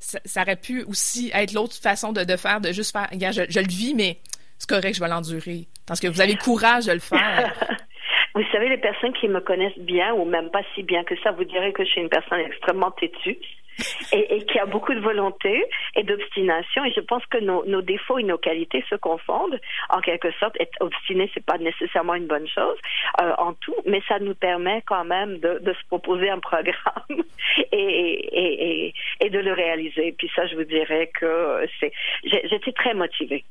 ça, 0.00 0.42
aurait 0.42 0.56
pu 0.56 0.82
aussi 0.84 1.30
être 1.32 1.52
l'autre 1.52 1.76
façon 1.76 2.12
de, 2.12 2.24
faire, 2.36 2.60
de 2.60 2.72
juste 2.72 2.92
faire, 2.92 3.08
je, 3.12 3.42
je 3.48 3.60
le 3.60 3.68
vis, 3.68 3.94
mais 3.94 4.18
c'est 4.58 4.68
correct, 4.68 4.94
je 4.94 5.00
vais 5.00 5.08
l'endurer. 5.08 5.68
Parce 5.86 6.00
que 6.00 6.08
vous 6.08 6.20
avez 6.20 6.32
le 6.32 6.38
courage 6.38 6.86
de 6.86 6.92
le 6.92 6.98
faire. 6.98 7.52
vous 8.34 8.44
savez, 8.52 8.68
les 8.68 8.78
personnes 8.78 9.12
qui 9.12 9.28
me 9.28 9.40
connaissent 9.40 9.78
bien, 9.78 10.12
ou 10.14 10.24
même 10.24 10.50
pas 10.50 10.62
si 10.74 10.82
bien 10.82 11.04
que 11.04 11.14
ça, 11.22 11.32
vous 11.32 11.44
direz 11.44 11.72
que 11.72 11.84
je 11.84 11.90
suis 11.90 12.00
une 12.00 12.08
personne 12.08 12.40
extrêmement 12.40 12.90
têtue 12.92 13.38
et, 14.12 14.36
et, 14.36 14.44
qui 14.44 14.58
a 14.58 14.66
beaucoup 14.66 14.94
de 14.94 15.00
volonté 15.00 15.64
et 15.96 16.02
d'obstination. 16.02 16.84
Et 16.84 16.92
je 16.92 17.00
pense 17.00 17.24
que 17.26 17.38
nos, 17.38 17.64
nos, 17.66 17.82
défauts 17.82 18.18
et 18.18 18.22
nos 18.22 18.38
qualités 18.38 18.84
se 18.88 18.94
confondent. 18.94 19.60
En 19.88 20.00
quelque 20.00 20.30
sorte, 20.32 20.56
être 20.60 20.76
obstiné, 20.80 21.30
c'est 21.34 21.44
pas 21.44 21.58
nécessairement 21.58 22.14
une 22.14 22.26
bonne 22.26 22.48
chose 22.48 22.78
euh, 23.20 23.32
en 23.38 23.54
tout, 23.54 23.76
mais 23.86 24.02
ça 24.08 24.18
nous 24.18 24.34
permet 24.34 24.82
quand 24.86 25.04
même 25.04 25.38
de, 25.38 25.58
de 25.60 25.72
se 25.72 25.86
proposer 25.86 26.30
un 26.30 26.38
programme 26.38 26.72
et, 27.72 27.72
et, 27.72 28.94
et, 29.20 29.30
de 29.30 29.38
le 29.38 29.52
réaliser. 29.52 30.14
Puis 30.16 30.30
ça, 30.34 30.46
je 30.46 30.56
vous 30.56 30.64
dirais 30.64 31.10
que 31.18 31.66
c'est, 31.78 31.92
j'étais 32.24 32.72
très 32.72 32.94
motivée. 32.94 33.44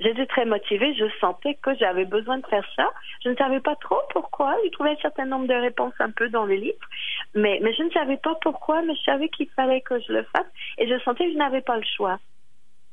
J'étais 0.00 0.26
très 0.26 0.44
motivée, 0.44 0.92
je 0.94 1.04
sentais 1.20 1.54
que 1.62 1.74
j'avais 1.76 2.04
besoin 2.04 2.38
de 2.38 2.46
faire 2.46 2.66
ça. 2.74 2.90
Je 3.22 3.28
ne 3.28 3.36
savais 3.36 3.60
pas 3.60 3.76
trop 3.76 4.00
pourquoi. 4.10 4.56
J'ai 4.64 4.70
trouvé 4.70 4.90
un 4.90 4.96
certain 4.96 5.24
nombre 5.24 5.46
de 5.46 5.54
réponses 5.54 5.94
un 6.00 6.10
peu 6.10 6.28
dans 6.28 6.44
les 6.44 6.56
livres, 6.56 6.88
mais, 7.34 7.60
mais 7.62 7.72
je 7.74 7.84
ne 7.84 7.90
savais 7.90 8.16
pas 8.16 8.34
pourquoi, 8.42 8.82
mais 8.82 8.94
je 8.96 9.02
savais 9.02 9.28
qu'il 9.28 9.48
fallait 9.50 9.82
que 9.82 10.00
je 10.00 10.12
le 10.12 10.24
fasse 10.24 10.46
et 10.78 10.88
je 10.88 10.98
sentais 11.04 11.26
que 11.26 11.32
je 11.32 11.38
n'avais 11.38 11.60
pas 11.60 11.76
le 11.76 11.84
choix. 11.96 12.18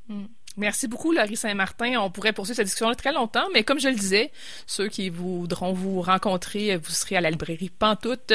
Hmm. 0.07 0.25
Merci 0.57 0.87
beaucoup, 0.87 1.13
Laurie 1.13 1.37
Saint-Martin. 1.37 1.95
On 2.01 2.11
pourrait 2.11 2.33
poursuivre 2.33 2.57
cette 2.57 2.65
discussion 2.65 2.93
très 2.93 3.13
longtemps, 3.13 3.47
mais 3.53 3.63
comme 3.63 3.79
je 3.79 3.87
le 3.87 3.95
disais, 3.95 4.31
ceux 4.67 4.89
qui 4.89 5.09
voudront 5.09 5.71
vous 5.71 6.01
rencontrer, 6.01 6.75
vous 6.75 6.89
serez 6.89 7.15
à 7.15 7.21
la 7.21 7.31
librairie 7.31 7.69
Pantoute 7.69 8.33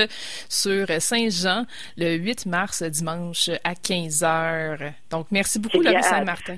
sur 0.49 0.87
Saint-Jean 0.99 1.67
le 1.99 2.17
8 2.17 2.47
mars, 2.47 2.83
dimanche 2.83 3.51
à 3.65 3.75
15 3.75 4.23
h. 4.23 4.93
Donc, 5.11 5.27
merci 5.31 5.59
beaucoup, 5.59 5.83
Laurie 5.83 6.03
Saint-Martin. 6.03 6.57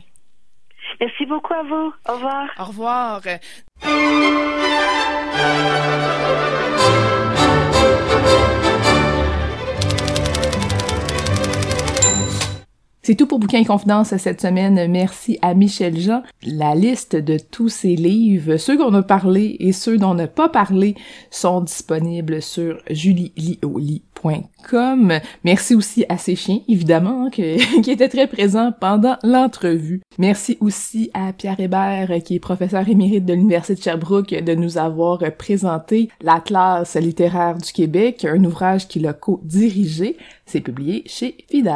Merci 1.01 1.27
beaucoup 1.27 1.55
à 1.55 1.63
vous. 1.63 1.93
Au 2.09 2.15
revoir. 2.15 2.49
Au 2.59 2.65
revoir. 2.65 3.21
C'est 13.09 13.15
tout 13.15 13.27
pour 13.27 13.39
Bouquin 13.39 13.61
et 13.61 13.65
Confidence 13.65 14.15
cette 14.19 14.43
semaine. 14.43 14.87
Merci 14.91 15.39
à 15.41 15.55
Michel 15.55 15.99
Jean. 15.99 16.23
La 16.43 16.75
liste 16.75 17.17
de 17.17 17.39
tous 17.39 17.71
ces 17.71 17.97
livres, 17.97 18.59
ceux 18.59 18.77
qu'on 18.77 18.93
a 18.93 19.03
parlé 19.03 19.57
et 19.61 19.73
ceux 19.73 19.97
dont 19.97 20.11
on 20.11 20.15
n'a 20.15 20.27
pas 20.27 20.51
parlé, 20.51 20.95
sont 21.31 21.63
disponibles 21.63 22.43
sur 22.43 22.83
Merci 25.45 25.75
aussi 25.75 26.05
à 26.09 26.19
ses 26.19 26.37
chiens, 26.37 26.61
évidemment, 26.69 27.27
hein, 27.27 27.31
qui 27.31 27.91
étaient 27.91 28.09
très 28.09 28.27
présents 28.27 28.73
pendant 28.79 29.17
l'entrevue. 29.23 30.03
Merci 30.19 30.59
aussi 30.61 31.11
à 31.15 31.33
Pierre 31.33 31.61
Hébert, 31.61 32.11
qui 32.25 32.37
est 32.37 32.41
professeur 32.41 32.89
émérite 32.89 33.25
de 33.25 33.35
l'Université 33.35 33.75
de 33.75 33.83
Sherbrooke, 33.83 34.31
de 34.31 34.55
nous 34.55 34.79
avoir 34.79 35.21
présenté 35.37 36.09
l'Atlas 36.21 36.97
littéraire 36.97 37.59
du 37.59 37.73
Québec, 37.73 38.25
un 38.25 38.45
ouvrage 38.45 38.89
qu'il 38.89 39.07
a 39.07 39.13
co-dirigé. 39.13 40.17
C'est 40.47 40.61
publié 40.61 41.03
chez 41.07 41.37
Fides. 41.51 41.71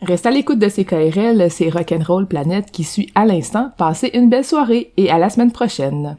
Reste 0.02 0.26
à 0.26 0.30
l'écoute 0.30 0.58
de 0.58 0.68
CKRL, 0.68 1.50
c'est 1.50 1.70
Rock'n'Roll 1.70 2.26
Planète 2.26 2.70
qui 2.70 2.84
suit 2.84 3.10
à 3.14 3.24
l'instant. 3.24 3.70
Passez 3.78 4.10
une 4.14 4.28
belle 4.28 4.44
soirée 4.44 4.92
et 4.96 5.10
à 5.10 5.16
la 5.18 5.30
semaine 5.30 5.52
prochaine. 5.52 6.18